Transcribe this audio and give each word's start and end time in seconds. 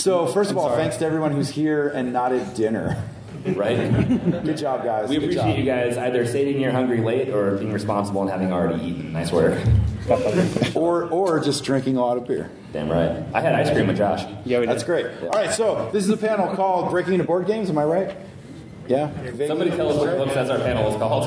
So, 0.00 0.26
first 0.26 0.50
of 0.50 0.56
all, 0.56 0.74
thanks 0.76 0.96
to 0.98 1.04
everyone 1.06 1.32
who's 1.32 1.50
here 1.50 1.88
and 1.88 2.12
not 2.12 2.32
at 2.32 2.54
dinner. 2.56 3.02
Right? 3.44 3.90
Good 4.44 4.56
job, 4.56 4.84
guys. 4.84 5.08
We 5.08 5.16
Good 5.16 5.24
appreciate 5.24 5.50
job. 5.52 5.58
you 5.58 5.64
guys 5.64 5.96
either 5.96 6.26
saving 6.26 6.60
your 6.60 6.72
hungry 6.72 7.00
late 7.00 7.28
or 7.30 7.56
being 7.56 7.72
responsible 7.72 8.20
and 8.22 8.30
having 8.30 8.52
already 8.52 8.82
eaten. 8.84 9.12
Nice 9.12 9.32
work. 9.32 9.58
Or, 10.74 11.04
or 11.04 11.38
just 11.38 11.62
drinking 11.62 11.96
a 11.96 12.00
lot 12.00 12.16
of 12.16 12.26
beer. 12.26 12.50
Damn 12.72 12.88
right. 12.88 13.24
I 13.32 13.40
had 13.40 13.54
ice 13.54 13.70
cream 13.70 13.86
with 13.86 13.96
Josh. 13.96 14.24
Yeah, 14.44 14.58
we 14.58 14.66
That's 14.66 14.82
did. 14.82 14.86
great. 14.86 15.06
All 15.22 15.28
right, 15.40 15.52
so 15.52 15.88
this 15.92 16.02
is 16.02 16.10
a 16.10 16.16
panel 16.16 16.52
called 16.56 16.90
Breaking 16.90 17.12
into 17.12 17.24
Board 17.24 17.46
Games. 17.46 17.70
Am 17.70 17.78
I 17.78 17.84
right? 17.84 18.16
Yeah. 18.88 19.12
Somebody 19.46 19.70
tell 19.70 19.88
us 19.90 19.98
what 19.98 20.10
the 20.10 20.16
book 20.16 20.32
says 20.32 20.50
our 20.50 20.58
panel 20.58 20.90
is 20.90 20.96
called. 20.96 21.26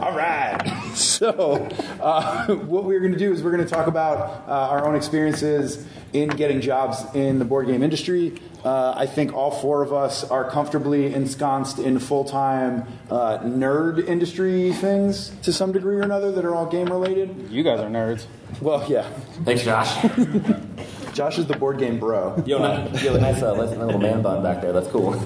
All 0.00 0.16
right. 0.16 0.60
So, 1.16 1.68
uh, 2.00 2.46
what 2.54 2.84
we're 2.84 3.00
going 3.00 3.12
to 3.12 3.18
do 3.18 3.32
is 3.32 3.42
we're 3.42 3.52
going 3.52 3.64
to 3.64 3.68
talk 3.70 3.86
about 3.86 4.48
uh, 4.48 4.50
our 4.70 4.86
own 4.86 4.94
experiences 4.94 5.86
in 6.12 6.28
getting 6.30 6.60
jobs 6.60 7.04
in 7.14 7.38
the 7.38 7.44
board 7.44 7.66
game 7.66 7.82
industry. 7.82 8.40
Uh, 8.64 8.94
I 8.96 9.06
think 9.06 9.34
all 9.34 9.50
four 9.50 9.82
of 9.82 9.92
us 9.92 10.24
are 10.24 10.48
comfortably 10.50 11.12
ensconced 11.12 11.78
in 11.78 11.98
full 11.98 12.24
time 12.24 12.86
uh, 13.10 13.38
nerd 13.38 14.06
industry 14.06 14.72
things 14.72 15.30
to 15.42 15.52
some 15.52 15.72
degree 15.72 15.96
or 15.96 16.02
another 16.02 16.32
that 16.32 16.44
are 16.44 16.54
all 16.54 16.66
game 16.66 16.86
related. 16.86 17.50
You 17.50 17.62
guys 17.62 17.80
are 17.80 17.90
nerds. 17.90 18.26
Well, 18.60 18.84
yeah. 18.88 19.08
Thanks, 19.44 19.64
Josh. 19.64 20.02
Josh 21.12 21.38
is 21.38 21.46
the 21.46 21.56
board 21.56 21.78
game 21.78 21.98
bro. 21.98 22.42
Yo, 22.46 22.58
nice, 22.58 23.02
yo, 23.02 23.16
nice 23.18 23.42
uh, 23.42 23.52
little 23.52 23.98
man 23.98 24.22
bun 24.22 24.42
back 24.42 24.60
there. 24.62 24.72
That's 24.72 24.88
cool. 24.88 25.22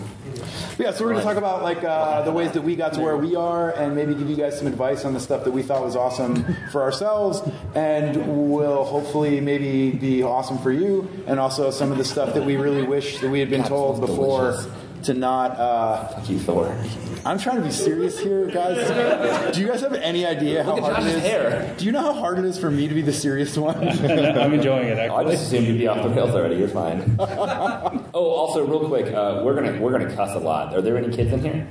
Yeah, 0.80 0.92
so 0.92 1.04
we're 1.04 1.10
going 1.10 1.20
to 1.20 1.28
talk 1.28 1.36
about 1.36 1.62
like 1.62 1.84
uh, 1.84 2.22
the 2.22 2.32
ways 2.32 2.52
that 2.52 2.62
we 2.62 2.74
got 2.74 2.94
to 2.94 3.02
where 3.02 3.14
we 3.14 3.36
are, 3.36 3.70
and 3.70 3.94
maybe 3.94 4.14
give 4.14 4.30
you 4.30 4.36
guys 4.36 4.56
some 4.56 4.66
advice 4.66 5.04
on 5.04 5.12
the 5.12 5.20
stuff 5.20 5.44
that 5.44 5.50
we 5.50 5.62
thought 5.62 5.84
was 5.84 5.94
awesome 5.94 6.56
for 6.72 6.80
ourselves, 6.80 7.42
and 7.74 8.50
will 8.50 8.84
hopefully 8.84 9.42
maybe 9.42 9.90
be 9.90 10.22
awesome 10.22 10.56
for 10.56 10.72
you, 10.72 11.06
and 11.26 11.38
also 11.38 11.70
some 11.70 11.92
of 11.92 11.98
the 11.98 12.04
stuff 12.04 12.32
that 12.32 12.46
we 12.46 12.56
really 12.56 12.82
wish 12.82 13.18
that 13.18 13.28
we 13.28 13.40
had 13.40 13.50
been 13.50 13.62
told 13.64 14.00
before. 14.00 14.58
To 15.04 15.14
not. 15.14 15.52
Uh, 15.58 16.08
Fuck 16.08 16.28
you, 16.30 16.38
Thor. 16.38 16.76
I'm 17.24 17.38
trying 17.38 17.56
to 17.56 17.62
be 17.62 17.70
serious 17.70 18.18
here, 18.18 18.46
guys. 18.46 19.54
Do 19.54 19.60
you 19.60 19.68
guys 19.68 19.80
have 19.82 19.92
any 19.94 20.24
idea 20.24 20.64
how 20.64 20.74
Look 20.76 20.84
at 20.84 20.92
hard 20.92 20.98
it 20.98 21.10
Josh's 21.10 21.14
is? 21.16 21.22
hair. 21.22 21.74
Do 21.78 21.84
you 21.84 21.92
know 21.92 22.00
how 22.00 22.14
hard 22.14 22.38
it 22.38 22.44
is 22.44 22.58
for 22.58 22.70
me 22.70 22.88
to 22.88 22.94
be 22.94 23.02
the 23.02 23.12
serious 23.12 23.56
one? 23.56 23.76
I'm 23.88 24.54
enjoying 24.54 24.88
it 24.88 24.98
Oh, 24.98 25.14
I 25.16 25.18
actually. 25.20 25.32
just 25.32 25.46
assumed 25.46 25.66
you'd 25.66 25.78
be 25.78 25.86
off 25.86 26.02
the 26.02 26.08
rails 26.10 26.30
already. 26.34 26.56
You're 26.56 26.68
fine. 26.68 27.16
oh, 27.20 28.04
also, 28.14 28.64
real 28.66 28.86
quick, 28.88 29.12
uh, 29.12 29.42
we're 29.44 29.54
gonna 29.54 29.80
we're 29.80 29.92
gonna 29.92 30.14
cuss 30.14 30.34
a 30.34 30.38
lot. 30.38 30.74
Are 30.74 30.80
there 30.80 30.96
any 30.96 31.14
kids 31.14 31.32
in 31.32 31.40
here? 31.40 31.66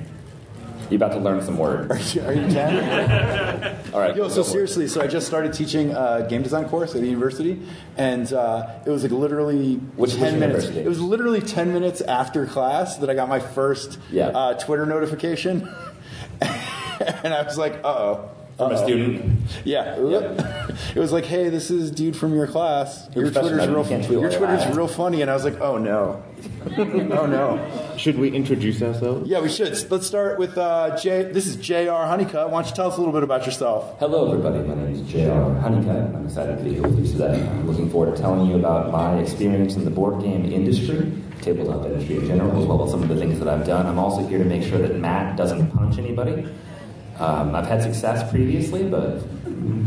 You 0.90 0.96
about 0.96 1.12
to 1.12 1.18
learn 1.20 1.40
some 1.42 1.56
words? 1.56 1.88
Are 1.90 1.98
you, 2.18 2.26
are 2.26 2.32
you 2.34 2.52
10? 2.52 3.76
All 3.94 4.00
right. 4.00 4.16
Yo, 4.16 4.28
so 4.28 4.42
seriously, 4.42 4.88
so 4.88 5.00
I 5.00 5.06
just 5.06 5.26
started 5.26 5.52
teaching 5.52 5.92
a 5.92 6.26
game 6.28 6.42
design 6.42 6.64
course 6.68 6.96
at 6.96 7.02
a 7.02 7.06
university, 7.06 7.62
and 7.96 8.30
uh, 8.32 8.68
it 8.84 8.90
was 8.90 9.04
like 9.04 9.12
literally 9.12 9.76
Which- 9.76 10.14
ten 10.16 10.32
which 10.34 10.40
minutes. 10.40 10.64
university? 10.64 10.80
It 10.80 10.88
was 10.88 11.00
literally 11.00 11.40
ten 11.40 11.72
minutes 11.72 12.00
after 12.00 12.44
class 12.46 12.96
that 12.96 13.08
I 13.08 13.14
got 13.14 13.28
my 13.28 13.38
first 13.38 13.98
Yeah. 14.10 14.28
uh, 14.28 14.54
Twitter 14.54 14.84
notification, 14.84 15.68
and 16.40 17.32
I 17.34 17.42
was 17.42 17.56
like, 17.56 17.74
"Uh 17.84 17.88
oh." 17.88 18.30
From 18.60 18.72
a 18.72 18.78
student. 18.78 19.40
Yeah, 19.64 19.96
it 20.94 20.98
was 20.98 21.12
like, 21.12 21.24
"Hey, 21.24 21.48
this 21.48 21.70
is 21.70 21.90
dude 21.90 22.14
from 22.14 22.34
your 22.34 22.46
class. 22.46 23.08
You're 23.14 23.24
your 23.24 23.32
professional, 23.32 23.58
Twitter's 23.58 23.68
you 23.68 23.74
real. 23.74 23.84
can't 23.88 24.04
tweet 24.04 24.20
Your 24.20 24.28
while 24.28 24.38
Twitter's 24.38 24.66
live. 24.66 24.76
real 24.76 24.88
funny." 24.88 25.22
And 25.22 25.30
I 25.30 25.34
was 25.34 25.44
like, 25.44 25.58
"Oh 25.60 25.78
no, 25.78 26.22
oh 26.76 27.26
no." 27.26 27.96
Should 27.96 28.18
we 28.18 28.30
introduce 28.30 28.82
ourselves? 28.82 29.28
Yeah, 29.28 29.40
we 29.40 29.48
should. 29.48 29.90
Let's 29.90 30.06
start 30.06 30.38
with 30.38 30.58
uh, 30.58 30.98
Jay. 30.98 31.22
This 31.22 31.46
is 31.46 31.56
J.R. 31.56 32.06
Honeycutt. 32.06 32.50
Why 32.50 32.60
don't 32.60 32.68
you 32.70 32.76
tell 32.76 32.88
us 32.88 32.96
a 32.96 32.98
little 32.98 33.14
bit 33.14 33.22
about 33.22 33.46
yourself? 33.46 33.98
Hello, 33.98 34.30
everybody. 34.30 34.58
My 34.68 34.74
name 34.74 34.92
is 34.94 35.00
J.R. 35.10 35.54
Honeycutt. 35.60 36.14
I'm 36.14 36.26
excited 36.26 36.58
to 36.58 36.62
be 36.64 36.74
here 36.74 36.82
with 36.82 36.98
you 36.98 37.10
today. 37.12 37.40
I'm 37.40 37.66
looking 37.66 37.88
forward 37.88 38.14
to 38.14 38.20
telling 38.20 38.46
you 38.46 38.56
about 38.56 38.90
my 38.92 39.18
experience 39.20 39.76
in 39.76 39.86
the 39.86 39.90
board 39.90 40.22
game 40.22 40.44
industry, 40.52 41.10
tabletop 41.40 41.86
industry 41.86 42.16
in 42.16 42.26
general, 42.26 42.60
as 42.60 42.66
well 42.66 42.84
as 42.84 42.90
some 42.90 43.02
of 43.02 43.08
the 43.08 43.16
things 43.16 43.38
that 43.38 43.48
I've 43.48 43.66
done. 43.66 43.86
I'm 43.86 43.98
also 43.98 44.26
here 44.26 44.38
to 44.38 44.44
make 44.44 44.62
sure 44.62 44.78
that 44.78 44.96
Matt 44.96 45.38
doesn't 45.38 45.70
punch 45.70 45.98
anybody. 45.98 46.46
Um, 47.20 47.54
I've 47.54 47.66
had 47.66 47.82
success 47.82 48.28
previously, 48.30 48.84
but 48.84 49.20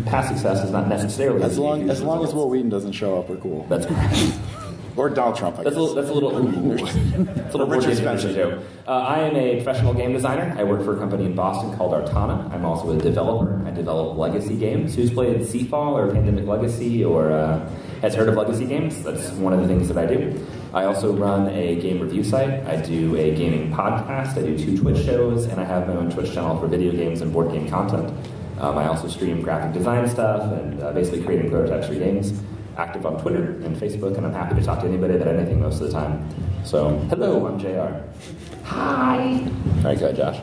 past 0.06 0.30
success 0.30 0.64
is 0.64 0.72
not 0.72 0.88
necessarily 0.88 1.42
As 1.44 1.58
long 1.58 1.90
as 1.90 2.02
long 2.02 2.24
as. 2.24 2.34
Wil 2.34 2.50
Wheaton 2.50 2.70
doesn't 2.70 2.92
show 2.94 3.20
up, 3.20 3.30
we're 3.30 3.38
cool. 3.38 3.66
That's 3.70 3.86
correct. 3.86 4.16
Or 4.96 5.10
Donald 5.10 5.36
Trump, 5.38 5.58
I 5.58 5.64
That's 5.64 5.76
a 5.76 5.80
guess. 5.80 5.90
little. 5.90 5.96
That's 5.96 6.10
a 6.10 6.14
little. 6.14 6.72
Ooh, 6.72 6.74
it's 6.76 7.56
a 7.56 7.58
little 7.58 7.66
Richard 7.66 7.98
Spencer. 7.98 8.32
Joke. 8.32 8.64
Uh, 8.88 8.92
I 8.92 9.22
am 9.22 9.36
a 9.36 9.56
professional 9.56 9.96
game 9.96 10.14
designer. 10.14 10.54
I 10.56 10.64
work 10.64 10.84
for 10.84 10.96
a 10.96 11.00
company 11.00 11.26
in 11.26 11.34
Boston 11.34 11.76
called 11.76 11.94
Artana. 11.94 12.52
I'm 12.54 12.64
also 12.64 12.92
a 12.92 12.98
developer. 13.02 13.60
I 13.66 13.72
develop 13.72 14.20
legacy 14.20 14.56
games. 14.56 14.94
Who's 14.94 15.12
played 15.12 15.38
Seafall 15.42 15.94
or 15.94 16.12
Pandemic 16.14 16.46
Legacy 16.46 17.04
or 17.04 17.32
uh, 17.32 17.68
has 18.02 18.14
heard 18.14 18.30
of 18.30 18.36
legacy 18.36 18.66
games? 18.68 19.02
That's 19.02 19.32
one 19.32 19.52
of 19.52 19.62
the 19.62 19.68
things 19.68 19.88
that 19.88 19.98
I 19.98 20.06
do. 20.06 20.46
I 20.74 20.86
also 20.86 21.16
run 21.16 21.50
a 21.50 21.76
game 21.76 22.00
review 22.00 22.24
site. 22.24 22.66
I 22.66 22.78
do 22.78 23.16
a 23.16 23.36
gaming 23.36 23.72
podcast. 23.72 24.38
I 24.38 24.42
do 24.42 24.58
two 24.58 24.76
Twitch 24.76 25.06
shows, 25.06 25.46
and 25.46 25.62
I 25.62 25.64
have 25.66 25.88
my 25.88 25.96
own 25.96 26.10
Twitch 26.10 26.34
channel 26.34 26.60
for 26.60 26.66
video 26.66 26.92
games 26.92 27.22
and 27.22 27.32
board 27.32 27.52
game 27.52 27.70
content. 27.70 28.12
Um, 28.60 28.80
I 28.80 28.88
also 28.88 29.08
stream 29.08 29.44
graphic 29.44 29.74
design 29.74 30.10
stuff 30.10 30.52
and 30.52 30.82
uh, 30.82 30.92
basically 30.94 31.24
creating 31.24 31.52
prototypes 31.52 31.88
for 31.88 31.94
games. 31.94 32.42
Active 32.76 33.06
on 33.06 33.22
Twitter 33.22 33.52
and 33.64 33.78
Facebook, 33.78 34.18
and 34.18 34.26
I'm 34.26 34.34
happy 34.34 34.56
to 34.56 34.64
talk 34.64 34.80
to 34.80 34.88
anybody 34.88 35.14
about 35.14 35.28
anything 35.28 35.62
most 35.62 35.80
of 35.80 35.88
the 35.88 35.94
time. 35.94 36.28
So, 36.66 36.98
hello, 37.10 37.46
I'm 37.46 37.60
JR. 37.60 38.02
Hi. 38.66 39.18
All 39.20 39.84
right, 39.84 40.00
go 40.00 40.06
ahead, 40.08 40.16
Josh. 40.16 40.42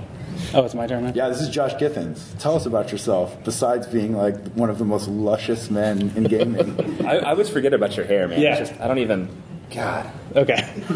Oh, 0.54 0.64
it's 0.64 0.74
my 0.74 0.86
turn 0.86 1.04
now. 1.04 1.12
Yeah, 1.12 1.28
this 1.28 1.40
is 1.40 1.48
Josh 1.48 1.74
Githens. 1.74 2.38
Tell 2.38 2.54
us 2.54 2.66
about 2.66 2.92
yourself, 2.92 3.36
besides 3.44 3.88
being 3.88 4.16
like 4.16 4.36
one 4.52 4.70
of 4.70 4.78
the 4.78 4.84
most 4.84 5.08
luscious 5.08 5.70
men 5.70 6.12
in 6.14 6.22
gaming. 6.24 7.04
I, 7.04 7.18
I 7.18 7.30
always 7.30 7.48
forget 7.48 7.74
about 7.74 7.96
your 7.96 8.06
hair, 8.06 8.28
man. 8.28 8.40
Yeah. 8.40 8.56
It's 8.56 8.70
just, 8.70 8.80
I 8.80 8.86
don't 8.86 8.98
even. 8.98 9.28
God. 9.70 10.10
Okay. 10.34 10.72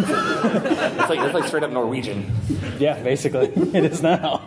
It's 1.05 1.11
like, 1.11 1.19
it's 1.21 1.35
like 1.35 1.45
straight 1.45 1.65
up 1.65 1.71
Norwegian. 1.71 2.33
Yeah, 2.79 2.99
basically, 3.03 3.49
it 3.75 3.85
is 3.85 4.03
now. 4.03 4.43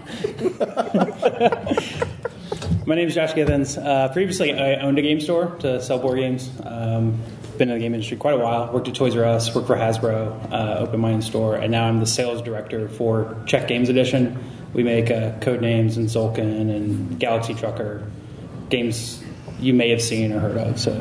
My 2.85 2.95
name 2.95 3.07
is 3.07 3.15
Josh 3.15 3.33
Githens. 3.33 3.77
Uh, 3.77 4.11
previously, 4.13 4.53
I 4.53 4.75
owned 4.75 4.97
a 4.97 5.01
game 5.01 5.19
store 5.19 5.55
to 5.59 5.81
sell 5.81 5.99
board 5.99 6.17
games. 6.17 6.49
Um, 6.63 7.21
been 7.57 7.69
in 7.69 7.75
the 7.75 7.79
game 7.79 7.93
industry 7.93 8.17
quite 8.17 8.35
a 8.35 8.37
while. 8.37 8.71
Worked 8.71 8.87
at 8.87 8.95
Toys 8.95 9.15
R 9.15 9.25
Us, 9.25 9.53
worked 9.53 9.67
for 9.67 9.75
Hasbro, 9.75 10.51
uh, 10.51 10.79
opened 10.79 11.01
my 11.01 11.11
own 11.11 11.21
store, 11.21 11.55
and 11.55 11.71
now 11.71 11.85
I'm 11.85 11.99
the 11.99 12.07
sales 12.07 12.41
director 12.41 12.87
for 12.87 13.35
Czech 13.45 13.67
Games 13.67 13.89
Edition. 13.89 14.43
We 14.73 14.83
make 14.83 15.11
uh, 15.11 15.33
Codenames 15.39 15.97
and 15.97 16.07
Tzolk'in 16.07 16.73
and 16.75 17.19
Galaxy 17.19 17.53
Trucker 17.53 18.09
games 18.69 19.23
you 19.59 19.73
may 19.73 19.89
have 19.89 20.01
seen 20.01 20.31
or 20.31 20.39
heard 20.39 20.57
of. 20.57 20.79
So 20.79 20.91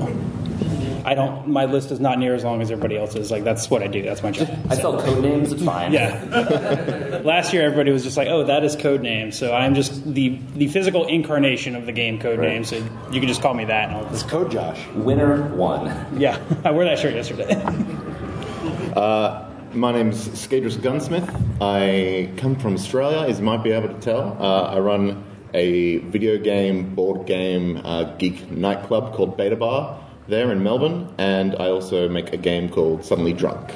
I 1.06 1.14
don't. 1.14 1.46
My 1.48 1.66
list 1.66 1.92
is 1.92 2.00
not 2.00 2.18
near 2.18 2.34
as 2.34 2.42
long 2.42 2.60
as 2.60 2.70
everybody 2.70 2.96
else's. 2.98 3.30
Like 3.30 3.44
that's 3.44 3.70
what 3.70 3.80
I 3.82 3.86
do. 3.86 4.02
That's 4.02 4.22
my 4.24 4.32
job. 4.32 4.48
I 4.68 4.74
sell 4.74 5.00
Codenames, 5.00 5.52
it's 5.52 5.62
fine. 5.62 5.92
Yeah. 5.92 7.20
Last 7.24 7.52
year, 7.52 7.62
everybody 7.64 7.92
was 7.92 8.02
just 8.02 8.16
like, 8.16 8.26
"Oh, 8.28 8.42
that 8.44 8.64
is 8.64 8.74
code 8.74 9.02
name." 9.02 9.30
So 9.30 9.54
I'm 9.54 9.74
just 9.76 10.04
the 10.12 10.38
the 10.56 10.66
physical 10.66 11.06
incarnation 11.06 11.76
of 11.76 11.86
the 11.86 11.92
game 11.92 12.18
code 12.18 12.40
Right. 12.40 12.48
name. 12.48 12.64
So 12.64 12.76
you 13.12 13.20
can 13.20 13.28
just 13.28 13.40
call 13.40 13.54
me 13.54 13.64
that. 13.66 13.88
And 13.88 13.96
I'll 13.98 14.12
It's 14.12 14.24
Code 14.24 14.50
Josh. 14.50 14.80
Winner 14.96 15.54
one. 15.54 15.86
yeah, 16.18 16.38
I 16.64 16.72
wore 16.72 16.84
that 16.84 16.98
shirt 16.98 17.14
yesterday. 17.14 17.54
My 19.74 19.92
name's 19.92 20.28
Skadris 20.28 20.80
Gunsmith. 20.80 21.28
I 21.60 22.30
come 22.38 22.56
from 22.56 22.74
Australia, 22.74 23.28
as 23.28 23.38
you 23.38 23.44
might 23.44 23.62
be 23.62 23.72
able 23.72 23.88
to 23.88 24.00
tell. 24.00 24.36
Uh, 24.40 24.70
I 24.74 24.78
run 24.78 25.22
a 25.52 25.98
video 25.98 26.38
game, 26.38 26.94
board 26.94 27.26
game, 27.26 27.80
uh, 27.84 28.04
geek 28.16 28.50
nightclub 28.50 29.12
called 29.14 29.36
Beta 29.36 29.54
Bar 29.56 30.00
there 30.28 30.50
in 30.53 30.62
Melbourne, 30.62 31.12
and 31.19 31.54
I 31.56 31.69
also 31.70 32.09
make 32.09 32.32
a 32.32 32.37
game 32.37 32.69
called 32.69 33.04
Suddenly 33.04 33.32
Drunk, 33.32 33.72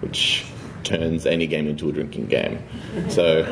which 0.00 0.44
turns 0.84 1.26
any 1.26 1.46
game 1.46 1.68
into 1.68 1.88
a 1.88 1.92
drinking 1.92 2.26
game. 2.26 2.62
So 3.08 3.44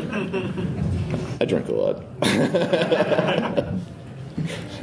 I 1.41 1.45
drink 1.45 1.69
a 1.69 1.73
lot. 1.73 2.03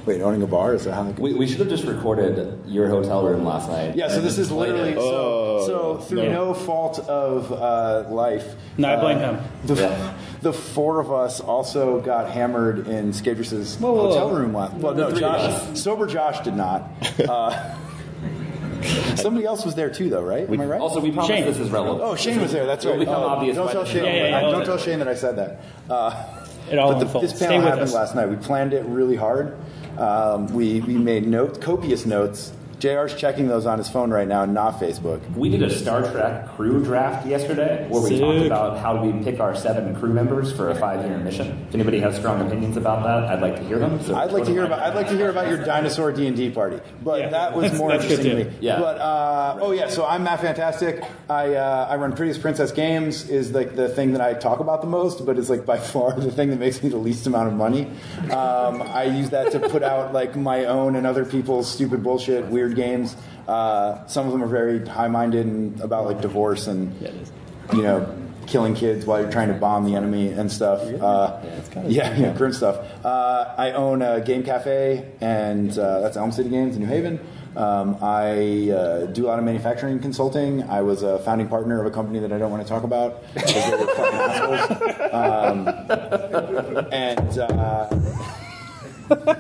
Wait, 0.05 0.21
owning 0.21 0.41
a 0.41 0.47
bar 0.47 0.73
is 0.73 0.83
that 0.83 0.93
how? 0.93 1.03
We, 1.11 1.33
we 1.33 1.47
should 1.47 1.59
have 1.59 1.69
just 1.69 1.85
recorded 1.85 2.59
your 2.67 2.89
hotel 2.89 3.23
room 3.25 3.45
last 3.45 3.69
night. 3.69 3.95
Yeah, 3.95 4.09
so 4.09 4.19
this 4.19 4.37
is 4.37 4.51
literally 4.51 4.93
so, 4.95 4.99
Oh, 5.01 5.65
so 5.65 5.97
through 5.99 6.23
no. 6.23 6.31
no 6.47 6.53
fault 6.53 6.99
of 6.99 7.49
uh, 7.53 8.09
life. 8.13 8.55
No, 8.77 8.93
I 8.93 8.99
blame 8.99 9.19
uh, 9.19 9.37
him. 9.37 9.43
The, 9.63 9.75
Yeah. 9.75 10.17
The 10.43 10.53
four 10.53 10.99
of 10.99 11.11
us 11.11 11.39
also 11.39 11.99
got 12.01 12.29
hammered 12.29 12.87
in 12.87 13.11
Skadris's 13.11 13.77
Whoa, 13.77 13.93
whoa, 13.93 14.07
hotel 14.09 14.29
room 14.31 14.53
last. 14.53 14.73
Well, 14.75 14.93
no, 14.93 15.09
The 15.09 15.15
three 15.17 15.23
of 15.25 15.67
Josh, 15.71 15.79
sober 15.79 16.05
Josh 16.05 16.39
did 16.41 16.55
not. 16.55 16.83
Uh, 18.83 19.15
somebody 19.15 19.45
else 19.45 19.63
was 19.63 19.75
there 19.75 19.89
too, 19.89 20.09
though, 20.09 20.21
right? 20.21 20.49
Am 20.49 20.59
I 20.61 20.65
right? 20.65 20.81
Also, 20.81 20.99
we 20.99 21.09
promise 21.11 21.29
Shane. 21.29 21.45
this 21.45 21.57
is 21.57 21.69
relevant. 21.69 22.01
Oh, 22.03 22.15
Shane 22.15 22.41
was 22.41 22.51
there. 22.51 22.65
That's 22.65 22.83
It'll 22.83 22.97
right. 22.97 23.05
become 23.07 23.23
Oh, 23.23 23.27
obvious 23.27 23.55
Don't 23.55 23.67
by 23.67 23.71
tell 23.71 23.83
the 23.83 23.89
Shane. 23.89 23.99
show. 24.01 24.05
Yeah, 24.07 24.13
yeah, 24.29 24.37
I- 24.37 24.41
yeah. 24.41 24.51
don't 24.51 24.65
tell 24.65 24.77
Shane 24.77 24.99
that 24.99 25.07
I 25.07 25.15
said 25.15 25.37
that. 25.37 25.61
Uh, 25.89 26.25
It 26.69 26.77
all 26.79 26.91
but 26.91 26.99
the, 26.99 27.05
unfolds. 27.05 27.27
this 27.29 27.37
Stay 27.37 27.45
panel 27.47 27.59
with 27.61 27.67
happened 27.69 27.87
us. 27.87 27.93
last 27.93 28.15
night. 28.15 28.27
We 28.29 28.35
planned 28.35 28.73
it 28.73 28.83
really 28.85 29.15
hard. 29.15 29.55
Um, 29.97 30.47
we 30.53 30.81
we 30.81 30.95
made 30.97 31.25
notes, 31.27 31.59
copious 31.59 32.05
notes 32.05 32.51
JR's 32.83 33.15
checking 33.15 33.47
those 33.47 33.65
on 33.65 33.77
his 33.77 33.87
phone 33.87 34.11
right 34.11 34.27
now, 34.27 34.43
not 34.43 34.77
Facebook. 34.77 35.21
We 35.37 35.47
did 35.47 35.63
a 35.63 35.69
Star 35.69 36.01
Trek 36.11 36.49
crew 36.49 36.83
draft 36.83 37.25
yesterday 37.25 37.87
where 37.87 38.01
we 38.01 38.19
talked 38.19 38.45
about 38.45 38.77
how 38.77 39.01
we 39.01 39.23
pick 39.23 39.39
our 39.39 39.55
seven 39.55 39.95
crew 39.95 40.11
members 40.11 40.51
for 40.51 40.69
a 40.69 40.75
five-year 40.75 41.17
mission. 41.19 41.65
If 41.69 41.75
anybody 41.75 42.01
has 42.01 42.17
strong 42.17 42.45
opinions 42.45 42.75
about 42.75 43.03
that, 43.03 43.29
I'd 43.31 43.41
like 43.41 43.55
to 43.55 43.63
hear 43.63 43.79
them. 43.79 44.03
So 44.03 44.15
I'd 44.15 44.33
like 44.33 44.43
to 44.43 44.51
hear 44.51 44.65
about. 44.65 44.79
I'd 44.79 44.95
like 44.95 45.07
to 45.07 45.15
hear 45.15 45.29
about 45.29 45.47
your 45.47 45.57
dinosaur 45.65 46.11
D 46.11 46.27
and 46.27 46.35
D 46.35 46.49
party, 46.49 46.81
but 47.01 47.21
Yeah, 47.21 47.29
that 47.29 47.55
was 47.55 47.71
more 47.71 47.89
that's 47.89 48.03
good 48.03 48.19
interesting 48.19 48.45
to 48.47 48.51
me. 48.51 48.57
Yeah. 48.59 48.79
But 48.79 48.97
uh, 48.97 49.59
oh 49.61 49.71
yeah, 49.71 49.87
so 49.87 50.05
I'm 50.05 50.25
Matt 50.25 50.41
Fantastic. 50.41 51.05
I 51.29 51.55
uh, 51.55 51.87
I 51.89 51.95
run 51.95 52.13
Prettiest 52.13 52.41
Princess 52.41 52.73
Games. 52.73 53.29
Is 53.29 53.53
like 53.53 53.77
the 53.77 53.87
thing 53.87 54.11
that 54.11 54.21
I 54.21 54.33
talk 54.33 54.59
about 54.59 54.81
the 54.81 54.87
most, 54.87 55.25
but 55.25 55.39
it's 55.39 55.49
like 55.49 55.65
by 55.65 55.77
far 55.93 56.19
the 56.19 56.33
thing 56.33 56.49
that 56.49 56.59
makes 56.59 56.83
me 56.83 56.89
the 56.89 56.97
least 56.97 57.27
amount 57.27 57.47
of 57.47 57.53
money. 57.53 57.85
Um, 58.23 58.81
I 58.81 59.05
use 59.05 59.29
that 59.29 59.53
to 59.53 59.61
put 59.69 59.83
out 59.83 60.11
like 60.11 60.35
my 60.35 60.65
own 60.65 60.97
and 60.97 61.07
other 61.07 61.23
people's 61.23 61.71
stupid 61.71 62.03
bullshit, 62.03 62.47
weird 62.47 62.72
games. 62.73 63.15
Uh, 63.47 64.05
some 64.07 64.25
of 64.25 64.31
them 64.31 64.43
are 64.43 64.47
very 64.47 64.85
high-minded 64.85 65.45
and 65.45 65.79
about 65.81 66.05
like 66.05 66.21
divorce 66.21 66.67
and 66.67 66.95
Yeah, 67.01 67.11
you 67.73 67.81
know, 67.81 68.15
killing 68.47 68.73
kids 68.75 69.05
while 69.05 69.21
you're 69.21 69.31
trying 69.31 69.47
to 69.49 69.53
bomb 69.53 69.85
the 69.85 69.95
enemy 69.95 70.29
and 70.29 70.51
stuff. 70.51 70.81
Uh, 70.81 71.39
yeah, 71.87 72.15
yeah, 72.15 72.33
grim 72.33 72.53
stuff. 72.53 72.77
Uh, 73.05 73.53
I 73.57 73.71
own 73.71 74.01
a 74.01 74.21
game 74.21 74.43
cafe, 74.43 75.11
and 75.21 75.77
uh, 75.77 76.01
that's 76.01 76.17
Elm 76.17 76.31
City 76.31 76.49
Games 76.49 76.75
in 76.75 76.81
New 76.81 76.87
Haven. 76.87 77.19
Um, 77.55 77.97
I 78.01 78.71
uh, 78.71 79.05
do 79.05 79.25
a 79.25 79.27
lot 79.27 79.37
of 79.37 79.45
manufacturing 79.45 79.99
consulting. 79.99 80.63
I 80.63 80.81
was 80.81 81.03
a 81.03 81.19
founding 81.19 81.47
partner 81.47 81.79
of 81.79 81.85
a 81.85 81.91
company 81.91 82.19
that 82.19 82.33
I 82.33 82.39
don't 82.39 82.49
want 82.49 82.63
to 82.63 82.69
talk 82.69 82.83
about 82.83 83.23
because 83.33 83.53
they 83.53 83.71
were 83.71 83.87
fucking 83.87 84.19
assholes. 84.19 84.89
Um, 85.13 85.67
and 86.91 87.37
uh, 87.37 87.87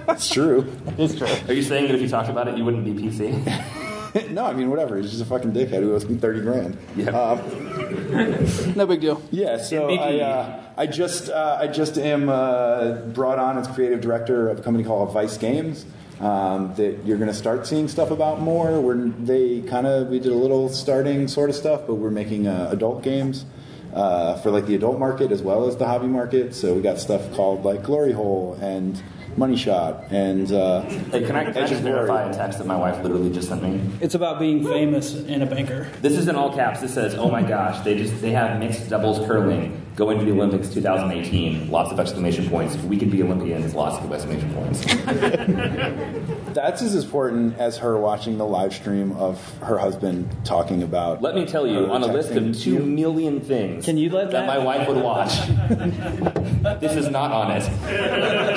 it's 0.09 0.29
true. 0.29 0.71
It's 0.97 1.15
true. 1.15 1.27
Are 1.47 1.53
you 1.53 1.63
saying 1.63 1.87
that 1.87 1.95
if 1.95 2.01
you 2.01 2.09
talked 2.09 2.29
about 2.29 2.47
it, 2.47 2.57
you 2.57 2.65
wouldn't 2.65 2.85
be 2.85 2.93
PC? 2.93 4.29
no, 4.31 4.45
I 4.45 4.53
mean 4.53 4.69
whatever. 4.69 4.97
He's 4.97 5.09
just 5.11 5.21
a 5.23 5.25
fucking 5.25 5.53
dickhead 5.53 5.81
who 5.81 5.93
owes 5.93 6.05
me 6.07 6.17
thirty 6.17 6.41
grand. 6.41 6.77
Yeah. 6.95 7.09
Um, 7.09 8.75
No 8.75 8.85
big 8.85 9.01
deal. 9.01 9.21
Yeah, 9.31 9.57
so 9.57 9.87
Mickey. 9.87 10.21
I, 10.21 10.25
uh, 10.25 10.63
I 10.77 10.87
just 10.87 11.29
uh, 11.29 11.57
I 11.59 11.67
just 11.67 11.97
am 11.97 12.29
uh, 12.29 12.93
brought 13.13 13.39
on 13.39 13.57
as 13.57 13.67
creative 13.67 14.01
director 14.01 14.49
of 14.49 14.59
a 14.59 14.61
company 14.61 14.83
called 14.83 15.11
Vice 15.13 15.37
Games 15.37 15.85
um, 16.19 16.73
that 16.75 17.05
you're 17.05 17.17
going 17.17 17.29
to 17.29 17.35
start 17.35 17.65
seeing 17.67 17.87
stuff 17.87 18.11
about 18.11 18.39
more. 18.39 18.79
Where 18.81 18.95
they 18.95 19.61
kind 19.61 19.87
of 19.87 20.09
we 20.09 20.19
did 20.19 20.31
a 20.31 20.35
little 20.35 20.69
starting 20.69 21.27
sort 21.27 21.49
of 21.49 21.55
stuff, 21.55 21.81
but 21.87 21.95
we're 21.95 22.11
making 22.11 22.47
uh, 22.47 22.69
adult 22.71 23.03
games. 23.03 23.45
Uh, 23.93 24.35
for 24.39 24.49
like 24.49 24.65
the 24.65 24.73
adult 24.73 24.97
market 24.97 25.31
as 25.31 25.43
well 25.43 25.67
as 25.67 25.77
the 25.77 25.85
hobby 25.85 26.07
market, 26.07 26.55
so 26.55 26.73
we 26.73 26.81
got 26.81 26.97
stuff 26.97 27.31
called 27.35 27.63
like 27.63 27.83
Glory 27.83 28.11
Hole 28.11 28.57
and 28.59 28.99
Money 29.37 29.55
Shot 29.55 30.05
and 30.11 30.51
uh, 30.51 30.81
Hey, 30.81 31.23
can 31.25 31.35
I, 31.35 31.45
can 31.51 31.63
I 31.63 31.67
just 31.67 31.81
verify 31.81 32.23
a 32.29 32.33
text 32.33 32.57
that 32.59 32.67
my 32.67 32.75
wife 32.75 33.01
literally 33.03 33.31
just 33.31 33.49
sent 33.49 33.63
me? 33.63 33.79
It's 34.01 34.15
about 34.15 34.39
being 34.39 34.63
famous 34.63 35.13
and 35.15 35.41
a 35.43 35.45
banker. 35.45 35.87
This 36.01 36.13
is 36.17 36.27
in 36.27 36.35
all 36.35 36.53
caps. 36.53 36.81
This 36.81 36.93
says, 36.93 37.15
"Oh 37.15 37.29
my 37.29 37.41
gosh, 37.41 37.83
they 37.83 37.97
just 37.97 38.21
they 38.21 38.31
have 38.31 38.59
mixed 38.59 38.89
doubles 38.89 39.25
curling 39.27 39.81
going 39.95 40.19
to 40.19 40.25
the 40.25 40.31
Olympics 40.31 40.69
2018." 40.73 41.69
Lots 41.71 41.91
of 41.91 41.99
exclamation 41.99 42.49
points. 42.49 42.75
We 42.77 42.97
could 42.97 43.11
be 43.11 43.23
Olympians. 43.23 43.73
Lots 43.73 44.03
of 44.03 44.11
exclamation 44.11 44.53
points. 44.53 44.83
That's 46.53 46.81
as 46.81 46.95
important 46.95 47.57
as 47.57 47.77
her 47.77 47.97
watching 47.97 48.37
the 48.37 48.45
live 48.45 48.73
stream 48.73 49.11
of 49.13 49.37
her 49.59 49.77
husband 49.77 50.29
talking 50.45 50.83
about. 50.83 51.21
Let 51.21 51.35
me 51.35 51.45
tell 51.45 51.65
you, 51.67 51.91
on 51.91 52.03
a 52.03 52.07
list 52.07 52.31
of 52.31 52.37
texting 52.43 52.61
two 52.61 52.73
you. 52.73 52.79
million 52.79 53.39
things 53.41 53.85
Can 53.85 53.97
you 53.97 54.09
let 54.09 54.31
that 54.31 54.45
that- 54.45 54.47
my 54.47 54.57
wife 54.57 54.87
would 54.87 54.97
watch, 55.03 55.33
this 56.79 56.95
is 56.95 57.09
not 57.09 57.31
honest. 57.31 57.69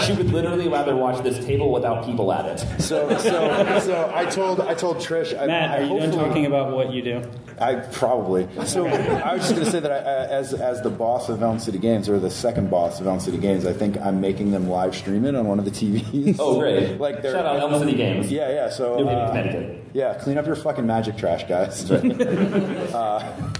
She 0.06 0.12
would 0.12 0.31
literally 0.32 0.69
rather 0.69 0.94
watch 0.96 1.22
this 1.22 1.44
table 1.44 1.72
without 1.72 2.04
people 2.04 2.32
at 2.32 2.46
it. 2.46 2.81
So, 2.82 3.08
so, 3.19 3.78
so 3.81 4.12
I 4.14 4.25
told 4.26 4.60
I 4.60 4.75
told 4.75 4.99
Trish. 4.99 5.38
I, 5.38 5.46
Matt, 5.46 5.70
I 5.70 5.82
are 5.82 5.87
you 5.87 5.99
done 5.99 6.12
talking 6.12 6.46
about 6.46 6.72
what 6.72 6.92
you 6.92 7.02
do? 7.02 7.22
I 7.58 7.76
probably. 7.76 8.49
So 8.67 8.87
I 8.87 9.35
was 9.35 9.43
just 9.43 9.55
going 9.55 9.64
to 9.64 9.70
say 9.70 9.81
that 9.81 9.91
I, 9.91 9.97
as 9.97 10.53
as 10.53 10.82
the 10.82 10.91
boss 10.91 11.29
of 11.29 11.43
Elm 11.43 11.58
City 11.58 11.79
Games, 11.79 12.08
or 12.08 12.19
the 12.19 12.31
second 12.31 12.70
boss 12.70 13.00
of 13.00 13.06
Elm 13.06 13.19
City 13.20 13.38
Games, 13.38 13.64
I 13.64 13.73
think 13.73 13.99
I'm 13.99 14.20
making 14.20 14.50
them 14.50 14.69
live 14.69 14.94
stream 14.94 15.25
it 15.25 15.35
on 15.35 15.47
one 15.47 15.58
of 15.58 15.64
the 15.64 15.70
TVs. 15.70 16.37
Oh, 16.38 16.58
great! 16.58 17.00
like 17.00 17.23
they're 17.23 17.32
shout 17.32 17.47
out 17.47 17.61
Elm 17.61 17.79
City 17.79 17.97
Games. 17.97 18.31
Yeah, 18.31 18.50
yeah. 18.50 18.69
So 18.69 18.97
New 18.97 19.08
uh, 19.08 19.29
Connecticut. 19.29 19.85
yeah, 19.94 20.14
clean 20.14 20.37
up 20.37 20.47
your 20.47 20.56
fucking 20.56 20.87
magic 20.87 21.17
trash, 21.17 21.44
guys. 21.44 21.91
Uh, 22.97 23.53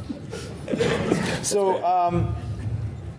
so 1.43 1.85
um, 1.85 2.35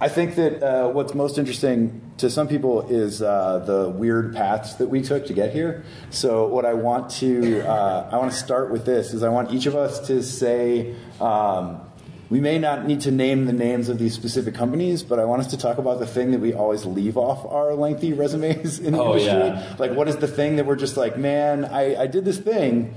I 0.01 0.09
think 0.09 0.35
that 0.35 0.61
uh, 0.61 0.89
what's 0.89 1.13
most 1.13 1.37
interesting 1.37 2.01
to 2.17 2.29
some 2.29 2.47
people 2.47 2.87
is 2.89 3.21
uh, 3.21 3.59
the 3.65 3.89
weird 3.89 4.35
paths 4.35 4.73
that 4.75 4.87
we 4.89 5.01
took 5.01 5.27
to 5.27 5.33
get 5.33 5.53
here. 5.53 5.83
So 6.09 6.47
what 6.47 6.65
I 6.65 6.73
want 6.73 7.11
to 7.21 7.61
uh, 7.61 8.09
I 8.11 8.17
want 8.17 8.31
to 8.31 8.37
start 8.37 8.71
with 8.71 8.85
this 8.85 9.13
is 9.13 9.23
I 9.23 9.29
want 9.29 9.51
each 9.51 9.65
of 9.65 9.75
us 9.75 10.07
to 10.07 10.21
say. 10.23 10.95
Um, 11.21 11.81
we 12.29 12.41
may 12.41 12.59
not 12.59 12.85
need 12.85 12.99
to 13.01 13.11
name 13.11 13.45
the 13.45 13.53
names 13.53 13.87
of 13.87 13.99
these 13.99 14.13
specific 14.13 14.53
companies, 14.53 15.01
but 15.01 15.17
I 15.17 15.23
want 15.23 15.39
us 15.43 15.47
to 15.51 15.57
talk 15.57 15.77
about 15.77 15.99
the 15.99 16.05
thing 16.05 16.31
that 16.31 16.41
we 16.41 16.53
always 16.53 16.83
leave 16.85 17.15
off 17.15 17.45
our 17.49 17.73
lengthy 17.73 18.11
resumes 18.11 18.79
in 18.79 18.91
the 18.91 18.99
Oh, 19.01 19.13
industry. 19.13 19.31
yeah. 19.33 19.75
Like, 19.79 19.93
what 19.93 20.09
is 20.09 20.17
the 20.17 20.27
thing 20.27 20.57
that 20.57 20.65
we're 20.65 20.75
just 20.75 20.97
like, 20.97 21.17
man, 21.17 21.63
I, 21.63 22.01
I 22.01 22.07
did 22.07 22.25
this 22.25 22.37
thing, 22.37 22.93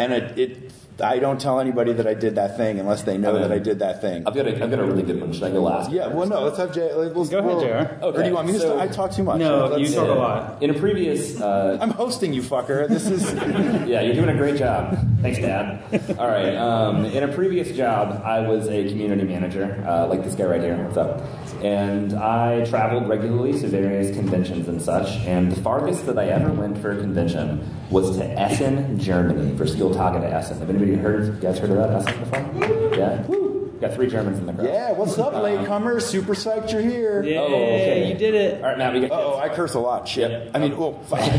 and 0.00 0.12
it, 0.12 0.36
it, 0.36 0.61
I 1.00 1.18
don't 1.18 1.40
tell 1.40 1.58
anybody 1.58 1.92
that 1.94 2.06
I 2.06 2.14
did 2.14 2.34
that 2.34 2.56
thing 2.56 2.78
unless 2.78 3.02
they 3.02 3.16
know 3.16 3.30
Okay. 3.32 3.42
that 3.42 3.52
I 3.52 3.58
did 3.58 3.78
that 3.78 4.00
thing. 4.00 4.24
I've 4.26 4.34
got 4.34 4.46
a, 4.46 4.62
I've 4.62 4.70
got 4.70 4.78
a 4.78 4.84
really 4.84 5.02
good 5.02 5.20
one. 5.20 5.32
Should 5.32 5.42
I 5.44 5.50
go 5.50 5.62
last? 5.62 5.90
Yeah, 5.90 6.08
well, 6.08 6.26
no, 6.28 6.42
let's 6.42 6.58
have 6.58 6.72
Jay. 6.74 6.92
Let's, 6.92 7.28
Go 7.30 7.38
ahead, 7.38 7.44
we'll- 7.56 7.60
JR. 7.60 8.04
Or 8.04 8.12
do 8.22 8.28
you 8.28 8.34
want 8.34 8.46
me 8.48 8.52
to? 8.54 8.58
so- 8.60 8.78
I 8.78 8.88
talk 8.88 9.10
too 9.12 9.22
much. 9.22 9.38
No, 9.38 9.66
Let's- 9.68 9.90
you 9.90 9.96
talk 9.96 10.08
a 10.08 10.12
lot. 10.12 10.62
In 10.62 10.70
a 10.70 10.74
previous 10.74 11.40
uh, 11.40 11.78
I'm 11.80 11.90
hosting 11.90 12.32
you, 12.32 12.42
fucker. 12.42 12.88
This 12.88 13.06
is. 13.06 13.22
Yeah, 13.92 14.00
you're 14.02 14.14
doing 14.14 14.28
a 14.28 14.36
great 14.36 14.56
job. 14.56 14.96
Thanks, 15.22 15.38
Dad. 15.38 15.82
All 16.18 16.28
right. 16.28 16.54
Um, 16.56 17.04
in 17.04 17.22
a 17.24 17.28
previous 17.32 17.74
job, 17.76 18.22
I 18.24 18.40
was 18.40 18.68
a 18.68 18.88
community 18.88 19.24
manager, 19.24 19.82
uh, 19.86 20.06
like 20.06 20.24
this 20.24 20.34
guy 20.34 20.44
right 20.44 20.60
here. 20.60 20.76
What's 20.82 20.96
up? 20.96 21.22
And 21.62 22.14
I 22.14 22.64
traveled 22.66 23.08
regularly 23.08 23.58
to 23.60 23.66
various 23.68 24.14
conventions 24.16 24.68
and 24.68 24.80
such. 24.80 25.08
And 25.26 25.50
the 25.52 25.60
farthest 25.60 26.06
that 26.06 26.18
I 26.18 26.26
ever 26.28 26.52
went 26.52 26.78
for 26.78 26.92
a 26.92 26.96
convention 27.00 27.66
was 27.90 28.16
to 28.18 28.24
Essen, 28.24 28.98
Germany, 28.98 29.56
for 29.56 29.64
Spieltage 29.64 30.20
to 30.20 30.26
Essen. 30.26 30.58
Have 30.58 30.70
anybody 30.82 31.02
heard? 31.02 31.26
You 31.26 31.40
guys 31.40 31.58
heard 31.58 31.70
of 31.70 32.04
that 32.04 32.18
before? 32.18 32.96
Yeah. 32.96 33.41
Woo. 33.82 33.88
Got 33.88 33.94
three 33.96 34.08
Germans 34.08 34.38
in 34.38 34.46
the 34.46 34.52
crowd. 34.52 34.66
yeah, 34.66 34.92
what's 34.92 35.18
up, 35.18 35.32
latecomers? 35.34 36.02
Super 36.02 36.34
psyched 36.34 36.72
you're 36.72 36.80
here. 36.82 37.22
Yeah, 37.22 37.38
Oh, 37.40 37.44
okay. 37.54 38.08
you 38.08 38.14
did 38.18 38.34
it. 38.34 38.62
All 38.62 38.68
right, 38.68 38.78
Matt. 38.78 38.92
We 38.94 39.00
got. 39.00 39.10
Oh, 39.12 39.38
I 39.38 39.48
curse 39.48 39.74
a 39.74 39.80
lot. 39.80 40.06
Shit. 40.08 40.30
Yep. 40.30 40.50
I 40.54 40.58
mean, 40.58 40.74
oh, 40.76 40.92
fuck. 41.08 41.20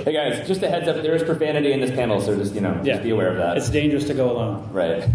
Hey 0.00 0.12
guys, 0.14 0.46
just 0.48 0.62
a 0.62 0.68
heads 0.68 0.88
up. 0.88 1.02
There 1.02 1.14
is 1.14 1.22
profanity 1.22 1.72
in 1.72 1.80
this 1.80 1.90
panel, 1.90 2.20
so 2.20 2.34
just 2.36 2.54
you 2.54 2.60
know, 2.60 2.72
Yeah. 2.82 2.94
just 2.94 3.02
be 3.02 3.10
aware 3.10 3.28
of 3.30 3.36
that. 3.38 3.56
It's 3.58 3.68
dangerous 3.70 4.04
to 4.06 4.14
go 4.14 4.30
alone. 4.32 4.68
Right. 4.72 5.02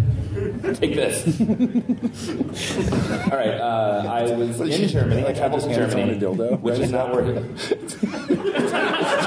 Take 0.75 0.95
this. 0.95 1.25
All 3.31 3.38
right. 3.38 3.56
Uh, 3.56 4.03
I 4.07 4.24
was 4.36 4.57
What 4.57 4.69
in 4.69 4.81
you- 4.81 4.88
Germany. 4.88 5.21
I 5.21 5.25
like, 5.25 5.38
traveled 5.38 5.62
to 5.63 5.69
I 5.69 5.74
just 5.75 5.94
handed 5.94 6.19
Germany, 6.19 6.19
someone 6.19 6.50
a 6.50 6.57
dildo? 6.57 6.62
which 6.62 6.80
is 6.80 6.91
not 6.91 7.13
working. 7.13 7.38
it's 7.57 7.95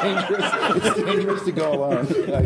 dangerous. 0.02 0.52
It's 0.84 0.96
dangerous 1.02 1.42
to 1.44 1.52
go 1.52 1.72
alone. 1.72 2.06
Like, 2.28 2.44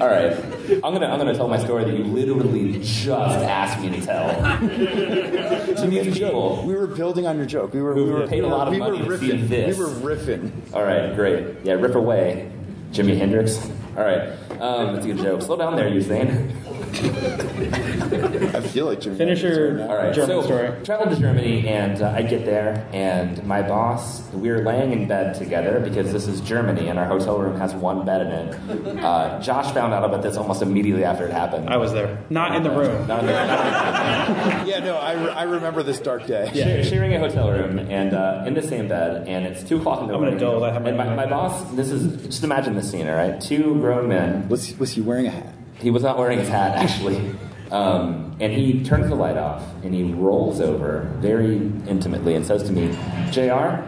All 0.00 0.08
right. 0.08 0.32
I'm 0.70 0.92
gonna 0.94 1.06
I'm 1.06 1.18
gonna 1.18 1.34
tell 1.34 1.48
my 1.48 1.58
story 1.58 1.84
that 1.84 1.94
you 1.94 2.04
literally 2.04 2.78
just 2.80 3.08
asked 3.08 3.80
me 3.80 3.90
to 3.90 4.00
tell. 4.00 4.28
to 4.60 5.86
these 5.88 6.14
people. 6.18 6.62
we 6.64 6.74
were 6.74 6.86
building 6.86 7.26
on 7.26 7.36
your 7.36 7.46
joke. 7.46 7.74
We 7.74 7.82
were. 7.82 7.94
Who 7.94 8.04
we 8.06 8.12
were 8.12 8.26
paid 8.26 8.44
a 8.44 8.48
lot 8.48 8.68
of 8.68 8.72
we 8.72 8.78
money 8.78 9.02
were 9.02 9.18
to 9.18 9.18
see 9.18 9.36
this. 9.36 9.76
We 9.76 9.84
were 9.84 9.90
riffing. 9.90 10.52
All 10.72 10.82
right. 10.82 11.14
Great. 11.14 11.56
Yeah. 11.64 11.74
Rip 11.74 11.94
away, 11.94 12.50
Jimi 12.92 13.16
Hendrix. 13.16 13.58
All 13.96 14.04
right. 14.04 14.30
Um, 14.60 14.94
that's 14.94 15.04
a 15.04 15.08
good 15.12 15.18
joke. 15.18 15.42
Slow 15.42 15.56
down 15.56 15.76
there, 15.76 15.90
Usain. 15.90 16.50
I 18.54 18.60
feel 18.60 18.86
like 18.86 19.00
Jimmy. 19.00 19.16
Finish 19.16 19.42
your- 19.42 19.74
right 19.74 19.76
now. 19.86 19.88
All 19.90 19.96
right, 19.96 20.14
German 20.14 20.40
so 20.40 20.42
story. 20.42 20.84
traveled 20.84 21.10
to 21.10 21.20
Germany, 21.20 21.68
and 21.68 22.00
uh, 22.02 22.12
I 22.16 22.22
get 22.22 22.44
there, 22.44 22.86
and 22.92 23.42
my 23.44 23.62
boss, 23.62 24.22
we 24.32 24.50
were 24.50 24.62
laying 24.62 24.92
in 24.92 25.06
bed 25.08 25.34
together 25.36 25.80
because 25.80 26.12
this 26.12 26.26
is 26.26 26.40
Germany, 26.40 26.88
and 26.88 26.98
our 26.98 27.06
hotel 27.06 27.38
room 27.38 27.58
has 27.58 27.74
one 27.74 28.04
bed 28.04 28.22
in 28.22 28.32
it. 28.32 29.00
Uh, 29.10 29.40
Josh 29.40 29.72
found 29.72 29.94
out 29.94 30.04
about 30.04 30.22
this 30.22 30.36
almost 30.36 30.60
immediately 30.62 31.04
after 31.04 31.24
it 31.26 31.32
happened. 31.32 31.70
I 31.70 31.76
was 31.78 31.92
there. 31.92 32.18
Not 32.28 32.54
in 32.54 32.62
the 32.62 32.70
room. 32.70 33.06
Not 33.06 33.20
in 33.20 33.26
the- 33.26 33.32
not 33.32 34.60
in 34.62 34.66
Yeah, 34.68 34.80
no, 34.80 34.96
I, 34.96 35.12
re- 35.14 35.30
I 35.30 35.42
remember 35.44 35.82
this 35.82 35.98
dark 36.00 36.26
day. 36.26 36.50
the- 36.52 36.62
share- 36.62 36.84
sharing 36.84 37.14
a 37.14 37.18
hotel 37.18 37.50
room, 37.50 37.78
and 37.78 38.12
uh, 38.14 38.44
in 38.46 38.54
the 38.54 38.62
same 38.62 38.88
bed, 38.88 39.26
and 39.26 39.46
it's 39.46 39.62
two 39.62 39.78
o'clock 39.78 40.00
in 40.02 40.08
the 40.08 40.14
I'm 40.14 40.20
morning. 40.20 40.38
an 40.38 40.44
adult, 40.44 40.62
I 40.64 40.72
have 40.72 40.82
my 40.82 40.88
and 40.90 40.98
my, 40.98 41.14
my 41.14 41.26
boss, 41.26 41.62
this 41.72 41.90
is 41.90 42.22
just 42.26 42.44
imagine 42.44 42.74
this 42.74 42.90
scene, 42.90 43.08
all 43.08 43.14
right? 43.16 43.40
Two 43.40 43.74
grown 43.80 44.08
men 44.08 44.48
Was 44.48 44.76
was 44.78 44.92
he 44.92 45.00
wearing 45.00 45.26
a 45.26 45.30
hat? 45.30 45.54
He 45.80 45.90
was 45.90 46.02
not 46.02 46.18
wearing 46.18 46.38
his 46.38 46.48
hat, 46.48 46.76
actually. 46.76 47.34
Um, 47.70 48.36
and 48.40 48.52
he 48.52 48.82
turns 48.82 49.08
the 49.08 49.14
light 49.14 49.36
off 49.36 49.62
and 49.84 49.94
he 49.94 50.12
rolls 50.12 50.60
over 50.60 51.08
very 51.18 51.56
intimately 51.88 52.34
and 52.34 52.44
says 52.44 52.64
to 52.64 52.72
me, 52.72 52.90
JR, 53.30 53.84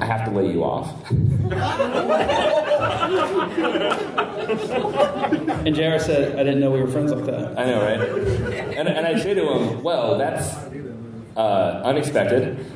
I 0.00 0.04
have 0.04 0.24
to 0.24 0.30
lay 0.32 0.50
you 0.50 0.64
off. 0.64 0.92
And 5.64 5.74
JR 5.74 5.98
said, 5.98 6.38
I 6.38 6.42
didn't 6.42 6.60
know 6.60 6.70
we 6.70 6.80
were 6.80 6.88
friends 6.88 7.12
like 7.12 7.24
that. 7.26 7.58
I 7.58 7.64
know, 7.66 7.82
right? 7.82 8.00
And, 8.76 8.88
and 8.88 9.06
I 9.06 9.18
say 9.18 9.34
to 9.34 9.52
him, 9.52 9.82
Well, 9.82 10.18
that's 10.18 10.54
uh, 11.36 11.82
unexpected. 11.84 12.66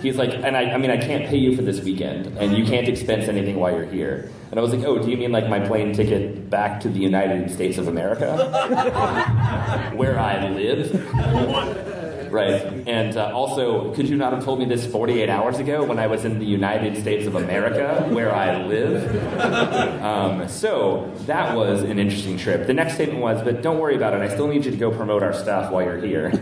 He's 0.00 0.16
like, 0.16 0.30
and 0.30 0.56
I, 0.56 0.72
I 0.72 0.78
mean, 0.78 0.90
I 0.90 0.96
can't 0.96 1.26
pay 1.26 1.36
you 1.36 1.56
for 1.56 1.62
this 1.62 1.82
weekend, 1.82 2.26
and 2.38 2.56
you 2.56 2.64
can't 2.64 2.88
expense 2.88 3.28
anything 3.28 3.56
while 3.56 3.72
you're 3.72 3.84
here. 3.84 4.30
And 4.50 4.58
I 4.58 4.62
was 4.62 4.72
like, 4.72 4.84
oh, 4.84 4.98
do 4.98 5.10
you 5.10 5.16
mean 5.16 5.32
like 5.32 5.48
my 5.48 5.60
plane 5.60 5.92
ticket 5.92 6.50
back 6.50 6.80
to 6.80 6.88
the 6.88 7.00
United 7.00 7.50
States 7.50 7.78
of 7.78 7.88
America, 7.88 9.92
where 9.96 10.18
I 10.18 10.48
live? 10.48 11.92
Right. 12.32 12.62
And 12.88 13.14
uh, 13.14 13.30
also, 13.34 13.94
could 13.94 14.08
you 14.08 14.16
not 14.16 14.32
have 14.32 14.42
told 14.42 14.58
me 14.58 14.64
this 14.64 14.86
48 14.86 15.28
hours 15.28 15.58
ago 15.58 15.84
when 15.84 15.98
I 15.98 16.06
was 16.06 16.24
in 16.24 16.38
the 16.38 16.46
United 16.46 16.96
States 16.96 17.26
of 17.26 17.34
America, 17.34 18.08
where 18.10 18.34
I 18.34 18.64
live? 18.64 19.12
Um, 20.02 20.48
so 20.48 21.12
that 21.26 21.54
was 21.54 21.82
an 21.82 21.98
interesting 21.98 22.38
trip. 22.38 22.66
The 22.66 22.74
next 22.74 22.94
statement 22.94 23.20
was, 23.20 23.42
but 23.42 23.62
don't 23.62 23.78
worry 23.78 23.96
about 23.96 24.14
it. 24.14 24.22
I 24.22 24.32
still 24.32 24.48
need 24.48 24.64
you 24.64 24.70
to 24.70 24.76
go 24.76 24.90
promote 24.90 25.22
our 25.22 25.34
stuff 25.34 25.70
while 25.70 25.82
you're 25.82 25.98
here. 25.98 26.32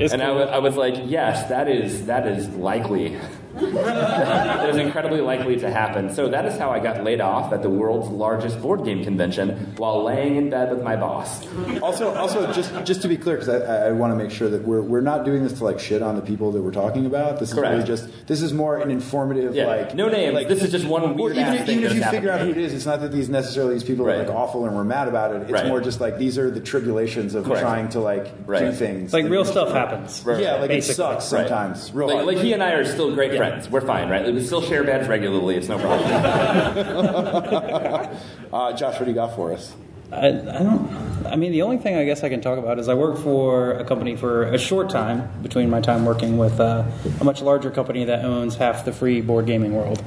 It's 0.00 0.12
and 0.12 0.22
I 0.22 0.26
cool. 0.26 0.36
wa- 0.36 0.42
I 0.52 0.58
was 0.58 0.76
like, 0.76 0.94
yes, 1.04 1.48
that 1.48 1.68
is 1.68 2.06
that 2.06 2.26
is 2.26 2.48
likely. 2.50 3.18
That 3.60 4.68
is 4.70 4.76
incredibly 4.76 5.20
likely 5.20 5.56
to 5.60 5.70
happen. 5.70 6.12
So 6.14 6.28
that 6.28 6.44
is 6.46 6.58
how 6.58 6.70
I 6.70 6.80
got 6.80 7.02
laid 7.04 7.20
off 7.20 7.52
at 7.52 7.62
the 7.62 7.70
world's 7.70 8.08
largest 8.08 8.60
board 8.60 8.84
game 8.84 9.04
convention 9.04 9.74
while 9.76 10.02
laying 10.04 10.36
in 10.36 10.50
bed 10.50 10.70
with 10.70 10.82
my 10.82 10.96
boss. 10.96 11.46
Also, 11.80 12.14
also, 12.14 12.52
just 12.52 12.72
just 12.84 13.02
to 13.02 13.08
be 13.08 13.16
clear, 13.16 13.36
because 13.36 13.48
I, 13.48 13.88
I 13.88 13.92
want 13.92 14.12
to 14.12 14.16
make 14.16 14.30
sure 14.30 14.48
that 14.48 14.62
we're 14.62 14.82
we're 14.82 15.00
not 15.00 15.24
doing 15.24 15.42
this 15.42 15.52
to 15.54 15.64
like 15.64 15.78
shit 15.80 16.02
on 16.02 16.16
the 16.16 16.22
people 16.22 16.52
that 16.52 16.62
we're 16.62 16.70
talking 16.72 17.06
about. 17.06 17.38
This 17.40 17.52
is 17.52 17.58
really 17.58 17.82
just 17.84 18.08
this 18.26 18.42
is 18.42 18.52
more 18.52 18.78
an 18.78 18.90
informative, 18.90 19.54
Yeah, 19.54 19.66
like 19.66 19.94
no 19.94 20.08
names. 20.08 20.34
Like, 20.34 20.48
This 20.48 20.62
is 20.62 20.70
just 20.70 20.86
one 20.86 21.02
Or 21.02 21.12
weird 21.12 21.32
even, 21.36 21.44
ass 21.44 21.60
if- 21.60 21.66
thing 21.66 21.78
even 21.80 21.90
if 21.92 21.96
you 21.96 22.04
figure 22.10 22.30
out 22.30 22.40
who 22.40 22.46
to 22.46 22.52
it 22.52 22.56
me. 22.56 22.64
is, 22.64 22.74
it's 22.74 22.86
not 22.86 23.00
that 23.00 23.12
these 23.12 23.28
necessarily 23.28 23.74
these 23.74 23.84
people 23.84 24.04
Right. 24.04 24.16
are 24.16 24.24
like 24.24 24.34
awful 24.34 24.64
and 24.66 24.74
we're 24.74 24.84
mad 24.84 25.08
about 25.08 25.34
it. 25.34 25.42
It's 25.42 25.52
Right. 25.52 25.66
more 25.66 25.80
just 25.80 26.00
like 26.00 26.18
these 26.18 26.38
are 26.38 26.50
the 26.50 26.60
tribulations 26.60 27.34
of 27.34 27.44
Correct. 27.44 27.60
trying 27.60 27.88
to 27.90 28.00
like 28.00 28.46
do 28.46 28.72
things. 28.72 29.12
like 29.12 29.28
real 29.28 29.44
stuff 29.44 29.72
happens. 29.72 30.22
Right. 30.24 30.42
Yeah, 30.42 30.56
like 30.56 30.68
Basically. 30.68 30.92
it 30.92 30.96
sucks 30.96 31.32
Right. 31.32 31.48
sometimes. 31.48 31.92
Real 31.92 32.08
Like, 32.08 32.26
like 32.26 32.38
he 32.38 32.52
and 32.52 32.62
I 32.62 32.72
are 32.72 32.84
still 32.84 33.14
great 33.14 33.34
friends. 33.36 33.47
We're 33.70 33.80
fine, 33.80 34.08
right? 34.08 34.32
We 34.32 34.44
still 34.44 34.62
share 34.62 34.84
beds 34.84 35.08
regularly. 35.08 35.56
It's 35.56 35.68
no 35.68 35.78
problem. 35.78 36.10
uh, 38.52 38.72
Josh, 38.72 38.94
what 38.94 39.04
do 39.04 39.10
you 39.10 39.14
got 39.14 39.34
for 39.34 39.52
us? 39.52 39.74
I, 40.10 40.28
I 40.28 40.62
don't. 40.62 41.26
I 41.26 41.36
mean, 41.36 41.52
the 41.52 41.62
only 41.62 41.76
thing 41.76 41.96
I 41.96 42.04
guess 42.04 42.22
I 42.22 42.30
can 42.30 42.40
talk 42.40 42.58
about 42.58 42.78
is 42.78 42.88
I 42.88 42.94
worked 42.94 43.18
for 43.18 43.72
a 43.72 43.84
company 43.84 44.16
for 44.16 44.44
a 44.44 44.58
short 44.58 44.88
time 44.88 45.30
between 45.42 45.68
my 45.68 45.80
time 45.80 46.06
working 46.06 46.38
with 46.38 46.60
uh, 46.60 46.84
a 47.20 47.24
much 47.24 47.42
larger 47.42 47.70
company 47.70 48.04
that 48.04 48.24
owns 48.24 48.56
half 48.56 48.84
the 48.84 48.92
free 48.92 49.20
board 49.20 49.46
gaming 49.46 49.74
world, 49.74 50.02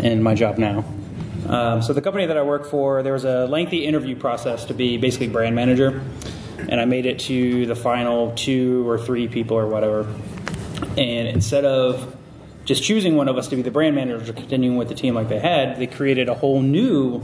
and 0.00 0.24
my 0.24 0.34
job 0.34 0.58
now. 0.58 0.84
Um, 1.48 1.80
so 1.80 1.92
the 1.92 2.02
company 2.02 2.26
that 2.26 2.36
I 2.36 2.42
work 2.42 2.66
for, 2.66 3.04
there 3.04 3.12
was 3.12 3.24
a 3.24 3.46
lengthy 3.46 3.86
interview 3.86 4.16
process 4.16 4.64
to 4.64 4.74
be 4.74 4.96
basically 4.96 5.28
brand 5.28 5.54
manager, 5.54 6.02
and 6.68 6.80
I 6.80 6.84
made 6.84 7.06
it 7.06 7.20
to 7.20 7.66
the 7.66 7.76
final 7.76 8.32
two 8.32 8.88
or 8.88 8.98
three 8.98 9.28
people 9.28 9.56
or 9.56 9.68
whatever. 9.68 10.12
And 10.96 11.28
instead 11.28 11.64
of 11.64 12.15
just 12.66 12.82
choosing 12.82 13.16
one 13.16 13.28
of 13.28 13.38
us 13.38 13.48
to 13.48 13.56
be 13.56 13.62
the 13.62 13.70
brand 13.70 13.94
manager, 13.94 14.32
continuing 14.32 14.76
with 14.76 14.88
the 14.88 14.94
team 14.94 15.14
like 15.14 15.28
they 15.28 15.38
had, 15.38 15.78
they 15.78 15.86
created 15.86 16.28
a 16.28 16.34
whole 16.34 16.60
new 16.60 17.22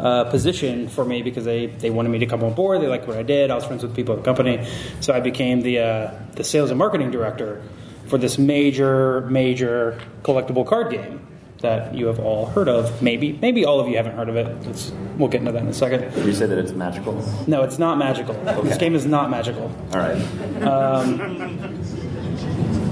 uh, 0.00 0.24
position 0.24 0.88
for 0.88 1.04
me 1.04 1.22
because 1.22 1.44
they, 1.44 1.66
they 1.66 1.90
wanted 1.90 2.08
me 2.08 2.18
to 2.18 2.26
come 2.26 2.42
on 2.42 2.54
board. 2.54 2.80
They 2.80 2.88
liked 2.88 3.06
what 3.06 3.16
I 3.16 3.22
did. 3.22 3.50
I 3.50 3.54
was 3.54 3.64
friends 3.64 3.82
with 3.82 3.94
people 3.94 4.14
at 4.14 4.20
the 4.20 4.24
company, 4.24 4.66
so 5.00 5.12
I 5.12 5.20
became 5.20 5.60
the 5.60 5.78
uh, 5.78 6.14
the 6.32 6.42
sales 6.42 6.70
and 6.70 6.78
marketing 6.78 7.12
director 7.12 7.62
for 8.08 8.18
this 8.18 8.36
major 8.38 9.20
major 9.22 10.00
collectible 10.22 10.66
card 10.66 10.90
game 10.90 11.20
that 11.60 11.94
you 11.94 12.06
have 12.06 12.18
all 12.18 12.46
heard 12.46 12.68
of. 12.68 13.02
Maybe 13.02 13.32
maybe 13.40 13.64
all 13.64 13.80
of 13.80 13.88
you 13.88 13.96
haven't 13.96 14.16
heard 14.16 14.28
of 14.28 14.36
it. 14.36 14.46
It's, 14.66 14.90
we'll 15.16 15.28
get 15.28 15.40
into 15.40 15.52
that 15.52 15.62
in 15.62 15.68
a 15.68 15.72
second. 15.72 16.12
you 16.26 16.34
say 16.34 16.46
that 16.46 16.58
it's 16.58 16.72
magical. 16.72 17.14
No, 17.46 17.62
it's 17.62 17.78
not 17.78 17.96
magical. 17.96 18.34
This 18.62 18.78
game 18.78 18.94
is 18.94 19.06
not 19.06 19.30
magical. 19.30 19.70
All 19.92 19.98
right. 19.98 20.18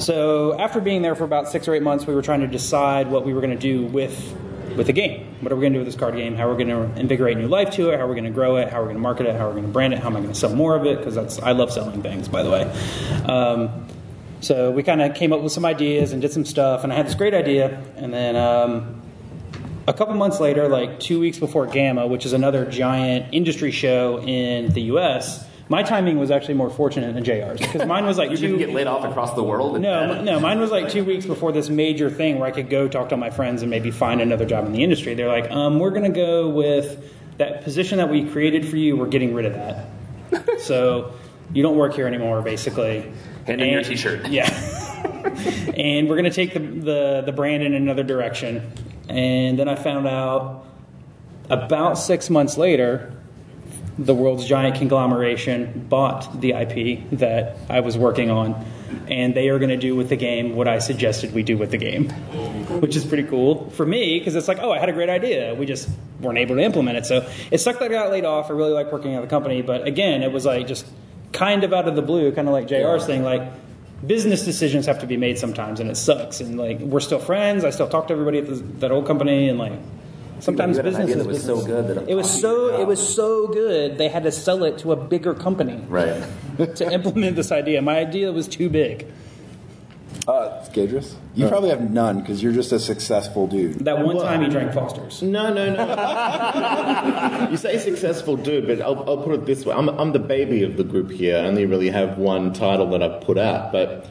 So 0.03 0.59
after 0.59 0.81
being 0.81 1.03
there 1.03 1.15
for 1.15 1.23
about 1.23 1.49
six 1.49 1.69
or 1.69 1.75
eight 1.75 1.83
months, 1.83 2.07
we 2.07 2.15
were 2.15 2.23
trying 2.23 2.41
to 2.41 2.49
decide 2.49 3.09
what 3.09 3.25
we 3.25 3.33
were 3.33 3.41
going 3.41 3.57
to 3.57 3.59
do 3.59 3.85
with 3.87 4.37
with 4.77 4.87
the 4.87 4.93
game. 4.93 5.27
What 5.41 5.53
are 5.53 5.55
we 5.55 5.61
going 5.61 5.75
to 5.75 5.79
do 5.79 5.85
with 5.85 5.93
this 5.93 6.01
card 6.01 6.17
game? 6.17 6.35
How 6.35 6.49
are 6.49 6.55
we 6.55 6.65
going 6.65 6.93
to 6.95 6.99
invigorate 6.99 7.37
new 7.37 7.47
life 7.47 7.71
to 7.73 7.91
it? 7.91 7.99
How 7.99 8.07
are 8.07 8.09
we 8.09 8.15
going 8.15 8.25
to 8.25 8.31
grow 8.31 8.57
it? 8.57 8.71
How 8.71 8.79
are 8.79 8.83
we 8.83 8.87
going 8.87 8.97
to 8.97 9.03
market 9.03 9.27
it? 9.27 9.37
How 9.37 9.47
are 9.47 9.51
we 9.51 9.61
going 9.61 9.67
to 9.67 9.73
brand 9.73 9.93
it? 9.93 10.01
How 10.01 10.09
am 10.09 10.17
I 10.17 10.21
going 10.21 10.33
to 10.33 10.39
sell 10.39 10.55
more 10.55 10.75
of 10.75 10.87
it? 10.87 10.99
Because 10.99 11.15
that's 11.15 11.39
I 11.41 11.53
love 11.53 11.71
selling 11.71 12.03
things, 12.03 12.27
by 12.27 12.43
the 12.43 12.51
way. 12.51 12.63
Um, 13.27 13.87
so 14.41 14.73
we 14.73 14.83
kind 14.83 15.03
of 15.03 15.15
came 15.15 15.33
up 15.33 15.41
with 15.41 15.53
some 15.53 15.65
ideas 15.65 16.13
and 16.13 16.21
did 16.21 16.33
some 16.33 16.47
stuff, 16.47 16.83
and 16.83 16.93
I 16.93 16.97
had 16.97 17.07
this 17.07 17.15
great 17.15 17.35
idea, 17.35 17.83
and 17.97 18.13
then. 18.13 18.37
Um, 18.37 18.99
a 19.85 19.93
couple 19.93 20.15
months 20.15 20.39
later, 20.39 20.69
like 20.69 21.01
two 21.01 21.19
weeks 21.19 21.41
before 21.41 21.67
GAMA, 21.67 22.07
which 22.07 22.25
is 22.25 22.33
another 22.33 22.65
giant 22.65 23.35
industry 23.35 23.73
show 23.73 24.21
in 24.21 24.73
the 24.73 24.83
U.S., 24.83 25.45
my 25.69 25.83
timing 25.83 26.19
was 26.19 26.31
actually 26.31 26.55
more 26.55 26.69
fortunate 26.71 27.15
than 27.15 27.25
JR's 27.25 27.61
because 27.61 27.87
mine 27.87 28.05
was 28.05 28.19
like 28.19 28.31
You 28.33 28.37
two. 28.37 28.43
didn't 28.49 28.59
get 28.59 28.71
laid 28.71 28.87
off 28.87 29.05
across 29.05 29.35
the 29.35 29.43
world. 29.43 29.81
No, 29.81 30.23
no, 30.23 30.41
mine 30.41 30.61
was 30.61 30.71
like 30.71 30.89
two 30.91 31.05
weeks 31.05 31.25
before 31.25 31.53
this 31.53 31.69
major 31.71 32.11
thing 32.11 32.39
where 32.39 32.49
I 32.49 32.51
could 32.51 32.69
go 32.69 32.89
talk 32.89 33.09
to 33.11 33.15
all 33.15 33.21
my 33.21 33.31
friends 33.31 33.63
and 33.63 33.71
maybe 33.71 33.91
find 33.91 34.21
another 34.21 34.45
job 34.45 34.67
in 34.67 34.73
the 34.73 34.83
industry. 34.83 35.15
They're 35.15 35.29
like, 35.29 35.51
um, 35.51 35.79
we're 35.79 35.91
going 35.91 36.13
to 36.13 36.17
go 36.17 36.49
with 36.51 37.03
that 37.39 37.63
position 37.65 37.99
that 37.99 38.11
we 38.11 38.29
created 38.29 38.69
for 38.69 38.77
you. 38.77 38.97
We're 38.97 39.07
getting 39.09 39.33
rid 39.35 39.47
of 39.47 39.55
that. 39.55 40.61
so 40.61 41.15
you 41.53 41.63
don't 41.63 41.77
work 41.77 41.95
here 41.95 42.07
anymore, 42.07 42.43
basically. 42.43 43.13
Hand 43.47 43.61
in 43.61 43.71
your 43.71 43.83
T-shirt. 43.83 44.27
Yeah. 44.31 44.49
and 45.77 46.09
we're 46.09 46.17
going 46.17 46.25
to 46.25 46.31
take 46.31 46.53
the, 46.53 46.59
the, 46.61 47.23
the 47.27 47.33
brand 47.33 47.63
in 47.63 47.75
another 47.75 48.03
direction. 48.03 48.73
And 49.09 49.59
then 49.59 49.69
I 49.69 49.75
found 49.75 50.07
out 50.07 50.67
about 51.49 51.95
six 51.99 52.31
months 52.31 52.57
later, 52.57 53.15
the 53.99 54.15
world's 54.15 54.47
giant 54.47 54.77
conglomeration 54.77 55.87
bought 55.89 56.41
the 56.41 56.53
IP 56.53 57.11
that 57.13 57.57
I 57.69 57.81
was 57.81 57.99
working 57.99 58.31
on, 58.31 58.65
and 59.09 59.35
they 59.35 59.49
are 59.49 59.59
going 59.59 59.71
to 59.71 59.77
do 59.77 59.95
with 59.95 60.09
the 60.09 60.17
game 60.17 60.57
what 60.57 60.67
I 60.69 60.79
suggested 60.79 61.35
we 61.35 61.43
do 61.43 61.59
with 61.59 61.71
the 61.71 61.77
game, 61.77 62.09
which 62.81 62.97
is 62.97 63.05
pretty 63.05 63.25
cool 63.25 63.71
for 63.71 63.85
me 63.85 64.19
because 64.19 64.35
it's 64.35 64.49
like, 64.49 64.59
oh, 64.61 64.73
I 64.73 64.79
had 64.79 64.89
a 64.89 64.93
great 64.93 65.11
idea. 65.11 65.55
We 65.55 65.67
just 65.67 65.89
weren't 66.21 66.39
able 66.39 66.57
to 66.57 66.63
implement 66.63 66.99
it. 66.99 67.07
So 67.07 67.29
it 67.51 67.59
sucked 67.59 67.81
that 67.81 67.91
I 67.91 67.95
got 67.95 68.11
laid 68.11 68.25
off. 68.25 68.51
I 68.51 68.55
really 68.55 68.73
like 68.73 68.91
working 68.91 69.15
at 69.15 69.21
the 69.21 69.29
company, 69.29 69.61
but 69.63 69.87
again, 69.87 70.23
it 70.23 70.33
was 70.33 70.47
like 70.47 70.67
just 70.67 70.87
kind 71.33 71.65
of 71.65 71.73
out 71.73 71.87
of 71.87 71.95
the 71.95 72.03
blue, 72.03 72.33
kind 72.33 72.49
of 72.49 72.55
like 72.55 72.69
JR's 72.69 73.07
thing, 73.07 73.23
like. 73.23 73.43
Business 74.05 74.45
decisions 74.45 74.87
have 74.87 74.99
to 74.99 75.07
be 75.07 75.17
made 75.17 75.39
sometimes, 75.39 75.79
and 75.79 75.89
it 75.89 75.95
sucks. 75.97 76.41
And 76.41 76.59
like, 76.59 76.81
we're 76.81 76.99
still 76.99 77.21
friends. 77.21 77.65
I 77.65 77.71
still 77.71 77.89
talk 77.89 78.09
to 78.09 78.13
everybody 78.13 78.39
at 78.39 78.49
the, 78.49 78.57
that 78.81 78.91
old 78.91 79.07
company, 79.07 79.49
and 79.49 79.61
like, 79.61 79.75
sometimes 80.43 80.77
You 80.77 80.83
had 80.83 80.93
an 80.93 81.01
business 81.01 81.05
idea 81.11 81.17
that 81.23 81.27
was 81.29 81.39
business. 81.39 81.61
so 81.61 81.67
good 81.67 81.89
that 81.89 81.97
it 82.03 82.09
it 82.11 82.15
was 82.15 82.41
so 82.41 82.71
your 82.71 82.81
it 82.81 82.87
was 82.87 83.15
so 83.15 83.47
good 83.49 83.97
they 83.99 84.09
had 84.09 84.25
to 84.25 84.33
sell 84.33 84.65
it 84.65 84.79
to 84.79 84.93
a 84.93 84.97
bigger 84.97 85.33
company 85.35 85.83
Right. 85.89 86.23
to 86.77 86.93
implement 86.93 87.37
this 87.37 87.51
idea. 87.53 87.81
My 87.81 87.99
idea 87.99 88.31
was 88.33 88.47
too 88.49 88.69
big. 88.69 89.07
Uh, 90.29 90.63
Skadris? 90.69 91.15
You 91.35 91.49
probably 91.49 91.71
have 91.71 91.91
none 91.91 92.21
because 92.21 92.43
you're 92.43 92.53
just 92.53 92.71
a 92.71 92.79
successful 92.79 93.47
dude. 93.49 93.81
That 93.87 94.05
one 94.05 94.19
time 94.19 94.43
he 94.43 94.49
drank 94.51 94.73
Foster's. 94.73 95.21
No, 95.23 95.53
no, 95.53 95.75
no. 95.75 97.49
you 97.51 97.57
say 97.57 97.79
successful 97.79 98.37
dude, 98.37 98.67
but 98.69 98.81
I'll, 98.83 99.03
I'll 99.09 99.23
put 99.25 99.33
it 99.35 99.47
this 99.47 99.65
way. 99.67 99.75
I'm, 99.75 99.89
I'm 99.89 100.13
the 100.13 100.21
baby 100.21 100.63
of 100.63 100.77
the 100.77 100.85
group 100.85 101.11
here. 101.11 101.37
I 101.39 101.41
only 101.41 101.67
really 101.67 101.91
have 101.91 102.19
one 102.19 102.53
title 102.53 102.87
that 102.91 103.03
I've 103.03 103.23
put 103.23 103.37
out, 103.39 103.73
but 103.73 104.07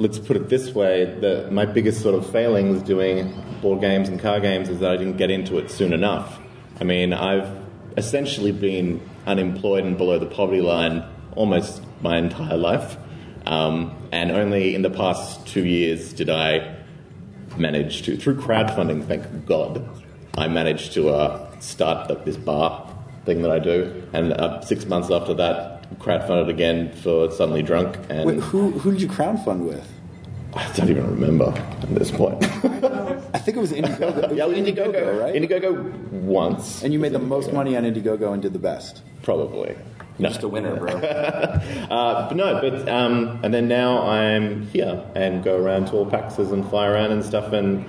let's 0.00 0.18
put 0.18 0.34
it 0.34 0.48
this 0.48 0.74
way. 0.74 1.46
My 1.50 1.66
biggest 1.66 2.00
sort 2.00 2.14
of 2.14 2.28
failings 2.32 2.82
doing 2.82 3.34
board 3.60 3.82
games 3.82 4.08
and 4.08 4.18
car 4.18 4.40
games 4.40 4.70
is 4.70 4.80
that 4.80 4.92
I 4.92 4.96
didn't 4.96 5.18
get 5.18 5.30
into 5.30 5.58
it 5.58 5.70
soon 5.70 5.92
enough. 5.92 6.38
I 6.80 6.84
mean, 6.84 7.12
I've 7.12 7.54
essentially 7.98 8.50
been 8.50 9.06
unemployed 9.26 9.84
and 9.84 9.98
below 9.98 10.18
the 10.18 10.24
poverty 10.24 10.62
line 10.62 11.04
almost 11.36 11.82
my 12.00 12.16
entire 12.16 12.56
life. 12.56 12.96
Um, 13.44 13.94
and 14.10 14.30
only 14.30 14.74
in 14.74 14.80
the 14.80 14.88
past 14.88 15.46
two 15.46 15.66
years 15.66 16.14
did 16.14 16.30
I 16.30 16.76
manage 17.58 18.00
to, 18.04 18.16
through 18.16 18.36
crowdfunding, 18.36 19.06
thank 19.06 19.44
God, 19.44 19.86
I 20.38 20.48
managed 20.48 20.94
to 20.94 21.10
uh, 21.10 21.60
start 21.60 22.24
this 22.24 22.38
bar 22.38 22.90
thing 23.26 23.42
that 23.42 23.50
I 23.50 23.58
do. 23.58 24.02
And 24.14 24.32
uh, 24.32 24.62
six 24.62 24.86
months 24.86 25.10
after 25.10 25.34
that, 25.34 25.79
crowdfunded 25.98 26.48
again 26.48 26.92
for 26.92 27.30
Suddenly 27.30 27.62
Drunk. 27.62 27.96
And 28.08 28.26
Wait, 28.26 28.38
who 28.40 28.70
who 28.70 28.92
did 28.92 29.02
you 29.02 29.08
crowdfund 29.08 29.60
with? 29.66 29.86
I 30.54 30.70
don't 30.72 30.88
even 30.90 31.08
remember 31.08 31.52
at 31.56 31.94
this 31.94 32.10
point. 32.10 32.42
I 33.32 33.38
think 33.38 33.56
it 33.56 33.60
was 33.60 33.72
Indiegogo. 33.72 34.36
yeah, 34.36 34.46
Indiegogo, 34.46 35.20
right? 35.20 35.34
Indiegogo 35.34 35.92
once, 36.10 36.82
and 36.82 36.92
you 36.92 36.98
made 36.98 37.12
the 37.12 37.20
most 37.20 37.52
money 37.52 37.76
on 37.76 37.84
Indiegogo 37.84 38.32
and 38.32 38.42
did 38.42 38.52
the 38.52 38.58
best. 38.58 39.02
probably. 39.22 39.76
No. 40.18 40.28
Just 40.28 40.42
a 40.42 40.48
winner, 40.48 40.76
bro. 40.76 40.90
Uh, 41.90 42.28
but 42.28 42.36
no, 42.36 42.60
but 42.60 42.88
um, 42.88 43.40
and 43.42 43.52
then 43.54 43.66
now 43.68 44.02
I'm 44.06 44.66
here 44.66 45.02
and 45.14 45.42
go 45.42 45.56
around 45.56 45.86
to 45.86 45.92
all 45.94 46.06
PAXs 46.06 46.52
and 46.52 46.68
fly 46.68 46.86
around 46.86 47.10
and 47.12 47.24
stuff, 47.24 47.52
and 47.52 47.84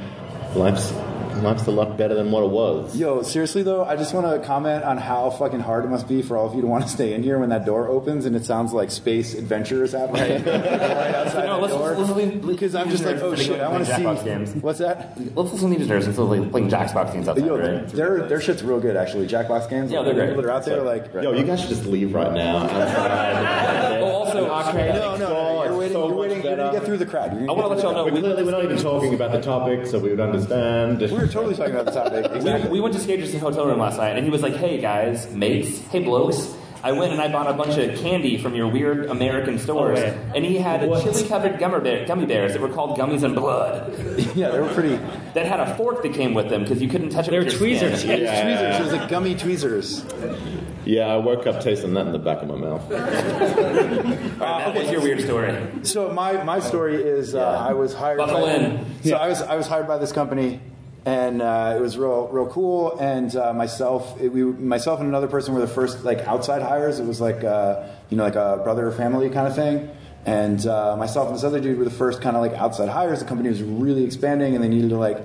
life's 0.55 0.91
life's 1.37 1.65
a 1.67 1.71
lot 1.71 1.97
better 1.97 2.15
than 2.15 2.31
what 2.31 2.43
it 2.43 2.49
was. 2.49 2.95
Yo, 2.95 3.21
seriously 3.21 3.63
though, 3.63 3.83
I 3.83 3.95
just 3.95 4.13
want 4.13 4.27
to 4.41 4.45
comment 4.47 4.83
on 4.83 4.97
how 4.97 5.29
fucking 5.31 5.59
hard 5.61 5.85
it 5.85 5.89
must 5.89 6.07
be 6.07 6.21
for 6.21 6.37
all 6.37 6.47
of 6.47 6.53
you 6.55 6.61
to 6.61 6.67
want 6.67 6.83
to 6.83 6.89
stay 6.89 7.13
in 7.13 7.23
here 7.23 7.39
when 7.39 7.49
that 7.49 7.65
door 7.65 7.87
opens 7.87 8.25
and 8.25 8.35
it 8.35 8.45
sounds 8.45 8.73
like 8.73 8.91
space 8.91 9.33
adventure 9.33 9.83
is 9.83 9.93
happening 9.93 10.43
right 10.45 11.15
outside 11.15 11.45
No, 11.45 11.53
that 11.55 11.61
let's- 11.61 11.73
door. 11.73 11.95
let's 11.95 12.11
leave- 12.11 12.45
Because 12.45 12.75
I'm 12.75 12.89
just 12.89 13.03
like, 13.05 13.21
oh 13.21 13.29
leave- 13.29 13.39
shit, 13.41 13.59
I 13.59 13.69
want 13.69 13.85
to 13.85 13.91
Jackbox 13.91 14.19
see. 14.19 14.25
games. 14.25 14.55
What's 14.55 14.79
that? 14.79 15.17
Let's 15.35 15.51
listen 15.53 15.71
to 15.71 15.77
these 15.79 15.87
nerds 15.87 16.05
instead 16.05 16.19
of 16.23 16.29
like 16.29 16.51
playing 16.51 16.69
Jackbox 16.69 17.13
games 17.13 17.27
outside, 17.27 17.45
Yo, 17.45 17.57
right? 17.57 17.87
their 17.89 18.27
their 18.27 18.41
shit's 18.41 18.63
real 18.63 18.79
good 18.79 18.95
actually. 18.97 19.27
Jackbox 19.27 19.69
games. 19.69 19.91
Yeah, 19.91 20.01
they're 20.03 20.13
the 20.13 20.19
great. 20.19 20.27
People 20.29 20.43
that 20.43 20.49
are 20.49 20.53
out 20.53 20.65
there, 20.65 20.81
like, 20.81 21.13
Yo, 21.13 21.31
you 21.33 21.43
guys 21.43 21.59
should 21.61 21.69
just 21.69 21.85
leave 21.85 22.13
right 22.13 22.31
now. 22.33 22.61
Oh, 24.01 24.05
also, 24.05 24.49
okay. 24.69 24.89
no, 24.93 25.15
no, 25.17 25.27
no, 25.29 25.63
you're 25.65 25.77
waiting, 25.77 25.93
so 25.93 26.07
you're 26.57 26.57
much 26.57 26.57
waiting, 26.57 26.57
you're 26.57 26.57
gonna 26.57 26.71
get 26.71 26.85
through 26.85 26.97
the 26.97 27.05
um, 27.05 27.09
crowd. 27.11 27.33
You're 27.33 27.43
I 27.43 27.45
gonna 27.47 27.53
want 27.53 27.69
to 27.69 27.75
let 27.75 27.83
y'all 27.83 27.93
know. 27.93 28.03
But 28.05 28.13
We, 28.13 28.19
clearly, 28.21 28.43
we're 28.43 28.51
not 28.51 28.63
even 28.63 28.77
talking 28.77 29.13
about 29.13 29.31
the 29.31 29.41
topic, 29.41 29.87
so 29.87 29.99
we 29.99 30.09
would 30.09 30.19
understand. 30.19 30.99
We 31.01 31.07
were 31.11 31.27
totally 31.27 31.55
talking 31.55 31.73
about 31.73 31.85
the 31.85 31.91
topic. 31.91 32.31
we, 32.31 32.37
Exactly. 32.37 32.69
we 32.71 32.79
went 32.81 32.93
to 32.95 32.99
Skadris's 32.99 33.39
hotel 33.39 33.65
room 33.65 33.79
last 33.79 33.97
night, 33.97 34.15
and 34.15 34.23
he 34.23 34.29
was 34.31 34.41
like, 34.41 34.55
"Hey 34.55 34.79
guys, 34.79 35.31
mates, 35.33 35.79
hey 35.89 36.03
blokes." 36.03 36.55
I 36.83 36.93
went 36.93 37.11
and 37.13 37.21
I 37.21 37.31
bought 37.31 37.47
a 37.47 37.53
bunch 37.53 37.77
of 37.77 37.99
candy 37.99 38.39
from 38.39 38.55
your 38.55 38.67
weird 38.67 39.05
American 39.05 39.53
oh, 39.53 39.57
stores, 39.57 39.99
Oh, 39.99 40.01
yeah. 40.03 40.33
and 40.35 40.43
he 40.43 40.57
had 40.57 40.87
What? 40.89 41.03
chili 41.03 41.27
covered 41.27 41.59
gummy, 41.59 41.79
bear, 41.79 42.07
gummy 42.07 42.25
bears 42.25 42.53
that 42.53 42.61
were 42.61 42.69
called 42.69 42.97
gummies 42.97 43.21
and 43.21 43.35
blood. 43.35 43.93
yeah, 44.35 44.49
they 44.49 44.59
were 44.59 44.67
pretty. 44.69 44.95
That 45.35 45.45
had 45.45 45.59
a 45.59 45.75
fork 45.75 46.01
that 46.01 46.13
came 46.15 46.33
with 46.33 46.49
them 46.49 46.63
because 46.63 46.81
you 46.81 46.89
couldn't 46.89 47.09
touch 47.09 47.27
it. 47.27 47.31
They're 47.31 47.41
with 47.43 47.51
your 47.51 47.59
tweezers. 47.59 47.99
skin. 47.99 48.21
Yeah. 48.21 48.41
Tweezers. 48.43 48.79
It 48.79 48.83
was 48.83 48.93
like 48.93 49.09
gummy 49.09 49.35
tweezers. 49.35 50.03
Yeah, 50.85 51.07
I 51.07 51.17
woke 51.17 51.45
up 51.47 51.61
tasting 51.61 51.93
that 51.93 52.05
in 52.07 52.11
the 52.11 52.19
back 52.19 52.41
of 52.41 52.47
my 52.47 52.55
mouth. 52.55 52.89
That 54.41 54.75
was 54.75 54.91
your 54.91 55.01
weird 55.01 55.21
story. 55.21 55.55
So 55.83 56.11
my, 56.11 56.43
my 56.43 56.59
story 56.59 56.95
is 56.95 57.35
uh, 57.35 57.39
Yeah. 57.39 57.67
I 57.69 57.73
was 57.73 57.93
hired. 57.93 58.17
Buckle 58.17 58.41
by, 58.41 58.53
in. 58.53 58.85
So 59.03 59.15
I 59.15 59.27
was 59.27 59.41
I 59.41 59.55
was 59.55 59.67
hired 59.67 59.87
by 59.87 59.97
this 59.97 60.11
company, 60.11 60.59
and 61.05 61.41
uh, 61.41 61.73
it 61.77 61.81
was 61.81 61.97
real 61.97 62.27
real 62.29 62.47
cool. 62.47 62.97
And 62.99 63.35
uh, 63.35 63.53
myself, 63.53 64.19
it, 64.19 64.29
we 64.29 64.43
myself 64.43 64.99
and 64.99 65.07
another 65.09 65.27
person 65.27 65.53
were 65.53 65.61
the 65.61 65.67
first 65.67 66.03
like 66.03 66.19
outside 66.19 66.61
hires. 66.61 66.99
It 66.99 67.05
was 67.05 67.21
like 67.21 67.43
uh, 67.43 67.87
you 68.09 68.17
know 68.17 68.23
like 68.23 68.35
a 68.35 68.59
brother 68.63 68.87
or 68.87 68.91
family 68.91 69.29
kind 69.29 69.47
of 69.47 69.55
thing. 69.55 69.89
And 70.23 70.65
uh, 70.67 70.95
myself 70.97 71.27
and 71.27 71.35
this 71.35 71.43
other 71.43 71.59
dude 71.59 71.79
were 71.79 71.83
the 71.83 71.89
first 71.89 72.21
kind 72.21 72.35
of 72.35 72.41
like 72.43 72.53
outside 72.53 72.89
hires. 72.89 73.19
The 73.19 73.25
company 73.25 73.49
was 73.49 73.61
really 73.63 74.03
expanding, 74.03 74.53
and 74.55 74.63
they 74.63 74.69
needed 74.69 74.89
to 74.91 74.97
like 74.97 75.17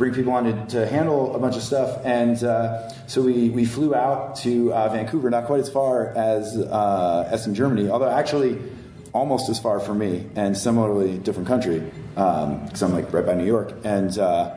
bring 0.00 0.14
people 0.14 0.32
on 0.32 0.44
to, 0.44 0.66
to 0.78 0.86
handle 0.86 1.36
a 1.36 1.38
bunch 1.38 1.56
of 1.56 1.62
stuff. 1.62 2.00
And 2.06 2.42
uh, 2.42 2.88
so 3.06 3.20
we, 3.20 3.50
we 3.50 3.66
flew 3.66 3.94
out 3.94 4.34
to 4.36 4.72
uh, 4.72 4.88
Vancouver, 4.88 5.28
not 5.28 5.44
quite 5.44 5.60
as 5.60 5.68
far 5.68 6.16
as 6.16 6.56
uh, 6.56 7.42
in 7.46 7.54
Germany, 7.54 7.90
although 7.90 8.08
actually 8.08 8.58
almost 9.12 9.50
as 9.50 9.60
far 9.60 9.78
for 9.78 9.92
me, 9.92 10.26
and 10.36 10.56
similarly 10.56 11.18
different 11.18 11.48
country 11.48 11.80
because 12.14 12.82
I'm 12.82 12.94
like 12.94 13.12
right 13.12 13.26
by 13.26 13.34
New 13.34 13.44
York. 13.44 13.74
And 13.84 14.16
uh, 14.18 14.54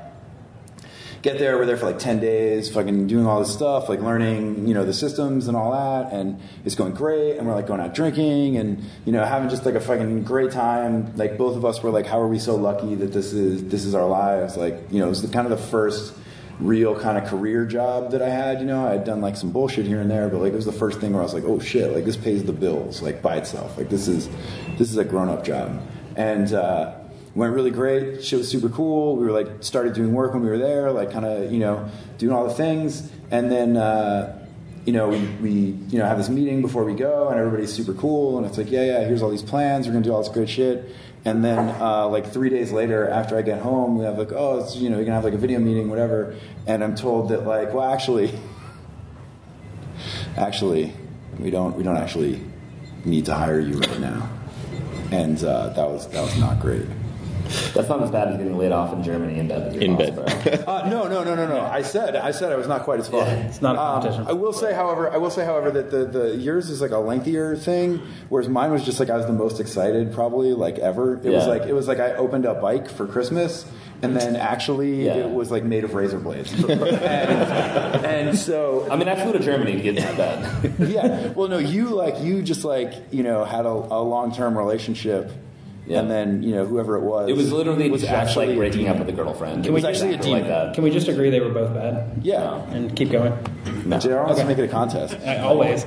get 1.24 1.40
there, 1.40 1.58
we're 1.58 1.66
there 1.66 1.78
for 1.78 1.86
like 1.86 2.00
ten 2.00 2.20
days, 2.20 2.70
fucking 2.70 3.08
doing 3.08 3.26
all 3.26 3.40
this 3.40 3.52
stuff, 3.52 3.88
like 3.88 4.02
learning, 4.02 4.68
you 4.68 4.74
know, 4.74 4.86
the 4.86 4.94
systems 4.94 5.48
and 5.48 5.56
all 5.56 5.72
that, 5.72 6.14
and 6.14 6.40
it's 6.66 6.76
going 6.76 6.94
great. 6.94 7.38
And 7.38 7.48
we're 7.48 7.56
like 7.56 7.66
going 7.66 7.80
out 7.80 7.96
drinking 7.96 8.58
and 8.58 8.84
you 9.06 9.14
know 9.14 9.24
having 9.26 9.50
just 9.50 9.66
like 9.66 9.76
a 9.76 9.80
fucking 9.80 10.24
great 10.24 10.52
time. 10.52 11.16
Like 11.16 11.38
both 11.38 11.56
of 11.56 11.66
us 11.66 11.82
were 11.82 11.90
like, 11.90 12.06
how 12.06 12.22
are 12.22 12.28
we 12.28 12.40
so 12.40 12.56
lucky 12.56 12.94
that 12.96 13.14
this 13.14 13.34
is 13.34 13.64
this 13.64 13.86
is 13.86 13.96
our 13.96 14.08
lives? 14.08 14.58
Like 14.58 14.76
you 14.92 15.00
know, 15.00 15.08
it 15.08 15.10
was 15.10 15.22
the, 15.22 15.30
kind 15.30 15.52
of 15.52 15.58
the 15.58 15.66
first 15.68 16.14
real 16.60 17.00
kind 17.00 17.18
of 17.18 17.28
career 17.28 17.66
job 17.66 18.12
that 18.12 18.22
I 18.22 18.30
had. 18.30 18.60
You 18.60 18.66
know, 18.66 18.86
I 18.86 18.92
had 18.92 19.06
done 19.06 19.22
like 19.22 19.38
some 19.38 19.52
bullshit 19.52 19.86
here 19.86 20.02
and 20.02 20.12
there, 20.12 20.28
but 20.28 20.42
like 20.42 20.52
it 20.52 20.58
was 20.58 20.66
the 20.66 20.74
first 20.74 21.00
thing 21.00 21.14
where 21.14 21.22
I 21.22 21.24
was 21.24 21.34
like, 21.34 21.46
oh 21.46 21.60
shit, 21.60 21.94
like 21.94 22.04
this 22.04 22.18
pays 22.18 22.44
the 22.44 22.54
bills 22.54 23.02
like 23.02 23.22
by 23.22 23.38
itself. 23.38 23.78
Like 23.78 23.90
this 23.90 24.10
is 24.10 24.28
this 24.78 24.92
is 24.92 24.98
a 24.98 25.06
grown 25.06 25.30
up 25.30 25.46
job, 25.46 25.82
and. 26.18 26.52
uh 26.54 26.96
went 27.36 27.54
really 27.54 27.72
great. 27.72 28.24
Shit 28.24 28.40
was 28.40 28.50
super 28.50 28.70
cool. 28.70 29.16
We 29.16 29.26
were 29.26 29.32
like 29.32 29.64
started 29.64 29.94
doing 29.94 30.14
work 30.14 30.34
when 30.34 30.44
we 30.44 30.50
were 30.50 30.58
there, 30.58 30.92
like 30.92 31.12
kind 31.12 31.26
of 31.26 31.52
you 31.52 31.60
know 31.60 31.90
doing 32.18 32.34
all 32.34 32.48
the 32.48 32.54
things, 32.54 33.12
and 33.32 33.52
then 33.52 33.78
uh, 33.78 34.48
you 34.86 34.94
know 34.94 35.10
we, 35.10 35.20
we 35.42 35.52
you 35.90 36.00
know 36.00 36.06
have 36.06 36.18
this 36.18 36.30
meeting 36.30 36.62
before 36.62 36.84
we 36.84 36.94
go, 36.94 37.30
and 37.30 37.40
everybody's 37.40 37.74
super 37.74 37.94
cool, 37.94 38.38
and 38.38 38.46
it's 38.46 38.58
like 38.58 38.70
yeah 38.70 38.84
yeah 38.84 39.00
here's 39.06 39.22
all 39.22 39.32
these 39.32 39.44
plans, 39.44 39.88
we're 39.88 39.94
gonna 39.94 40.06
do 40.06 40.14
all 40.14 40.22
this 40.22 40.32
great 40.32 40.50
shit, 40.50 40.96
and 41.26 41.44
then 41.44 41.70
uh, 41.82 42.08
like 42.08 42.32
three 42.32 42.50
days 42.50 42.72
later 42.72 43.08
after 43.10 43.38
I 43.38 43.42
get 43.42 43.62
home, 43.62 43.98
we 43.98 44.06
have 44.06 44.18
like 44.18 44.32
oh 44.32 44.68
you 44.76 44.90
know 44.90 44.98
we're 44.98 45.06
gonna 45.06 45.16
have 45.16 45.26
like 45.26 45.34
a 45.34 45.38
video 45.38 45.60
meeting 45.60 45.90
whatever, 45.90 46.36
and 46.68 46.84
I'm 46.84 46.96
told 46.96 47.30
that 47.30 47.46
like 47.46 47.74
well 47.74 47.92
actually 47.92 48.32
actually 50.38 50.94
we 51.40 51.50
don't 51.50 51.76
we 51.76 51.84
don't 51.84 51.98
actually 51.98 52.42
need 53.06 53.26
to 53.26 53.34
hire 53.34 53.60
you 53.60 53.80
right 53.80 54.00
now, 54.00 54.30
and 55.12 55.44
uh, 55.44 55.70
that 55.70 55.90
was 55.90 56.08
that 56.10 56.22
was 56.22 56.38
not 56.38 56.60
great. 56.60 56.86
That's 57.74 57.90
not 57.90 58.02
as 58.04 58.12
bad 58.12 58.28
as 58.30 58.38
getting 58.38 58.58
laid 58.58 58.72
off 58.72 58.94
in 58.94 59.04
Germany 59.04 59.40
in 59.40 59.48
bed. 59.48 59.66
with 59.66 59.74
your 59.76 59.84
In 59.84 59.96
bed. 59.98 60.64
Uh, 60.68 60.90
no, 60.90 61.08
no, 61.08 61.24
no, 61.24 61.36
no, 61.36 61.48
no. 61.48 61.62
I 61.62 61.82
said, 61.82 62.16
I 62.16 62.32
said 62.32 62.52
I 62.52 62.56
was 62.56 62.68
not 62.68 62.84
quite 62.84 63.00
as 63.00 63.08
far. 63.08 63.26
it's 63.28 63.62
not 63.62 63.76
a 63.76 63.80
Um, 63.82 64.02
competition. 64.02 64.28
I 64.28 64.34
will 64.34 64.54
say, 64.54 64.74
however, 64.74 65.12
I 65.12 65.18
will 65.18 65.30
say, 65.32 65.46
however, 65.46 65.72
that 65.72 65.92
the, 65.92 66.06
the 66.06 66.36
yours 66.36 66.70
is 66.70 66.82
like 66.82 66.92
a 66.92 66.98
lengthier 67.00 67.56
thing, 67.56 68.02
whereas 68.30 68.50
mine 68.50 68.72
was 68.72 68.84
just 68.84 69.00
like 69.00 69.10
I 69.10 69.18
was 69.18 69.26
the 69.26 69.34
most 69.34 69.60
excited, 69.60 70.14
probably 70.14 70.54
like 70.54 70.80
ever. 70.80 71.16
It 71.24 71.32
was 71.32 71.48
like 71.48 71.64
it 71.64 71.74
was 71.74 71.88
like 71.88 72.00
I 72.00 72.14
opened 72.14 72.46
a 72.46 72.54
bike 72.54 72.90
for 72.90 73.06
Christmas, 73.08 73.66
and 74.02 74.16
then 74.16 74.36
actually 74.36 75.06
Yeah. 75.06 75.16
it 75.16 75.30
was 75.30 75.50
like 75.52 75.64
made 75.64 75.84
of 75.84 75.94
razor 75.94 76.20
blades, 76.20 76.52
and, 76.70 76.72
and 78.06 78.38
so 78.38 78.88
I 78.92 78.96
mean, 78.96 79.08
I 79.08 79.16
flew 79.22 79.34
to 79.34 79.40
Germany 79.40 79.74
to 79.74 79.82
get 79.82 79.96
that 79.98 80.18
bed. 80.18 80.76
yeah. 80.90 81.28
Well, 81.30 81.48
no, 81.48 81.58
you 81.58 81.90
like 81.90 82.22
you 82.22 82.42
just 82.42 82.64
like 82.66 82.94
you 83.12 83.24
know 83.24 83.46
had 83.46 83.66
a, 83.66 83.70
a 83.70 84.02
long 84.02 84.34
term 84.34 84.58
relationship, 84.58 85.32
Yeah. 85.86 86.00
and 86.00 86.10
then 86.10 86.44
you 86.44 86.56
know 86.56 86.66
whoever 86.66 86.96
it 86.96 87.02
was, 87.02 87.30
It 87.30 87.36
was 87.36 87.52
literally 87.52 87.90
was 87.90 88.02
just 88.02 88.14
actually 88.14 88.48
like 88.48 88.56
breaking 88.58 88.88
up 88.88 89.00
with 89.00 89.10
a 89.10 89.12
girlfriend. 89.12 89.66
It 89.66 89.70
It 89.70 89.72
was 89.74 89.84
was 89.84 89.94
actually 89.96 90.12
a 90.12 90.16
exactly 90.16 90.40
like 90.40 90.48
that. 90.48 90.74
Can 90.76 90.84
we 90.86 90.92
just 90.92 91.08
agree 91.10 91.30
they 91.30 91.42
were 91.42 91.50
both 91.54 91.74
bad 91.74 92.20
Yeah. 92.22 92.64
and 92.72 92.96
keep 92.96 93.12
going? 93.12 93.34
No. 93.86 94.00
JR 94.00 94.16
wants 94.24 94.40
to 94.40 94.46
make 94.46 94.58
it 94.58 94.64
a 94.64 94.68
contest. 94.70 95.18
I, 95.26 95.38
always. 95.40 95.86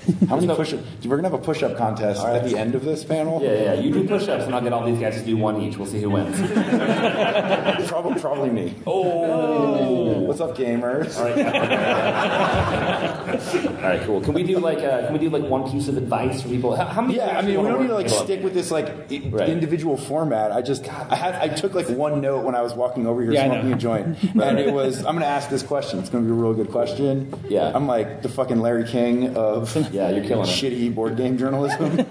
How 0.28 0.36
many 0.36 0.48
push 0.54 0.72
up? 0.72 0.80
We're 1.04 1.16
gonna 1.16 1.28
have 1.30 1.38
a 1.38 1.42
push 1.42 1.62
up 1.62 1.76
contest 1.76 2.24
at 2.24 2.44
the 2.48 2.56
end 2.56 2.74
of 2.74 2.84
this 2.84 3.04
panel. 3.04 3.42
Yeah, 3.42 3.52
yeah. 3.52 3.74
You 3.74 3.92
do 3.92 4.08
push-ups, 4.08 4.44
and 4.44 4.54
I'll 4.54 4.62
get 4.62 4.72
all 4.72 4.86
these 4.86 4.98
guys 4.98 5.16
to 5.18 5.24
do 5.24 5.36
one 5.36 5.60
each. 5.60 5.76
We'll 5.76 5.86
see 5.86 6.00
who 6.00 6.10
wins. 6.10 6.38
Probably, 7.90 8.20
probably 8.20 8.50
me. 8.50 8.74
Oh. 8.86 10.20
What's 10.20 10.40
up, 10.40 10.56
gamers? 10.56 11.16
All 11.18 11.24
right. 11.24 11.36
all 13.76 13.82
right. 13.82 14.02
Cool. 14.04 14.20
Can 14.20 14.34
we 14.34 14.42
do 14.42 14.58
like 14.58 14.78
uh, 14.78 15.04
can 15.06 15.12
we 15.12 15.18
do 15.18 15.30
like 15.30 15.42
one 15.42 15.70
piece 15.70 15.88
of 15.88 15.96
advice 15.96 16.42
for 16.42 16.48
people? 16.48 16.74
How, 16.76 16.86
how 16.86 17.02
many? 17.02 17.16
Yeah, 17.16 17.38
I 17.38 17.42
mean, 17.42 17.60
we 17.62 17.68
don't 17.68 17.80
need 17.82 17.88
to 17.88 17.94
like 17.94 18.08
stick 18.08 18.42
with 18.42 18.54
this 18.54 18.70
like 18.70 18.86
i- 19.10 19.20
Right. 19.30 19.48
individual 19.48 19.96
format. 19.96 20.50
I 20.52 20.62
just, 20.62 20.88
I 20.88 21.14
had, 21.14 21.34
I 21.34 21.48
took 21.48 21.74
like 21.74 21.88
one 21.88 22.20
note 22.20 22.44
when 22.44 22.54
I 22.54 22.62
was 22.62 22.72
walking 22.74 23.06
over 23.06 23.22
here 23.22 23.32
Yeah, 23.32 23.46
smoking 23.46 23.72
a 23.72 23.76
joint, 23.76 24.22
and 24.34 24.58
it 24.58 24.72
was, 24.72 24.98
I'm 25.04 25.14
gonna 25.14 25.26
ask 25.26 25.48
this 25.50 25.62
question. 25.62 25.98
It's 25.98 26.08
gonna 26.08 26.24
be 26.24 26.30
a 26.30 26.34
real 26.34 26.54
good 26.54 26.70
question. 26.70 27.32
Yeah. 27.48 27.70
I'm 27.74 27.86
like 27.86 28.22
the 28.22 28.28
fucking 28.28 28.60
Larry 28.60 28.84
King 28.88 29.36
of 29.36 29.76
Yeah, 29.92 30.10
you're 30.10 30.24
killing 30.24 30.48
it. 30.48 30.52
shitty 30.52 30.94
board 30.94 31.16
game 31.16 31.36
journalism. 31.38 31.96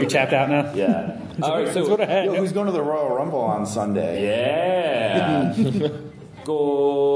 You're 0.00 0.08
tapped 0.08 0.32
out 0.32 0.48
now. 0.50 0.72
Yeah. 0.74 1.18
All 1.42 1.56
right. 1.56 1.66
That's 1.72 1.88
what 1.88 2.00
I 2.00 2.04
So 2.06 2.10
had. 2.10 2.24
Yo, 2.26 2.34
who's 2.36 2.52
going 2.52 2.66
to 2.66 2.72
the 2.72 2.82
Royal 2.82 3.14
Rumble 3.14 3.40
on 3.40 3.66
Sunday? 3.66 4.26
yeah. 4.26 5.54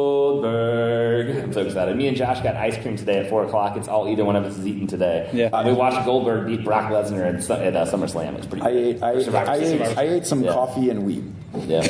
Goldberg. 0.08 1.36
I'm 1.44 1.52
so 1.52 1.60
excited. 1.62 1.94
Me 1.96 2.08
and 2.08 2.16
Josh 2.16 2.40
got 2.40 2.56
ice 2.56 2.78
cream 2.80 2.96
today 2.96 3.18
at 3.18 3.28
four 3.28 3.44
o'clock. 3.44 3.76
It's 3.76 3.86
all 3.88 4.08
either 4.08 4.24
one 4.24 4.36
of 4.36 4.44
us 4.44 4.56
is 4.56 4.66
eating 4.66 4.86
today. 4.86 5.28
Yeah. 5.34 5.46
Uh, 5.48 5.64
we 5.66 5.72
watched 5.74 6.02
Goldberg 6.06 6.46
beat 6.46 6.64
Brock 6.64 6.90
Lesnar 6.90 7.34
at, 7.34 7.44
Su- 7.44 7.52
at 7.52 7.76
uh, 7.76 7.84
SummerSlam. 7.86 8.36
It's 8.38 8.46
pretty. 8.46 8.64
I 8.64 8.70
ate, 8.70 9.02
I, 9.02 9.22
Survivor 9.22 9.50
I, 9.50 9.56
ate, 9.56 9.98
I 9.98 10.02
ate 10.04 10.26
some 10.26 10.42
Yeah. 10.42 10.52
coffee 10.52 10.88
and 10.90 11.04
weed 11.04 11.30
Yeah. 11.66 11.82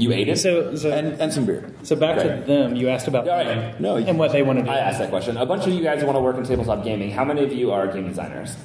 You 0.00 0.12
ate 0.12 0.28
it. 0.28 0.38
So, 0.38 0.74
so, 0.76 0.90
and, 0.90 1.20
and 1.20 1.32
some 1.32 1.44
beer. 1.44 1.70
so 1.82 1.94
back 1.94 2.18
to 2.18 2.42
them. 2.46 2.74
You 2.74 2.88
asked 2.88 3.06
about 3.06 3.26
right. 3.26 3.44
them 3.44 3.82
No, 3.82 3.96
and 3.96 4.18
what 4.18 4.32
they 4.32 4.42
want 4.42 4.58
to 4.58 4.64
do. 4.64 4.70
I 4.70 4.78
asked 4.78 4.98
that 4.98 5.10
question. 5.10 5.36
A 5.36 5.44
bunch 5.44 5.66
of 5.66 5.72
you 5.74 5.82
guys 5.82 6.02
want 6.02 6.16
to 6.16 6.20
work 6.20 6.36
in 6.36 6.44
tabletop 6.44 6.82
gaming. 6.84 7.10
How 7.10 7.24
many 7.24 7.44
of 7.44 7.52
you 7.52 7.70
are 7.72 7.86
game 7.86 8.08
designers? 8.08 8.56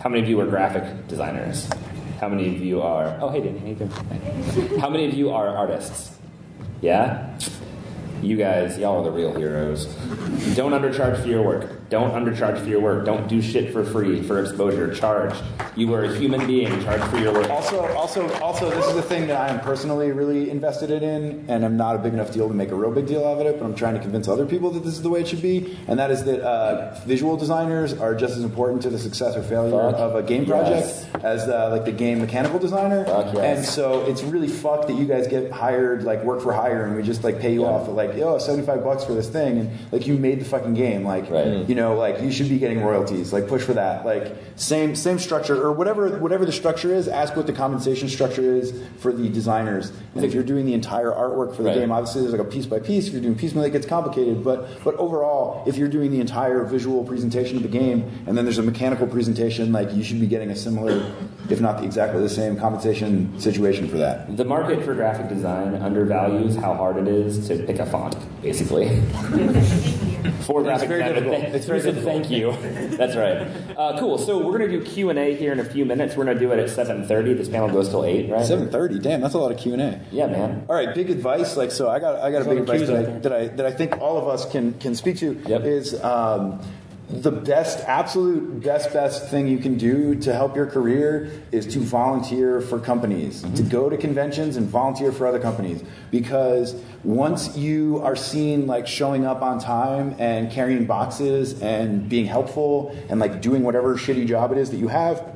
How 0.00 0.08
many 0.08 0.22
of 0.22 0.28
you 0.28 0.38
are 0.40 0.46
graphic 0.46 1.08
designers? 1.08 1.68
How 2.20 2.28
many 2.28 2.54
of 2.54 2.62
you 2.62 2.82
are? 2.82 3.18
Oh, 3.20 3.30
hey, 3.30 3.40
Danny. 3.40 3.58
How 3.58 3.66
you 3.66 3.74
doing? 3.74 4.78
How 4.80 4.88
many 4.88 5.06
of 5.06 5.14
you 5.14 5.30
are 5.30 5.48
artists? 5.48 6.16
Yeah. 6.80 7.36
You 8.22 8.36
guys, 8.36 8.78
y'all 8.78 9.00
are 9.00 9.04
the 9.04 9.10
real 9.10 9.34
heroes. 9.34 9.86
Don't 10.54 10.72
undercharge 10.72 11.20
for 11.20 11.28
your 11.28 11.42
work. 11.42 11.83
Don't 11.90 12.10
undercharge 12.12 12.58
for 12.60 12.68
your 12.68 12.80
work. 12.80 13.04
Don't 13.04 13.28
do 13.28 13.40
shit 13.42 13.72
for 13.72 13.84
free 13.84 14.22
for 14.22 14.40
exposure. 14.40 14.92
Charge. 14.94 15.34
You 15.76 15.92
are 15.94 16.04
a 16.04 16.14
human 16.16 16.46
being. 16.46 16.82
Charge 16.82 17.02
for 17.10 17.18
your 17.18 17.32
work. 17.32 17.48
Also, 17.50 17.80
also, 17.94 18.32
also, 18.40 18.70
this 18.70 18.86
is 18.86 18.96
a 18.96 19.02
thing 19.02 19.26
that 19.28 19.36
I 19.40 19.48
am 19.52 19.60
personally 19.60 20.10
really 20.10 20.50
invested 20.50 20.90
in, 20.90 21.44
and 21.48 21.64
I'm 21.64 21.76
not 21.76 21.94
a 21.96 21.98
big 21.98 22.14
enough 22.14 22.32
deal 22.32 22.48
to 22.48 22.54
make 22.54 22.70
a 22.70 22.74
real 22.74 22.90
big 22.90 23.06
deal 23.06 23.24
out 23.26 23.38
of 23.40 23.46
it. 23.46 23.58
But 23.58 23.66
I'm 23.66 23.74
trying 23.74 23.94
to 23.94 24.00
convince 24.00 24.28
other 24.28 24.46
people 24.46 24.70
that 24.70 24.80
this 24.82 24.94
is 24.94 25.02
the 25.02 25.10
way 25.10 25.20
it 25.20 25.28
should 25.28 25.42
be, 25.42 25.76
and 25.86 25.98
that 25.98 26.10
is 26.10 26.24
that 26.24 26.40
uh, 26.42 26.94
visual 27.06 27.36
designers 27.36 27.92
are 27.92 28.14
just 28.14 28.36
as 28.36 28.42
important 28.44 28.82
to 28.82 28.90
the 28.90 28.98
success 28.98 29.36
or 29.36 29.42
failure 29.42 29.70
Fuck 29.92 30.00
of 30.00 30.14
a 30.16 30.22
game 30.22 30.46
project 30.46 30.86
yes. 30.86 31.06
as 31.22 31.48
uh, 31.48 31.68
like 31.70 31.84
the 31.84 31.92
game 31.92 32.20
mechanical 32.20 32.58
designer. 32.58 33.04
Fuck 33.04 33.34
yes. 33.34 33.56
And 33.58 33.66
so 33.66 34.04
it's 34.06 34.22
really 34.22 34.48
fucked 34.48 34.88
that 34.88 34.94
you 34.96 35.04
guys 35.04 35.26
get 35.28 35.50
hired, 35.52 36.02
like 36.04 36.24
work 36.24 36.40
for 36.40 36.52
hire, 36.52 36.84
and 36.86 36.96
we 36.96 37.02
just 37.02 37.24
like 37.24 37.40
pay 37.40 37.52
you 37.52 37.62
Yeah. 37.62 37.68
off 37.68 37.88
at 37.88 37.94
like 37.94 38.16
"Yo, 38.16 38.38
75 38.38 38.82
bucks 38.82 39.04
for 39.04 39.12
this 39.12 39.28
thing," 39.28 39.58
and 39.58 39.70
like 39.92 40.06
you 40.06 40.16
made 40.16 40.40
the 40.40 40.44
fucking 40.44 40.74
game, 40.74 41.04
like 41.04 41.30
Right. 41.30 41.68
you 41.68 41.73
know, 41.74 41.94
like 41.96 42.20
you 42.22 42.30
should 42.32 42.48
be 42.48 42.58
getting 42.58 42.82
royalties, 42.82 43.32
like 43.32 43.48
push 43.48 43.62
for 43.62 43.74
that, 43.74 44.04
like 44.04 44.34
same 44.56 44.94
same 44.94 45.18
structure 45.18 45.60
or 45.62 45.72
whatever 45.72 46.18
whatever 46.18 46.44
the 46.44 46.52
structure 46.52 46.94
is. 46.94 47.08
Ask 47.08 47.36
what 47.36 47.46
the 47.46 47.52
compensation 47.52 48.08
structure 48.08 48.54
is 48.54 48.72
for 48.98 49.12
the 49.12 49.28
designers, 49.28 49.92
and 50.14 50.24
if 50.24 50.34
you're 50.34 50.42
doing 50.42 50.66
the 50.66 50.74
entire 50.74 51.10
artwork 51.10 51.54
for 51.56 51.62
the 51.62 51.68
Right. 51.70 51.78
game, 51.78 51.92
obviously 51.92 52.20
there's 52.22 52.32
like 52.32 52.40
a 52.40 52.50
piece 52.50 52.66
by 52.66 52.78
piece. 52.78 53.06
If 53.06 53.12
you're 53.14 53.22
doing 53.22 53.34
piecemeal, 53.34 53.64
it 53.64 53.70
gets 53.72 53.86
complicated, 53.86 54.44
but 54.44 54.82
but 54.84 54.94
overall, 54.96 55.62
if 55.66 55.76
you're 55.76 55.88
doing 55.88 56.10
the 56.10 56.20
entire 56.20 56.64
visual 56.64 57.04
presentation 57.04 57.56
of 57.56 57.62
the 57.62 57.68
game, 57.68 58.10
and 58.26 58.36
then 58.36 58.44
there's 58.44 58.58
a 58.58 58.62
mechanical 58.62 59.06
presentation, 59.06 59.72
like 59.72 59.92
you 59.94 60.02
should 60.04 60.20
be 60.20 60.26
getting 60.26 60.50
a 60.50 60.56
similar, 60.56 61.12
if 61.50 61.60
not 61.60 61.78
the 61.78 61.84
exactly 61.84 62.20
the 62.20 62.28
same 62.28 62.56
compensation 62.56 63.38
situation 63.40 63.88
for 63.88 63.96
that. 63.98 64.36
The 64.36 64.44
market 64.44 64.84
for 64.84 64.94
graphic 64.94 65.28
design 65.28 65.74
undervalues 65.76 66.56
how 66.56 66.74
hard 66.74 66.96
it 66.96 67.08
is 67.08 67.48
to 67.48 67.58
pick 67.64 67.78
a 67.78 67.86
font, 67.86 68.16
basically. 68.42 69.00
for 70.42 70.62
graphic 70.62 70.88
very 70.88 71.02
design. 71.02 71.14
difficult. 71.14 71.40
Th- 71.42 71.54
It's 71.54 71.66
very 71.66 71.78
we 71.80 71.84
difficult. 71.84 72.12
Thank 72.14 72.30
you. 72.30 72.96
That's 72.96 73.16
right. 73.16 73.46
Uh, 73.76 73.98
cool. 73.98 74.18
So 74.18 74.38
we're 74.38 74.52
gonna 74.58 74.68
do 74.70 74.82
Q 74.84 75.10
and 75.10 75.18
A 75.18 75.34
here 75.34 75.52
in 75.52 75.60
a 75.60 75.64
few 75.64 75.84
minutes. 75.84 76.16
We're 76.16 76.24
gonna 76.24 76.38
do 76.38 76.52
it 76.52 76.58
at 76.58 76.70
seven 76.70 77.06
thirty. 77.06 77.34
This 77.34 77.48
panel 77.48 77.68
goes 77.70 77.88
till 77.88 78.04
eight, 78.04 78.30
right? 78.30 78.44
Seven 78.46 78.68
thirty, 78.70 78.98
damn, 78.98 79.20
that's 79.20 79.34
a 79.34 79.38
lot 79.38 79.52
of 79.52 79.58
Q 79.58 79.72
and 79.74 79.82
A. 79.82 80.00
Yeah, 80.12 80.26
man. 80.26 80.64
All 80.68 80.74
right, 80.76 80.94
big 80.94 81.10
advice. 81.10 81.56
Like, 81.56 81.70
so 81.70 81.88
I 81.90 81.98
got, 81.98 82.16
I 82.20 82.30
got 82.30 82.42
a 82.42 82.44
There's 82.44 82.66
big 82.66 82.68
a 82.68 82.72
lot 82.72 82.74
advice 82.74 82.88
that 82.88 82.96
I, 82.96 83.18
that 83.18 83.32
I 83.32 83.46
that 83.56 83.66
I 83.66 83.70
think 83.72 84.00
all 84.00 84.18
of 84.18 84.28
us 84.28 84.50
can 84.50 84.74
can 84.74 84.94
speak 84.94 85.18
to 85.18 85.32
Yep. 85.46 85.64
is 85.64 86.02
um, 86.02 86.60
the 87.08 87.30
best, 87.30 87.80
absolute 87.80 88.62
best, 88.62 88.92
best 88.92 89.28
thing 89.28 89.46
you 89.46 89.58
can 89.58 89.76
do 89.76 90.14
to 90.16 90.32
help 90.32 90.56
your 90.56 90.66
career 90.66 91.30
is 91.52 91.66
to 91.66 91.78
volunteer 91.78 92.62
for 92.62 92.78
companies, 92.78 93.42
to 93.54 93.62
go 93.62 93.90
to 93.90 93.96
conventions 93.96 94.56
and 94.56 94.66
volunteer 94.66 95.12
for 95.12 95.26
other 95.26 95.38
companies. 95.38 95.84
Because 96.10 96.74
once 97.02 97.56
you 97.56 98.00
are 98.02 98.16
seen 98.16 98.66
like 98.66 98.86
showing 98.86 99.26
up 99.26 99.42
on 99.42 99.58
time 99.58 100.16
and 100.18 100.50
carrying 100.50 100.86
boxes 100.86 101.60
and 101.60 102.08
being 102.08 102.24
helpful 102.24 102.96
and 103.10 103.20
like 103.20 103.42
doing 103.42 103.62
whatever 103.64 103.96
shitty 103.96 104.26
job 104.26 104.52
it 104.52 104.58
is 104.58 104.70
that 104.70 104.78
you 104.78 104.88
have, 104.88 105.30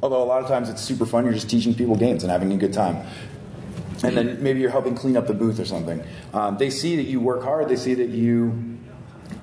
although 0.00 0.22
a 0.22 0.24
lot 0.24 0.42
of 0.42 0.48
times 0.48 0.68
it's 0.68 0.80
super 0.80 1.06
fun, 1.06 1.24
you're 1.24 1.34
just 1.34 1.50
teaching 1.50 1.74
people 1.74 1.96
games 1.96 2.22
and 2.22 2.30
having 2.30 2.52
a 2.52 2.56
good 2.56 2.72
time 2.72 3.04
and 4.02 4.16
then 4.16 4.42
maybe 4.42 4.60
you're 4.60 4.70
helping 4.70 4.94
clean 4.94 5.16
up 5.16 5.26
the 5.26 5.32
booth 5.32 5.58
or 5.58 5.64
something. 5.64 6.02
Um, 6.34 6.58
they 6.58 6.68
see 6.68 6.96
that 6.96 7.04
you 7.04 7.20
work 7.20 7.42
hard. 7.42 7.68
They 7.68 7.76
see 7.76 7.94
that 7.94 8.10
you 8.10 8.73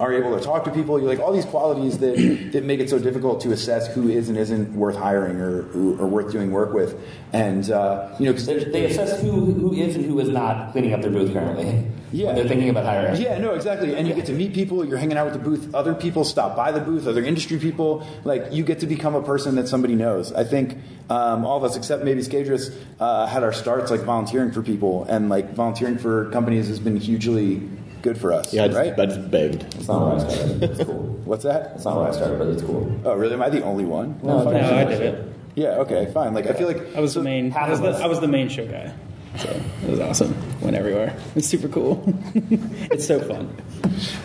are 0.01 0.11
able 0.11 0.37
to 0.37 0.43
talk 0.43 0.63
to 0.63 0.71
people. 0.71 0.99
You're 0.99 1.07
like 1.07 1.19
all 1.19 1.31
these 1.31 1.45
qualities 1.45 1.99
that 1.99 2.15
that 2.53 2.63
make 2.63 2.79
it 2.79 2.89
so 2.89 2.97
difficult 2.97 3.41
to 3.41 3.51
assess 3.51 3.87
who 3.93 4.09
is 4.09 4.29
and 4.29 4.37
isn't 4.37 4.73
worth 4.73 4.97
hiring 4.97 5.39
or 5.39 5.61
or 6.01 6.07
worth 6.07 6.31
doing 6.31 6.51
work 6.51 6.73
with. 6.73 6.99
And 7.31 7.69
uh, 7.69 8.13
you 8.19 8.25
know, 8.25 8.31
because 8.31 8.47
They, 8.47 8.63
they 8.63 8.85
assess 8.85 9.21
who 9.21 9.31
who 9.31 9.73
is 9.73 9.95
and 9.95 10.03
who 10.03 10.19
is 10.19 10.29
not 10.29 10.71
cleaning 10.71 10.93
up 10.93 11.01
their 11.01 11.11
booth 11.11 11.31
currently. 11.31 11.87
Yeah. 12.11 12.33
They're 12.33 12.47
thinking 12.47 12.69
about 12.69 12.83
hiring. 12.83 13.21
Yeah, 13.21 13.37
no, 13.37 13.53
exactly. 13.53 13.95
And 13.95 14.05
you 14.05 14.13
get 14.13 14.25
to 14.25 14.33
meet 14.33 14.53
people. 14.53 14.83
You're 14.83 14.97
hanging 14.97 15.17
out 15.17 15.31
with 15.31 15.33
the 15.33 15.39
booth. 15.39 15.73
Other 15.73 15.93
people 15.93 16.25
stop 16.25 16.57
by 16.57 16.71
the 16.73 16.81
booth. 16.81 17.07
Other 17.07 17.23
industry 17.23 17.57
people. 17.57 18.05
Like 18.25 18.51
you 18.51 18.65
get 18.65 18.79
to 18.81 18.87
become 18.87 19.15
a 19.15 19.21
person 19.21 19.55
that 19.55 19.69
somebody 19.69 19.95
knows. 19.95 20.33
I 20.33 20.43
think 20.43 20.77
um, 21.09 21.45
all 21.45 21.57
of 21.57 21.63
us, 21.63 21.77
except 21.77 22.03
maybe 22.03 22.21
Skadris, 22.21 22.75
uh, 22.99 23.27
had 23.27 23.43
our 23.43 23.53
starts 23.53 23.91
like 23.91 24.01
volunteering 24.01 24.51
for 24.51 24.61
people, 24.61 25.05
and 25.05 25.29
like 25.29 25.53
volunteering 25.53 25.97
for 25.97 26.29
companies 26.31 26.67
has 26.67 26.79
been 26.79 26.97
hugely 26.97 27.61
good 28.01 28.19
for 28.19 28.33
us. 28.33 28.53
Yeah, 28.53 28.63
I 28.63 28.67
just, 28.67 28.77
right. 28.77 28.99
I 28.99 29.05
just 29.05 29.31
begged. 29.31 29.63
It's 29.75 29.87
not 29.87 30.17
where 30.17 30.25
I 30.25 30.29
started. 30.29 30.63
It's 30.63 30.83
cool. 30.83 31.03
What's 31.25 31.43
that? 31.43 31.73
It's 31.75 31.85
not 31.85 31.97
where 31.97 32.07
I 32.07 32.11
started, 32.11 32.39
but 32.39 32.47
it's 32.49 32.63
cool. 32.63 32.99
Oh, 33.05 33.15
really? 33.15 33.33
Am 33.33 33.41
I 33.41 33.49
the 33.49 33.63
only 33.63 33.85
one? 33.85 34.19
No, 34.23 34.43
No, 34.43 34.51
I 34.51 34.83
did 34.85 35.01
it. 35.01 35.33
Yeah. 35.55 35.79
Okay. 35.79 36.11
Fine. 36.13 36.33
Like 36.33 36.47
I 36.47 36.53
feel 36.53 36.67
like 36.67 36.95
I 36.95 36.99
was 36.99 37.13
the 37.13 37.23
main. 37.23 37.53
I 37.53 37.69
was 37.69 37.81
the. 37.81 37.89
I 37.89 38.07
was 38.07 38.19
the 38.19 38.27
main 38.27 38.49
show 38.49 38.65
guy. 38.65 38.93
So 39.37 39.49
it 39.83 39.89
was 39.89 39.99
awesome. 39.99 40.35
Went 40.59 40.75
everywhere. 40.75 41.15
It's 41.35 41.47
super 41.47 41.69
cool. 41.69 42.03
it's 42.35 43.07
so 43.07 43.19
fun. 43.21 43.55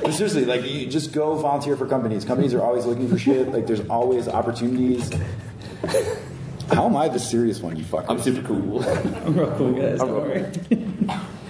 But 0.02 0.12
seriously, 0.12 0.44
like 0.44 0.64
you 0.64 0.86
just 0.88 1.12
go 1.12 1.36
volunteer 1.36 1.76
for 1.76 1.86
companies. 1.86 2.24
Companies 2.24 2.54
are 2.54 2.62
always 2.62 2.86
looking 2.86 3.08
for 3.08 3.18
shit. 3.18 3.52
Like 3.52 3.66
there's 3.66 3.86
always 3.88 4.26
opportunities. 4.28 5.10
How 6.72 6.86
am 6.86 6.96
I 6.96 7.08
the 7.08 7.20
serious 7.20 7.60
one? 7.60 7.76
You 7.76 7.84
fucker. 7.84 8.06
I'm 8.08 8.20
super 8.20 8.42
cool. 8.46 8.82
I'm 8.82 9.34
real 9.36 9.54
cool 9.56 9.72
guys. 9.72 9.98
Don't 10.00 10.12
worry. 10.12 10.42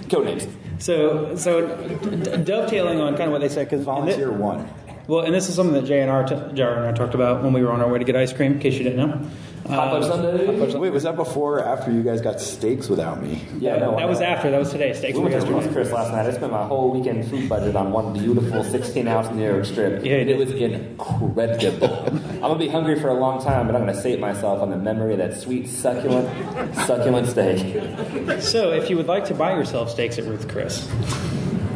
Codenames. 0.07 0.47
So, 0.79 1.35
so 1.35 1.67
d- 1.77 2.43
dovetailing 2.43 2.99
on 2.99 3.15
kind 3.17 3.23
of 3.27 3.31
what 3.31 3.41
they 3.41 3.49
said, 3.49 3.69
because 3.69 3.83
volunteer 3.83 4.31
one. 4.31 4.67
Well, 5.07 5.21
and 5.25 5.33
this 5.33 5.47
is 5.49 5.55
something 5.55 5.73
that 5.73 5.85
Jay 5.85 6.01
and, 6.01 6.11
R 6.11 6.25
t- 6.25 6.35
JR 6.53 6.63
and 6.63 6.85
I 6.85 6.91
talked 6.91 7.15
about 7.15 7.41
when 7.43 7.53
we 7.53 7.63
were 7.63 7.71
on 7.71 7.81
our 7.81 7.89
way 7.89 7.97
to 7.99 8.05
get 8.05 8.15
ice 8.15 8.33
cream. 8.33 8.53
In 8.53 8.59
case 8.59 8.73
you 8.75 8.83
didn't 8.83 8.97
know, 8.97 9.29
Hot 9.67 9.91
Fudge 9.91 10.05
Sundae. 10.05 10.77
Wait, 10.77 10.91
was 10.91 11.03
that 11.03 11.15
before 11.15 11.59
or 11.59 11.65
after 11.65 11.91
you 11.91 12.03
guys 12.03 12.21
got 12.21 12.39
steaks 12.39 12.87
without 12.89 13.21
me? 13.21 13.43
Yeah, 13.59 13.77
no. 13.77 13.95
that 13.97 14.07
was 14.07 14.21
after. 14.21 14.49
That 14.49 14.59
was 14.59 14.71
today. 14.71 14.93
Steaks 14.93 15.13
We 15.17 15.23
were 15.23 15.29
went 15.29 15.41
to 15.41 15.47
yesterday. 15.47 15.65
Ruth 15.65 15.73
Chris 15.73 15.91
last 15.91 16.11
night. 16.11 16.25
I 16.25 16.31
spent 16.31 16.51
my 16.51 16.65
whole 16.65 16.91
weekend 16.91 17.29
food 17.29 17.49
budget 17.49 17.75
on 17.75 17.91
one 17.91 18.13
beautiful 18.13 18.63
16 18.63 19.07
ounce 19.07 19.29
New 19.35 19.43
York 19.45 19.65
strip. 19.65 20.03
Yeah, 20.03 20.13
you 20.13 20.21
and 20.21 20.29
it 20.29 20.37
was 20.37 20.51
incredible. 20.51 22.05
I'm 22.37 22.41
gonna 22.41 22.59
be 22.59 22.69
hungry 22.69 22.99
for 22.99 23.09
a 23.09 23.13
long 23.13 23.41
time, 23.43 23.67
but 23.67 23.75
I'm 23.75 23.85
gonna 23.85 23.99
sate 23.99 24.19
myself 24.19 24.61
on 24.61 24.69
the 24.69 24.77
memory 24.77 25.13
of 25.13 25.19
that 25.19 25.37
sweet, 25.39 25.67
succulent, 25.67 26.27
succulent 26.85 27.27
steak. 27.27 28.41
So, 28.41 28.71
if 28.71 28.89
you 28.89 28.97
would 28.97 29.07
like 29.07 29.25
to 29.25 29.33
buy 29.33 29.53
yourself 29.53 29.89
steaks 29.89 30.17
at 30.17 30.25
Ruth 30.25 30.47
Chris, 30.47 30.87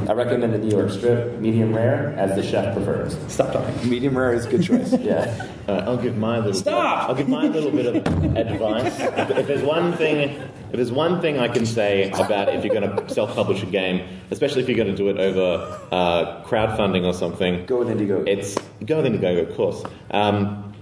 I 0.10 0.14
recommend 0.14 0.54
the 0.54 0.58
New 0.58 0.70
York 0.70 0.90
strip, 0.92 1.40
medium 1.40 1.74
rare, 1.74 2.14
as 2.18 2.36
the 2.36 2.44
chef 2.44 2.76
prefers. 2.76 3.18
stop 3.32 3.54
talking. 3.54 3.90
Medium 3.90 4.18
rare 4.18 4.34
is 4.34 4.46
a 4.46 4.50
good 4.50 4.64
choice. 4.64 4.94
Yeah. 5.02 5.48
Uh, 5.68 5.84
I'll 5.88 5.98
give 5.98 6.18
my 6.18 6.38
little. 6.38 6.54
Stop! 6.54 7.08
Bit, 7.08 7.10
I'll 7.10 7.16
give 7.16 7.28
my 7.30 7.48
little 7.48 7.72
bit 7.72 7.86
of 7.88 7.96
advice. 8.38 9.00
If, 9.00 9.30
if 9.32 9.48
there's 9.48 9.64
one 9.64 9.94
thing, 9.94 10.30
if 10.70 10.74
there's 10.74 10.92
one 10.92 11.22
thing 11.22 11.40
I 11.40 11.48
can 11.48 11.66
say 11.66 12.10
about 12.12 12.50
if 12.50 12.64
you're 12.64 12.74
going 12.74 12.96
to 12.96 13.14
self-publish 13.14 13.64
a 13.64 13.66
game, 13.66 14.08
especially 14.32 14.62
if 14.62 14.70
you're 14.70 14.78
going 14.78 14.90
to 14.90 14.96
do 14.96 15.10
it 15.10 15.18
over 15.18 15.80
uh, 15.92 16.44
crowdfunding 16.46 17.06
or 17.06 17.14
something, 17.14 17.66
Go 17.66 17.80
with 17.80 17.88
Indiegogo. 17.90 18.28
It's 18.28 18.56
go 18.86 19.02
with 19.02 19.12
Indiegogo, 19.12 19.50
of 19.50 19.56
course. 19.56 19.84
Um, 20.12 20.74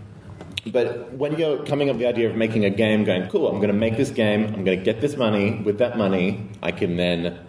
but 0.68 1.12
when 1.14 1.38
you're 1.38 1.64
coming 1.66 1.90
up 1.90 1.96
with 1.96 2.02
the 2.02 2.08
idea 2.08 2.30
of 2.30 2.36
making 2.36 2.66
a 2.66 2.70
game, 2.70 3.04
going, 3.04 3.28
cool, 3.30 3.48
I'm 3.48 3.58
going 3.58 3.70
to 3.70 3.74
make 3.74 3.98
this 3.98 4.10
game, 4.10 4.46
I'm 4.48 4.64
going 4.64 4.78
to 4.78 4.84
get 4.86 5.02
this 5.02 5.16
money. 5.16 5.62
With 5.64 5.78
that 5.80 5.98
money, 5.98 6.48
I 6.62 6.72
can 6.72 6.98
then, 6.98 7.40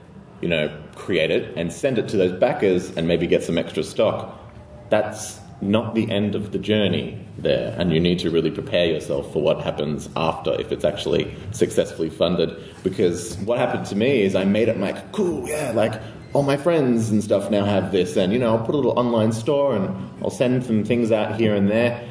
you 0.41 0.49
know, 0.49 0.69
create 1.01 1.31
it 1.31 1.57
and 1.57 1.73
send 1.73 1.99
it 1.99 2.09
to 2.09 2.17
those 2.17 2.33
backers 2.39 2.97
and 2.97 3.09
maybe 3.09 3.27
get 3.27 3.43
some 3.43 3.59
extra 3.59 3.83
stock. 3.83 4.39
That's 4.91 5.41
not 5.63 5.95
the 5.95 6.11
end 6.11 6.35
of 6.35 6.53
the 6.53 6.59
journey 6.59 7.19
there, 7.39 7.75
and 7.79 7.93
you 7.93 8.01
need 8.01 8.19
to 8.19 8.31
really 8.31 8.51
prepare 8.51 8.87
yourself 8.87 9.31
for 9.33 9.43
what 9.43 9.61
happens 9.61 10.09
after 10.17 10.59
if 10.61 10.73
it's 10.73 10.85
actually 10.85 11.35
successfully 11.53 12.11
funded. 12.11 12.51
Because 12.83 13.37
what 13.39 13.59
happened 13.59 13.87
to 13.87 13.97
me 13.97 14.23
is 14.23 14.35
I 14.35 14.45
made 14.45 14.69
it 14.69 14.79
like, 14.79 15.13
cool, 15.13 15.49
yeah, 15.49 15.73
like 15.75 16.01
all 16.33 16.43
my 16.45 16.57
friends 16.57 17.11
and 17.11 17.23
stuff 17.23 17.51
now 17.51 17.65
have 17.65 17.93
this, 17.93 18.17
and 18.17 18.33
you 18.33 18.39
know, 18.39 18.57
I'll 18.57 18.65
put 18.65 18.75
a 18.75 18.79
little 18.79 18.99
online 18.99 19.33
store 19.33 19.77
and 19.77 19.89
I'll 20.23 20.31
send 20.31 20.65
some 20.65 20.85
things 20.85 21.13
out 21.13 21.39
here 21.39 21.55
and 21.55 21.69
there. 21.69 22.09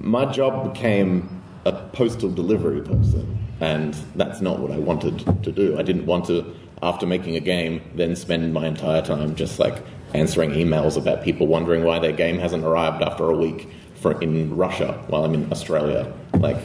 My 0.00 0.26
job 0.26 0.72
became 0.72 1.42
a 1.64 1.72
postal 1.72 2.30
delivery 2.30 2.82
person, 2.82 3.38
and 3.60 3.94
that's 4.14 4.40
not 4.40 4.60
what 4.60 4.70
I 4.70 4.78
wanted 4.78 5.18
to 5.42 5.50
do. 5.50 5.78
I 5.78 5.82
didn't 5.82 6.06
want 6.06 6.26
to, 6.26 6.54
after 6.82 7.06
making 7.06 7.36
a 7.36 7.40
game, 7.40 7.82
then 7.94 8.16
spend 8.16 8.52
my 8.52 8.66
entire 8.66 9.02
time 9.02 9.34
just 9.34 9.58
like 9.58 9.76
answering 10.14 10.50
emails 10.50 10.96
about 10.96 11.22
people 11.24 11.46
wondering 11.46 11.84
why 11.84 11.98
their 11.98 12.12
game 12.12 12.38
hasn't 12.38 12.64
arrived 12.64 13.02
after 13.02 13.24
a 13.30 13.36
week 13.36 13.68
for, 13.96 14.20
in 14.22 14.54
Russia 14.56 15.02
while 15.08 15.24
I'm 15.24 15.34
in 15.34 15.50
Australia. 15.50 16.12
Like, 16.34 16.58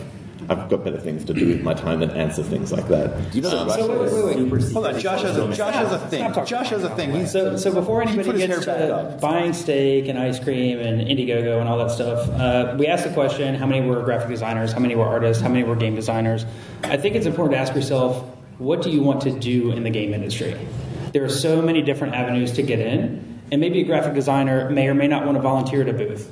I've 0.50 0.68
got 0.68 0.84
better 0.84 1.00
things 1.00 1.24
to 1.26 1.34
do 1.34 1.48
with 1.48 1.62
my 1.62 1.76
time 1.76 2.00
than 2.00 2.10
answer 2.12 2.42
things 2.42 2.72
like 2.72 2.88
that. 2.88 3.36
You 3.36 3.42
know 3.42 3.66
that 3.66 3.76
So 3.76 3.88
Russia 3.88 4.00
wait, 4.00 4.12
wait, 4.12 4.26
wait. 4.26 4.34
super 4.36 4.60
Super 4.62 4.74
Hold 4.74 4.86
on, 4.88 5.00
Josh 5.00 5.22
has 5.22 5.38
a 5.38 5.54
Josh 5.54 5.74
has 5.76 5.92
a 5.92 6.00
thing. 6.00 6.46
Josh 6.46 6.70
has 6.70 6.84
a 6.84 6.90
thing. 6.96 7.12
He's 7.12 7.32
So, 7.32 7.56
so 7.56 7.72
before 7.72 8.02
anybody 8.02 8.40
gets 8.40 8.66
to 8.66 9.18
buying 9.22 9.54
steak 9.54 10.08
and 10.08 10.18
ice 10.18 10.40
cream 10.40 10.80
and 10.80 11.02
Indiegogo 11.02 11.60
and 11.60 11.70
all 11.70 11.78
that 11.78 11.92
stuff, 11.92 12.28
uh, 12.32 12.76
we 12.80 12.88
asked 12.88 13.04
the 13.04 13.14
question: 13.14 13.54
How 13.54 13.68
many 13.68 13.88
were 13.88 14.02
graphic 14.02 14.30
designers? 14.30 14.72
How 14.72 14.80
many 14.80 14.96
were 14.96 15.06
artists? 15.06 15.42
How 15.42 15.50
many 15.50 15.64
were 15.64 15.76
game 15.76 15.94
designers? 15.94 16.46
I 16.84 16.98
think 16.98 17.16
it's 17.16 17.28
important 17.28 17.54
to 17.54 17.60
ask 17.60 17.76
yourself: 17.76 18.28
What 18.60 18.82
do 18.82 18.92
you 18.92 19.02
want 19.02 19.22
to 19.22 19.32
do 19.32 19.72
in 19.72 19.84
the 19.84 19.90
game 19.90 20.14
industry? 20.14 20.54
There 21.14 21.24
are 21.24 21.30
so 21.30 21.62
many 21.62 21.82
different 21.82 22.14
avenues 22.14 22.52
to 22.54 22.62
get 22.62 22.80
in, 22.80 23.42
and 23.54 23.62
maybe 23.62 23.80
a 23.80 23.86
graphic 23.86 24.14
designer 24.14 24.70
may 24.70 24.90
or 24.90 24.94
may 24.94 25.08
not 25.08 25.26
want 25.26 25.38
to 25.38 25.42
volunteer 25.42 25.82
at 25.82 25.88
a 25.88 25.94
booth. 25.94 26.30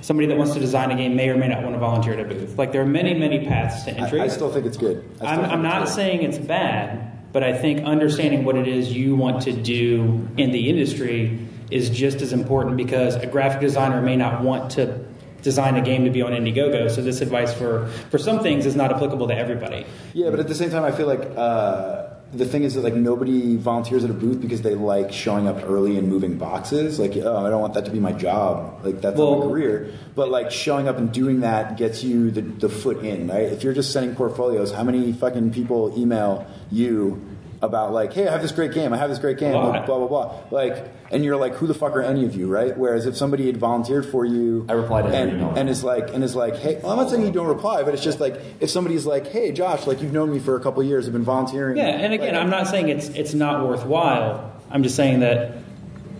Somebody 0.00 0.28
that 0.28 0.38
wants 0.38 0.54
to 0.54 0.60
design 0.60 0.90
a 0.90 0.96
game 0.96 1.14
may 1.14 1.28
or 1.28 1.36
may 1.36 1.48
not 1.48 1.62
want 1.62 1.74
to 1.74 1.78
volunteer 1.78 2.14
at 2.14 2.20
a 2.20 2.24
booth. 2.24 2.56
Like 2.56 2.72
there 2.72 2.80
are 2.80 2.86
many, 2.86 3.12
many 3.12 3.46
paths 3.46 3.84
to 3.84 3.90
entry. 3.90 4.20
I, 4.20 4.24
I 4.24 4.28
still 4.28 4.50
think 4.50 4.64
it's 4.64 4.78
good. 4.78 5.04
I'm, 5.20 5.40
I'm 5.40 5.60
it's 5.60 5.62
not 5.62 5.84
good. 5.84 5.94
saying 5.94 6.22
it's 6.22 6.38
bad, 6.38 7.30
but 7.32 7.42
I 7.44 7.56
think 7.56 7.84
understanding 7.84 8.44
what 8.44 8.56
it 8.56 8.66
is 8.66 8.90
you 8.90 9.14
want 9.14 9.42
to 9.42 9.52
do 9.52 10.26
in 10.38 10.52
the 10.52 10.70
industry 10.70 11.38
is 11.70 11.90
just 11.90 12.22
as 12.22 12.32
important 12.32 12.78
because 12.78 13.14
a 13.16 13.26
graphic 13.26 13.60
designer 13.60 14.00
may 14.00 14.16
not 14.16 14.42
want 14.42 14.72
to 14.72 15.04
design 15.42 15.76
a 15.76 15.82
game 15.82 16.04
to 16.04 16.10
be 16.10 16.22
on 16.22 16.32
Indiegogo. 16.32 16.90
So 16.90 17.02
this 17.02 17.20
advice 17.20 17.52
for 17.52 17.86
for 18.10 18.18
some 18.18 18.40
things 18.40 18.66
is 18.66 18.76
not 18.76 18.92
applicable 18.92 19.28
to 19.28 19.34
everybody. 19.36 19.84
Yeah, 20.14 20.30
but 20.30 20.40
at 20.40 20.48
the 20.48 20.54
same 20.54 20.70
time, 20.70 20.84
I 20.84 20.92
feel 20.92 21.06
like 21.06 21.22
uh, 21.36 22.06
the 22.32 22.46
thing 22.46 22.62
is 22.62 22.74
that 22.74 22.80
like 22.82 22.94
nobody 22.94 23.56
volunteers 23.56 24.04
at 24.04 24.10
a 24.10 24.14
booth 24.14 24.40
because 24.40 24.62
they 24.62 24.74
like 24.74 25.12
showing 25.12 25.46
up 25.46 25.58
early 25.64 25.98
and 25.98 26.08
moving 26.08 26.38
boxes. 26.38 26.98
Like, 26.98 27.16
oh, 27.16 27.44
I 27.44 27.50
don't 27.50 27.60
want 27.60 27.74
that 27.74 27.84
to 27.84 27.90
be 27.90 28.00
my 28.00 28.12
job. 28.12 28.80
Like 28.84 29.00
that's 29.02 29.18
not 29.18 29.30
Well- 29.30 29.40
my 29.40 29.46
career. 29.46 29.92
But 30.14 30.30
like 30.30 30.50
showing 30.50 30.88
up 30.88 30.96
and 30.98 31.12
doing 31.12 31.40
that 31.40 31.76
gets 31.76 32.02
you 32.04 32.30
the, 32.30 32.42
the 32.42 32.68
foot 32.68 33.04
in, 33.04 33.28
right? 33.28 33.44
If 33.44 33.64
you're 33.64 33.72
just 33.74 33.92
sending 33.92 34.14
portfolios, 34.14 34.72
how 34.72 34.84
many 34.84 35.12
fucking 35.12 35.52
people 35.52 35.92
email 35.98 36.46
you? 36.70 37.20
About 37.62 37.92
like, 37.92 38.12
hey, 38.12 38.26
I 38.26 38.32
have 38.32 38.42
this 38.42 38.50
great 38.52 38.72
game, 38.72 38.92
I 38.92 38.96
have 38.96 39.08
this 39.08 39.20
great 39.20 39.38
game, 39.38 39.54
A 39.54 39.84
blah 39.86 39.98
blah 39.98 40.08
blah. 40.08 40.40
Like, 40.50 40.84
and 41.12 41.24
you're 41.24 41.36
like, 41.36 41.54
who 41.54 41.66
the 41.68 41.74
fuck 41.74 41.94
are 41.94 42.02
any 42.02 42.24
of 42.26 42.34
you, 42.34 42.48
right? 42.48 42.76
Whereas 42.76 43.06
if 43.06 43.16
somebody 43.16 43.46
had 43.46 43.56
volunteered 43.56 44.04
for 44.04 44.24
you, 44.24 44.66
I 44.68 44.72
replied 44.72 45.02
to 45.02 45.14
and 45.16 45.30
email. 45.30 45.54
and 45.56 45.68
is 45.70 45.84
like 45.84 46.12
and 46.12 46.24
is 46.24 46.34
like, 46.34 46.56
hey, 46.56 46.80
well, 46.82 46.90
I'm 46.90 46.98
not 46.98 47.08
saying 47.08 47.24
you 47.24 47.30
don't 47.32 47.46
reply, 47.46 47.84
but 47.84 47.94
it's 47.94 48.02
just 48.02 48.18
like 48.20 48.40
if 48.60 48.68
somebody's 48.68 49.06
like, 49.06 49.28
hey, 49.28 49.52
Josh, 49.52 49.86
like 49.86 50.02
you've 50.02 50.12
known 50.12 50.32
me 50.32 50.40
for 50.40 50.56
a 50.56 50.60
couple 50.60 50.82
years, 50.82 51.06
I've 51.06 51.12
been 51.12 51.22
volunteering. 51.22 51.76
Yeah, 51.76 51.84
and 51.86 52.12
again, 52.12 52.34
Like, 52.34 52.42
I'm 52.42 52.50
not 52.50 52.66
saying 52.66 52.88
it's 52.88 53.08
it's 53.10 53.32
not 53.32 53.66
worthwhile. 53.66 54.52
I'm 54.70 54.82
just 54.82 54.96
saying 54.96 55.20
that 55.20 55.58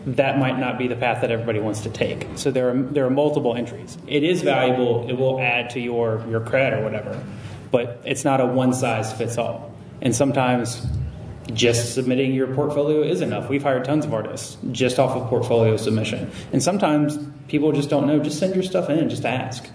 that 0.07 0.39
might 0.39 0.59
not 0.59 0.79
be 0.79 0.89
the 0.89 0.97
path 0.97 1.23
that 1.23 1.31
everybody 1.31 1.59
wants 1.61 1.81
to 1.83 1.91
take. 1.91 2.27
So 2.37 2.51
there 2.53 2.71
are 2.71 2.75
there 2.83 3.05
are 3.07 3.11
multiple 3.11 3.57
entries. 3.57 3.99
It 4.07 4.23
is 4.23 4.43
valuable. 4.43 5.09
It 5.09 5.15
will 5.15 5.41
add 5.41 5.71
to 5.71 5.81
your 5.81 6.25
your 6.29 6.41
cred 6.41 6.79
or 6.79 6.85
whatever, 6.85 7.21
but 7.73 8.01
it's 8.05 8.25
not 8.25 8.41
a 8.41 8.47
one 8.47 8.73
size 8.73 9.13
fits 9.13 9.39
all. 9.39 9.73
And 10.01 10.15
sometimes 10.15 10.85
just 11.55 11.95
submitting 11.95 12.35
your 12.35 12.55
portfolio 12.55 13.03
is 13.03 13.21
enough. 13.21 13.49
We've 13.49 13.63
hired 13.63 13.85
tons 13.85 14.05
of 14.05 14.15
artists 14.15 14.57
just 14.71 14.99
off 14.99 15.17
of 15.17 15.29
portfolio 15.29 15.77
submission. 15.77 16.31
And 16.53 16.63
sometimes 16.63 17.19
people 17.49 17.73
just 17.73 17.91
don't 17.91 18.07
know. 18.07 18.19
Just 18.19 18.39
send 18.39 18.55
your 18.55 18.65
stuff 18.65 18.91
in 18.91 19.09
just 19.09 19.25
ask 19.25 19.69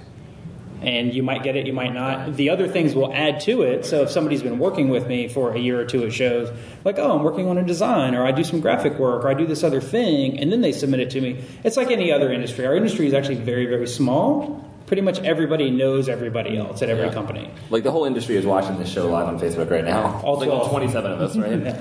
and 0.82 1.14
you 1.14 1.24
might 1.24 1.44
get 1.44 1.56
it, 1.56 1.66
you 1.66 1.74
might 1.74 1.94
not. 1.94 2.36
The 2.36 2.50
other 2.50 2.68
things 2.68 2.94
will 2.94 3.12
add 3.14 3.40
to 3.42 3.64
it. 3.64 3.86
So 3.86 4.04
if 4.04 4.12
somebody's 4.12 4.44
been 4.44 4.60
working 4.60 4.90
with 4.90 5.08
me 5.08 5.28
for 5.28 5.54
a 5.54 5.60
year 5.60 5.80
or 5.80 5.86
two 5.86 6.06
at 6.06 6.14
shows, 6.14 6.50
like, 6.84 7.00
oh, 7.00 7.18
I'm 7.18 7.24
working 7.24 7.48
on 7.48 7.58
a 7.58 7.64
design, 7.64 8.14
or 8.14 8.26
I 8.26 8.32
do 8.32 8.44
some 8.44 8.62
graphic 8.62 9.00
work, 9.00 9.24
or 9.24 9.30
I 9.30 9.34
do 9.34 9.48
this 9.48 9.64
other 9.64 9.82
thing, 9.82 10.40
and 10.40 10.52
then 10.52 10.62
they 10.62 10.72
submit 10.72 11.00
it 11.00 11.10
to 11.12 11.22
me. 11.22 11.44
It's 11.64 11.78
like 11.78 11.90
any 11.90 12.12
other 12.12 12.32
industry. 12.32 12.66
Our 12.66 12.76
industry 12.76 13.08
is 13.08 13.14
actually 13.14 13.36
very, 13.36 13.66
very 13.66 13.88
small. 13.88 14.67
Pretty 14.88 15.02
much 15.02 15.20
everybody 15.20 15.70
knows 15.70 16.08
everybody 16.10 16.58
else 16.58 16.82
at 16.82 16.90
every 16.90 17.06
Yeah. 17.08 17.14
company. 17.14 17.50
Like 17.70 17.84
the 17.84 17.92
whole 17.92 18.06
industry 18.06 18.38
is 18.38 18.46
watching 18.46 18.80
this 18.80 18.90
show 18.90 19.08
live 19.10 19.28
on 19.28 19.38
Facebook 19.40 19.70
right 19.70 19.84
now. 19.86 20.20
All 20.24 20.38
like 20.40 20.50
all 20.50 20.70
27 20.70 21.12
of 21.12 21.22
us, 21.22 21.38
right? 21.38 21.76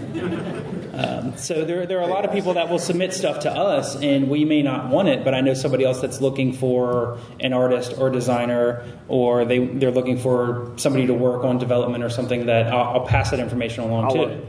Um, 0.96 1.36
so 1.36 1.66
there, 1.66 1.84
there 1.84 1.98
are 1.98 2.04
a 2.04 2.06
lot 2.06 2.24
of 2.24 2.32
people 2.32 2.54
that 2.54 2.70
will 2.70 2.78
submit 2.78 3.12
stuff 3.12 3.40
to 3.40 3.50
us, 3.52 3.96
and 3.96 4.30
we 4.30 4.46
may 4.46 4.62
not 4.62 4.88
want 4.88 5.08
it, 5.08 5.24
but 5.24 5.34
I 5.34 5.42
know 5.42 5.52
somebody 5.52 5.84
else 5.84 6.00
that's 6.00 6.22
looking 6.22 6.54
for 6.54 7.18
an 7.38 7.52
artist 7.52 7.92
or 7.98 8.08
designer, 8.08 8.82
or 9.06 9.44
they, 9.44 9.58
they're 9.58 9.90
looking 9.90 10.16
for 10.16 10.72
somebody 10.76 11.06
to 11.08 11.12
work 11.12 11.44
on 11.44 11.58
development 11.58 12.02
or 12.02 12.08
something 12.08 12.46
that 12.46 12.68
I'll, 12.72 13.00
I'll 13.00 13.06
pass 13.06 13.30
that 13.30 13.40
information 13.40 13.84
along 13.84 14.04
I'll 14.06 14.12
to. 14.12 14.18
look. 14.22 14.44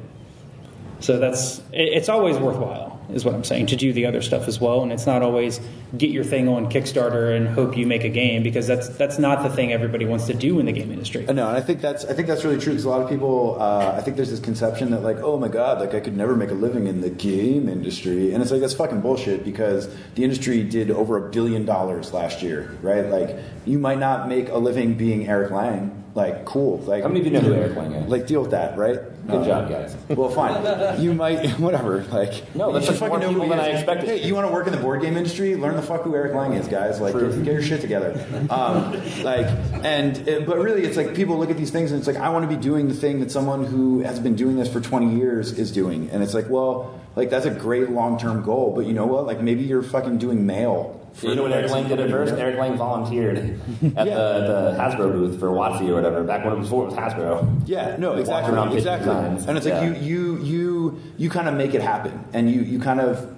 So 1.02 1.20
that's 1.20 1.58
it, 1.74 1.90
it's 1.98 2.08
always 2.08 2.38
worthwhile, 2.38 2.97
is 3.14 3.24
what 3.24 3.34
I'm 3.34 3.44
saying, 3.44 3.68
to 3.68 3.76
do 3.76 3.94
the 3.94 4.06
other 4.06 4.22
stuff 4.22 4.48
as 4.48 4.60
well, 4.60 4.84
and 4.84 4.92
it's 4.92 5.06
not 5.06 5.22
always 5.22 5.60
get 5.98 6.10
your 6.10 6.24
thing 6.24 6.48
on 6.50 6.70
Kickstarter 6.70 7.36
and 7.36 7.48
hope 7.48 7.78
you 7.78 7.88
make 7.88 8.04
a 8.04 8.10
game 8.10 8.44
because 8.44 8.68
that's 8.68 8.90
that's 8.90 9.18
not 9.18 9.44
the 9.44 9.50
thing 9.50 9.72
everybody 9.72 10.06
wants 10.06 10.26
to 10.28 10.34
do 10.34 10.60
in 10.60 10.66
the 10.66 10.72
game 10.72 10.92
industry. 10.92 11.24
No, 11.26 11.48
and 11.48 11.58
I 11.58 11.62
think 11.62 11.82
that's 11.82 12.06
I 12.06 12.14
think 12.14 12.28
that's 12.28 12.44
really 12.44 12.60
true 12.60 12.74
because 12.74 12.86
a 12.86 12.90
lot 12.90 13.02
of 13.02 13.10
people 13.10 13.58
uh, 13.60 13.94
I 13.98 14.02
think 14.02 14.18
there's 14.18 14.30
this 14.30 14.40
conception 14.40 14.92
that 14.92 15.02
like 15.02 15.18
oh 15.18 15.38
my 15.38 15.48
god 15.48 15.80
like 15.80 15.94
I 15.94 16.00
could 16.00 16.18
never 16.18 16.36
make 16.36 16.52
a 16.52 16.56
living 16.56 16.88
in 16.88 17.02
the 17.02 17.10
game 17.10 17.70
industry. 17.70 18.34
And 18.34 18.42
it's 18.42 18.52
like 18.52 18.62
that's 18.62 18.74
fucking 18.74 19.02
bullshit 19.02 19.46
because 19.46 19.90
the 20.16 20.24
industry 20.24 20.64
did 20.64 20.92
over 20.92 21.18
a 21.18 21.30
billion 21.30 21.66
dollars 21.66 22.14
last 22.14 22.42
year 22.42 22.78
right? 22.82 23.06
Like 23.06 23.38
you 23.66 23.80
might 23.80 24.00
not 24.00 24.28
make 24.28 24.50
a 24.50 24.58
living 24.58 24.96
being 24.96 25.28
Eric 25.28 25.52
Lang 25.52 26.04
like 26.18 26.46
cool. 26.46 26.80
Like 26.80 27.04
How 27.04 27.10
many 27.10 27.20
of 27.22 27.26
you 27.28 27.32
know 27.34 27.40
who 27.42 27.54
Eric 27.54 27.76
Lang 27.78 27.92
is? 27.94 28.10
like 28.10 28.26
deal 28.26 28.42
with 28.42 28.52
that 28.52 28.76
right? 28.78 29.00
Good 29.28 29.42
Uh, 29.42 29.46
job, 29.46 29.70
guys. 29.70 29.96
well 30.10 30.30
fine. 30.30 31.00
You 31.02 31.14
might 31.14 31.50
whatever 31.60 32.04
like. 32.06 32.56
No, 32.56 32.72
that's 32.72 32.88
just 32.88 33.00
fucking 33.00 33.20
know 33.20 33.30
people 33.30 33.48
than 33.50 33.60
I 33.60 33.68
expected. 33.68 34.10
hey 34.10 34.26
you 34.28 34.34
want 34.34 34.48
to 34.48 34.54
work 34.54 34.66
in 34.68 34.74
the 34.74 34.80
board 34.80 35.02
game 35.02 35.16
industry? 35.16 35.56
Learn 35.56 35.76
the 35.76 35.82
fuck 35.82 36.04
who 36.04 36.16
Eric 36.16 36.34
Lang 36.34 36.54
is 36.54 36.68
guys. 36.68 37.00
Like 37.00 37.14
get, 37.14 37.44
get 37.44 37.54
your 37.54 37.62
shit 37.62 37.82
together. 37.82 38.12
Um, 38.50 38.94
like 39.24 39.46
and 39.84 40.18
uh, 40.28 40.40
but 40.46 40.58
really 40.58 40.84
it's 40.84 40.98
like 40.98 41.14
people 41.14 41.38
look 41.38 41.52
at 41.52 41.58
these 41.58 41.72
things 41.72 41.92
and 41.92 42.00
it's 42.00 42.08
like 42.08 42.18
I 42.18 42.30
want 42.30 42.50
to 42.50 42.56
be 42.56 42.62
doing 42.62 42.88
the 42.88 42.94
thing 42.96 43.20
that 43.20 43.30
someone 43.32 43.64
who 43.66 44.00
has 44.02 44.20
been 44.20 44.36
doing 44.36 44.56
this 44.58 44.72
for 44.72 44.82
20 44.82 45.16
years 45.18 45.52
is 45.58 45.72
doing. 45.72 46.10
And 46.12 46.24
it's 46.24 46.34
like 46.34 46.50
well 46.50 47.00
like 47.16 47.30
that's 47.30 47.46
a 47.46 47.52
great 47.52 47.90
long-term 47.92 48.44
goal 48.44 48.74
but 48.76 48.86
you 48.86 48.94
know 48.94 49.06
what? 49.06 49.26
Like 49.28 49.42
maybe 49.42 49.64
you're 49.64 49.84
fucking 49.84 50.18
doing 50.18 50.46
mail 50.48 51.00
You 51.22 51.36
know 51.36 51.44
when 51.44 51.54
Eric 51.54 51.72
Lang 51.72 51.88
did 51.88 52.00
it 52.00 52.12
first? 52.12 52.34
Eric 52.36 52.58
Lang 52.58 52.78
volunteered 52.78 53.38
at 53.38 54.08
Yeah. 54.08 54.16
the, 54.16 54.74
the 54.76 54.78
Hasbro 54.78 55.12
booth 55.12 55.40
for 55.40 55.50
WotC 55.50 55.90
or 55.90 55.96
whatever, 55.96 56.24
back 56.24 56.44
when 56.44 56.54
it 56.54 56.58
was 56.58 56.68
before 56.68 56.84
it 56.84 56.92
was 56.92 56.96
Hasbro. 56.96 57.64
Yeah, 57.66 57.96
no, 57.98 58.14
exactly, 58.14 58.78
exactly. 58.78 59.12
And 59.12 59.58
it's 59.58 59.66
Yeah. 59.66 59.80
like 59.80 60.02
you, 60.02 60.36
you, 60.36 60.44
you, 60.44 61.02
you 61.18 61.30
kind 61.30 61.48
of 61.48 61.56
make 61.56 61.74
it 61.74 61.82
happen, 61.82 62.26
and 62.34 62.50
you, 62.52 62.62
you 62.62 62.80
kind 62.80 63.00
of, 63.00 63.36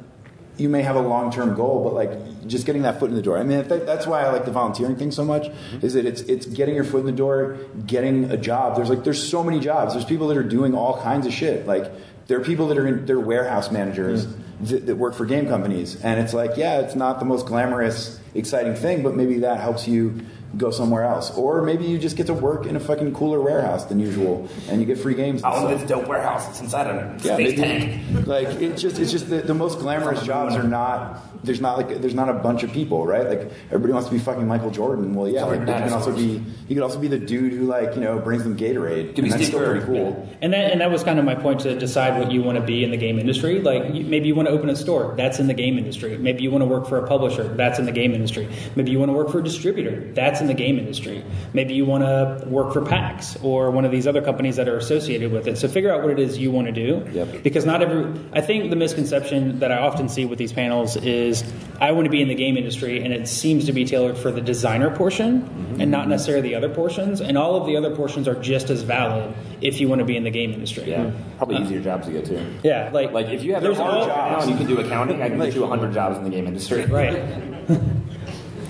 you 0.58 0.68
may 0.68 0.82
have 0.82 0.98
a 0.98 1.02
long 1.02 1.32
term 1.32 1.56
goal, 1.56 1.84
but 1.84 1.94
like 1.94 2.48
just 2.48 2.66
getting 2.66 2.82
that 2.82 3.00
foot 3.00 3.10
in 3.10 3.16
the 3.16 3.22
door. 3.22 3.38
I 3.38 3.44
mean, 3.44 3.66
that's 3.68 4.06
why 4.06 4.24
I 4.24 4.32
like 4.32 4.44
the 4.44 4.52
volunteering 4.52 4.98
thing 4.98 5.12
so 5.12 5.24
much. 5.24 5.44
Mm-hmm. 5.44 5.86
Is 5.86 5.94
that 5.94 6.06
it's 6.06 6.22
it's 6.22 6.46
getting 6.48 6.76
your 6.76 6.84
foot 6.84 7.00
in 7.00 7.06
the 7.06 7.12
door, 7.14 7.58
getting 7.86 8.30
a 8.30 8.36
job. 8.36 8.76
There's 8.76 8.90
like 8.90 9.06
there's 9.06 9.26
so 9.26 9.42
many 9.42 9.62
jobs. 9.62 9.94
There's 9.94 10.04
people 10.04 10.28
that 10.28 10.38
are 10.38 10.44
doing 10.44 10.76
all 10.76 11.02
kinds 11.02 11.26
of 11.26 11.32
shit. 11.34 11.66
Like 11.66 11.90
there 12.28 12.38
are 12.40 12.44
people 12.44 12.68
that 12.68 12.78
are 12.78 12.86
in 12.88 13.06
they're 13.06 13.20
warehouse 13.20 13.72
managers 13.72 14.26
mm. 14.26 14.42
That, 14.62 14.86
that 14.86 14.96
work 14.96 15.14
for 15.14 15.26
game 15.26 15.48
companies, 15.48 16.02
and 16.04 16.20
it's 16.20 16.34
like 16.34 16.58
yeah, 16.58 16.80
it's 16.80 16.96
not 16.96 17.20
the 17.20 17.26
most 17.26 17.46
glamorous, 17.46 18.20
exciting 18.34 18.76
thing, 18.76 19.04
but 19.04 19.16
maybe 19.16 19.40
that 19.40 19.60
helps 19.60 19.88
you 19.88 20.22
go 20.58 20.72
somewhere 20.72 21.04
else, 21.04 21.36
or 21.38 21.62
maybe 21.62 21.86
you 21.86 21.98
just 22.00 22.18
get 22.18 22.26
to 22.28 22.34
work 22.34 22.66
in 22.66 22.76
a 22.76 22.80
fucking 22.80 23.14
cooler 23.14 23.40
warehouse 23.40 23.86
than 23.86 24.00
usual, 24.00 24.50
and 24.70 24.80
you 24.82 24.86
get 24.88 24.98
free 24.98 25.14
games. 25.14 25.44
and 25.44 25.54
Oh, 25.54 25.58
stuff. 25.68 25.80
this 25.80 25.90
dope 25.90 26.08
warehouse. 26.08 26.50
It's 26.50 26.60
inside 26.62 26.88
a 26.88 27.16
Yeah, 27.24 27.34
space 27.36 27.58
maybe, 27.58 27.62
tank. 27.62 28.28
like 28.28 28.48
it's 28.62 28.82
just 28.82 28.98
it's 29.00 29.12
just 29.12 29.30
the, 29.30 29.42
the 29.42 29.54
most 29.54 29.80
glamorous 29.80 30.24
jobs 30.24 30.56
are 30.56 30.64
not 30.64 31.24
there's 31.44 31.62
not 31.62 31.78
like 31.78 32.02
there's 32.02 32.14
not 32.16 32.28
a 32.28 32.34
bunch 32.34 32.64
of 32.64 32.72
people 32.74 33.06
right 33.08 33.26
like 33.30 33.52
everybody 33.68 33.94
wants 33.94 34.10
to 34.10 34.14
be 34.14 34.20
fucking 34.20 34.46
Michael 34.46 34.72
Jordan 34.72 35.14
well 35.14 35.30
yeah 35.30 35.44
like, 35.46 35.60
you 35.62 35.66
can 35.68 35.94
also 35.94 36.14
be 36.14 36.44
you 36.68 36.76
can 36.76 36.82
also 36.84 37.00
be 37.00 37.08
the 37.08 37.18
dude 37.20 37.54
who 37.54 37.66
like 37.66 37.96
you 37.96 38.02
know 38.02 38.20
brings 38.20 38.44
them 38.44 38.58
Gatorade 38.58 39.16
Could 39.16 39.24
be 39.24 39.32
and 39.32 39.32
that's 39.34 39.48
still 39.48 39.64
pretty 39.64 39.86
cool 39.86 40.28
And 40.42 40.52
that, 40.52 40.72
and 40.72 40.82
that 40.82 40.92
was 40.92 41.04
kind 41.04 41.18
of 41.18 41.24
my 41.26 41.36
point 41.36 41.62
to 41.62 41.80
decide 41.80 42.20
what 42.20 42.32
you 42.32 42.42
want 42.44 42.58
to 42.58 42.64
be 42.64 42.84
in 42.84 42.92
the 42.92 42.98
game 42.98 43.20
industry. 43.20 43.62
Like 43.62 43.94
you, 43.94 44.04
maybe 44.04 44.28
you 44.28 44.36
want 44.36 44.48
to 44.50 44.54
open 44.54 44.70
a 44.70 44.76
store, 44.76 45.14
that's 45.16 45.40
in 45.40 45.48
the 45.48 45.54
game 45.54 45.78
industry. 45.78 46.18
Maybe 46.18 46.44
you 46.44 46.52
want 46.52 46.62
to 46.62 46.66
work 46.66 46.88
for 46.88 46.98
a 46.98 47.08
publisher, 47.08 47.44
that's 47.56 47.80
in 47.80 47.86
the 47.86 47.92
game 47.94 48.14
industry. 48.14 48.48
Maybe 48.76 48.92
you 48.92 49.00
want 49.00 49.10
to 49.10 49.14
work 49.14 49.30
for 49.30 49.40
a 49.40 49.44
distributor, 49.44 50.12
that's 50.14 50.39
in 50.42 50.48
the 50.48 50.54
game 50.54 50.78
industry. 50.78 51.24
Maybe 51.54 51.74
you 51.74 51.86
want 51.86 52.04
to 52.04 52.48
work 52.48 52.74
for 52.74 52.86
PAX 52.86 53.36
or 53.38 53.72
one 53.72 53.86
of 53.86 53.92
these 53.92 54.08
other 54.08 54.22
companies 54.22 54.58
that 54.58 54.68
are 54.68 54.78
associated 54.78 55.32
with 55.32 55.48
it. 55.48 55.58
So 55.58 55.68
figure 55.68 55.92
out 55.92 56.02
what 56.02 56.12
it 56.12 56.20
is 56.20 56.38
you 56.38 56.52
want 56.52 56.68
to 56.68 56.74
do. 56.74 57.08
Yep. 57.12 57.44
Because 57.44 57.66
not 57.66 57.82
every, 57.82 58.20
I 58.34 58.42
think 58.42 58.70
the 58.70 58.76
misconception 58.76 59.60
that 59.60 59.72
I 59.72 59.80
often 59.80 60.10
see 60.10 60.26
with 60.26 60.38
these 60.38 60.54
panels 60.54 60.96
is 60.98 61.44
I 61.80 61.92
want 61.92 62.06
to 62.06 62.12
be 62.12 62.22
in 62.22 62.28
the 62.28 62.36
game 62.36 62.58
industry, 62.58 63.04
and 63.04 63.14
it 63.14 63.28
seems 63.28 63.66
to 63.66 63.74
be 63.74 63.86
tailored 63.86 64.18
for 64.18 64.32
the 64.32 64.42
designer 64.42 64.96
portion 64.96 65.42
mm-hmm. 65.42 65.82
and 65.82 65.92
not 65.92 66.08
necessarily 66.08 66.50
the 66.50 66.56
other 66.56 66.70
portions. 66.70 67.22
And 67.22 67.38
all 67.38 67.56
of 67.56 67.66
the 67.66 67.76
other 67.76 67.96
portions 67.96 68.28
are 68.28 68.36
just 68.36 68.70
as 68.70 68.84
valid 68.84 69.34
if 69.62 69.80
you 69.82 69.90
want 69.90 70.00
to 70.00 70.06
be 70.06 70.16
in 70.16 70.24
the 70.24 70.32
game 70.32 70.52
industry. 70.52 70.90
Yeah, 70.90 71.12
probably 71.38 71.58
uh, 71.58 71.64
easier 71.64 71.82
jobs 71.82 72.06
to 72.08 72.14
get 72.14 72.26
to. 72.26 72.46
Yeah, 72.64 72.90
like 72.94 73.12
Like 73.12 73.28
if 73.28 73.44
you 73.44 73.54
have 73.54 73.64
there's 73.64 73.78
there's 73.78 73.80
all 73.80 74.06
job 74.06 74.42
and 74.42 74.52
you 74.52 74.58
can 74.58 74.68
do 74.68 74.80
accounting, 74.80 75.22
I 75.22 75.30
can 75.30 75.40
get 75.40 75.56
you 75.56 75.62
100 75.62 75.94
jobs 75.94 76.18
in 76.18 76.24
the 76.24 76.30
game 76.30 76.48
industry. 76.48 76.86
right. 76.86 77.22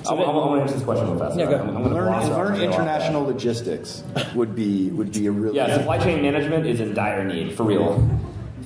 I 0.07 0.13
want 0.13 0.55
to 0.57 0.61
answer 0.61 0.75
this 0.75 0.83
question 0.83 1.09
real 1.09 1.19
fast. 1.19 1.37
Yeah, 1.37 1.45
go. 1.49 1.57
I'm, 1.57 1.69
I'm 1.69 1.83
gonna 1.83 1.95
learn, 1.95 2.05
learn 2.05 2.23
it 2.23 2.29
a 2.29 2.35
lot. 2.35 2.59
international 2.59 3.23
logistics 3.23 4.03
would 4.35 4.55
be 4.55 4.89
would 4.91 5.11
be 5.11 5.27
a 5.27 5.31
really 5.31 5.55
Yeah, 5.57 5.77
supply 5.77 5.97
chain 5.97 6.21
management 6.21 6.65
is 6.65 6.79
in 6.79 6.93
dire 6.93 7.23
need, 7.23 7.55
for 7.55 7.63
real. 7.63 8.07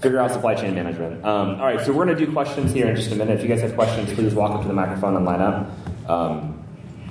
Figure 0.02 0.20
out 0.20 0.32
supply 0.32 0.54
chain 0.56 0.76
management. 0.76 1.24
Um, 1.24 1.62
all 1.62 1.66
right, 1.66 1.80
so 1.86 1.94
we're 1.94 2.04
going 2.06 2.18
to 2.18 2.26
do 2.26 2.32
questions 2.32 2.74
here 2.74 2.88
in 2.90 2.96
just 2.96 3.12
a 3.12 3.16
minute. 3.16 3.38
If 3.40 3.42
you 3.44 3.48
guys 3.48 3.62
have 3.62 3.74
questions, 3.74 4.12
please 4.14 4.34
walk 4.36 4.52
up 4.52 4.62
to 4.64 4.68
the 4.68 4.74
microphone 4.74 5.16
and 5.16 5.24
line 5.26 5.40
up. 5.42 5.70
Um, 6.10 6.53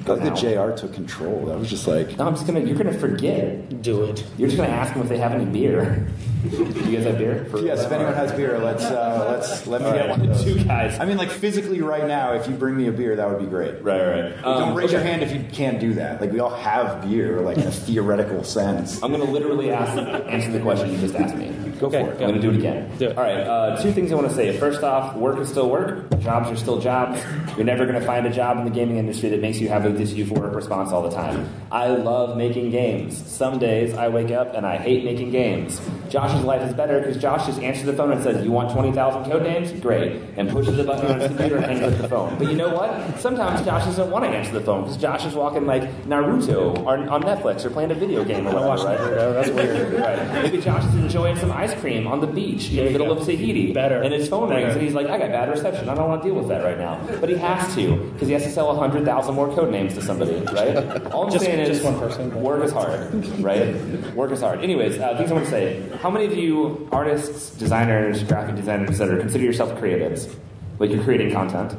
I 0.03 0.05
feel 0.05 0.17
like 0.17 0.35
the 0.35 0.41
JR 0.71 0.77
took 0.77 0.93
control 0.95 1.47
that 1.47 1.59
was 1.59 1.71
just 1.71 1.87
like 1.87 2.17
no, 2.19 2.27
I'm 2.27 2.35
just 2.35 2.47
gonna. 2.47 2.61
You're 2.61 2.77
gonna 2.77 2.93
forget. 2.93 3.83
Do 3.83 4.05
it. 4.05 4.25
You're 4.37 4.49
just 4.49 4.57
gonna 4.61 4.73
ask 4.73 4.93
them 4.93 5.03
if 5.03 5.09
they 5.09 5.19
have 5.19 5.33
any 5.33 5.45
beer. 5.45 6.09
Do 6.51 6.57
you 6.57 6.97
guys 6.97 7.05
have 7.07 7.19
beer? 7.19 7.47
For 7.51 7.59
yes 7.65 7.85
if 7.85 7.93
anyone 7.93 8.15
has 8.15 8.33
beer 8.33 8.59
let's 8.59 8.83
uh, 8.83 9.29
let's 9.31 9.65
let 9.69 9.81
me 9.81 9.87
All 9.87 9.93
get 9.93 10.01
right, 10.09 10.11
one 10.11 10.21
of 10.23 10.27
those 10.37 10.45
two 10.45 10.65
guys. 10.65 10.99
I 10.99 11.05
mean 11.05 11.17
like 11.17 11.31
physically 11.31 11.81
right 11.83 12.07
now 12.07 12.33
if 12.33 12.49
you 12.49 12.55
bring 12.55 12.77
me 12.77 12.88
a 12.88 12.93
beer 12.93 13.15
that 13.15 13.29
would 13.31 13.38
be 13.38 13.47
great 13.47 13.81
Right, 13.83 14.05
right. 14.05 14.43
Don't 14.43 14.71
Um, 14.71 14.75
raise 14.75 14.91
your 14.91 15.03
hand 15.03 15.23
if 15.23 15.33
you 15.33 15.45
can't 15.53 15.79
do 15.79 15.95
that. 15.95 16.21
Like 16.21 16.33
we 16.33 16.41
all 16.41 16.51
have 16.51 17.03
beer, 17.09 17.41
like 17.41 17.59
in 17.59 17.67
a 17.69 17.71
theoretical 17.71 18.43
sense. 18.43 19.01
I'm 19.05 19.12
going 19.12 19.25
to 19.25 19.31
literally 19.33 19.71
ask, 19.71 19.97
answer 20.29 20.51
the 20.51 20.61
question 20.61 20.91
you 20.91 20.99
just 20.99 21.15
asked 21.15 21.37
me. 21.37 21.47
Go 21.83 21.88
Okay, 21.88 22.05
for 22.05 22.11
it. 22.11 22.23
I'm 22.23 22.29
going 22.29 22.35
to 22.35 22.40
do 22.40 22.51
it 22.51 22.57
again. 22.57 22.97
Do 22.97 23.09
it. 23.09 23.18
All 23.18 23.25
right. 23.25 23.38
Uh, 23.40 23.83
two 23.83 23.90
things 23.90 24.12
I 24.12 24.14
want 24.14 24.29
to 24.29 24.35
say. 24.35 24.57
First 24.57 24.85
off, 24.85 25.16
work 25.16 25.38
is 25.40 25.49
still 25.49 25.68
work. 25.68 26.09
Jobs 26.21 26.49
are 26.49 26.55
still 26.57 26.79
jobs. 26.79 27.21
You're 27.57 27.66
never 27.66 27.85
going 27.87 27.99
to 27.99 28.07
find 28.07 28.25
a 28.25 28.31
job 28.31 28.57
in 28.59 28.64
the 28.64 28.71
gaming 28.71 28.99
industry 28.99 29.31
that 29.31 29.40
makes 29.40 29.59
you 29.59 29.68
have 29.68 29.83
this 29.99 30.12
euphoric 30.12 30.55
response 30.55 30.92
all 30.92 31.03
the 31.03 31.11
time. 31.11 31.49
I 31.73 31.88
love 31.88 32.37
making 32.37 32.71
games. 32.71 33.16
Some 33.31 33.59
days 33.59 33.95
I 33.95 34.07
wake 34.09 34.31
up 34.31 34.55
and 34.55 34.64
I 34.64 34.77
hate 34.77 35.05
making 35.05 35.33
games. 35.33 35.81
Josh's 36.09 36.45
life 36.45 36.62
is 36.62 36.73
better 36.73 37.01
because 37.01 37.16
Josh 37.21 37.47
just 37.47 37.61
answers 37.61 37.87
the 37.87 37.95
phone 37.95 38.12
and 38.12 38.23
says, 38.23 38.45
"You 38.45 38.53
want 38.53 38.71
20,000 38.71 39.25
Codenames? 39.25 39.81
Great," 39.81 40.21
and 40.37 40.49
pushes 40.51 40.77
the 40.77 40.85
button 40.85 41.11
on 41.11 41.18
his 41.21 41.29
computer 41.29 41.57
and 41.57 41.64
hangs 41.64 41.83
up 41.95 42.01
the 42.01 42.09
phone. 42.09 42.37
But 42.38 42.49
you 42.49 42.57
know 42.57 42.68
what? 42.73 43.18
Sometimes 43.18 43.64
Josh 43.64 43.87
doesn't 43.87 44.11
want 44.11 44.25
to 44.27 44.31
answer 44.31 44.53
the 44.53 44.61
phone 44.61 44.83
because 44.83 44.99
Josh 44.99 45.25
is 45.25 45.35
walking 45.35 45.66
like 45.66 45.83
Naruto 46.05 46.87
on 46.87 47.23
Netflix 47.23 47.64
or 47.64 47.71
playing 47.71 47.90
a 47.90 47.95
video 47.95 48.23
game 48.25 48.47
or 48.47 48.53
whatever. 48.55 48.85
Right? 48.85 49.33
That's 49.35 49.49
weird. 49.51 49.95
Right. 50.01 50.42
Maybe 50.42 50.59
Josh 50.61 50.85
is 50.85 50.95
enjoying 50.97 51.37
some 51.37 51.51
ice 51.51 51.71
ice 51.72 51.80
cream 51.80 52.06
on 52.06 52.20
the 52.20 52.26
beach 52.26 52.70
in 52.70 52.85
the 52.85 52.90
middle 52.90 53.06
go. 53.14 53.20
of 53.20 53.24
Tahiti. 53.26 53.72
Better. 53.72 54.02
And 54.02 54.12
his 54.12 54.28
phone 54.28 54.48
Better. 54.48 54.62
rings, 54.62 54.74
and 54.74 54.82
he's 54.82 54.94
like, 54.94 55.06
I 55.08 55.18
got 55.18 55.30
bad 55.30 55.48
reception. 55.50 55.88
I 55.88 55.94
don't 55.94 56.08
want 56.08 56.22
to 56.22 56.28
deal 56.28 56.37
with 56.37 56.48
that 56.48 56.62
right 56.64 56.78
now. 56.78 57.00
But 57.20 57.28
he 57.28 57.37
has 57.37 57.74
to, 57.74 57.96
because 58.12 58.28
he 58.28 58.35
has 58.35 58.42
to 58.44 58.50
sell 58.50 58.68
100,000 58.68 59.35
more 59.35 59.48
Codenames 59.48 59.94
to 59.94 60.02
somebody, 60.02 60.35
right? 60.52 61.04
All 61.12 61.26
I'm 61.26 61.32
Just- 61.32 61.44
saying 61.44 61.58
is, 61.61 61.68
just 61.68 61.85
one 61.85 61.98
person, 61.98 62.35
work 62.42 62.62
is 62.64 62.72
hard, 62.72 63.12
right? 63.40 63.74
Work 64.14 64.32
is 64.32 64.40
hard. 64.40 64.61
Anyways, 64.61 64.98
uh, 64.98 65.16
things 65.16 65.30
I 65.30 65.35
want 65.35 65.46
to 65.46 65.50
say. 65.50 65.88
How 66.00 66.11
many 66.11 66.26
of 66.26 66.35
you 66.35 66.88
artists, 66.92 67.50
designers, 67.56 68.22
graphic 68.24 68.56
designers, 68.56 68.90
etc., 68.90 69.18
consider 69.20 69.44
yourself 69.44 69.78
creatives? 69.80 70.35
Like 70.78 70.90
you're 70.90 71.04
creating 71.04 71.32
content? 71.32 71.74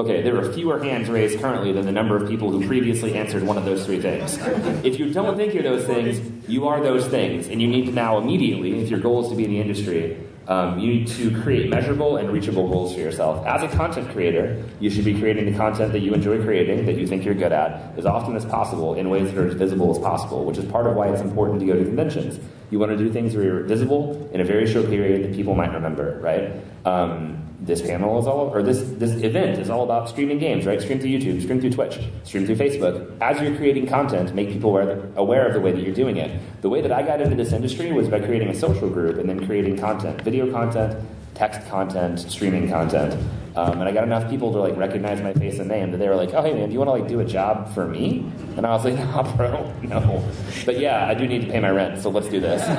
Okay, 0.00 0.22
there 0.22 0.38
are 0.38 0.50
fewer 0.50 0.82
hands 0.82 1.10
raised 1.10 1.38
currently 1.40 1.72
than 1.72 1.84
the 1.84 1.92
number 1.92 2.16
of 2.16 2.26
people 2.26 2.50
who 2.50 2.66
previously 2.66 3.16
answered 3.16 3.42
one 3.42 3.58
of 3.58 3.66
those 3.66 3.84
three 3.84 4.00
things. 4.00 4.38
If 4.82 4.98
you 4.98 5.12
don't 5.12 5.36
think 5.36 5.52
you're 5.52 5.62
those 5.62 5.84
things, 5.84 6.48
you 6.48 6.68
are 6.68 6.82
those 6.82 7.06
things, 7.08 7.48
and 7.48 7.60
you 7.60 7.68
need 7.68 7.84
to 7.84 7.92
now 7.92 8.16
immediately, 8.16 8.80
if 8.80 8.88
your 8.88 8.98
goal 8.98 9.22
is 9.22 9.28
to 9.28 9.36
be 9.36 9.44
in 9.44 9.50
the 9.50 9.60
industry, 9.60 10.16
um, 10.48 10.78
you 10.78 10.90
need 10.90 11.08
to 11.08 11.42
create 11.42 11.68
measurable 11.68 12.16
and 12.16 12.30
reachable 12.30 12.66
goals 12.66 12.94
for 12.94 13.00
yourself. 13.00 13.46
As 13.46 13.62
a 13.62 13.76
content 13.76 14.08
creator, 14.08 14.64
you 14.80 14.88
should 14.88 15.04
be 15.04 15.20
creating 15.20 15.52
the 15.52 15.58
content 15.58 15.92
that 15.92 16.00
you 16.00 16.14
enjoy 16.14 16.42
creating, 16.42 16.86
that 16.86 16.96
you 16.96 17.06
think 17.06 17.22
you're 17.22 17.34
good 17.34 17.52
at, 17.52 17.92
as 17.98 18.06
often 18.06 18.34
as 18.36 18.46
possible 18.46 18.94
in 18.94 19.10
ways 19.10 19.30
that 19.30 19.38
are 19.38 19.48
as 19.48 19.54
visible 19.54 19.90
as 19.90 19.98
possible, 19.98 20.46
which 20.46 20.56
is 20.56 20.64
part 20.64 20.86
of 20.86 20.96
why 20.96 21.08
it's 21.08 21.20
important 21.20 21.60
to 21.60 21.66
go 21.66 21.74
to 21.74 21.84
conventions. 21.84 22.40
You 22.70 22.78
want 22.78 22.90
to 22.90 22.96
do 22.96 23.12
things 23.12 23.36
where 23.36 23.44
you're 23.44 23.64
visible 23.64 24.30
in 24.32 24.40
a 24.40 24.44
very 24.44 24.66
short 24.66 24.86
period 24.86 25.28
that 25.28 25.36
people 25.36 25.54
might 25.54 25.74
remember, 25.74 26.18
right? 26.20 26.52
Um, 26.86 27.49
this 27.62 27.82
panel 27.82 28.18
is 28.18 28.26
all, 28.26 28.48
or 28.54 28.62
this 28.62 28.82
this 28.98 29.22
event 29.22 29.58
is 29.58 29.68
all 29.68 29.84
about 29.84 30.08
streaming 30.08 30.38
games, 30.38 30.66
right? 30.66 30.80
Stream 30.80 30.98
through 30.98 31.10
YouTube, 31.10 31.42
stream 31.42 31.60
through 31.60 31.72
Twitch, 31.72 31.98
stream 32.24 32.46
through 32.46 32.56
Facebook. 32.56 33.14
As 33.20 33.40
you're 33.40 33.54
creating 33.56 33.86
content, 33.86 34.34
make 34.34 34.48
people 34.48 34.70
aware, 34.70 35.08
aware 35.16 35.46
of 35.46 35.52
the 35.52 35.60
way 35.60 35.72
that 35.72 35.82
you're 35.82 35.94
doing 35.94 36.16
it. 36.16 36.40
The 36.62 36.68
way 36.68 36.80
that 36.80 36.92
I 36.92 37.02
got 37.02 37.20
into 37.20 37.36
this 37.36 37.52
industry 37.52 37.92
was 37.92 38.08
by 38.08 38.20
creating 38.20 38.48
a 38.48 38.54
social 38.54 38.88
group 38.88 39.18
and 39.18 39.28
then 39.28 39.46
creating 39.46 39.76
content, 39.78 40.22
video 40.22 40.50
content, 40.50 41.06
text 41.34 41.66
content, 41.68 42.18
streaming 42.20 42.68
content. 42.68 43.14
Um, 43.56 43.80
and 43.80 43.88
I 43.88 43.92
got 43.92 44.04
enough 44.04 44.30
people 44.30 44.52
to 44.52 44.58
like 44.58 44.76
recognize 44.76 45.20
my 45.20 45.32
face 45.32 45.58
and 45.58 45.68
name 45.68 45.90
that 45.90 45.98
they 45.98 46.08
were 46.08 46.14
like, 46.14 46.32
"Oh, 46.32 46.42
hey 46.42 46.52
man, 46.54 46.68
do 46.68 46.72
you 46.72 46.78
want 46.78 46.88
to 46.88 46.92
like 46.92 47.08
do 47.08 47.18
a 47.20 47.24
job 47.24 47.74
for 47.74 47.86
me?" 47.86 48.30
And 48.56 48.64
I 48.64 48.70
was 48.70 48.84
like, 48.84 48.94
"Nah, 48.98 49.36
bro, 49.36 49.72
no." 49.82 50.24
But 50.64 50.78
yeah, 50.78 51.06
I 51.06 51.14
do 51.14 51.26
need 51.26 51.42
to 51.42 51.50
pay 51.50 51.58
my 51.58 51.70
rent, 51.70 52.00
so 52.00 52.10
let's 52.10 52.28
do 52.28 52.38
this. 52.40 52.62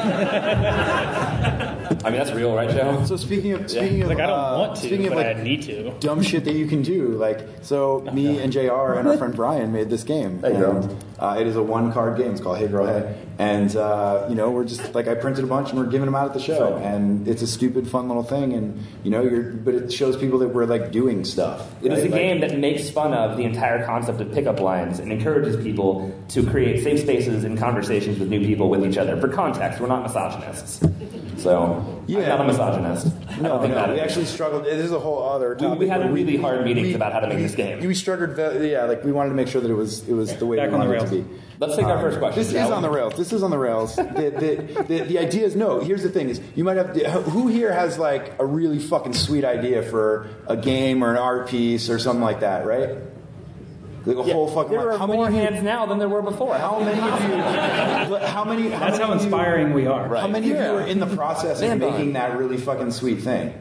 I 2.03 2.10
mean, 2.10 2.19
that's 2.19 2.31
real, 2.31 2.55
right, 2.55 2.69
Joe? 2.69 3.03
So 3.05 3.17
speaking 3.17 3.51
of 3.53 3.69
speaking 3.69 4.01
of 4.03 4.10
Like 4.10 4.19
I 4.19 4.27
don't 4.27 4.39
uh, 4.39 4.57
want 4.57 4.75
to, 4.75 4.81
speaking 4.81 5.07
of 5.07 5.13
but 5.13 5.25
like 5.25 5.38
I 5.38 5.43
need 5.43 5.62
to. 5.63 5.91
dumb 5.99 6.21
shit 6.21 6.45
that 6.45 6.53
you 6.53 6.67
can 6.67 6.81
do. 6.81 7.10
Like, 7.10 7.45
so 7.62 8.01
me 8.13 8.39
and 8.39 8.51
JR 8.53 8.93
and 8.93 9.07
our 9.07 9.17
friend 9.17 9.36
Brian 9.36 9.71
made 9.71 9.89
this 9.89 10.03
game. 10.03 10.39
Hey, 10.41 10.53
girl. 10.53 10.77
and, 10.77 11.03
uh, 11.21 11.38
it 11.39 11.47
is 11.47 11.55
a 11.55 11.63
one 11.63 11.93
card 11.93 12.17
game. 12.17 12.31
It's 12.31 12.41
called 12.41 12.57
Hey 12.57 12.67
Girl 12.67 12.86
Hey. 12.88 13.15
And, 13.39 13.75
uh, 13.75 14.27
you 14.29 14.36
know, 14.36 14.51
we're 14.51 14.65
just, 14.65 14.93
like, 14.93 15.07
I 15.07 15.15
printed 15.15 15.43
a 15.43 15.47
bunch 15.47 15.69
and 15.71 15.79
we're 15.79 15.86
giving 15.88 16.05
them 16.05 16.13
out 16.13 16.27
at 16.27 16.34
the 16.34 16.39
show. 16.39 16.75
And 16.77 17.27
it's 17.27 17.41
a 17.41 17.47
stupid, 17.47 17.88
fun 17.88 18.07
little 18.07 18.21
thing. 18.23 18.53
And, 18.53 18.84
you 19.03 19.10
know, 19.10 19.23
you're, 19.23 19.41
but 19.53 19.73
it 19.73 19.91
shows 19.91 20.15
people 20.15 20.38
that 20.39 20.49
we're, 20.49 20.65
like, 20.65 20.91
doing 20.91 21.25
stuff. 21.25 21.67
It 21.81 21.91
is 21.91 21.99
a? 21.99 22.01
Like- 22.03 22.12
game 22.12 22.41
that 22.41 22.60
makes 22.60 22.89
fun 22.91 23.13
of 23.13 23.38
the 23.38 23.43
entire 23.43 23.84
concept 23.84 24.21
of 24.21 24.31
pickup 24.31 24.60
lines 24.60 24.99
and 24.99 25.12
encourages 25.12 25.55
people 25.63 26.13
to 26.29 26.45
create 26.45 26.84
safe 26.84 26.99
spaces 26.99 27.43
and 27.43 27.57
conversations 27.57 28.19
with 28.19 28.29
new 28.29 28.45
people 28.45 28.69
with 28.69 28.86
each 28.86 28.97
other. 28.97 29.17
For 29.19 29.27
context, 29.27 29.79
we're 29.79 29.88
not 29.88 30.03
misogynists. 30.03 30.81
So, 31.38 32.03
Yeah. 32.05 32.19
I'm 32.19 32.27
not 32.29 32.41
a 32.41 32.43
misogynist. 32.47 33.07
I 33.29 33.38
No, 33.38 33.49
don't 33.49 33.62
think 33.62 33.73
no, 33.73 33.79
that 33.81 33.89
we 33.89 33.95
is. 33.95 34.01
actually 34.01 34.25
struggled. 34.25 34.65
This 34.65 34.86
is 34.86 34.91
a 34.91 34.99
whole 34.99 35.23
other 35.23 35.55
We- 35.60 35.65
topic. 35.65 35.79
we 35.79 35.88
had 35.88 36.01
but 36.01 36.12
really 36.13 36.38
hard 36.38 36.63
meetings 36.63 36.89
we- 36.89 36.93
about 36.93 37.13
how 37.13 37.21
to 37.21 37.27
make 37.27 37.38
we- 37.38 37.43
this 37.43 37.55
game. 37.55 37.79
We 37.79 37.95
struggled, 37.95 38.38
yeah, 38.62 38.84
like 38.86 39.03
we 39.03 39.12
wanted 39.12 39.29
to 39.29 39.36
make 39.36 39.47
sure 39.47 39.62
that 39.62 39.71
it 39.71 39.73
was 39.75 40.07
it 40.07 40.13
was 40.13 40.36
the 40.36 40.45
way 40.45 40.57
Back 40.57 40.69
we 40.69 40.75
on 40.75 40.81
the 40.81 40.86
wanted 40.86 40.99
it 41.13 41.24
be. 41.30 41.39
Let's 41.60 41.76
take 41.76 41.86
our 41.86 42.00
first 42.02 42.17
question. 42.19 42.39
This 42.39 42.47
is 42.50 42.54
we? 42.54 42.60
on 42.74 42.82
the 42.82 42.89
rails. 42.89 43.13
This 43.15 43.32
is 43.34 43.43
on 43.43 43.52
the 43.52 43.58
rails. 43.58 43.95
the, 43.95 44.04
the, 44.04 44.84
the, 44.84 45.00
the 45.04 45.19
idea 45.19 45.45
is 45.45 45.56
no. 45.56 45.80
Here's 45.80 46.02
the 46.04 46.10
thing: 46.10 46.30
is 46.30 46.41
you 46.56 46.63
might 46.63 46.78
have 46.78 46.95
who 47.26 47.47
here 47.47 47.71
has 47.71 47.97
like 48.00 48.39
a 48.39 48.45
really 48.45 48.80
fucking 48.80 49.13
sweet 49.13 49.45
idea 49.45 49.84
for 49.84 50.30
a 50.47 50.58
game 50.58 51.04
or 51.04 51.12
an 51.12 51.17
art 51.17 51.50
piece 51.50 51.89
or 51.89 52.00
something 52.00 52.24
like 52.24 52.39
that, 52.39 52.65
right? 52.65 52.97
Like 54.04 54.17
a 54.17 54.28
Yeah, 54.28 54.34
whole 54.34 54.47
fucking. 54.50 54.71
there 54.71 54.91
are 54.93 54.97
how 54.97 55.06
more 55.06 55.26
many 55.30 55.38
of 55.38 55.43
you- 55.43 55.50
hands 55.52 55.63
now 55.63 55.86
than 55.86 56.00
there 56.00 56.10
were 56.10 56.24
before. 56.24 56.56
How 56.56 56.80
many 56.80 57.00
of 57.00 57.21
you? 57.21 58.17
How 58.26 58.43
many? 58.43 58.69
How 58.69 58.80
That's 58.80 58.97
many 58.97 59.04
how 59.04 59.12
of 59.13 59.19
you- 59.19 59.24
inspiring 59.26 59.74
we 59.74 59.86
are. 59.86 60.08
Right. 60.08 60.21
How 60.21 60.28
many 60.28 60.50
of 60.52 60.58
you 60.58 60.63
are 60.63 60.82
in 60.82 61.00
the 61.00 61.06
process 61.15 61.62
of 61.62 61.78
making 61.78 62.13
that 62.13 62.38
really 62.39 62.58
fucking 62.58 62.89
sweet 62.91 63.21
thing? 63.21 63.54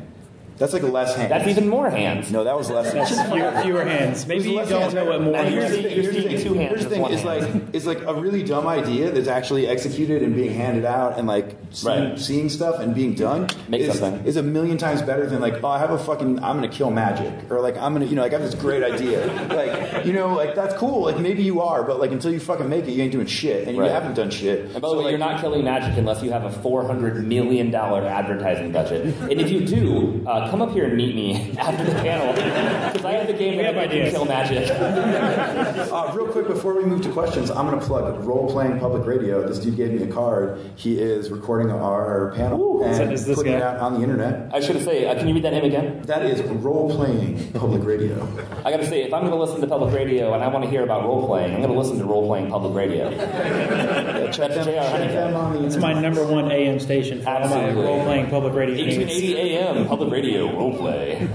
That's 0.60 0.72
like 0.72 0.82
less 0.84 1.16
hands. 1.16 1.30
That's 1.30 1.48
even 1.48 1.68
more 1.68 1.90
hands. 1.90 2.30
No, 2.30 2.44
that 2.44 2.56
was 2.56 2.70
less. 2.70 2.92
That's 2.92 3.10
fewer, 3.32 3.50
fewer 3.62 3.84
hands. 3.84 4.26
Maybe 4.28 4.50
you 4.52 4.64
don't 4.64 4.94
know 4.94 5.04
what 5.06 5.20
more 5.22 5.32
Now 5.32 5.40
And 5.40 5.54
you're 5.54 5.64
here's 5.64 5.72
the 5.72 5.82
seeing- 5.82 5.88
thing, 5.88 6.02
you're 6.04 6.12
here's 6.12 6.24
the 6.24 6.30
thing, 6.30 6.42
two 6.46 6.54
hands 6.54 6.70
here's 6.70 6.84
the 6.84 6.90
thing, 6.90 7.00
one 7.02 7.12
it's 7.12 7.22
hand. 7.22 7.54
like 7.64 7.74
it's 7.74 7.86
like 7.86 8.02
a 8.02 8.14
really 8.14 8.42
dumb 8.44 8.66
idea 8.68 9.10
that's 9.10 9.26
actually 9.26 9.66
executed 9.66 10.22
and 10.22 10.34
being 10.36 10.52
handed 10.54 10.84
out 10.84 11.18
and 11.18 11.26
like 11.26 11.56
seeing, 11.70 12.10
Right. 12.10 12.18
seeing 12.20 12.48
stuff 12.50 12.78
and 12.78 12.94
being 12.94 13.14
done 13.14 13.48
Make 13.68 13.80
is, 13.80 13.98
something. 13.98 14.24
is 14.26 14.36
a 14.36 14.42
million 14.42 14.76
times 14.78 15.02
better 15.02 15.26
than 15.26 15.40
like 15.40 15.64
oh 15.64 15.68
I 15.68 15.78
have 15.78 15.90
a 15.90 15.98
fucking 15.98 16.38
I'm 16.44 16.56
gonna 16.56 16.68
kill 16.68 16.90
magic 16.90 17.32
or 17.50 17.60
like 17.60 17.76
I'm 17.78 17.92
gonna 17.94 18.04
you 18.06 18.14
know 18.14 18.22
like 18.22 18.34
I 18.34 18.38
have 18.38 18.44
this 18.50 18.54
great 18.60 18.82
idea 18.84 19.26
like 19.50 20.04
you 20.04 20.12
know 20.12 20.34
like 20.34 20.54
that's 20.54 20.74
cool 20.74 21.04
like 21.04 21.18
maybe 21.18 21.42
you 21.42 21.60
are 21.62 21.82
but 21.84 21.98
like 21.98 22.10
until 22.12 22.32
you 22.32 22.38
fucking 22.40 22.68
make 22.68 22.84
it 22.86 22.92
you 22.92 23.02
ain't 23.02 23.12
doing 23.12 23.26
shit 23.26 23.66
and 23.66 23.78
Right. 23.78 23.86
you 23.86 23.92
haven't 23.92 24.14
done 24.14 24.30
shit. 24.30 24.64
And 24.66 24.74
by 24.74 24.80
the 24.80 24.88
So, 24.88 24.98
way, 24.98 25.04
like, 25.04 25.10
you're 25.12 25.18
not 25.18 25.40
killing 25.40 25.64
magic 25.64 25.96
unless 25.96 26.22
you 26.22 26.30
have 26.32 26.44
a 26.44 26.50
$400 26.50 27.24
million 27.24 27.74
advertising 27.74 28.72
budget. 28.72 29.06
And 29.22 29.40
if 29.40 29.50
you 29.50 29.64
do, 29.66 30.22
uh, 30.26 30.49
come 30.50 30.60
up 30.62 30.72
here 30.72 30.84
and 30.84 30.96
meet 30.96 31.14
me 31.14 31.54
after 31.58 31.84
the 31.84 31.92
panel. 31.92 32.34
Because 32.90 33.04
I 33.04 33.12
have 33.12 33.26
the 33.28 33.32
game 33.34 33.56
We 33.56 33.62
that 33.62 33.74
have 33.74 33.84
I 33.84 33.88
think 33.88 33.92
ideas. 34.02 34.12
kill 34.14 34.24
magic. 34.24 34.68
Uh, 35.90 36.12
real 36.14 36.26
quick 36.28 36.46
before 36.46 36.74
we 36.74 36.84
move 36.84 37.02
to 37.02 37.10
questions, 37.10 37.50
I'm 37.50 37.66
going 37.66 37.78
to 37.78 37.84
plug 37.84 38.22
Role 38.24 38.48
Playing 38.50 38.78
Public 38.78 39.06
Radio. 39.06 39.46
This 39.46 39.58
dude 39.58 39.76
gave 39.76 39.92
me 39.92 40.02
a 40.02 40.12
card. 40.12 40.58
He 40.76 41.00
is 41.00 41.30
recording 41.30 41.70
our 41.70 42.32
panel 42.36 42.82
Is 42.84 42.98
and 42.98 43.08
that- 43.08 43.14
is 43.14 43.26
this 43.26 43.36
putting 43.36 43.54
it 43.54 43.62
out 43.62 43.78
on 43.78 43.94
the 43.94 44.02
internet. 44.02 44.50
I 44.54 44.60
should 44.60 44.76
have 44.76 44.84
say, 44.84 45.06
uh, 45.06 45.14
can 45.16 45.28
you 45.28 45.34
read 45.34 45.44
that 45.44 45.52
name 45.52 45.64
again? 45.64 46.02
That 46.02 46.24
is 46.24 46.42
Role 46.42 46.90
Playing 46.94 47.52
Public 47.52 47.84
Radio. 47.84 48.26
I 48.64 48.70
gotta 48.70 48.86
say, 48.86 49.02
if 49.02 49.12
I'm 49.12 49.22
gonna 49.24 49.36
listen 49.36 49.60
to 49.60 49.66
public 49.66 49.94
radio 49.94 50.32
and 50.34 50.42
I 50.42 50.48
want 50.48 50.64
to 50.64 50.70
hear 50.70 50.82
about 50.82 51.04
role 51.04 51.26
playing, 51.26 51.54
I'm 51.54 51.60
gonna 51.62 51.78
listen 51.78 51.98
to 51.98 52.04
role 52.04 52.26
playing 52.26 52.50
public 52.50 52.74
radio. 52.74 53.10
Yeah, 53.10 54.30
check 54.30 54.50
them, 54.52 54.64
J.R. 54.64 54.90
check 54.98 55.10
them 55.12 55.34
on 55.36 55.54
the 55.54 55.66
It's 55.66 55.76
my 55.76 55.92
number 55.92 56.24
one 56.26 56.50
AM 56.50 56.78
station 56.80 57.22
for 57.22 57.30
all 57.30 57.40
my 57.40 57.46
Absolutely. 57.46 57.82
role 57.84 58.04
playing 58.04 58.30
public 58.30 58.54
radio 58.54 58.74
1880 58.76 59.36
AM 59.56 59.86
public 59.88 60.10
radio 60.12 60.39
role 60.48 60.76
play. 60.76 61.28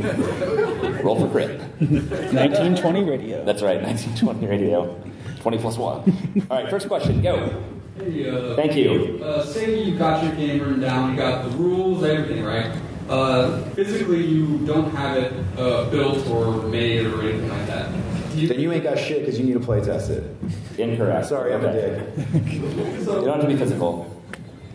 Roll 1.03 1.19
for 1.19 1.29
crit. 1.29 1.59
1920 1.79 3.03
radio. 3.03 3.43
That's 3.45 3.61
right, 3.61 3.81
1920 3.81 4.47
radio. 4.47 5.01
20 5.41 5.57
plus 5.59 5.77
one. 5.77 6.45
All 6.49 6.57
right, 6.61 6.69
first 6.69 6.87
question, 6.87 7.21
go. 7.21 7.63
Hey, 7.97 8.29
uh, 8.29 8.55
Thank 8.55 8.75
you. 8.75 9.19
Uh, 9.23 9.43
say 9.43 9.83
you 9.83 9.97
got 9.97 10.23
your 10.23 10.33
game 10.35 10.59
written 10.59 10.79
down, 10.81 11.11
you 11.11 11.17
got 11.17 11.43
the 11.49 11.57
rules, 11.57 12.03
everything, 12.03 12.43
right? 12.43 12.75
Uh, 13.07 13.61
physically, 13.75 14.25
you 14.25 14.57
don't 14.65 14.89
have 14.95 15.17
it 15.17 15.31
uh, 15.57 15.89
built 15.91 16.25
or 16.27 16.63
made 16.63 17.05
or 17.05 17.21
anything 17.21 17.47
like 17.49 17.67
that. 17.67 17.91
Do 18.33 18.41
you, 18.41 18.47
Then 18.47 18.59
you 18.59 18.71
ain't 18.73 18.83
got 18.83 18.97
shit 18.97 19.19
because 19.19 19.39
you 19.39 19.45
need 19.45 19.53
to 19.53 19.59
play 19.59 19.79
test 19.81 20.09
it. 20.09 20.35
Incorrect. 20.77 21.27
Sorry, 21.27 21.53
I'm 21.53 21.63
a 21.63 21.67
Okay. 21.69 22.03
dick. 22.43 22.53
You 22.53 23.05
don't 23.05 23.27
have 23.27 23.41
to 23.41 23.47
be 23.47 23.55
physical. 23.55 24.11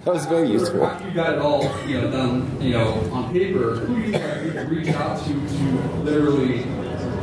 That 0.04 0.14
was 0.14 0.24
very 0.26 0.50
useful. 0.50 0.84
After 0.84 1.08
you 1.08 1.14
got 1.14 1.34
it 1.34 1.38
all, 1.40 1.62
you 1.86 2.00
know, 2.00 2.10
done, 2.10 2.60
you 2.60 2.70
know, 2.70 2.88
on 3.12 3.32
paper, 3.32 3.76
who 3.76 3.94
do 3.96 4.00
you 4.00 4.12
like, 4.12 4.68
reach 4.70 4.88
out 4.88 5.18
to 5.24 5.32
to 5.34 5.64
literally 6.04 6.62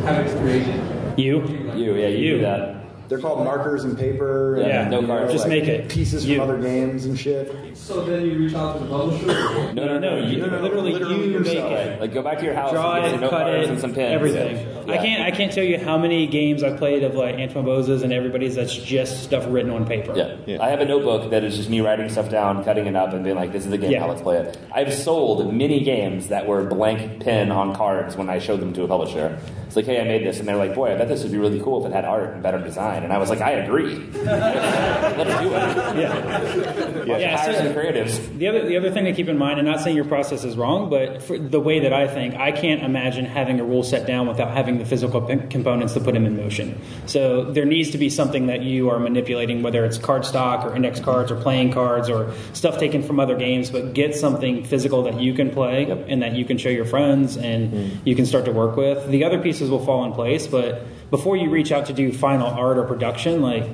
have 0.05 0.27
it 0.27 0.39
created? 0.39 1.19
You? 1.19 1.41
You, 1.75 1.95
yeah, 1.95 2.07
you, 2.07 2.17
You. 2.17 2.35
do 2.35 2.41
that. 2.41 2.75
They're 3.09 3.19
called 3.19 3.43
markers 3.43 3.83
and 3.85 3.97
paper. 3.97 4.57
And, 4.57 4.67
Yeah, 4.67 4.87
no 4.89 4.99
you 4.99 5.07
know, 5.07 5.17
cards. 5.17 5.31
Just 5.31 5.45
like 5.45 5.61
make 5.61 5.63
it. 5.69 5.89
Pieces 5.89 6.25
You. 6.25 6.35
from 6.39 6.49
other 6.49 6.61
games 6.61 7.05
and 7.05 7.17
shit. 7.17 7.75
So 7.75 8.03
then 8.05 8.25
you 8.25 8.37
reach 8.37 8.53
out 8.53 8.73
to 8.77 8.83
the 8.83 8.89
publisher. 8.89 9.25
No, 9.73 9.85
no, 9.85 9.97
no. 9.97 10.17
You, 10.17 10.37
no, 10.41 10.47
no, 10.47 10.61
literally, 10.61 10.91
literally 10.93 11.15
you 11.31 11.39
make 11.39 11.47
yourself. 11.53 11.71
it. 11.71 12.01
Like, 12.01 12.13
go 12.13 12.21
back 12.21 12.37
to 12.39 12.45
your 12.45 12.53
house 12.53 12.71
Draw 12.73 12.95
and 12.95 13.03
get 13.05 13.07
it, 13.07 13.11
some 13.13 13.21
note 13.21 13.29
cut 13.31 13.53
it, 13.55 13.69
and 13.69 13.79
some 13.79 13.93
pins. 13.93 14.13
everything. 14.13 14.57
I 14.76 14.76
Yeah. 14.95 15.01
can't. 15.01 15.23
I 15.23 15.31
can't 15.31 15.51
tell 15.51 15.63
you 15.63 15.77
how 15.77 15.97
many 15.97 16.27
games 16.27 16.63
I've 16.63 16.77
played 16.77 17.03
of 17.03 17.15
like 17.15 17.35
Antoine 17.35 17.65
Boses 17.65 18.03
and 18.03 18.13
everybody's 18.13 18.55
that's 18.55 18.75
just 18.75 19.23
stuff 19.23 19.45
written 19.47 19.71
on 19.71 19.85
paper. 19.85 20.13
Yeah. 20.15 20.35
Yeah. 20.45 20.63
I 20.63 20.69
have 20.69 20.79
a 20.79 20.85
notebook 20.85 21.31
that 21.31 21.43
is 21.43 21.57
just 21.57 21.69
me 21.69 21.81
writing 21.81 22.09
stuff 22.09 22.29
down, 22.29 22.63
cutting 22.63 22.87
it 22.87 22.95
up, 22.95 23.13
and 23.13 23.23
being 23.23 23.35
like, 23.35 23.51
"This 23.51 23.65
is 23.65 23.71
the 23.71 23.77
game. 23.77 23.91
Yeah. 23.91 23.99
Now 23.99 24.09
let's 24.09 24.21
play 24.21 24.37
it." 24.37 24.57
I've 24.71 24.93
sold 24.93 25.53
many 25.53 25.81
games 25.81 26.27
that 26.27 26.47
were 26.47 26.63
blank 26.63 27.23
pen 27.23 27.51
on 27.51 27.75
cards 27.75 28.15
when 28.15 28.29
I 28.29 28.39
showed 28.39 28.59
them 28.59 28.73
to 28.73 28.83
a 28.83 28.87
publisher. 28.87 29.39
It's 29.67 29.75
like, 29.75 29.85
"Hey, 29.85 30.01
I 30.01 30.03
made 30.03 30.25
this," 30.25 30.39
and 30.39 30.47
they're 30.47 30.55
like, 30.57 30.73
"Boy, 30.75 30.93
I 30.93 30.97
bet 30.97 31.07
this 31.07 31.23
would 31.23 31.31
be 31.31 31.37
really 31.37 31.59
cool 31.59 31.85
if 31.85 31.91
it 31.91 31.95
had 31.95 32.05
art 32.05 32.33
and 32.33 32.41
better 32.41 32.59
design." 32.59 33.03
And 33.03 33.13
I 33.13 33.17
was 33.17 33.29
like, 33.29 33.41
"I 33.41 33.51
agree. 33.51 33.95
let's 34.13 35.41
do 35.41 35.53
it." 35.53 35.97
Yeah. 35.97 37.03
Let's 37.07 37.21
Yeah, 37.21 37.45
so- 37.45 37.53
some 37.53 37.67
creatives. 37.73 38.37
The 38.37 38.47
other, 38.47 38.67
the 38.67 38.77
other 38.77 38.91
thing 38.91 39.05
to 39.05 39.13
keep 39.13 39.29
in 39.29 39.37
mind, 39.37 39.59
and 39.59 39.67
not 39.67 39.81
saying 39.81 39.95
your 39.95 40.05
process 40.05 40.43
is 40.43 40.57
wrong, 40.57 40.89
but 40.89 41.21
for 41.23 41.37
the 41.37 41.59
way 41.59 41.79
that 41.79 41.93
I 41.93 42.07
think, 42.07 42.35
I 42.35 42.51
can't 42.51 42.83
imagine 42.83 43.25
having 43.25 43.59
a 43.59 43.63
rule 43.63 43.83
set 43.83 44.05
down 44.07 44.27
without 44.27 44.51
having 44.51 44.77
the 44.77 44.85
physical 44.85 45.21
components 45.49 45.93
to 45.93 45.99
put 45.99 46.13
them 46.13 46.25
in 46.25 46.37
motion. 46.37 46.79
So 47.05 47.43
there 47.43 47.65
needs 47.65 47.91
to 47.91 47.97
be 47.97 48.09
something 48.09 48.47
that 48.47 48.61
you 48.61 48.89
are 48.89 48.99
manipulating, 48.99 49.63
whether 49.63 49.85
it's 49.85 49.97
card 49.97 50.25
stock 50.25 50.65
or 50.65 50.75
index 50.75 50.99
cards 50.99 51.31
or 51.31 51.35
playing 51.35 51.71
cards 51.73 52.09
or 52.09 52.33
stuff 52.53 52.77
taken 52.77 53.03
from 53.03 53.19
other 53.19 53.35
games, 53.37 53.69
but 53.69 53.93
get 53.93 54.15
something 54.15 54.63
physical 54.63 55.03
that 55.03 55.19
you 55.19 55.33
can 55.33 55.49
play 55.49 55.87
Yep. 55.87 56.05
and 56.07 56.21
that 56.21 56.33
you 56.33 56.45
can 56.45 56.57
show 56.57 56.69
your 56.69 56.85
friends 56.85 57.37
and 57.37 57.71
mm-hmm. 57.71 58.07
you 58.07 58.15
can 58.15 58.25
start 58.25 58.45
to 58.45 58.51
work 58.51 58.75
with. 58.75 59.09
The 59.09 59.23
other 59.23 59.39
pieces 59.57 59.71
will 59.71 59.83
fall 59.83 60.05
in 60.05 60.13
place, 60.13 60.45
but 60.45 60.85
before 61.09 61.35
you 61.35 61.49
reach 61.49 61.71
out 61.71 61.87
to 61.87 61.93
do 61.93 62.13
final 62.13 62.47
art 62.47 62.77
or 62.77 62.83
production, 62.83 63.41
like 63.41 63.65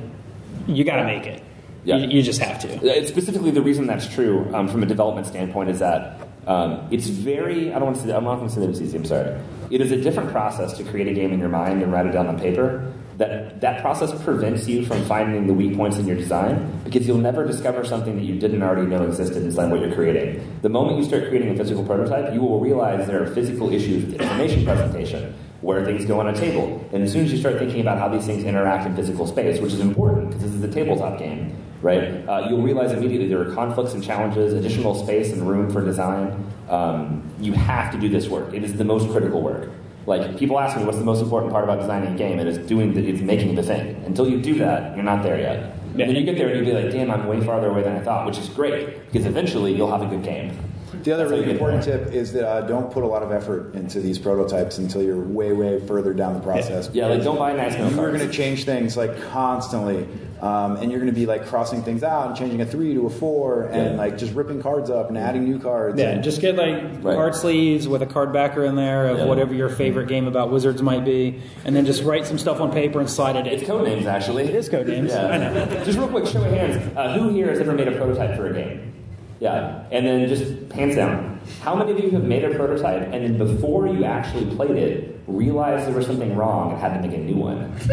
you 0.65 0.85
got 0.85 0.95
to 0.97 1.03
make 1.03 1.25
it. 1.25 1.43
Yeah. 1.83 1.97
You, 1.97 2.17
you 2.17 2.23
just 2.23 2.39
have 2.39 2.61
to. 2.61 3.05
Specifically, 3.05 3.51
the 3.51 3.61
reason 3.61 3.85
that's 3.85 4.07
true 4.07 4.49
um, 4.53 4.69
from 4.69 4.81
a 4.81 4.85
development 4.85 5.27
standpoint 5.27 5.69
is 5.69 5.79
that 5.79 6.25
um, 6.47 6.87
it's 6.89 7.07
very, 7.07 7.73
I 7.73 7.79
don't 7.79 7.87
want 7.87 7.97
to 7.97 8.03
say, 8.03 8.13
I'm 8.13 8.23
not 8.23 8.35
going 8.35 8.47
to 8.47 8.53
say 8.53 8.61
that 8.61 8.69
it's 8.69 8.79
easy, 8.79 8.97
I'm 8.97 9.05
sorry. 9.05 9.37
It 9.69 9.81
is 9.81 9.91
a 9.91 9.97
different 9.97 10.31
process 10.31 10.77
to 10.77 10.85
create 10.85 11.07
a 11.07 11.13
game 11.13 11.33
in 11.33 11.39
your 11.39 11.49
mind 11.49 11.83
and 11.83 11.91
write 11.91 12.05
it 12.05 12.13
down 12.13 12.27
on 12.27 12.39
paper. 12.39 12.93
That, 13.17 13.59
that 13.61 13.81
process 13.81 14.11
prevents 14.23 14.67
you 14.67 14.85
from 14.85 15.03
finding 15.05 15.45
the 15.45 15.53
weak 15.53 15.75
points 15.75 15.97
in 15.97 16.07
your 16.07 16.15
design 16.15 16.81
because 16.85 17.05
you'll 17.05 17.19
never 17.19 17.45
discover 17.45 17.83
something 17.83 18.15
that 18.15 18.23
you 18.23 18.39
didn't 18.39 18.63
already 18.63 18.87
know 18.87 19.03
existed 19.03 19.43
inside 19.43 19.69
what 19.69 19.81
you're 19.81 19.93
creating. 19.93 20.59
The 20.61 20.69
moment 20.69 20.97
you 20.97 21.03
start 21.03 21.27
creating 21.27 21.49
a 21.49 21.57
physical 21.57 21.85
prototype, 21.85 22.33
you 22.33 22.41
will 22.41 22.59
realize 22.59 23.05
there 23.07 23.21
are 23.21 23.27
physical 23.27 23.71
issues 23.71 24.05
with 24.05 24.21
information 24.21 24.63
presentation 24.65 25.35
where 25.63 25.83
things 25.85 26.05
go 26.05 26.19
on 26.19 26.27
a 26.27 26.35
table. 26.35 26.85
And 26.91 27.01
as 27.01 27.11
soon 27.13 27.23
as 27.23 27.31
you 27.31 27.39
start 27.39 27.57
thinking 27.57 27.79
about 27.79 27.97
how 27.97 28.09
these 28.09 28.25
things 28.25 28.43
interact 28.43 28.85
in 28.85 28.95
physical 28.95 29.25
space, 29.25 29.61
which 29.61 29.71
is 29.71 29.79
important 29.79 30.27
because 30.27 30.43
this 30.43 30.51
is 30.51 30.61
a 30.61 30.67
tabletop 30.67 31.17
game, 31.17 31.55
right? 31.81 32.27
Uh, 32.27 32.47
you'll 32.49 32.61
realize 32.61 32.91
immediately 32.91 33.29
there 33.29 33.41
are 33.41 33.55
conflicts 33.55 33.93
and 33.93 34.03
challenges, 34.03 34.53
additional 34.53 34.93
space 34.93 35.31
and 35.31 35.47
room 35.47 35.71
for 35.71 35.83
design. 35.83 36.51
Um, 36.69 37.23
you 37.39 37.53
have 37.53 37.93
to 37.93 37.99
do 37.99 38.09
this 38.09 38.27
work. 38.27 38.53
It 38.53 38.63
is 38.63 38.73
the 38.73 38.83
most 38.83 39.09
critical 39.09 39.41
work. 39.41 39.71
Like 40.05 40.37
people 40.37 40.59
ask 40.59 40.75
me, 40.75 40.83
what's 40.83 40.97
the 40.97 41.05
most 41.05 41.21
important 41.21 41.53
part 41.53 41.63
about 41.63 41.79
designing 41.79 42.13
a 42.13 42.17
game? 42.17 42.39
And 42.39 42.49
it's 42.49 42.57
doing 42.57 42.93
the, 42.93 43.07
it's 43.07 43.21
making 43.21 43.55
the 43.55 43.63
thing. 43.63 44.03
Until 44.05 44.29
you 44.29 44.41
do 44.41 44.55
that, 44.55 44.97
you're 44.97 45.05
not 45.05 45.23
there 45.23 45.39
yet. 45.39 45.77
And 45.91 45.99
then 46.01 46.15
you 46.15 46.23
get 46.23 46.37
there 46.37 46.49
and 46.49 46.57
you'll 46.57 46.75
be 46.75 46.83
like, 46.83 46.91
damn, 46.91 47.09
I'm 47.09 47.25
way 47.25 47.39
farther 47.39 47.69
away 47.69 47.83
than 47.83 47.95
I 47.95 48.01
thought, 48.01 48.25
which 48.25 48.37
is 48.37 48.49
great 48.49 49.05
because 49.11 49.25
eventually 49.25 49.73
you'll 49.73 49.91
have 49.91 50.01
a 50.01 50.07
good 50.07 50.23
game. 50.23 50.57
The 51.03 51.11
other 51.11 51.23
That's 51.23 51.31
how 51.31 51.35
you 51.37 51.41
really 51.43 51.51
important 51.53 51.83
tip 51.83 52.13
is 52.13 52.33
that 52.33 52.47
uh, 52.47 52.61
don't 52.61 52.91
put 52.91 53.03
a 53.03 53.07
lot 53.07 53.23
of 53.23 53.31
effort 53.31 53.75
into 53.75 53.99
these 53.99 54.17
prototypes 54.19 54.77
until 54.77 55.01
you're 55.03 55.19
way, 55.19 55.51
way 55.51 55.79
further 55.85 56.13
down 56.13 56.33
the 56.33 56.39
process. 56.39 56.89
Yeah, 56.93 57.07
like 57.07 57.23
don't 57.23 57.37
buy 57.37 57.53
nice 57.53 57.77
note 57.77 57.91
You 57.91 57.99
are 58.01 58.07
going 58.11 58.27
to 58.27 58.31
change 58.33 58.63
things 58.65 58.95
like 58.95 59.21
constantly, 59.31 60.07
um, 60.41 60.77
and 60.77 60.91
you're 60.91 60.99
going 61.01 61.13
to 61.13 61.19
be 61.19 61.25
like 61.25 61.45
crossing 61.47 61.81
things 61.83 62.03
out 62.03 62.27
and 62.27 62.35
changing 62.37 62.61
a 62.61 62.65
three 62.65 62.93
to 62.93 63.05
a 63.05 63.09
four, 63.09 63.63
and 63.63 63.91
Yeah. 63.95 63.97
like 63.97 64.17
just 64.17 64.33
ripping 64.33 64.61
cards 64.61 64.89
up 64.89 65.09
and 65.09 65.17
adding 65.17 65.43
new 65.43 65.59
cards. 65.59 65.99
Yeah, 65.99 66.11
and, 66.11 66.23
just 66.23 66.39
get 66.41 66.55
like 66.55 66.75
Right. 67.01 67.15
card 67.15 67.35
sleeves 67.35 67.87
with 67.87 68.01
a 68.01 68.05
card 68.05 68.31
backer 68.31 68.63
in 68.63 68.75
there 68.75 69.07
of 69.09 69.17
Yeah. 69.19 69.25
whatever 69.25 69.53
your 69.53 69.69
favorite 69.69 70.07
game 70.07 70.27
about 70.27 70.51
wizards 70.51 70.81
might 70.81 71.03
be, 71.03 71.39
and 71.65 71.75
then 71.75 71.85
just 71.85 72.03
write 72.03 72.25
some 72.25 72.37
stuff 72.37 72.61
on 72.61 72.71
paper 72.71 72.99
and 72.99 73.09
slide 73.09 73.35
it 73.35 73.45
in. 73.47 73.53
It's 73.53 73.63
Codenames, 73.63 74.05
actually. 74.05 74.45
It 74.45 74.55
is 74.55 74.69
Codenames. 74.69 75.09
Yeah. 75.09 75.27
I 75.27 75.37
know. 75.37 75.83
Just 75.83 75.97
real 75.97 76.07
quick, 76.07 76.25
show 76.27 76.41
of 76.43 76.51
hands. 76.51 76.81
Uh, 76.95 77.17
who 77.19 77.29
here 77.29 77.49
has 77.49 77.59
ever 77.59 77.73
made 77.73 77.87
a 77.87 77.91
prototype 77.91 78.35
for 78.37 78.47
a 78.47 78.53
game? 78.53 78.91
Yeah. 79.39 79.81
And 79.91 80.05
then 80.07 80.27
just 80.29 80.62
hands 80.73 80.95
down. 80.95 81.39
How 81.61 81.75
many 81.75 81.91
of 81.91 81.99
you 81.99 82.11
have 82.11 82.23
made 82.23 82.43
a 82.43 82.55
prototype 82.55 83.01
and 83.13 83.23
then 83.23 83.37
before 83.37 83.87
you 83.87 84.05
actually 84.05 84.53
played 84.55 84.71
it, 84.77 85.09
realized 85.27 85.87
there 85.87 85.95
was 85.95 86.05
something 86.05 86.35
wrong 86.35 86.71
and 86.71 86.79
had 86.79 86.93
to 87.01 87.05
make 87.07 87.17
a 87.17 87.21
new 87.21 87.35
one? 87.35 87.73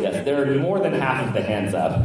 yes, 0.00 0.24
there 0.24 0.40
are 0.42 0.54
more 0.58 0.78
than 0.78 0.92
half 0.94 1.26
of 1.26 1.34
the 1.34 1.42
hands 1.42 1.74
up. 1.74 2.00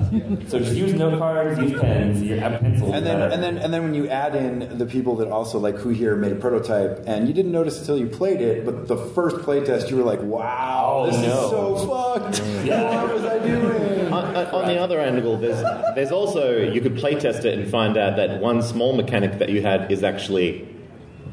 So 0.50 0.60
just 0.60 0.74
use 0.76 0.94
note 0.94 1.18
cards, 1.20 1.60
use 1.60 1.80
pens, 1.80 2.22
your 2.24 2.40
have 2.40 2.60
pencils. 2.62 2.94
And 2.94 3.06
then, 3.06 3.32
and 3.32 3.44
then, 3.44 3.58
and 3.60 3.74
then, 3.74 3.84
when 3.84 3.94
you 3.94 4.08
add 4.10 4.36
in 4.36 4.78
the 4.78 4.86
people 4.86 5.16
that 5.18 5.28
also 5.30 5.60
like 5.60 5.76
who 5.76 5.90
here 5.90 6.16
made 6.16 6.32
a 6.32 6.36
prototype, 6.36 7.04
and 7.06 7.28
you 7.28 7.34
didn't 7.34 7.52
notice 7.52 7.80
until 7.80 7.98
you 7.98 8.08
played 8.08 8.42
it, 8.42 8.66
but 8.66 8.88
the 8.88 8.98
first 8.98 9.38
playtest, 9.38 9.90
you 9.92 9.98
were 9.98 10.04
like, 10.04 10.22
"Wow, 10.22 11.04
Oh, 11.06 11.12
this 11.12 11.22
no. 11.22 11.44
is 11.46 11.50
so 11.52 11.88
fucked. 11.88 12.66
Yeah. 12.66 13.04
What 13.04 13.14
was 13.14 13.24
I 13.26 13.40
doing?" 13.40 14.01
On, 14.26 14.36
on- 14.36 14.68
the 14.68 14.80
other 14.80 15.00
angle, 15.00 15.38
there's 15.38 15.62
there's 15.96 16.12
also 16.12 16.58
you 16.58 16.82
could 16.82 16.96
playtest 16.96 17.46
it 17.46 17.58
and 17.58 17.70
find 17.70 17.98
out 17.98 18.16
that 18.18 18.40
one 18.40 18.62
small 18.62 18.94
mechanic 18.94 19.40
that 19.40 19.50
you 19.50 19.62
had 19.62 19.92
is 19.92 20.04
actually 20.04 20.68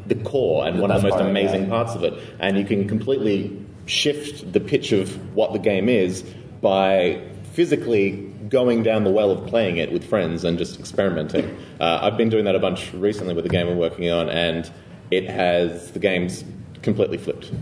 the 0.06 0.16
core 0.16 0.66
and 0.66 0.80
one 0.80 0.90
of 0.90 1.02
the 1.02 1.08
most 1.08 1.18
part, 1.18 1.28
amazing 1.28 1.64
yeah. 1.64 1.68
parts 1.68 1.94
of 1.94 2.02
it, 2.04 2.14
and 2.40 2.58
you 2.58 2.64
can 2.64 2.88
completely 2.88 3.64
shift 3.86 4.52
the 4.52 4.60
pitch 4.60 4.92
of 4.92 5.34
what 5.34 5.52
the 5.52 5.58
game 5.58 5.88
is 5.88 6.22
by 6.60 7.22
physically 7.52 8.28
going 8.48 8.82
down 8.82 9.04
the 9.04 9.10
well 9.10 9.30
of 9.30 9.46
playing 9.46 9.76
it 9.76 9.92
with 9.92 10.08
friends 10.08 10.44
and 10.44 10.58
just 10.58 10.78
experimenting. 10.78 11.56
Uh, 11.80 11.98
I've 12.02 12.16
been 12.16 12.28
doing 12.28 12.44
that 12.44 12.54
a 12.54 12.58
bunch 12.58 12.92
recently 12.94 13.34
with 13.34 13.44
the 13.44 13.50
game 13.50 13.68
I'm 13.68 13.78
working 13.78 14.10
on, 14.10 14.28
and 14.28 14.70
it 15.10 15.28
has 15.28 15.92
the 15.92 15.98
game's 15.98 16.44
completely 16.82 17.18
flipped. 17.18 17.52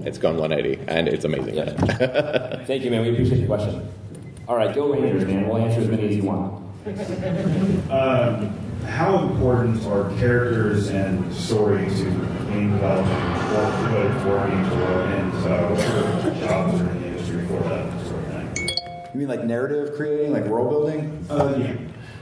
It's 0.00 0.18
gone 0.18 0.36
180, 0.36 0.84
and 0.88 1.08
it's 1.08 1.24
amazing. 1.24 1.54
Yeah. 1.54 2.64
Thank 2.64 2.84
you, 2.84 2.90
man. 2.90 3.02
We 3.02 3.12
appreciate 3.12 3.40
the 3.40 3.46
question. 3.46 3.88
All 4.48 4.56
right, 4.56 4.72
go 4.72 4.92
Rangers, 4.92 5.26
man. 5.26 5.48
We'll 5.48 5.58
answer 5.58 5.80
as 5.80 5.88
many 5.88 6.08
as 6.08 6.16
you 6.16 6.22
want. 6.22 6.62
Um, 7.90 8.48
how 8.86 9.18
important 9.28 9.84
are 9.86 10.08
characters 10.18 10.88
and 10.88 11.34
story 11.34 11.86
to 11.86 12.04
game 12.04 12.70
development 12.70 13.36
or 13.52 14.20
for 14.20 14.28
working 14.28 14.64
for 14.70 15.02
and 15.02 15.32
uh, 15.34 15.66
what 15.66 15.80
sort 15.80 16.32
of 16.32 16.38
jobs 16.40 16.80
are 16.80 16.90
in 16.90 17.00
the 17.02 17.08
industry 17.08 17.44
for 17.48 17.58
that 17.68 18.06
sort 18.06 18.22
of 18.22 18.54
thing? 18.54 18.68
You 19.12 19.18
mean 19.18 19.28
like 19.28 19.42
narrative 19.42 19.96
creating, 19.96 20.32
like 20.32 20.44
world 20.44 20.70
building? 20.70 21.26
Uh, 21.28 21.56
yeah. 21.58 21.74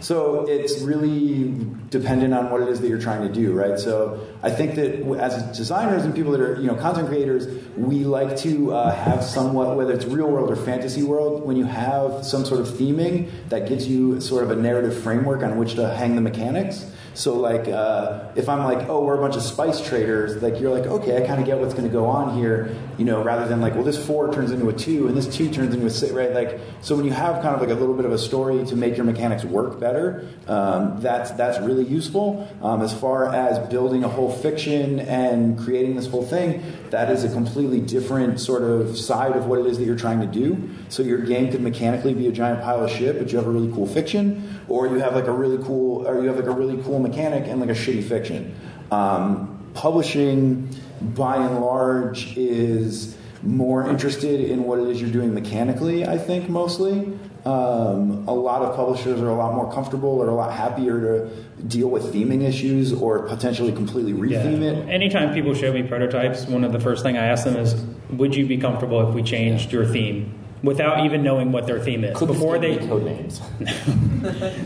So 0.05 0.45
it's 0.47 0.83
really 0.83 1.55
dependent 1.89 2.35
on 2.35 2.51
what 2.51 2.61
it 2.61 2.69
is 2.69 2.79
that 2.83 2.89
you're 2.89 3.01
trying 3.01 3.27
to 3.27 3.33
do, 3.33 3.55
right? 3.55 3.79
So 3.79 4.21
I 4.43 4.51
think 4.51 4.75
that 4.75 5.01
as 5.19 5.57
designers 5.57 6.05
and 6.05 6.15
people 6.15 6.33
that 6.33 6.43
are, 6.43 6.61
you 6.61 6.67
know, 6.67 6.75
content 6.75 7.09
creators, 7.09 7.47
we 7.75 8.05
like 8.05 8.37
to 8.41 8.75
uh, 8.75 8.95
have 8.95 9.25
somewhat, 9.25 9.79
whether 9.79 9.95
it's 9.95 10.05
real 10.05 10.31
world 10.31 10.51
or 10.51 10.57
fantasy 10.57 11.03
world, 11.03 11.47
when 11.47 11.57
you 11.57 11.65
have 11.65 12.23
some 12.23 12.45
sort 12.45 12.61
of 12.61 12.67
theming 12.69 13.31
that 13.49 13.67
gives 13.67 13.89
you 13.89 14.21
sort 14.21 14.45
of 14.45 14.51
a 14.51 14.57
narrative 14.57 14.95
framework 15.03 15.43
on 15.43 15.57
which 15.57 15.77
to 15.77 15.89
hang 15.89 16.17
the 16.17 16.21
mechanics. 16.21 16.85
So 17.15 17.37
like, 17.37 17.69
uh, 17.69 18.33
if 18.35 18.49
I'm 18.49 18.65
like, 18.65 18.89
oh, 18.89 19.05
we're 19.05 19.17
a 19.17 19.21
bunch 19.21 19.37
of 19.37 19.43
spice 19.43 19.81
traders, 19.81 20.43
like 20.43 20.61
you're 20.61 20.77
like, 20.77 20.87
okay, 20.87 21.23
I 21.23 21.27
kind 21.27 21.41
of 21.41 21.47
get 21.47 21.59
what's 21.59 21.73
going 21.73 21.87
to 21.87 21.93
go 21.93 22.07
on 22.07 22.37
here, 22.37 22.77
you 22.99 23.05
know, 23.05 23.23
rather 23.23 23.47
than 23.47 23.61
like, 23.61 23.75
well, 23.75 23.85
this 23.85 24.05
four 24.05 24.33
turns 24.33 24.51
into 24.51 24.69
a 24.69 24.73
two 24.73 25.07
and 25.07 25.17
this 25.17 25.29
two 25.35 25.49
turns 25.49 25.73
into 25.73 25.87
a 25.87 25.91
six, 25.91 26.13
right? 26.13 26.33
Like, 26.33 26.61
so 26.81 26.97
when 26.97 27.05
you 27.05 27.13
have 27.13 27.41
kind 27.41 27.55
of 27.55 27.61
like 27.61 27.71
a 27.71 27.75
little 27.75 27.95
bit 27.95 28.05
of 28.05 28.13
a 28.13 28.19
story 28.19 28.65
to 28.67 28.77
make 28.77 28.97
your 28.97 29.07
mechanics 29.07 29.45
work 29.45 29.79
better, 29.79 30.29
um, 30.49 31.01
that's 31.01 31.31
that's 31.33 31.59
really 31.61 31.85
useful. 31.85 32.49
Um, 32.63 32.83
as 32.83 32.93
far 32.93 33.33
as 33.33 33.59
building 33.69 34.03
a 34.03 34.09
whole 34.09 34.33
fiction 34.33 34.99
and 35.01 35.59
creating 35.59 35.95
this 35.95 36.09
whole 36.09 36.25
thing, 36.25 36.63
that 36.91 37.11
is 37.11 37.23
a 37.23 37.29
completely 37.29 37.81
different 37.81 38.41
sort 38.41 38.63
of 38.63 38.99
side 38.99 39.37
of 39.37 39.47
what 39.47 39.61
it 39.61 39.67
is 39.67 39.79
that 39.79 39.85
you're 39.85 39.97
trying 39.97 40.21
to 40.21 40.27
do. 40.27 40.71
So 40.89 41.03
your 41.03 41.19
game 41.19 41.51
could 41.51 41.61
mechanically 41.61 42.15
be 42.15 42.27
a 42.27 42.33
giant 42.33 42.61
pile 42.63 42.85
of 42.85 42.91
shit, 42.91 43.19
but 43.19 43.31
you 43.31 43.39
have 43.39 43.47
a 43.47 43.51
really 43.51 43.73
cool 43.73 43.87
fiction, 43.87 44.61
or 44.69 44.89
you 44.89 44.97
have 44.97 45.15
like 45.15 45.27
a 45.27 45.33
really 45.33 45.63
cool, 45.65 46.07
or 46.07 46.21
you 46.21 46.29
have 46.29 46.37
like 46.37 46.47
a 46.47 46.51
really 46.51 46.83
cool 46.83 47.04
mechanic 47.09 47.47
and 47.47 47.61
like 47.61 47.71
a 47.71 47.79
shitty 47.85 48.05
fiction. 48.05 48.55
Um, 48.91 49.71
publishing, 49.75 50.69
by 51.01 51.37
and 51.37 51.61
large, 51.61 52.37
is 52.37 53.17
more 53.43 53.89
interested 53.89 54.41
in 54.41 54.65
what 54.65 54.79
it 54.79 54.89
is 54.89 55.01
you're 55.01 55.11
doing 55.11 55.35
mechanically. 55.35 56.07
I 56.07 56.19
think 56.19 56.49
mostly. 56.49 57.19
Um, 57.45 58.27
a 58.27 58.33
lot 58.33 58.63
of 58.63 58.75
publishers 58.75 59.21
are 59.21 59.29
a 59.29 59.35
lot 59.35 59.55
more 59.55 59.71
comfortable 59.71 60.09
or 60.09 60.29
a 60.31 60.35
lot 60.35 60.51
happier 60.55 60.99
to 61.01 61.63
deal 61.65 61.89
with 61.89 62.05
theming 62.05 62.43
issues 62.43 62.91
or 62.91 63.29
potentially 63.29 63.71
completely 63.71 64.15
retheme 64.15 64.63
it. 64.63 64.89
Anytime 64.89 65.35
people 65.35 65.53
show 65.53 65.71
me 65.71 65.83
prototypes, 65.83 66.47
one 66.47 66.65
of 66.65 66.73
the 66.73 66.81
first 66.81 67.03
thing 67.03 67.19
I 67.19 67.27
ask 67.27 67.45
them 67.45 67.57
is, 67.57 67.75
"Would 68.11 68.35
you 68.35 68.47
be 68.47 68.57
comfortable 68.57 69.07
if 69.07 69.15
we 69.15 69.23
changed 69.23 69.73
your 69.73 69.85
theme?" 69.85 70.33
Without 70.65 71.05
even 71.05 71.23
knowing 71.23 71.53
what 71.53 71.67
their 71.67 71.79
theme 71.79 72.05
is, 72.05 72.17
Could 72.17 72.29
before 72.29 72.59
they 72.59 72.77
Codenames. 72.79 73.41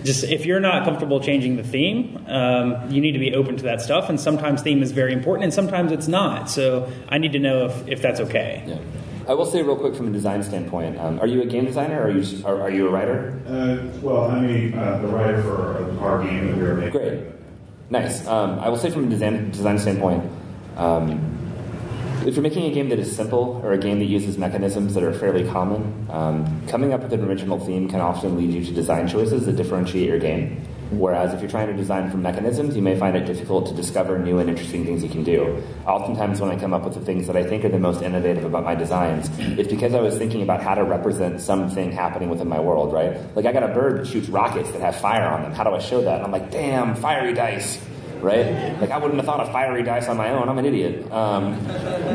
just 0.04 0.24
if 0.24 0.46
you're 0.46 0.60
not 0.60 0.84
comfortable 0.84 1.20
changing 1.20 1.56
the 1.56 1.64
theme, 1.64 2.24
um, 2.28 2.90
you 2.90 3.00
need 3.00 3.12
to 3.12 3.18
be 3.18 3.34
open 3.34 3.56
to 3.56 3.64
that 3.64 3.80
stuff. 3.80 4.08
And 4.08 4.20
sometimes 4.20 4.62
theme 4.62 4.82
is 4.82 4.92
very 4.92 5.12
important, 5.12 5.44
and 5.44 5.52
sometimes 5.52 5.90
it's 5.90 6.06
not. 6.06 6.48
So 6.48 6.90
I 7.08 7.18
need 7.18 7.32
to 7.32 7.40
know 7.40 7.66
if, 7.66 7.88
if 7.88 8.00
that's 8.00 8.20
okay. 8.20 8.62
Yeah. 8.66 8.78
I 9.28 9.34
will 9.34 9.44
say 9.44 9.60
real 9.62 9.76
quick 9.76 9.94
from 9.94 10.08
a 10.08 10.10
design 10.10 10.42
standpoint, 10.42 10.98
um, 10.98 11.20
are 11.20 11.26
you 11.26 11.42
a 11.42 11.46
game 11.46 11.66
designer 11.66 12.00
or 12.00 12.06
are 12.06 12.10
you, 12.10 12.46
are, 12.46 12.62
are 12.62 12.70
you 12.70 12.88
a 12.88 12.90
writer? 12.90 13.38
Uh, 13.46 13.98
well, 14.00 14.24
I'm 14.30 14.44
a, 14.48 14.74
uh, 14.74 15.02
the 15.02 15.08
writer 15.08 15.42
for 15.42 15.98
our 16.00 16.24
game 16.24 16.46
that 16.46 16.56
we 16.56 16.62
are 16.64 16.74
making. 16.74 16.92
Great. 16.92 17.24
Nice. 17.90 18.26
Um, 18.26 18.58
I 18.58 18.70
will 18.70 18.78
say 18.78 18.90
from 18.90 19.06
a 19.06 19.10
design, 19.10 19.50
design 19.50 19.78
standpoint, 19.78 20.24
um, 20.78 21.37
if 22.26 22.34
you're 22.34 22.42
making 22.42 22.64
a 22.64 22.74
game 22.74 22.88
that 22.88 22.98
is 22.98 23.14
simple 23.14 23.60
or 23.62 23.72
a 23.72 23.78
game 23.78 23.98
that 23.98 24.06
uses 24.06 24.38
mechanisms 24.38 24.94
that 24.94 25.02
are 25.02 25.12
fairly 25.12 25.48
common, 25.48 26.06
um, 26.10 26.66
coming 26.68 26.92
up 26.92 27.02
with 27.02 27.12
an 27.12 27.24
original 27.24 27.58
theme 27.58 27.88
can 27.88 28.00
often 28.00 28.36
lead 28.36 28.52
you 28.52 28.64
to 28.64 28.72
design 28.72 29.08
choices 29.08 29.46
that 29.46 29.56
differentiate 29.56 30.08
your 30.08 30.18
game. 30.18 30.62
Whereas 30.90 31.34
if 31.34 31.40
you're 31.40 31.50
trying 31.50 31.66
to 31.66 31.74
design 31.74 32.10
from 32.10 32.22
mechanisms, 32.22 32.74
you 32.74 32.80
may 32.80 32.98
find 32.98 33.14
it 33.14 33.26
difficult 33.26 33.66
to 33.66 33.74
discover 33.74 34.18
new 34.18 34.38
and 34.38 34.48
interesting 34.48 34.86
things 34.86 35.02
you 35.02 35.10
can 35.10 35.22
do. 35.22 35.62
Oftentimes, 35.86 36.40
when 36.40 36.50
I 36.50 36.58
come 36.58 36.72
up 36.72 36.84
with 36.84 36.94
the 36.94 37.00
things 37.00 37.26
that 37.26 37.36
I 37.36 37.44
think 37.44 37.64
are 37.66 37.68
the 37.68 37.78
most 37.78 38.00
innovative 38.00 38.44
about 38.44 38.64
my 38.64 38.74
designs, 38.74 39.28
it's 39.38 39.68
because 39.68 39.92
I 39.92 40.00
was 40.00 40.16
thinking 40.16 40.42
about 40.42 40.62
how 40.62 40.74
to 40.74 40.84
represent 40.84 41.42
something 41.42 41.92
happening 41.92 42.30
within 42.30 42.48
my 42.48 42.58
world, 42.58 42.94
right? 42.94 43.18
Like 43.36 43.44
I 43.44 43.52
got 43.52 43.64
a 43.64 43.68
bird 43.68 44.00
that 44.00 44.06
shoots 44.06 44.30
rockets 44.30 44.70
that 44.72 44.80
have 44.80 44.96
fire 44.96 45.26
on 45.26 45.42
them. 45.42 45.52
How 45.52 45.64
do 45.64 45.70
I 45.70 45.78
show 45.78 46.00
that? 46.00 46.16
And 46.16 46.24
I'm 46.24 46.32
like, 46.32 46.50
damn, 46.50 46.94
fiery 46.94 47.34
dice 47.34 47.78
right? 48.22 48.78
Like 48.80 48.90
I 48.90 48.98
wouldn't 48.98 49.16
have 49.16 49.26
thought 49.26 49.40
of 49.40 49.50
fiery 49.52 49.82
dice 49.82 50.08
on 50.08 50.16
my 50.16 50.30
own. 50.30 50.48
I'm 50.48 50.58
an 50.58 50.66
idiot. 50.66 51.10
Um, 51.12 51.58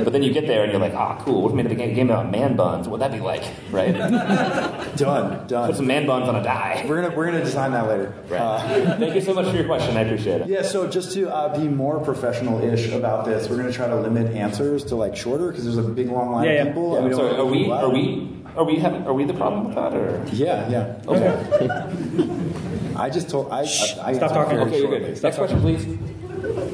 but 0.03 0.11
then 0.13 0.23
you 0.23 0.31
get 0.33 0.47
there 0.47 0.63
and 0.63 0.71
you're 0.71 0.81
like, 0.81 0.93
ah, 0.93 1.21
cool. 1.23 1.41
What 1.41 1.49
if 1.49 1.55
we 1.55 1.63
made 1.63 1.71
a 1.71 1.75
game 1.75 1.93
game 1.93 2.09
about 2.09 2.31
man 2.31 2.55
buns? 2.55 2.87
What 2.87 2.99
would 2.99 3.01
that 3.01 3.11
be 3.11 3.19
like, 3.19 3.43
right? 3.71 3.93
Done, 4.95 4.97
done. 4.97 5.39
Put 5.39 5.47
done. 5.47 5.75
some 5.75 5.87
man 5.87 6.05
buns 6.05 6.29
on 6.29 6.35
a 6.35 6.43
die. 6.43 6.85
We're 6.87 7.01
gonna 7.01 7.15
we're 7.15 7.25
gonna 7.25 7.43
design 7.43 7.71
that 7.71 7.87
later. 7.87 8.13
Uh, 8.31 8.97
Thank 8.99 9.15
you 9.15 9.21
so 9.21 9.33
much 9.33 9.47
for 9.49 9.55
your 9.55 9.65
question. 9.65 9.97
I 9.97 10.01
appreciate 10.01 10.41
it. 10.41 10.47
Yeah, 10.47 10.61
so 10.61 10.87
just 10.87 11.13
to 11.13 11.29
uh, 11.33 11.57
be 11.57 11.67
more 11.67 11.99
professional-ish 11.99 12.91
about 12.91 13.25
this, 13.25 13.49
we're 13.49 13.57
going 13.57 13.67
to 13.67 13.73
try 13.73 13.87
to 13.87 13.95
limit 13.95 14.35
answers 14.35 14.83
to 14.85 14.95
like 14.95 15.15
shorter 15.15 15.49
because 15.49 15.63
there's 15.65 15.77
a 15.77 15.83
big 15.83 16.09
long 16.09 16.31
line 16.31 16.45
Yeah, 16.45 16.51
of 16.51 16.67
people. 16.67 16.93
Yeah, 16.93 16.99
and 16.99 17.07
we 17.09 17.13
sorry, 17.15 17.35
are 17.35 17.45
we? 17.45 17.71
Are 17.71 17.89
we? 17.89 18.43
Are 18.55 18.63
we 18.63 18.75
having? 18.77 19.07
Are 19.07 19.13
we 19.13 19.25
the 19.25 19.33
problem 19.33 19.65
with 19.65 19.75
that, 19.75 19.93
or? 19.93 20.23
Yeah, 20.31 20.69
yeah. 20.69 21.01
Okay. 21.07 22.69
I 22.95 23.09
just 23.09 23.29
told. 23.29 23.51
I, 23.51 23.59
I, 23.59 23.61
I 23.61 23.65
Stop 24.13 24.31
talking. 24.33 24.59
Okay, 24.59 24.79
you're 24.79 24.89
shortly. 24.89 25.13
good. 25.13 25.23
Next 25.23 25.37
question, 25.37 25.61
please. 25.61 25.85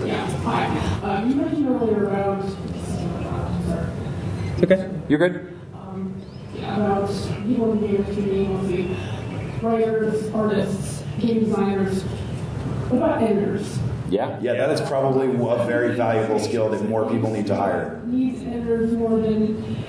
Yeah, 0.05 0.25
hi. 0.41 1.17
Um, 1.17 1.29
you 1.29 1.35
mentioned 1.35 1.67
earlier 1.69 2.07
about 2.07 2.43
It's 4.53 4.63
okay. 4.63 4.89
You're 5.07 5.19
good. 5.19 5.55
about 6.55 7.07
people 7.45 7.71
in 7.73 7.81
the 7.81 7.87
game 7.87 7.95
industry 7.97 8.23
being 8.23 8.53
mostly 8.53 8.97
writers, 9.61 10.33
artists, 10.33 11.03
game 11.19 11.45
designers. 11.45 12.03
What 12.03 12.97
about 12.97 13.21
editors? 13.23 13.79
Yeah. 14.09 14.39
Yeah, 14.41 14.53
that 14.53 14.71
is 14.71 14.81
probably 14.81 15.27
a 15.27 15.65
very 15.65 15.95
valuable 15.95 16.39
skill 16.39 16.69
that 16.69 16.83
more 16.89 17.09
people 17.09 17.31
need 17.31 17.45
to 17.47 17.55
hire. 17.55 18.01
Needs 18.05 18.41
editors 18.43 18.93
more 18.93 19.19
than 19.19 19.85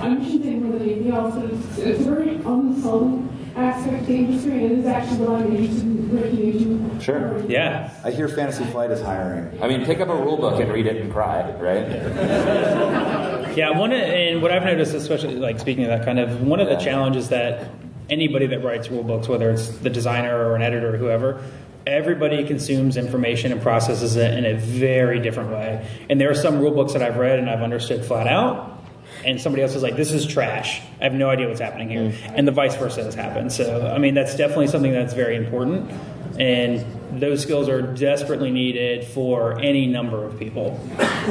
I 0.00 0.14
shouldn't 0.24 0.42
say 0.42 0.54
more 0.54 0.78
than 0.78 0.88
anything 0.88 1.12
else, 1.12 1.36
it's, 1.36 1.78
it's 1.78 2.00
a 2.00 2.10
very 2.10 2.34
unsung 2.36 3.28
aspect 3.56 4.00
of 4.00 4.06
the 4.06 4.14
industry, 4.14 4.64
and 4.64 4.78
it's 4.78 4.86
actually 4.86 5.18
what 5.26 5.40
I'm 5.40 5.54
interested 5.54 5.82
in 5.82 6.08
breaking 6.08 6.52
into. 6.52 7.00
Sure. 7.04 7.44
Yeah. 7.46 7.92
I 8.04 8.10
hear 8.10 8.28
Fantasy 8.28 8.64
Flight 8.64 8.90
is 8.90 9.00
hiring. 9.00 9.62
I 9.62 9.68
mean, 9.68 9.84
pick 9.84 10.00
up 10.00 10.08
a 10.08 10.16
rule 10.16 10.36
book 10.36 10.60
and 10.60 10.72
read 10.72 10.86
it 10.86 10.96
and 10.96 11.12
cry, 11.12 11.50
right? 11.52 13.32
Yeah, 13.52 13.78
one 13.78 13.92
of, 13.92 13.98
and 13.98 14.40
what 14.40 14.50
I've 14.50 14.64
noticed, 14.64 14.94
especially 14.94 15.36
like 15.36 15.60
speaking 15.60 15.84
of 15.84 15.90
that 15.90 16.06
kind 16.06 16.18
of 16.18 16.40
one 16.40 16.58
of 16.58 16.68
the 16.68 16.76
challenges 16.76 17.28
that 17.28 17.68
anybody 18.08 18.46
that 18.46 18.64
writes 18.64 18.90
rule 18.90 19.02
books, 19.02 19.28
whether 19.28 19.50
it's 19.50 19.68
the 19.78 19.90
designer 19.90 20.34
or 20.34 20.56
an 20.56 20.62
editor 20.62 20.94
or 20.94 20.96
whoever, 20.96 21.42
everybody 21.86 22.46
consumes 22.46 22.96
information 22.96 23.52
and 23.52 23.60
processes 23.60 24.16
it 24.16 24.32
in 24.38 24.46
a 24.46 24.56
very 24.56 25.20
different 25.20 25.50
way. 25.50 25.86
And 26.08 26.18
there 26.18 26.30
are 26.30 26.34
some 26.34 26.60
rule 26.60 26.70
books 26.70 26.94
that 26.94 27.02
I've 27.02 27.16
read 27.16 27.38
and 27.38 27.50
I've 27.50 27.60
understood 27.62 28.04
flat 28.04 28.26
out. 28.26 28.81
And 29.24 29.40
somebody 29.40 29.62
else 29.62 29.74
is 29.74 29.82
like, 29.82 29.96
"This 29.96 30.12
is 30.12 30.26
trash. 30.26 30.80
I 31.00 31.04
have 31.04 31.14
no 31.14 31.30
idea 31.30 31.48
what's 31.48 31.60
happening 31.60 31.88
here," 31.88 32.10
mm. 32.10 32.32
and 32.34 32.46
the 32.46 32.52
vice 32.52 32.74
versa 32.76 33.04
has 33.04 33.14
happened. 33.14 33.52
So, 33.52 33.90
I 33.94 33.98
mean, 33.98 34.14
that's 34.14 34.36
definitely 34.36 34.68
something 34.68 34.92
that's 34.92 35.14
very 35.14 35.36
important, 35.36 35.90
and 36.38 36.84
those 37.20 37.42
skills 37.42 37.68
are 37.68 37.82
desperately 37.82 38.50
needed 38.50 39.04
for 39.04 39.58
any 39.60 39.86
number 39.86 40.24
of 40.24 40.38
people. 40.38 40.80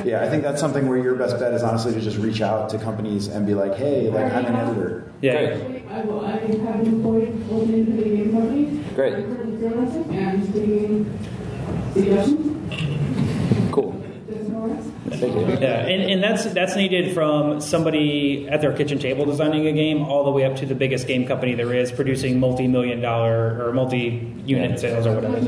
Yeah, 0.06 0.24
I 0.24 0.30
think 0.30 0.44
that's 0.44 0.60
something 0.60 0.88
where 0.88 0.98
your 0.98 1.16
best 1.16 1.40
bet 1.40 1.54
is 1.54 1.64
honestly 1.64 1.94
to 1.94 2.02
just 2.02 2.18
reach 2.18 2.42
out 2.42 2.70
to 2.70 2.78
companies 2.78 3.28
and 3.28 3.46
be 3.46 3.54
like, 3.54 3.76
hey, 3.76 4.10
like 4.10 4.32
I'm 4.32 4.46
an 4.46 4.56
editor. 4.56 5.12
Yeah. 5.22 5.58
Great. 5.58 5.86
I, 5.90 5.96
have 5.96 6.48
been 6.48 6.86
employed 6.86 7.50
both 7.50 7.64
in 7.64 7.98
the 7.98 8.04
game 8.04 8.32
company. 8.32 8.84
Great. 8.96 9.14
I'm 9.16 9.36
currently 9.36 9.58
freelancing 9.58 10.10
and 10.14 11.94
suggestions. 11.94 13.72
Cool. 13.72 13.92
Does 14.30 14.50
no 14.50 14.60
rest. 14.68 14.90
Thank 15.08 15.11
you. 15.11 15.11
Yeah, 15.22 15.86
and, 15.86 16.10
and 16.12 16.24
that's 16.24 16.46
that's 16.54 16.76
needed 16.76 17.14
from 17.14 17.62
somebody 17.62 18.48
at 18.50 18.62
their 18.62 18.74
kitchen 18.74 18.98
table 18.98 19.26
designing 19.26 19.68
a 19.68 19.72
game 19.72 20.02
all 20.02 20.24
the 20.24 20.32
way 20.32 20.46
up 20.46 20.56
to 20.58 20.66
the 20.66 20.76
biggest 20.76 21.08
game 21.08 21.28
company 21.28 21.54
there 21.54 21.74
is, 21.74 21.92
producing 21.92 22.40
multi-million 22.40 23.02
dollar 23.02 23.64
or 23.64 23.74
multi-unit 23.74 24.80
sales 24.80 25.06
or 25.06 25.16
whatever. 25.16 25.40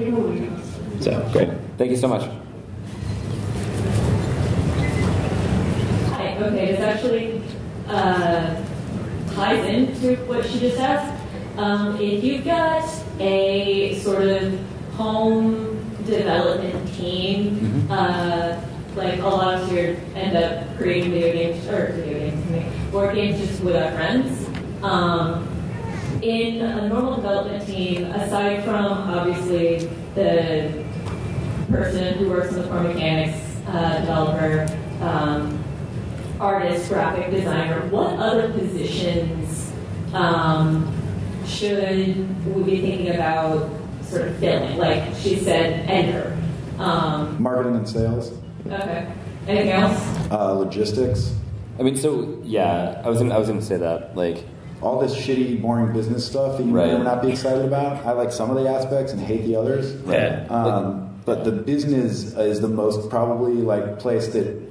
So 1.02 1.28
great. 1.32 1.50
Thank 1.78 1.92
you 1.92 1.98
so 1.98 2.08
much. 2.08 2.30
Hi, 6.12 6.38
okay, 6.38 6.72
this 6.72 6.80
actually 6.80 7.42
uh, 7.88 8.64
ties 9.34 9.66
into 9.66 10.16
what 10.26 10.46
she 10.46 10.60
just 10.60 10.80
asked. 10.80 11.22
Um, 11.58 12.00
if 12.00 12.24
you've 12.24 12.46
got 12.46 12.88
a 13.20 14.00
sort 14.00 14.28
of 14.28 14.60
home 14.94 15.80
development 16.06 16.94
team, 16.96 17.88
uh, 17.90 18.60
like 18.96 19.20
a 19.20 19.28
lot 19.28 19.62
of 19.62 19.72
you 19.72 19.98
end 20.16 20.38
up 20.38 20.78
creating 20.78 21.12
video 21.12 21.34
games, 21.34 21.68
or 21.68 21.94
video 21.94 22.30
games, 22.30 22.92
board 22.92 23.16
games 23.16 23.40
just 23.40 23.64
with 23.64 23.76
our 23.76 23.92
friends. 23.92 24.48
Um, 24.84 25.50
in 26.22 26.62
a 26.62 26.88
normal 26.88 27.16
development 27.16 27.66
team, 27.66 28.06
aside 28.06 28.64
from 28.64 28.86
obviously 28.86 29.90
the 30.16 30.86
person 31.70 32.14
who 32.16 32.30
works 32.30 32.54
in 32.54 32.62
the 32.62 32.68
core 32.68 32.82
mechanics, 32.82 33.60
uh, 33.68 34.00
developer, 34.00 34.68
um, 35.02 35.64
artist, 36.40 36.90
graphic 36.90 37.30
designer, 37.32 37.86
what 37.88 38.18
other 38.20 38.52
positions 38.54 39.72
um, 40.14 40.94
should 41.46 42.18
we 42.46 42.64
be 42.64 42.82
thinking 42.82 43.10
about 43.16 43.70
sort 44.04 44.28
of 44.28 44.38
filling? 44.38 44.78
Like 44.78 45.14
she 45.16 45.38
said, 45.38 45.90
editor. 45.90 46.38
Um, 46.78 47.42
Marketing 47.42 47.76
and 47.76 47.88
sales, 47.88 48.32
okay. 48.68 49.12
Anything 49.48 49.70
else? 49.72 50.32
uh, 50.32 50.54
logistics, 50.54 51.36
I 51.80 51.84
mean, 51.84 51.98
so 51.98 52.40
yeah, 52.44 53.02
I 53.04 53.10
was 53.10 53.20
gonna, 53.20 53.34
I 53.36 53.38
was 53.38 53.48
going 53.48 53.60
to 53.60 53.66
say 53.66 53.78
that. 53.78 54.16
Like, 54.16 54.44
all 54.82 55.00
this 55.00 55.16
shitty, 55.16 55.62
boring 55.62 55.94
business 55.94 56.26
stuff 56.26 56.58
that 56.58 56.66
you 56.66 56.72
Right. 56.74 56.92
may 56.98 57.04
not 57.04 57.22
be 57.22 57.30
excited 57.32 57.66
about. 57.66 58.06
I 58.06 58.12
like 58.12 58.32
some 58.32 58.50
of 58.50 58.58
the 58.62 58.70
aspects 58.70 59.12
and 59.14 59.22
hate 59.22 59.44
the 59.46 59.56
others. 59.56 59.96
Yeah. 60.06 60.46
Um, 60.50 61.20
but 61.26 61.46
the 61.46 61.52
business 61.54 62.34
is 62.36 62.60
the 62.60 62.68
most 62.68 63.10
probably 63.10 63.54
like 63.54 63.98
place 64.00 64.28
that 64.30 64.62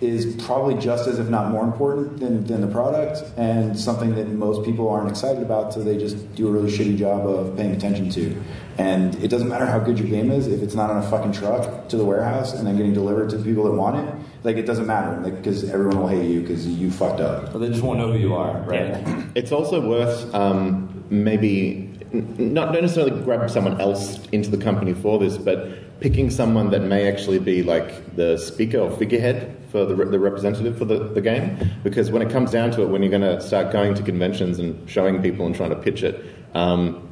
is 0.00 0.36
probably 0.44 0.74
just 0.80 1.08
as 1.08 1.18
if 1.18 1.28
not 1.28 1.50
more 1.50 1.64
important 1.64 2.20
than, 2.20 2.44
than 2.46 2.60
the 2.60 2.66
product 2.68 3.22
and 3.38 3.78
something 3.78 4.14
that 4.14 4.28
most 4.28 4.64
people 4.64 4.88
aren't 4.88 5.08
excited 5.08 5.42
about 5.42 5.72
so 5.72 5.82
they 5.82 5.96
just 5.96 6.34
do 6.34 6.46
a 6.48 6.50
really 6.50 6.70
shitty 6.70 6.96
job 6.98 7.26
of 7.26 7.56
paying 7.56 7.72
attention 7.72 8.08
to 8.10 8.36
and 8.78 9.14
it 9.22 9.28
doesn't 9.28 9.48
matter 9.48 9.66
how 9.66 9.78
good 9.78 9.98
your 9.98 10.08
game 10.08 10.30
is 10.30 10.46
if 10.46 10.62
it's 10.62 10.74
not 10.74 10.90
on 10.90 11.02
a 11.02 11.10
fucking 11.10 11.32
truck 11.32 11.88
to 11.88 11.96
the 11.96 12.04
warehouse 12.04 12.52
and 12.52 12.66
then 12.66 12.76
getting 12.76 12.92
delivered 12.92 13.30
to 13.30 13.38
the 13.38 13.44
people 13.44 13.64
that 13.64 13.72
want 13.72 13.96
it 13.96 14.14
like 14.44 14.56
it 14.56 14.66
doesn't 14.66 14.86
matter 14.86 15.18
because 15.30 15.64
everyone 15.70 15.98
will 15.98 16.08
hate 16.08 16.30
you 16.30 16.40
because 16.40 16.66
you 16.66 16.90
fucked 16.90 17.20
up 17.20 17.50
well, 17.50 17.58
they 17.58 17.68
just 17.68 17.82
won't 17.82 17.98
know 17.98 18.12
who 18.12 18.18
you 18.18 18.34
are, 18.34 18.60
right? 18.62 19.02
It's 19.34 19.52
also 19.52 19.86
worth 19.86 20.34
um, 20.34 21.04
maybe 21.10 21.86
not 22.12 22.72
not 22.72 22.82
necessarily 22.82 23.22
grab 23.22 23.48
someone 23.50 23.80
else 23.80 24.24
into 24.28 24.50
the 24.50 24.56
company 24.56 24.92
for 24.94 25.18
this, 25.18 25.36
but 25.36 26.00
picking 26.00 26.30
someone 26.30 26.70
that 26.70 26.82
may 26.82 27.08
actually 27.08 27.38
be 27.38 27.62
like 27.62 28.16
the 28.16 28.36
speaker 28.36 28.78
or 28.78 28.90
figurehead 28.96 29.56
for 29.70 29.84
the, 29.84 29.94
re- 29.94 30.10
the 30.10 30.18
representative 30.18 30.76
for 30.76 30.84
the, 30.84 30.98
the 30.98 31.20
game. 31.20 31.58
Because 31.82 32.10
when 32.10 32.22
it 32.22 32.30
comes 32.30 32.50
down 32.50 32.70
to 32.72 32.82
it, 32.82 32.88
when 32.88 33.02
you're 33.02 33.10
going 33.10 33.22
to 33.22 33.40
start 33.40 33.72
going 33.72 33.94
to 33.94 34.02
conventions 34.02 34.58
and 34.58 34.88
showing 34.88 35.22
people 35.22 35.46
and 35.46 35.54
trying 35.54 35.70
to 35.70 35.76
pitch 35.76 36.02
it, 36.02 36.22
um, 36.54 37.05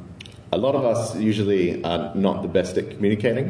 a 0.55 0.57
lot 0.57 0.73
of 0.73 0.85
us 0.85 1.15
usually 1.17 1.83
are 1.83 2.15
not 2.15 2.41
the 2.41 2.47
best 2.47 2.77
at 2.77 2.89
communicating. 2.89 3.47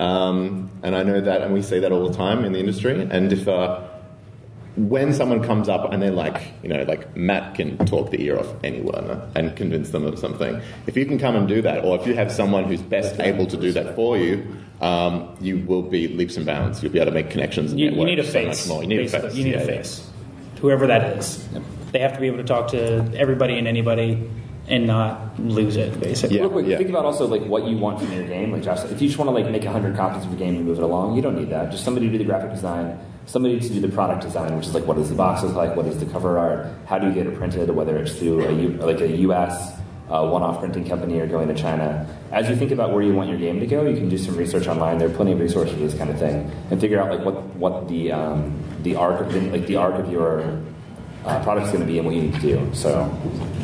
Um, 0.00 0.70
and 0.82 0.96
I 0.96 1.02
know 1.04 1.20
that, 1.20 1.42
and 1.42 1.54
we 1.54 1.62
say 1.62 1.78
that 1.80 1.92
all 1.92 2.08
the 2.08 2.16
time 2.16 2.44
in 2.44 2.52
the 2.52 2.58
industry. 2.58 3.06
And 3.10 3.32
if 3.32 3.46
uh, 3.46 3.86
when 4.76 5.12
someone 5.12 5.42
comes 5.44 5.68
up 5.68 5.92
and 5.92 6.02
they're 6.02 6.10
like, 6.10 6.42
you 6.62 6.68
know, 6.68 6.82
like 6.84 7.14
Matt 7.16 7.54
can 7.54 7.78
talk 7.86 8.10
the 8.10 8.20
ear 8.22 8.38
off 8.38 8.52
anyone 8.64 9.22
and 9.36 9.54
convince 9.56 9.90
them 9.90 10.04
of 10.04 10.18
something. 10.18 10.60
If 10.88 10.96
you 10.96 11.06
can 11.06 11.18
come 11.18 11.36
and 11.36 11.46
do 11.46 11.62
that, 11.62 11.84
or 11.84 12.00
if 12.00 12.06
you 12.06 12.14
have 12.14 12.32
someone 12.32 12.64
who's 12.64 12.82
best 12.82 13.20
able 13.20 13.46
to 13.46 13.56
do 13.56 13.70
that 13.72 13.94
for 13.94 14.18
you, 14.18 14.44
um, 14.80 15.36
you 15.40 15.58
will 15.58 15.82
be 15.82 16.08
leaps 16.08 16.36
and 16.36 16.46
bounds. 16.46 16.82
You'll 16.82 16.92
be 16.92 16.98
able 16.98 17.12
to 17.12 17.14
make 17.14 17.30
connections. 17.30 17.70
And 17.70 17.78
You, 17.80 17.86
you 17.86 17.90
network 17.92 18.06
need 18.06 18.18
a 18.18 18.24
so 18.24 18.32
face. 18.32 18.66
much 18.66 18.68
more. 18.74 18.82
You 18.82 18.88
need 18.88 18.96
basically. 18.96 19.26
a 19.26 19.30
face. 19.30 19.38
You 19.38 19.44
need 19.44 19.54
yeah, 19.54 19.56
a 19.58 19.60
yeah. 19.60 19.76
face. 19.76 20.10
Whoever 20.60 20.86
that 20.88 21.16
is. 21.18 21.48
They 21.92 21.98
have 22.00 22.14
to 22.14 22.20
be 22.20 22.26
able 22.26 22.38
to 22.38 22.44
talk 22.44 22.68
to 22.68 23.10
everybody 23.16 23.58
and 23.58 23.68
anybody 23.68 24.30
and 24.70 24.86
not 24.86 25.38
lose 25.38 25.76
it, 25.76 25.98
basically. 26.00 26.36
Yeah. 26.36 26.42
Real 26.42 26.50
quick, 26.50 26.66
think 26.66 26.88
about 26.88 27.04
also 27.04 27.26
like 27.26 27.42
what 27.42 27.66
you 27.66 27.76
want 27.76 27.98
from 27.98 28.12
your 28.12 28.26
game. 28.26 28.52
Like 28.52 28.62
Josh, 28.62 28.84
if 28.84 29.02
you 29.02 29.08
just 29.08 29.18
want 29.18 29.28
to 29.28 29.32
like 29.32 29.50
make 29.50 29.64
hundred 29.64 29.96
copies 29.96 30.24
of 30.24 30.30
your 30.30 30.38
game 30.38 30.56
and 30.56 30.64
move 30.64 30.78
it 30.78 30.84
along, 30.84 31.16
you 31.16 31.22
don't 31.22 31.36
need 31.36 31.50
that. 31.50 31.72
Just 31.72 31.84
somebody 31.84 32.06
to 32.06 32.12
do 32.12 32.18
the 32.18 32.24
graphic 32.24 32.52
design, 32.52 32.98
somebody 33.26 33.58
to 33.58 33.68
do 33.68 33.80
the 33.80 33.88
product 33.88 34.22
design, 34.22 34.56
which 34.56 34.66
is 34.66 34.74
like 34.74 34.86
what 34.86 34.96
does 34.96 35.10
the 35.10 35.16
box 35.16 35.42
look 35.42 35.56
like, 35.56 35.74
what 35.74 35.86
is 35.86 35.98
the 35.98 36.06
cover 36.06 36.38
art, 36.38 36.68
how 36.86 36.98
do 36.98 37.08
you 37.08 37.12
get 37.12 37.26
it 37.26 37.36
printed, 37.36 37.68
whether 37.70 37.98
it's 37.98 38.16
through 38.16 38.46
a 38.46 38.52
U, 38.52 38.68
like 38.74 39.00
a 39.00 39.08
U.S. 39.08 39.76
Uh, 40.08 40.28
one-off 40.28 40.58
printing 40.58 40.84
company 40.88 41.20
or 41.20 41.26
going 41.28 41.46
to 41.46 41.54
China. 41.54 42.04
As 42.32 42.48
you 42.48 42.56
think 42.56 42.72
about 42.72 42.92
where 42.92 43.00
you 43.00 43.14
want 43.14 43.28
your 43.28 43.38
game 43.38 43.60
to 43.60 43.66
go, 43.66 43.86
you 43.86 43.96
can 43.96 44.08
do 44.08 44.18
some 44.18 44.36
research 44.36 44.66
online. 44.66 44.98
There 44.98 45.08
are 45.08 45.14
plenty 45.14 45.30
of 45.30 45.38
resources 45.38 45.72
for 45.72 45.78
this 45.78 45.96
kind 45.96 46.10
of 46.10 46.18
thing, 46.18 46.50
and 46.70 46.80
figure 46.80 47.00
out 47.00 47.10
like 47.10 47.24
what 47.24 47.44
what 47.54 47.88
the 47.88 48.10
um, 48.10 48.60
the 48.82 48.96
arc 48.96 49.20
of 49.20 49.32
the, 49.32 49.40
like 49.52 49.66
the 49.66 49.76
arc 49.76 49.94
of 49.94 50.10
your 50.10 50.60
uh, 51.24 51.42
product 51.42 51.66
is 51.66 51.72
going 51.72 51.86
to 51.86 51.90
be 51.90 51.98
and 51.98 52.06
what 52.06 52.14
you 52.14 52.22
need 52.22 52.34
to 52.34 52.40
do. 52.40 52.70
So, 52.72 53.02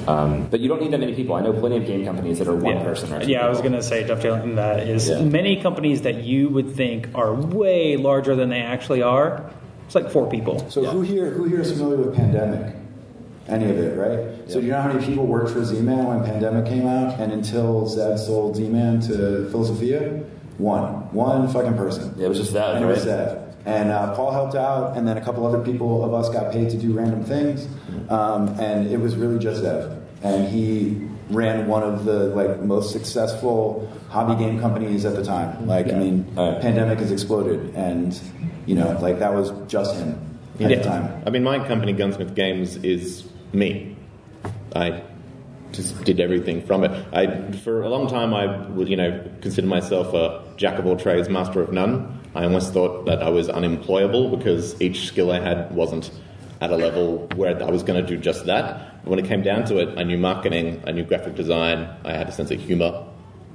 um, 0.06 0.46
but 0.50 0.60
you 0.60 0.68
don't 0.68 0.80
need 0.80 0.92
that 0.92 1.00
many 1.00 1.14
people. 1.14 1.34
I 1.34 1.40
know 1.40 1.52
plenty 1.52 1.78
of 1.78 1.86
game 1.86 2.04
companies 2.04 2.38
that 2.38 2.48
are 2.48 2.54
one 2.54 2.76
yeah. 2.76 2.84
person. 2.84 3.12
Or 3.12 3.24
two 3.24 3.30
Yeah, 3.30 3.46
I 3.46 3.48
was 3.48 3.60
going 3.60 3.72
to 3.72 3.82
say, 3.82 4.06
dovetailing 4.06 4.56
that 4.56 4.80
is 4.80 5.08
Yeah. 5.08 5.22
many 5.22 5.60
companies 5.60 6.02
that 6.02 6.24
you 6.24 6.48
would 6.48 6.72
think 6.72 7.08
are 7.14 7.34
way 7.34 7.96
larger 7.96 8.36
than 8.36 8.50
they 8.50 8.60
actually 8.60 9.02
are. 9.02 9.50
It's 9.86 9.94
like 9.94 10.10
four 10.10 10.28
people. 10.28 10.68
So 10.70 10.84
who 10.84 11.02
here 11.02 11.30
who 11.30 11.44
here 11.44 11.60
is 11.60 11.72
familiar 11.72 11.98
with 11.98 12.16
Pandemic? 12.16 12.74
Any 13.48 13.66
of 13.66 13.78
it, 13.78 13.96
right? 13.96 14.50
So 14.50 14.60
do 14.60 14.66
you 14.66 14.72
know 14.72 14.82
how 14.82 14.92
many 14.92 15.06
people 15.06 15.24
worked 15.24 15.50
for 15.50 15.64
Z-Man 15.64 16.06
when 16.06 16.24
Pandemic 16.24 16.66
came 16.66 16.86
out, 16.88 17.20
and 17.20 17.32
until 17.32 17.86
Zev 17.86 18.18
sold 18.18 18.56
Z-Man 18.56 19.00
to 19.02 19.48
Filosofia? 19.52 20.24
One, 20.58 21.12
one 21.12 21.46
fucking 21.48 21.76
person. 21.76 22.14
Yeah, 22.16 22.26
it 22.26 22.28
was 22.28 22.38
just 22.38 22.54
that, 22.54 22.74
And 22.74 22.84
it 22.84 22.88
was 22.88 23.06
right? 23.06 23.28
Zev. 23.28 23.45
And 23.66 23.90
uh, 23.90 24.14
Paul 24.14 24.30
helped 24.30 24.54
out, 24.54 24.96
and 24.96 25.06
then 25.06 25.16
a 25.18 25.20
couple 25.20 25.44
other 25.44 25.58
people 25.62 26.04
of 26.04 26.14
us 26.14 26.28
got 26.30 26.52
paid 26.52 26.70
to 26.70 26.76
do 26.78 26.92
random 26.92 27.24
things, 27.24 27.66
um, 28.08 28.48
and 28.60 28.86
it 28.90 28.98
was 29.00 29.16
really 29.16 29.38
just 29.40 29.62
Zev. 29.62 30.00
And 30.22 30.48
he 30.48 31.06
ran 31.30 31.66
one 31.66 31.82
of 31.82 32.04
the 32.04 32.26
like 32.28 32.60
most 32.60 32.92
successful 32.92 33.90
hobby 34.08 34.36
game 34.42 34.60
companies 34.60 35.04
at 35.04 35.16
the 35.16 35.24
time. 35.24 35.66
Like, 35.66 35.88
I 35.88 35.96
mean, 35.96 36.24
Right. 36.36 36.60
Pandemic 36.60 37.00
has 37.00 37.10
exploded, 37.10 37.74
and 37.74 38.18
you 38.66 38.76
know, 38.76 38.96
like 39.02 39.18
that 39.18 39.34
was 39.34 39.50
just 39.66 39.96
him 39.96 40.16
at 40.60 40.70
Yeah. 40.70 40.76
the 40.76 40.84
time. 40.84 41.22
I 41.26 41.30
mean, 41.30 41.42
my 41.42 41.58
company, 41.66 41.92
Gunsmith 41.92 42.36
Games, 42.36 42.76
is 42.84 43.24
me. 43.52 43.96
I 44.76 45.02
just 45.72 46.04
did 46.04 46.20
everything 46.20 46.62
from 46.62 46.84
it. 46.84 46.92
I 47.12 47.26
for 47.64 47.82
a 47.82 47.88
long 47.88 48.06
time 48.06 48.32
I 48.32 48.46
would 48.70 48.88
you 48.88 48.96
know 48.96 49.20
consider 49.40 49.66
myself 49.66 50.14
a 50.14 50.40
jack 50.56 50.78
of 50.78 50.86
all 50.86 50.96
trades, 50.96 51.28
master 51.28 51.60
of 51.60 51.72
none. 51.72 52.20
I 52.36 52.44
almost 52.44 52.74
thought 52.74 53.06
that 53.06 53.22
I 53.22 53.30
was 53.30 53.48
unemployable 53.48 54.36
because 54.36 54.78
each 54.80 55.06
skill 55.06 55.32
I 55.32 55.40
had 55.40 55.74
wasn't 55.74 56.10
at 56.60 56.70
a 56.70 56.76
level 56.76 57.28
where 57.34 57.62
I 57.62 57.70
was 57.70 57.82
going 57.82 58.00
to 58.00 58.06
do 58.06 58.20
just 58.20 58.44
that. 58.44 59.02
But 59.02 59.10
when 59.10 59.18
it 59.18 59.24
came 59.24 59.42
down 59.42 59.64
to 59.66 59.78
it, 59.78 59.98
I 59.98 60.02
knew 60.02 60.18
marketing, 60.18 60.82
I 60.86 60.92
knew 60.92 61.02
graphic 61.04 61.34
design, 61.34 61.88
I 62.04 62.12
had 62.12 62.28
a 62.28 62.32
sense 62.32 62.50
of 62.50 62.60
humor, 62.60 63.06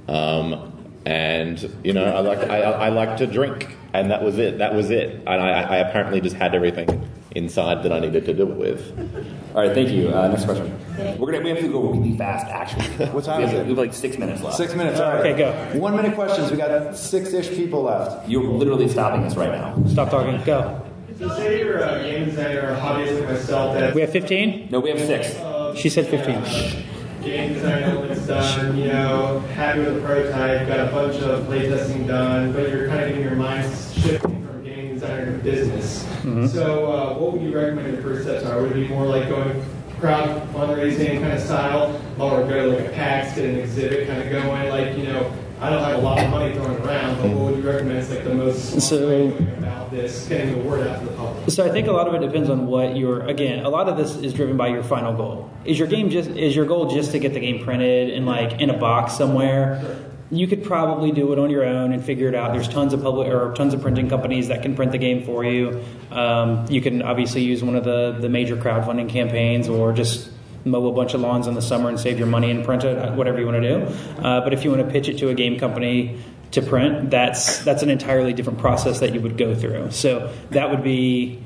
um, 0.08 0.72
and 1.06 1.72
you 1.84 1.92
know 1.92 2.04
I 2.04 2.20
like 2.20 2.38
I, 2.50 2.60
I 2.60 2.88
like 2.88 3.16
to 3.18 3.26
drink, 3.26 3.76
and 3.92 4.10
that 4.10 4.22
was 4.22 4.38
it. 4.38 4.58
That 4.58 4.74
was 4.74 4.90
it. 4.90 5.14
And 5.14 5.28
I, 5.28 5.62
I 5.62 5.76
apparently 5.76 6.20
just 6.20 6.36
had 6.36 6.54
everything 6.54 7.08
inside 7.32 7.84
that 7.84 7.92
I 7.92 8.00
needed 8.00 8.24
to 8.26 8.34
do 8.34 8.50
it 8.50 8.56
with. 8.56 9.41
All 9.54 9.60
right, 9.60 9.74
thank 9.74 9.90
you. 9.90 10.08
Uh, 10.08 10.28
next 10.28 10.44
question. 10.46 10.78
We're 11.18 11.30
gonna 11.30 11.44
we 11.44 11.50
have 11.50 11.60
to 11.60 11.68
go 11.68 11.82
really 11.90 12.16
fast. 12.16 12.46
Actually, 12.46 13.06
What 13.12 13.24
time 13.24 13.38
we 13.38 13.44
is 13.44 13.50
have, 13.50 13.60
it? 13.60 13.62
We 13.64 13.68
have 13.70 13.78
like 13.78 13.92
six 13.92 14.16
minutes 14.16 14.42
left. 14.42 14.56
Six 14.56 14.74
minutes. 14.74 14.98
All 14.98 15.12
right. 15.12 15.26
Okay, 15.26 15.36
go. 15.38 15.78
One 15.78 15.94
minute 15.94 16.14
questions. 16.14 16.50
We 16.50 16.56
got 16.56 16.96
six-ish 16.96 17.50
people 17.50 17.82
left. 17.82 18.28
You're 18.28 18.44
literally 18.44 18.88
stopping 18.88 19.24
us 19.24 19.36
right 19.36 19.50
now. 19.50 19.76
Stop 19.88 20.10
talking. 20.10 20.42
Go. 20.44 20.80
So 21.18 21.28
say 21.36 21.58
you're 21.58 21.76
a 21.78 22.02
game 22.02 22.24
designer 22.24 22.70
a 22.70 22.80
hobbyist 22.80 23.20
like 23.20 23.28
myself 23.28 23.74
that's 23.78 23.94
We 23.94 24.00
have 24.00 24.10
15? 24.10 24.68
No, 24.70 24.80
we 24.80 24.90
have 24.90 24.98
six. 24.98 25.28
She 25.78 25.88
said 25.90 26.06
15. 26.06 27.22
game 27.22 27.52
design 27.52 27.82
elements 27.82 28.26
done, 28.26 28.76
you 28.78 28.86
know, 28.88 29.38
happy 29.54 29.80
with 29.80 29.94
the 29.96 30.00
prototype, 30.00 30.66
got 30.66 30.80
a 30.80 30.90
bunch 30.90 31.16
of 31.22 31.44
playtesting 31.46 32.06
done, 32.06 32.52
but 32.52 32.70
you're 32.70 32.88
kind 32.88 33.02
of 33.02 33.08
getting 33.10 33.22
your 33.22 33.36
mind 33.36 33.70
shifting 33.94 34.31
from 35.42 35.50
game 35.50 35.68
designer 35.68 36.06
to 36.22 36.22
business. 36.22 36.52
So 36.52 36.92
uh, 36.92 37.14
what 37.18 37.32
would 37.32 37.42
you 37.42 37.54
recommend 37.54 37.96
the 37.96 38.02
first 38.02 38.22
steps 38.22 38.44
are? 38.44 38.60
Would 38.62 38.72
it 38.72 38.74
be 38.74 38.88
more 38.88 39.06
like 39.06 39.28
going 39.28 39.64
crowd 40.00 40.48
fundraising 40.52 41.20
kind 41.20 41.32
of 41.32 41.40
style, 41.40 42.00
or 42.18 42.40
go 42.48 42.70
to 42.70 42.76
like 42.76 42.86
a 42.86 42.92
PAX, 42.92 43.36
get 43.36 43.44
an 43.44 43.60
exhibit 43.60 44.08
kind 44.08 44.20
of 44.20 44.30
going, 44.30 44.68
like, 44.68 44.96
you 44.98 45.04
know, 45.04 45.32
I 45.60 45.70
don't 45.70 45.80
have 45.80 45.94
a 45.94 45.98
lot 46.02 46.18
of 46.18 46.28
money 46.28 46.52
thrown 46.54 46.76
around, 46.82 47.22
but 47.22 47.30
what 47.30 47.52
would 47.52 47.62
you 47.62 47.70
recommend 47.70 47.98
is 47.98 48.10
like 48.10 48.24
the 48.24 48.34
most 48.34 48.80
So- 48.80 49.06
way 49.08 49.28
of 49.28 49.38
going 49.38 49.58
about 49.58 49.92
this, 49.92 50.26
getting 50.26 50.54
the 50.60 50.68
word 50.68 50.88
out 50.88 50.98
to 50.98 51.06
the 51.06 51.12
public? 51.12 51.50
So 51.50 51.64
I 51.64 51.70
think 51.70 51.86
a 51.86 51.92
lot 51.92 52.08
of 52.08 52.14
it 52.14 52.20
depends 52.26 52.50
on 52.50 52.66
what 52.66 52.96
your 52.96 53.20
again. 53.28 53.64
A 53.64 53.68
lot 53.68 53.88
of 53.88 53.96
this 53.96 54.16
is 54.16 54.32
driven 54.34 54.56
by 54.56 54.68
your 54.68 54.82
final 54.82 55.12
goal. 55.12 55.48
Is 55.64 55.78
your 55.78 55.86
game 55.86 56.10
just 56.10 56.30
is 56.30 56.56
your 56.56 56.64
goal 56.66 56.90
just 56.90 57.12
to 57.12 57.20
get 57.20 57.32
the 57.32 57.38
game 57.40 57.62
printed 57.62 58.10
and 58.10 58.26
like 58.26 58.60
in 58.60 58.70
a 58.70 58.76
box 58.76 59.12
somewhere? 59.16 59.80
You 60.32 60.46
could 60.46 60.64
probably 60.64 61.12
do 61.12 61.30
it 61.34 61.38
on 61.38 61.50
your 61.50 61.64
own 61.64 61.92
and 61.92 62.02
figure 62.02 62.26
it 62.26 62.34
out. 62.34 62.54
There's 62.54 62.66
tons 62.66 62.94
of 62.94 63.02
public 63.02 63.28
or 63.28 63.52
tons 63.52 63.74
of 63.74 63.82
printing 63.82 64.08
companies 64.08 64.48
that 64.48 64.62
can 64.62 64.74
print 64.74 64.90
the 64.90 64.98
game 64.98 65.24
for 65.24 65.44
you. 65.44 65.84
Um, 66.10 66.64
you 66.70 66.80
can 66.80 67.02
obviously 67.02 67.42
use 67.42 67.62
one 67.62 67.76
of 67.76 67.84
the 67.84 68.16
the 68.18 68.30
major 68.30 68.56
crowdfunding 68.56 69.10
campaigns 69.10 69.68
or 69.68 69.92
just 69.92 70.30
mow 70.64 70.86
a 70.86 70.92
bunch 70.92 71.12
of 71.12 71.20
lawns 71.20 71.46
in 71.46 71.54
the 71.54 71.60
summer 71.60 71.90
and 71.90 72.00
save 72.00 72.18
your 72.18 72.28
money 72.28 72.50
and 72.50 72.64
print 72.64 72.82
it, 72.84 73.12
whatever 73.12 73.40
you 73.40 73.46
want 73.46 73.62
to 73.62 73.68
do. 73.68 74.22
Uh, 74.22 74.40
but 74.40 74.54
if 74.54 74.64
you 74.64 74.70
want 74.70 74.82
to 74.82 74.90
pitch 74.90 75.08
it 75.08 75.18
to 75.18 75.28
a 75.28 75.34
game 75.34 75.58
company 75.58 76.18
to 76.52 76.62
print, 76.62 77.10
that's 77.10 77.58
that's 77.58 77.82
an 77.82 77.90
entirely 77.90 78.32
different 78.32 78.58
process 78.58 79.00
that 79.00 79.12
you 79.12 79.20
would 79.20 79.36
go 79.36 79.54
through. 79.54 79.90
So 79.90 80.32
that 80.50 80.70
would 80.70 80.82
be 80.82 81.42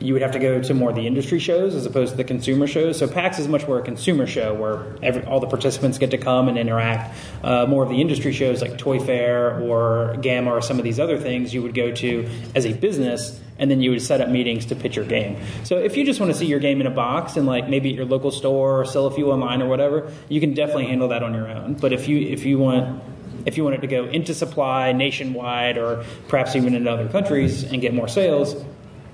you 0.00 0.12
would 0.12 0.22
have 0.22 0.32
to 0.32 0.38
go 0.38 0.60
to 0.60 0.74
more 0.74 0.90
of 0.90 0.96
the 0.96 1.06
industry 1.06 1.38
shows 1.38 1.74
as 1.74 1.86
opposed 1.86 2.10
to 2.12 2.16
the 2.16 2.24
consumer 2.24 2.66
shows. 2.66 2.98
So 2.98 3.08
PAX 3.08 3.38
is 3.38 3.48
much 3.48 3.66
more 3.66 3.78
a 3.78 3.82
consumer 3.82 4.26
show 4.26 4.52
where 4.54 4.94
every, 5.02 5.24
all 5.24 5.40
the 5.40 5.46
participants 5.46 5.98
get 5.98 6.10
to 6.10 6.18
come 6.18 6.48
and 6.48 6.58
interact. 6.58 7.16
Uh, 7.42 7.66
more 7.66 7.82
of 7.82 7.88
the 7.88 8.00
industry 8.00 8.32
shows 8.32 8.60
like 8.60 8.76
Toy 8.76 9.00
Fair 9.00 9.58
or 9.60 10.16
GAMA 10.20 10.50
or 10.50 10.60
some 10.60 10.78
of 10.78 10.84
these 10.84 11.00
other 11.00 11.18
things 11.18 11.54
you 11.54 11.62
would 11.62 11.74
go 11.74 11.92
to 11.92 12.28
as 12.54 12.66
a 12.66 12.74
business 12.74 13.40
and 13.58 13.70
then 13.70 13.80
you 13.80 13.90
would 13.90 14.02
set 14.02 14.20
up 14.20 14.28
meetings 14.28 14.66
to 14.66 14.76
pitch 14.76 14.96
your 14.96 15.06
game. 15.06 15.38
So 15.64 15.78
if 15.78 15.96
you 15.96 16.04
just 16.04 16.20
want 16.20 16.30
to 16.30 16.38
see 16.38 16.46
your 16.46 16.60
game 16.60 16.80
in 16.80 16.86
a 16.86 16.90
box 16.90 17.36
and 17.38 17.46
like 17.46 17.68
maybe 17.68 17.88
at 17.88 17.94
your 17.94 18.04
local 18.04 18.30
store 18.30 18.80
or 18.80 18.84
sell 18.84 19.06
a 19.06 19.10
few 19.10 19.30
online 19.30 19.62
or 19.62 19.68
whatever, 19.68 20.12
you 20.28 20.40
can 20.40 20.52
definitely 20.52 20.86
handle 20.86 21.08
that 21.08 21.22
on 21.22 21.32
your 21.32 21.48
own. 21.48 21.74
But 21.74 21.94
if 21.94 22.06
you 22.06 22.18
if 22.18 22.44
you 22.44 22.58
want 22.58 23.02
if 23.46 23.56
you 23.56 23.64
want 23.64 23.76
it 23.76 23.80
to 23.80 23.86
go 23.86 24.04
into 24.06 24.34
supply 24.34 24.92
nationwide 24.92 25.78
or 25.78 26.04
perhaps 26.28 26.54
even 26.56 26.74
in 26.74 26.86
other 26.86 27.08
countries 27.08 27.62
and 27.62 27.80
get 27.80 27.94
more 27.94 28.08
sales, 28.08 28.56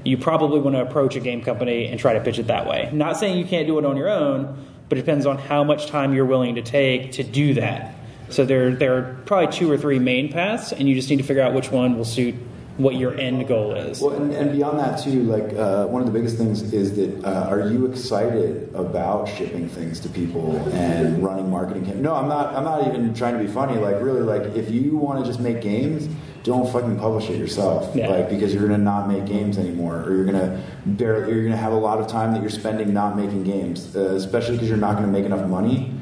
you 0.04 0.16
probably 0.16 0.60
want 0.60 0.76
to 0.76 0.82
approach 0.82 1.16
a 1.16 1.20
game 1.20 1.42
company 1.42 1.86
and 1.86 1.98
try 1.98 2.12
to 2.14 2.20
pitch 2.20 2.38
it 2.38 2.48
that 2.48 2.66
way. 2.66 2.90
Not 2.92 3.16
saying 3.16 3.38
you 3.38 3.44
can't 3.44 3.66
do 3.66 3.78
it 3.78 3.84
on 3.84 3.96
your 3.96 4.08
own, 4.08 4.66
but 4.88 4.98
it 4.98 5.02
depends 5.02 5.26
on 5.26 5.38
how 5.38 5.64
much 5.64 5.86
time 5.86 6.14
you're 6.14 6.26
willing 6.26 6.56
to 6.56 6.62
take 6.62 7.12
to 7.12 7.22
do 7.22 7.54
that. 7.54 7.94
So 8.30 8.44
there, 8.44 8.74
there 8.74 8.96
are 8.96 9.16
probably 9.26 9.52
two 9.52 9.70
or 9.70 9.76
three 9.76 9.98
main 9.98 10.32
paths, 10.32 10.72
and 10.72 10.88
you 10.88 10.94
just 10.94 11.10
need 11.10 11.18
to 11.18 11.22
figure 11.22 11.42
out 11.42 11.54
which 11.54 11.70
one 11.70 11.96
will 11.96 12.04
suit 12.04 12.34
what 12.78 12.94
your 12.94 13.18
end 13.18 13.46
goal 13.46 13.74
is. 13.74 14.00
Well, 14.00 14.14
and, 14.14 14.32
and 14.32 14.52
beyond 14.52 14.78
that 14.78 15.02
too, 15.02 15.24
like 15.24 15.52
uh, 15.54 15.86
one 15.86 16.00
of 16.00 16.06
the 16.06 16.12
biggest 16.12 16.38
things 16.38 16.72
is 16.72 16.96
that 16.96 17.24
uh, 17.24 17.48
are 17.50 17.68
you 17.68 17.86
excited 17.86 18.74
about 18.74 19.28
shipping 19.28 19.68
things 19.68 20.00
to 20.00 20.08
people 20.08 20.56
and 20.72 21.22
running 21.22 21.50
marketing? 21.50 21.84
Cam- 21.84 22.00
no, 22.00 22.14
I'm 22.14 22.28
not. 22.28 22.54
I'm 22.54 22.64
not 22.64 22.86
even 22.86 23.12
trying 23.14 23.36
to 23.36 23.44
be 23.44 23.50
funny. 23.50 23.78
Like 23.78 24.00
really, 24.00 24.22
like 24.22 24.56
if 24.56 24.70
you 24.70 24.96
want 24.96 25.22
to 25.22 25.30
just 25.30 25.40
make 25.40 25.60
games, 25.60 26.08
don't 26.44 26.70
fucking 26.72 26.98
publish 26.98 27.30
it 27.30 27.38
yourself. 27.38 27.94
Yeah. 27.94 28.08
Like 28.08 28.28
because 28.28 28.52
you're 28.52 28.66
gonna 28.66 28.78
not 28.78 29.08
make 29.08 29.26
games 29.26 29.58
anymore, 29.58 30.02
or 30.02 30.14
you're 30.14 30.24
gonna 30.24 30.62
barely, 30.84 31.32
you're 31.32 31.44
gonna 31.44 31.56
have 31.56 31.72
a 31.72 31.76
lot 31.76 31.98
of 31.98 32.08
time 32.08 32.32
that 32.32 32.40
you're 32.40 32.50
spending 32.50 32.92
not 32.92 33.16
making 33.16 33.44
games, 33.44 33.94
uh, 33.94 34.14
especially 34.14 34.56
because 34.56 34.68
you're 34.68 34.78
not 34.78 34.94
gonna 34.94 35.06
make 35.06 35.24
enough 35.24 35.46
money 35.48 35.92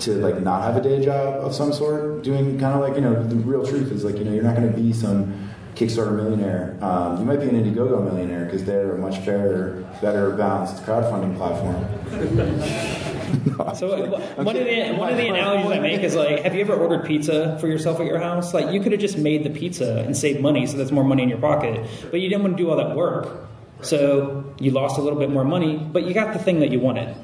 to 0.00 0.14
like 0.16 0.40
not 0.40 0.62
have 0.62 0.76
a 0.76 0.80
day 0.80 1.04
job 1.04 1.44
of 1.44 1.54
some 1.54 1.72
sort 1.72 2.22
doing 2.22 2.58
kind 2.58 2.74
of 2.74 2.80
like 2.80 2.96
you 2.96 3.00
know 3.00 3.22
the 3.22 3.36
real 3.36 3.64
truth 3.64 3.92
is 3.92 4.04
like 4.04 4.16
you 4.16 4.24
know 4.24 4.32
you're 4.32 4.42
not 4.42 4.56
going 4.56 4.70
to 4.70 4.76
be 4.76 4.92
some 4.92 5.50
Kickstarter 5.74 6.14
millionaire. 6.14 6.76
Um, 6.80 7.18
you 7.18 7.24
might 7.24 7.40
be 7.40 7.48
an 7.48 7.56
Indiegogo 7.56 8.02
millionaire 8.04 8.44
because 8.44 8.64
they're 8.64 8.94
a 8.94 8.98
much 8.98 9.18
fairer, 9.18 9.84
better 10.00 10.30
balanced 10.30 10.84
crowdfunding 10.84 11.36
platform. 11.36 13.00
So 13.74 13.92
I'm 14.38 14.44
one 14.44 14.56
of 14.56 14.64
the 14.64 14.94
one 14.94 15.10
of 15.10 15.16
the 15.16 15.28
analogies 15.28 15.70
I 15.70 15.78
make 15.80 16.02
is 16.02 16.14
like, 16.14 16.42
have 16.42 16.54
you 16.54 16.60
ever 16.60 16.74
ordered 16.74 17.04
pizza 17.04 17.58
for 17.60 17.66
yourself 17.66 18.00
at 18.00 18.06
your 18.06 18.18
house? 18.18 18.54
Like 18.54 18.72
you 18.72 18.80
could 18.80 18.92
have 18.92 19.00
just 19.00 19.18
made 19.18 19.44
the 19.44 19.50
pizza 19.50 19.98
and 20.04 20.16
saved 20.16 20.40
money, 20.40 20.66
so 20.66 20.76
that's 20.76 20.90
more 20.90 21.04
money 21.04 21.22
in 21.22 21.28
your 21.28 21.38
pocket. 21.38 21.86
But 22.10 22.20
you 22.20 22.28
didn't 22.28 22.42
want 22.42 22.56
to 22.56 22.62
do 22.62 22.70
all 22.70 22.76
that 22.76 22.94
work, 22.94 23.48
so 23.82 24.54
you 24.58 24.70
lost 24.70 24.98
a 24.98 25.02
little 25.02 25.18
bit 25.18 25.30
more 25.30 25.44
money, 25.44 25.76
but 25.76 26.04
you 26.04 26.14
got 26.14 26.32
the 26.32 26.38
thing 26.38 26.60
that 26.60 26.70
you 26.70 26.80
wanted. 26.80 27.14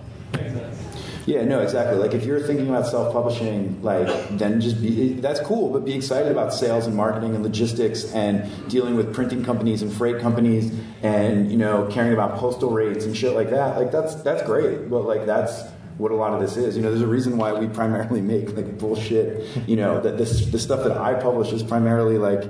Yeah, 1.26 1.44
no, 1.44 1.60
exactly. 1.60 1.96
Like 1.96 2.12
if 2.14 2.24
you're 2.24 2.40
thinking 2.40 2.68
about 2.68 2.86
self-publishing, 2.86 3.82
like 3.82 4.08
then 4.36 4.60
just 4.60 4.80
be 4.80 5.12
that's 5.14 5.40
cool, 5.40 5.70
but 5.70 5.84
be 5.84 5.94
excited 5.94 6.32
about 6.32 6.52
sales 6.52 6.86
and 6.86 6.96
marketing 6.96 7.34
and 7.34 7.44
logistics 7.44 8.12
and 8.12 8.50
dealing 8.68 8.96
with 8.96 9.14
printing 9.14 9.44
companies 9.44 9.82
and 9.82 9.92
freight 9.92 10.20
companies 10.20 10.72
and 11.02 11.50
you 11.50 11.58
know 11.58 11.86
caring 11.90 12.12
about 12.12 12.36
postal 12.36 12.70
rates 12.70 13.04
and 13.04 13.16
shit 13.16 13.34
like 13.34 13.50
that. 13.50 13.76
Like 13.76 13.92
that's 13.92 14.14
that's 14.16 14.42
great, 14.42 14.90
but 14.90 15.04
like 15.04 15.26
that's 15.26 15.62
what 16.00 16.10
a 16.10 16.14
lot 16.16 16.32
of 16.32 16.40
this 16.40 16.56
is. 16.56 16.76
You 16.76 16.82
know, 16.82 16.88
there's 16.90 17.02
a 17.02 17.06
reason 17.06 17.36
why 17.36 17.52
we 17.52 17.66
primarily 17.68 18.20
make 18.34 18.56
like 18.56 18.78
bullshit. 18.78 19.46
You 19.68 19.76
know, 19.76 20.00
that 20.00 20.16
this 20.18 20.46
the 20.46 20.58
stuff 20.58 20.82
that 20.84 20.96
I 20.96 21.14
publish 21.14 21.52
is 21.52 21.62
primarily 21.62 22.18
like 22.18 22.44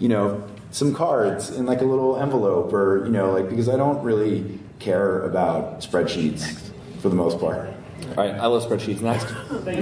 you 0.00 0.08
know 0.08 0.42
some 0.70 0.94
cards 0.94 1.50
in 1.50 1.66
like 1.66 1.80
a 1.82 1.84
little 1.84 2.16
envelope 2.20 2.72
or 2.72 3.04
you 3.04 3.12
know 3.12 3.30
like 3.32 3.48
because 3.48 3.68
I 3.68 3.76
don't 3.76 4.02
really 4.02 4.58
care 4.80 5.20
about 5.22 5.80
spreadsheets 5.80 6.70
for 7.00 7.08
the 7.10 7.14
most 7.16 7.38
part. 7.38 7.70
All 8.16 8.24
right, 8.24 8.34
I 8.34 8.46
love 8.46 8.64
spreadsheets. 8.64 9.00
Next. 9.00 9.24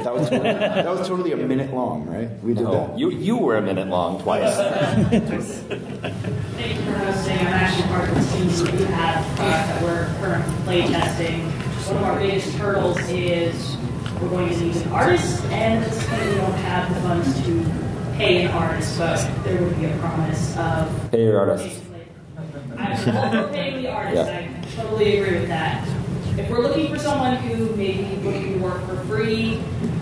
That 0.04 0.14
was 0.14 0.28
totally, 0.28 0.52
that 0.52 0.86
was 0.86 1.08
totally 1.08 1.32
a 1.32 1.36
minute 1.36 1.72
long, 1.74 2.06
right? 2.06 2.28
We 2.42 2.54
did 2.54 2.66
Oh, 2.66 2.72
that. 2.72 2.98
you 2.98 3.10
you 3.10 3.36
were 3.36 3.56
a 3.56 3.62
minute 3.62 3.88
long 3.88 4.20
twice. 4.22 4.54
Thank 5.42 6.76
you 6.76 6.84
for 6.84 6.98
hosting. 6.98 7.38
I'm 7.38 7.46
actually 7.48 7.88
part 7.88 8.08
of 8.08 8.14
the 8.14 8.22
team 8.36 8.46
that 8.48 8.80
you 8.80 8.86
have 8.86 9.24
uh, 9.40 9.42
that 9.42 9.82
we're 9.82 10.06
currently 10.20 10.54
play 10.64 10.82
testing. 10.92 11.50
One 11.89 11.97
of 11.97 12.03
our 12.05 12.18
biggest 12.18 12.55
hurdles 12.57 12.99
is 13.09 13.76
we're 14.20 14.28
going 14.28 14.49
to 14.49 14.61
need 14.64 14.76
an 14.76 14.93
artist, 14.93 15.45
and 15.47 15.85
it's 15.85 15.99
because 15.99 16.28
we 16.28 16.35
don't 16.37 16.53
have 16.53 16.95
the 16.95 17.01
funds 17.01 17.43
to 17.45 18.16
pay 18.16 18.45
an 18.45 18.51
artist, 18.53 18.99
but 18.99 19.45
there 19.45 19.61
would 19.62 19.78
be 19.78 19.87
a 19.87 19.97
promise 19.99 20.57
of 20.57 21.11
Pay 21.11 21.24
your 21.24 21.39
artists. 21.41 21.80
I'm 22.78 23.16
all 23.16 23.49
paying 23.49 23.83
the 23.83 23.91
artist. 23.91 24.16
Yeah. 24.16 24.61
I 24.62 24.83
totally 24.83 25.18
agree 25.18 25.41
with 25.41 25.49
that. 25.49 25.87
If 26.39 26.49
we're 26.49 26.61
looking 26.61 26.89
for 26.89 26.99
someone 26.99 27.37
who 27.37 27.74
may 27.76 27.93
be 27.93 28.16
looking 28.22 28.55
to 28.55 28.59
work 28.61 28.80
for 28.87 28.97
free, 29.05 29.61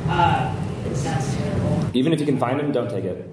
uh, 0.09 0.55
it 0.85 0.95
sounds 0.97 1.35
terrible. 1.37 1.91
Even 1.95 2.13
if 2.13 2.21
you 2.21 2.27
can 2.27 2.39
find 2.39 2.61
them, 2.61 2.73
don't 2.73 2.91
take 2.91 3.05
it. 3.05 3.29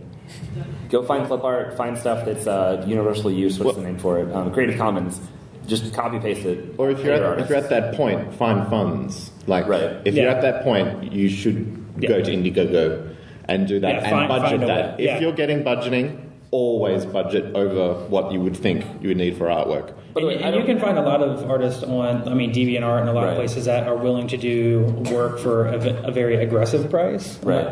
Go 0.89 1.03
find 1.03 1.27
clip 1.27 1.43
art, 1.43 1.75
find 1.75 1.97
stuff 1.97 2.25
that's 2.25 2.47
uh, 2.47 2.83
universal 2.87 3.29
use. 3.29 3.59
What's 3.59 3.77
the 3.77 3.83
name 3.83 3.99
for 3.99 4.19
it? 4.19 4.31
Um, 4.33 4.53
Creative 4.53 4.77
Commons. 4.77 5.19
Just 5.67 5.93
copy 5.93 6.19
paste 6.19 6.45
it. 6.45 6.75
Or 6.77 6.89
if 6.89 7.03
you're, 7.03 7.13
at, 7.13 7.39
if 7.39 7.49
you're 7.49 7.57
at 7.57 7.69
that 7.69 7.95
point, 7.95 8.33
find 8.35 8.67
funds. 8.69 9.31
Like, 9.47 9.67
Right. 9.67 9.97
if 10.05 10.15
you're 10.15 10.29
at 10.29 10.41
that 10.41 10.63
point, 10.63 11.11
you 11.11 11.29
should 11.29 11.99
go 12.01 12.21
to 12.21 12.31
Indiegogo 12.31 13.13
and 13.49 13.67
do 13.67 13.79
that 13.81 13.87
Yeah, 13.95 13.99
and 13.99 14.09
find- 14.09 14.27
budget 14.29 14.59
find 14.59 14.63
that. 14.63 14.97
way. 14.97 15.03
If 15.03 15.05
Yeah. 15.05 15.19
you're 15.19 15.31
getting 15.33 15.63
budgeting, 15.63 16.17
always 16.51 17.05
budget 17.05 17.53
over 17.55 17.93
what 18.07 18.31
you 18.31 18.39
would 18.39 18.55
think 18.55 18.85
you 19.01 19.09
would 19.09 19.17
need 19.17 19.35
for 19.35 19.47
artwork. 19.47 19.91
By 20.13 20.21
the 20.21 20.27
way, 20.27 20.35
and, 20.35 20.45
and 20.45 20.55
you 20.55 20.63
can 20.63 20.79
find 20.79 20.97
a 20.97 21.01
lot 21.01 21.21
of 21.21 21.49
artists 21.49 21.83
on, 21.83 22.27
I 22.27 22.33
mean, 22.33 22.51
DeviantArt 22.53 23.01
and 23.01 23.09
a 23.09 23.13
lot 23.13 23.23
Right. 23.25 23.29
of 23.31 23.35
places 23.35 23.65
that 23.65 23.85
are 23.87 23.95
willing 23.97 24.27
to 24.27 24.37
do 24.37 24.85
work 25.11 25.39
for 25.39 25.65
a 25.67 26.11
very 26.11 26.37
aggressive 26.41 26.89
price. 26.89 27.37
Right. 27.43 27.67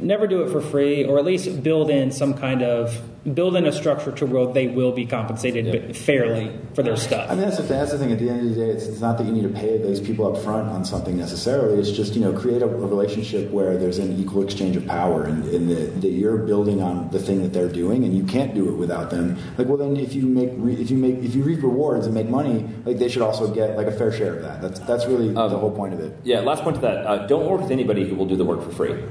Never 0.00 0.26
do 0.26 0.42
it 0.42 0.50
for 0.50 0.60
free, 0.60 1.04
or 1.04 1.18
at 1.18 1.24
least 1.24 1.62
build 1.62 1.90
in 1.90 2.12
some 2.12 2.34
kind 2.34 2.62
of 2.62 3.00
build 3.32 3.56
in 3.56 3.64
a 3.64 3.72
structure 3.72 4.12
to 4.12 4.26
where 4.26 4.52
they 4.52 4.66
will 4.66 4.92
be 4.92 5.06
compensated 5.06 5.96
fairly 5.96 6.52
for 6.74 6.82
their 6.82 6.96
stuff. 6.96 7.30
I 7.30 7.34
mean, 7.34 7.44
that's 7.44 7.56
the 7.56 7.62
thing. 7.62 7.78
That's 7.78 7.92
the 7.92 7.98
thing. 7.98 8.12
At 8.12 8.18
the 8.18 8.28
end 8.28 8.40
of 8.40 8.54
the 8.54 8.60
day, 8.60 8.70
it's, 8.70 8.84
it's 8.86 9.00
not 9.00 9.16
that 9.18 9.24
you 9.24 9.32
need 9.32 9.44
to 9.44 9.48
pay 9.48 9.78
those 9.78 10.00
people 10.00 10.26
up 10.26 10.42
front 10.42 10.68
on 10.68 10.84
something 10.84 11.16
necessarily. 11.16 11.78
It's 11.78 11.90
just 11.90 12.14
you 12.14 12.20
know 12.20 12.38
create 12.38 12.60
a, 12.60 12.66
a 12.66 12.86
relationship 12.86 13.50
where 13.50 13.78
there's 13.78 13.98
an 13.98 14.20
equal 14.20 14.42
exchange 14.42 14.76
of 14.76 14.86
power, 14.86 15.24
and, 15.24 15.44
and 15.44 15.70
that, 15.70 16.02
that 16.02 16.10
you're 16.10 16.38
building 16.38 16.82
on 16.82 17.10
the 17.10 17.18
thing 17.18 17.42
that 17.42 17.52
they're 17.52 17.68
doing, 17.68 18.04
and 18.04 18.16
you 18.16 18.24
can't 18.24 18.54
do 18.54 18.68
it 18.68 18.74
without 18.76 19.10
them. 19.10 19.38
Like, 19.56 19.68
well, 19.68 19.78
then 19.78 19.96
if 19.96 20.14
you 20.14 20.26
make 20.26 20.50
re, 20.54 20.74
if 20.74 20.90
you 20.90 20.98
make 20.98 21.16
if 21.18 21.34
you 21.34 21.42
reap 21.42 21.62
rewards 21.62 22.06
and 22.06 22.14
make 22.14 22.28
money, 22.28 22.68
like 22.84 22.98
they 22.98 23.08
should 23.08 23.22
also 23.22 23.52
get 23.52 23.76
like 23.76 23.86
a 23.86 23.92
fair 23.92 24.12
share 24.12 24.36
of 24.36 24.42
that. 24.42 24.60
That's 24.60 24.80
that's 24.80 25.06
really 25.06 25.32
the 25.32 25.48
whole 25.48 25.70
point 25.70 25.94
of 25.94 26.00
it. 26.00 26.14
Yeah, 26.24 26.40
last 26.40 26.62
point 26.62 26.76
to 26.76 26.82
that. 26.82 27.06
Uh, 27.06 27.26
don't 27.26 27.48
work 27.48 27.62
with 27.62 27.70
anybody 27.70 28.06
who 28.08 28.16
will 28.16 28.26
do 28.26 28.36
the 28.36 28.44
work 28.44 28.62
for 28.62 28.70
free. 28.70 29.02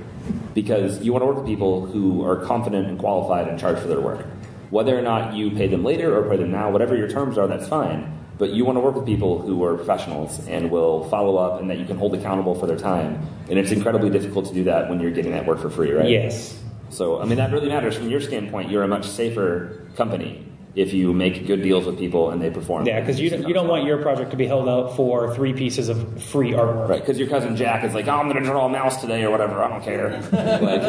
Because 0.53 1.01
you 1.01 1.11
want 1.11 1.24
to 1.24 1.26
work 1.26 1.38
with 1.38 1.45
people 1.45 1.86
who 1.86 2.26
are 2.26 2.38
confident 2.45 2.88
and 2.88 2.99
qualified 2.99 3.47
and 3.47 3.59
charge 3.59 3.80
for 3.80 3.88
their 3.88 3.99
work. 3.99 4.26
Whether 4.69 4.97
or 4.97 5.01
not 5.01 5.34
you 5.34 5.51
pay 5.51 5.67
them 5.67 5.84
later 5.84 6.17
or 6.17 6.30
pay 6.30 6.38
them 6.38 6.51
now, 6.51 6.71
whatever 6.71 6.95
your 6.95 7.09
terms 7.09 7.38
are, 7.38 7.47
that's 7.47 7.67
fine. 7.67 8.19
But 8.38 8.51
you 8.51 8.65
want 8.65 8.78
to 8.78 8.80
work 8.80 8.95
with 8.95 9.05
people 9.05 9.39
who 9.41 9.63
are 9.63 9.76
professionals 9.76 10.45
and 10.47 10.71
will 10.71 11.07
follow 11.09 11.38
up 11.38 11.61
and 11.61 11.69
that 11.69 11.78
you 11.78 11.86
can 11.86 11.97
hold 11.97 12.15
accountable 12.15 12.55
for 12.55 12.65
their 12.65 12.78
time. 12.78 13.28
And 13.49 13.59
it's 13.59 13.71
incredibly 13.71 14.09
difficult 14.09 14.47
to 14.47 14.53
do 14.53 14.63
that 14.65 14.89
when 14.89 14.99
you're 14.99 15.11
getting 15.11 15.32
that 15.34 15.45
work 15.45 15.59
for 15.59 15.69
free, 15.69 15.91
right? 15.91 16.09
Yes. 16.09 16.59
So, 16.89 17.21
I 17.21 17.26
mean, 17.26 17.38
that 17.38 17.51
really 17.51 17.69
matters. 17.69 17.95
From 17.95 18.09
your 18.09 18.21
standpoint, 18.21 18.69
you're 18.71 18.84
a 18.84 18.88
much 18.88 19.07
safer 19.07 19.88
company 19.95 20.45
if 20.76 20.91
you 20.93 21.13
make 21.13 21.45
good 21.45 21.61
deals 21.61 21.86
with 21.86 21.99
people 21.99 22.32
and 22.32 22.41
they 22.41 22.49
perform. 22.49 22.88
Yeah, 22.88 22.99
because 22.99 23.19
you 23.19 23.30
don't, 23.30 23.47
you 23.47 23.53
don't 23.53 23.67
want 23.67 23.86
your 23.86 24.01
project 24.01 24.32
to 24.32 24.38
be 24.38 24.47
held 24.47 24.67
out 24.67 24.95
for 24.95 25.34
three 25.36 25.53
pieces 25.53 25.88
of 25.88 26.24
free 26.24 26.51
artwork. 26.51 26.89
Right, 26.89 26.99
because 26.99 27.19
your 27.19 27.30
cousin 27.30 27.55
Jack 27.55 27.84
is 27.84 27.93
like, 27.93 28.07
oh, 28.07 28.11
I'm 28.13 28.28
going 28.30 28.43
to 28.43 28.49
draw 28.49 28.65
a 28.65 28.69
mouse 28.69 28.99
today 28.99 29.24
or 29.24 29.30
whatever. 29.30 29.63
I 29.63 29.69
don't 29.69 29.84
care. 29.84 30.19
like, 30.32 30.82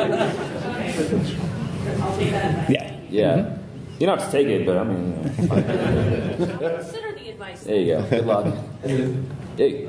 I'll 2.00 2.16
take 2.16 2.30
that. 2.30 2.70
Yeah. 2.70 2.96
yeah. 3.10 3.56
You 3.98 4.06
don't 4.06 4.18
have 4.18 4.30
to 4.30 4.32
take 4.32 4.46
it, 4.48 4.64
but 4.66 4.76
I 4.78 4.84
mean, 4.84 5.22
Consider 5.36 7.12
the 7.12 7.28
advice. 7.30 7.62
there 7.64 7.76
you 7.76 7.94
go. 7.94 8.02
Good 8.10 8.26
luck. 8.26 8.54
Hey, 9.56 9.88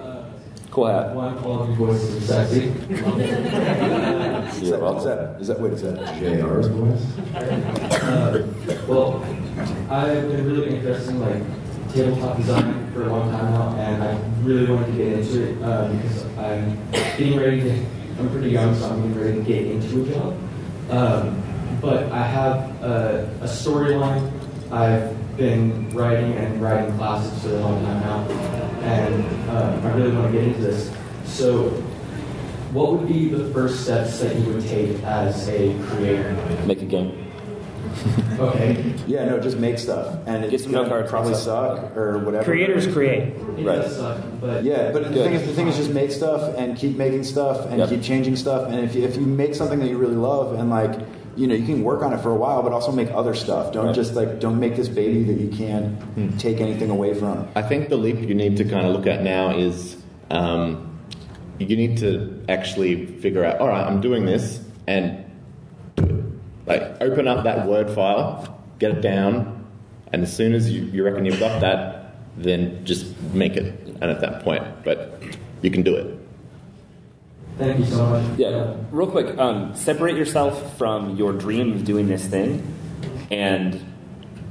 cool 0.70 0.86
hat. 0.88 1.16
One 1.16 1.36
quality 1.40 1.74
voices 1.74 2.30
are 2.30 2.46
sexy. 2.46 2.66
Is 2.66 4.70
that, 4.70 4.84
is 4.84 5.04
that, 5.06 5.38
is 5.42 5.48
that 5.48 5.60
wait, 5.60 5.74
is 5.74 5.82
that 5.82 6.20
J.R.'s 6.20 6.68
voice? 6.68 7.06
Uh, 8.06 8.46
well, 8.88 9.20
I've 9.58 10.28
been 10.28 10.46
really 10.46 10.76
interested 10.76 11.12
in 11.12 11.22
like 11.22 11.42
tabletop 11.94 12.38
design 12.38 12.92
for 12.92 13.04
a 13.04 13.08
long 13.08 13.32
time 13.32 13.54
now, 13.54 13.76
and 13.78 14.04
I 14.04 14.18
really 14.44 14.70
wanted 14.70 14.88
to 14.88 14.98
get 14.98 15.08
into 15.14 15.44
it 15.44 15.64
uh, 15.64 15.88
because 15.88 16.26
I'm 16.38 16.92
getting 16.92 17.40
ready 17.40 17.62
to. 17.62 17.86
I'm 18.20 18.30
pretty 18.32 18.50
young, 18.50 18.76
so 18.76 18.90
I'm 18.90 19.02
getting 19.02 19.20
ready 19.20 19.38
to 19.38 19.44
get 19.44 19.66
into 19.68 20.04
a 20.04 20.14
job. 20.14 20.38
Um, 20.90 21.44
but 21.82 22.12
I 22.12 22.24
have 22.24 22.84
a, 22.84 23.30
a 23.42 23.46
storyline. 23.46 24.32
I've 24.72 25.38
been 25.38 25.90
writing 25.92 26.34
and 26.34 26.62
writing 26.62 26.96
classes 26.98 27.42
for 27.44 27.50
a 27.50 27.60
long 27.60 27.82
time 27.86 28.02
now, 28.02 28.20
and 28.82 29.50
uh, 29.50 29.88
I 29.88 29.94
really 29.94 30.16
want 30.16 30.32
to 30.32 30.38
get 30.38 30.48
into 30.48 30.62
this. 30.62 30.94
So, 31.26 31.70
what 32.72 32.92
would 32.92 33.08
be 33.08 33.30
the 33.30 33.54
first 33.54 33.84
steps 33.84 34.20
that 34.20 34.36
you 34.36 34.54
would 34.54 34.68
take 34.68 35.02
as 35.04 35.48
a 35.48 35.78
creator? 35.88 36.34
Make 36.66 36.82
a 36.82 36.86
game. 36.86 37.25
Okay. 38.40 38.94
Yeah, 39.08 39.24
no, 39.26 39.40
just 39.40 39.58
make 39.58 39.80
stuff, 39.80 40.18
and 40.26 40.44
Get 40.44 40.54
it's 40.54 40.64
some 40.64 40.74
gonna 40.74 40.90
cards, 40.90 41.10
probably 41.10 41.36
stuff. 41.36 41.80
suck 41.80 41.96
or 41.96 42.20
whatever. 42.20 42.44
Creators 42.44 42.86
create. 42.86 43.30
It 43.30 43.38
Right. 43.66 43.76
does 43.82 43.96
suck, 43.96 44.18
but 44.42 44.64
Yeah, 44.66 44.92
but 44.92 45.04
the 45.14 45.24
thing 45.24 45.34
is, 45.34 45.46
the 45.48 45.54
thing 45.54 45.68
is, 45.68 45.78
just 45.78 45.92
make 45.94 46.12
stuff 46.12 46.54
and 46.58 46.76
keep 46.76 46.98
making 46.98 47.24
stuff 47.24 47.66
and 47.70 47.78
Yep. 47.80 47.90
keep 47.90 48.02
changing 48.02 48.36
stuff. 48.36 48.68
And 48.70 48.82
if 48.84 48.94
you, 48.94 49.04
if 49.06 49.16
you 49.16 49.22
make 49.22 49.56
something 49.56 49.80
that 49.80 49.88
you 49.88 49.98
really 49.98 50.16
love 50.18 50.60
and 50.60 50.70
like, 50.70 50.96
you 51.38 51.48
know, 51.48 51.54
you 51.56 51.66
can 51.66 51.82
work 51.84 52.02
on 52.04 52.12
it 52.12 52.20
for 52.20 52.30
a 52.32 52.36
while, 52.36 52.62
but 52.62 52.74
also 52.74 52.92
make 52.92 53.10
other 53.14 53.34
stuff. 53.34 53.72
Don't 53.72 53.86
Right. 53.88 53.96
just 53.96 54.16
like, 54.16 54.40
don't 54.42 54.60
make 54.60 54.76
this 54.76 54.90
baby 54.90 55.24
that 55.24 55.40
you 55.40 55.48
can't 55.50 55.96
take 56.40 56.60
anything 56.60 56.90
away 56.90 57.14
from. 57.14 57.48
I 57.56 57.62
think 57.62 57.88
the 57.90 57.98
leap 57.98 58.20
you 58.28 58.36
need 58.36 58.58
to 58.58 58.66
kind 58.66 58.86
of 58.86 58.94
look 58.94 59.08
at 59.08 59.24
now 59.24 59.52
is 59.56 59.96
um, 60.30 60.90
you 61.60 61.76
need 61.78 61.98
to 62.00 62.38
actually 62.50 63.06
figure 63.06 63.46
out, 63.46 63.60
all 63.60 63.68
right, 63.70 63.86
I'm 63.86 64.02
doing 64.02 64.26
this, 64.26 64.60
and 64.88 65.12
do 65.12 65.14
it. 65.18 65.25
Like, 66.66 66.98
open 67.02 67.28
up 67.28 67.44
that 67.44 67.68
Word 67.68 67.90
file, 67.90 68.60
get 68.80 68.92
it 68.92 69.02
down, 69.02 69.66
and 70.12 70.24
as 70.24 70.36
soon 70.36 70.54
as 70.54 70.72
you, 70.72 70.84
you 70.86 71.04
reckon 71.04 71.26
you've 71.26 71.40
got 71.40 71.62
that, 71.62 72.16
then 72.38 72.84
just 72.86 73.20
make 73.34 73.56
it. 73.56 73.80
And 74.02 74.06
at 74.06 74.20
that 74.22 74.44
point, 74.44 74.64
but 74.84 75.22
you 75.62 75.72
can 75.72 75.82
do 75.82 75.96
it. 75.96 76.20
thank 77.58 77.80
you 77.80 77.86
so 77.86 78.06
much. 78.06 78.38
Yeah, 78.38 78.76
real 78.92 79.10
quick, 79.10 79.38
um, 79.38 79.74
separate 79.76 80.18
yourself 80.18 80.78
from 80.78 81.16
your 81.16 81.32
dream 81.34 81.72
of 81.72 81.86
doing 81.86 82.08
this 82.08 82.26
thing, 82.26 82.62
and 83.32 83.82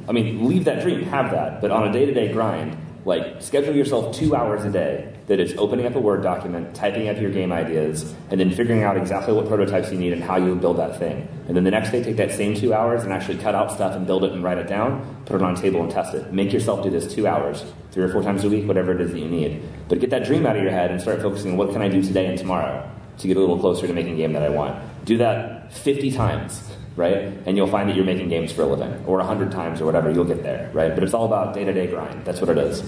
I 0.08 0.12
mean, 0.12 0.48
leave 0.48 0.64
that 0.64 0.82
dream, 0.82 1.02
have 1.04 1.30
that, 1.32 1.60
but 1.60 1.70
on 1.70 1.88
a 1.88 1.92
day 1.92 2.06
to 2.06 2.14
day 2.14 2.32
grind, 2.32 2.76
like 3.04 3.42
schedule 3.42 3.74
yourself 3.74 4.14
two 4.14 4.34
hours 4.34 4.64
a 4.64 4.70
day 4.70 5.12
that 5.26 5.40
is 5.40 5.54
opening 5.58 5.86
up 5.86 5.94
a 5.94 6.00
Word 6.00 6.22
document, 6.22 6.74
typing 6.74 7.08
up 7.08 7.20
your 7.20 7.30
game 7.30 7.52
ideas, 7.52 8.14
and 8.30 8.40
then 8.40 8.50
figuring 8.50 8.82
out 8.82 8.96
exactly 8.96 9.32
what 9.34 9.46
prototypes 9.46 9.90
you 9.90 9.98
need 9.98 10.12
and 10.12 10.22
how 10.22 10.36
you 10.36 10.54
build 10.54 10.78
that 10.78 10.98
thing. 10.98 11.28
And 11.46 11.56
then 11.56 11.64
the 11.64 11.70
next 11.70 11.90
day, 11.90 12.02
take 12.02 12.16
that 12.16 12.32
same 12.32 12.54
two 12.54 12.72
hours 12.72 13.04
and 13.04 13.12
actually 13.12 13.38
cut 13.38 13.54
out 13.54 13.72
stuff 13.72 13.94
and 13.94 14.06
build 14.06 14.24
it 14.24 14.32
and 14.32 14.42
write 14.42 14.58
it 14.58 14.68
down, 14.68 15.22
put 15.26 15.36
it 15.36 15.42
on 15.42 15.54
a 15.54 15.60
table 15.60 15.82
and 15.82 15.90
test 15.90 16.14
it. 16.14 16.32
Make 16.32 16.52
yourself 16.52 16.82
do 16.82 16.90
this 16.90 17.12
two 17.12 17.26
hours, 17.26 17.64
three 17.90 18.04
or 18.04 18.08
four 18.08 18.22
times 18.22 18.44
a 18.44 18.48
week, 18.48 18.66
whatever 18.66 18.92
it 18.92 19.00
is 19.00 19.12
that 19.12 19.18
you 19.18 19.28
need. 19.28 19.62
But 19.88 20.00
get 20.00 20.10
that 20.10 20.24
dream 20.24 20.46
out 20.46 20.56
of 20.56 20.62
your 20.62 20.72
head 20.72 20.90
and 20.90 21.00
start 21.00 21.20
focusing 21.20 21.52
on 21.52 21.56
what 21.56 21.72
can 21.72 21.82
I 21.82 21.88
do 21.88 22.02
today 22.02 22.26
and 22.26 22.38
tomorrow 22.38 22.90
to 23.18 23.28
get 23.28 23.36
a 23.36 23.40
little 23.40 23.58
closer 23.58 23.86
to 23.86 23.92
making 23.92 24.14
a 24.14 24.16
game 24.16 24.32
that 24.32 24.42
I 24.42 24.48
want. 24.48 24.82
Do 25.04 25.18
that 25.18 25.72
50 25.72 26.12
times, 26.12 26.70
right? 26.96 27.32
And 27.46 27.56
you'll 27.56 27.66
find 27.66 27.88
that 27.88 27.96
you're 27.96 28.04
making 28.04 28.28
games 28.28 28.52
for 28.52 28.62
a 28.62 28.66
living, 28.66 28.92
or 29.06 29.18
100 29.18 29.50
times 29.52 29.80
or 29.80 29.86
whatever, 29.86 30.10
you'll 30.10 30.24
get 30.24 30.42
there, 30.42 30.70
right? 30.72 30.94
But 30.94 31.02
it's 31.04 31.14
all 31.14 31.26
about 31.26 31.54
day 31.54 31.64
to 31.64 31.72
day 31.72 31.86
grind. 31.86 32.24
That's 32.24 32.40
what 32.40 32.50
it 32.50 32.58
is. 32.58 32.82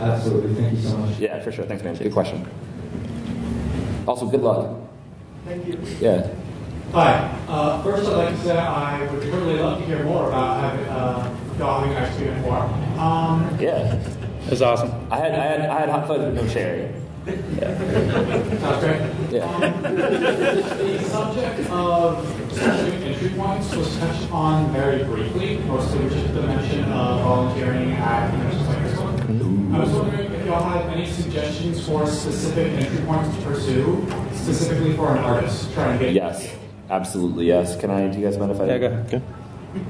Absolutely. 0.00 0.54
Thank 0.54 0.76
you 0.78 0.82
so 0.88 0.96
much. 0.96 1.18
Yeah, 1.18 1.40
for 1.40 1.52
sure. 1.52 1.64
Thanks, 1.66 1.84
man. 1.84 1.94
Good 1.96 2.12
question. 2.12 2.46
Also, 4.06 4.26
good 4.26 4.40
luck. 4.42 4.76
Thank 5.46 5.66
you. 5.66 5.78
Yeah. 6.00 6.28
Hi. 6.92 7.38
Uh, 7.48 7.82
first, 7.82 8.08
I'd 8.08 8.16
like 8.16 8.28
to 8.34 8.40
say 8.42 8.56
I 8.58 9.00
would 9.12 9.22
really 9.24 9.58
love 9.60 9.78
to 9.78 9.84
hear 9.86 10.02
more 10.04 10.28
about 10.28 10.60
having, 10.60 10.86
uh, 10.86 11.36
y'all 11.58 11.80
having 11.80 11.96
ice 11.96 12.16
cream 12.16 12.34
before. 12.34 12.62
Um, 12.98 13.56
Yeah. 13.60 13.94
It 14.44 14.50
was 14.50 14.62
awesome. 14.62 14.90
I 15.10 15.18
had, 15.18 15.32
I 15.34 15.44
had, 15.44 15.60
I 15.60 15.80
had 15.80 15.88
hot 15.90 16.08
fudge 16.08 16.20
with 16.22 16.34
no 16.34 16.48
cherry. 16.48 16.88
Sounds 18.60 18.84
great. 18.84 19.00
Yeah. 19.30 19.70
The 19.80 21.02
subject 21.04 21.70
of 21.70 22.26
specific 22.50 23.00
entry 23.02 23.28
points 23.30 23.74
was 23.74 23.98
touched 23.98 24.30
on 24.32 24.72
very 24.72 25.04
briefly, 25.04 25.58
mostly 25.58 26.08
just 26.08 26.34
the 26.34 26.42
mention 26.42 26.84
of 26.84 27.20
volunteering 27.22 27.92
at 27.92 28.30
conventions 28.30 28.68
like 28.68 28.82
this 28.84 28.98
one. 28.98 29.74
I 29.74 29.78
was 29.78 29.90
wondering 29.90 30.32
if 30.32 30.46
y'all 30.46 30.62
had 30.68 30.86
any 30.96 31.06
suggestions 31.06 31.86
for 31.86 32.06
specific 32.06 32.72
entry 32.72 33.04
points 33.04 33.36
to 33.36 33.42
pursue, 33.42 34.06
specifically 34.34 34.96
for 34.96 35.12
an 35.12 35.18
artist 35.18 35.72
trying 35.74 35.98
to 35.98 36.04
get 36.06 36.14
Yes. 36.14 36.56
Absolutely, 36.90 37.46
yes. 37.46 37.76
Can 37.80 37.90
I, 37.90 38.08
do 38.08 38.18
you 38.18 38.24
guys 38.26 38.36
mind 38.36 38.50
if 38.50 38.60
I? 38.60 38.66
Yeah, 38.66 38.78
go. 38.78 38.86
Okay. 39.06 39.22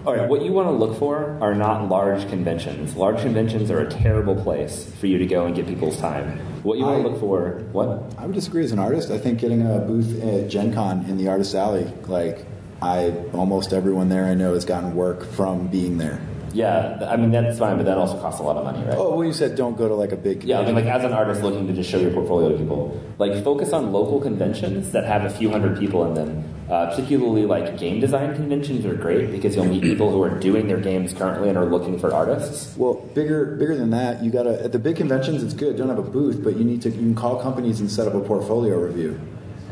All 0.06 0.14
right, 0.14 0.28
what 0.28 0.42
you 0.42 0.52
want 0.52 0.68
to 0.68 0.72
look 0.72 0.98
for 0.98 1.38
are 1.40 1.54
not 1.54 1.88
large 1.88 2.28
conventions. 2.28 2.96
Large 2.96 3.22
conventions 3.22 3.70
are 3.70 3.80
a 3.80 3.88
terrible 3.88 4.34
place 4.34 4.92
for 5.00 5.06
you 5.06 5.16
to 5.18 5.26
go 5.26 5.46
and 5.46 5.54
get 5.56 5.66
people's 5.66 5.96
time. 5.98 6.38
What 6.62 6.76
you 6.78 6.84
want 6.84 7.00
I- 7.00 7.02
to 7.02 7.08
look 7.08 7.20
for, 7.20 7.62
what? 7.72 8.12
I 8.18 8.26
would 8.26 8.34
disagree 8.34 8.62
as 8.64 8.72
an 8.72 8.78
artist. 8.78 9.10
I 9.10 9.16
think 9.18 9.38
getting 9.38 9.62
a 9.62 9.78
booth 9.78 10.22
at 10.22 10.48
Gen 10.50 10.74
Con 10.74 11.06
in 11.08 11.16
the 11.16 11.28
Artist 11.28 11.54
Alley, 11.54 11.90
like, 12.08 12.44
I 12.82 13.14
almost 13.32 13.72
everyone 13.72 14.08
there 14.10 14.24
I 14.26 14.34
know 14.34 14.52
has 14.54 14.64
gotten 14.66 14.94
work 14.94 15.24
from 15.24 15.68
being 15.68 15.96
there. 15.98 16.20
Yeah, 16.52 17.06
I 17.08 17.16
mean, 17.16 17.30
that's 17.30 17.58
fine, 17.58 17.76
but 17.76 17.86
that 17.86 17.96
also 17.96 18.18
costs 18.20 18.40
a 18.40 18.42
lot 18.42 18.56
of 18.56 18.64
money, 18.64 18.84
right? 18.84 18.96
Oh, 18.98 19.16
well, 19.16 19.24
you 19.24 19.32
said 19.32 19.54
don't 19.54 19.76
go 19.78 19.86
to 19.88 19.94
like 19.94 20.12
a 20.12 20.16
big. 20.16 20.42
Yeah, 20.44 20.58
I 20.60 20.64
mean, 20.66 20.74
like 20.74 20.86
as 20.86 21.04
an 21.04 21.12
artist 21.12 21.42
looking 21.42 21.66
to 21.68 21.72
just 21.72 21.88
show 21.88 21.98
your 21.98 22.10
portfolio 22.10 22.50
to 22.50 22.58
people, 22.58 23.00
like 23.18 23.42
focus 23.44 23.72
on 23.72 23.92
local 23.92 24.20
conventions 24.20 24.90
that 24.92 25.04
have 25.04 25.24
a 25.24 25.30
few 25.30 25.48
hundred 25.50 25.78
people 25.78 26.04
in 26.06 26.14
them. 26.14 26.44
Uh, 26.70 26.88
particularly 26.88 27.44
like 27.46 27.76
game 27.78 27.98
design 27.98 28.32
conventions 28.32 28.86
are 28.86 28.94
great 28.94 29.32
because 29.32 29.56
you'll 29.56 29.64
meet 29.64 29.82
people 29.82 30.08
who 30.08 30.22
are 30.22 30.38
doing 30.38 30.68
their 30.68 30.78
games 30.78 31.12
currently 31.12 31.48
and 31.48 31.58
are 31.58 31.64
looking 31.64 31.98
for 31.98 32.14
artists. 32.14 32.76
Well, 32.76 32.94
bigger 32.94 33.56
bigger 33.56 33.76
than 33.76 33.90
that, 33.90 34.22
you 34.22 34.30
gotta 34.30 34.62
at 34.62 34.70
the 34.70 34.78
big 34.78 34.96
conventions. 34.96 35.42
It's 35.42 35.52
good. 35.52 35.76
Don't 35.76 35.88
have 35.88 35.98
a 35.98 36.02
booth, 36.02 36.44
but 36.44 36.56
you 36.56 36.62
need 36.62 36.80
to. 36.82 36.90
You 36.90 36.98
can 36.98 37.16
call 37.16 37.42
companies 37.42 37.80
and 37.80 37.90
set 37.90 38.06
up 38.06 38.14
a 38.14 38.20
portfolio 38.20 38.78
review, 38.78 39.20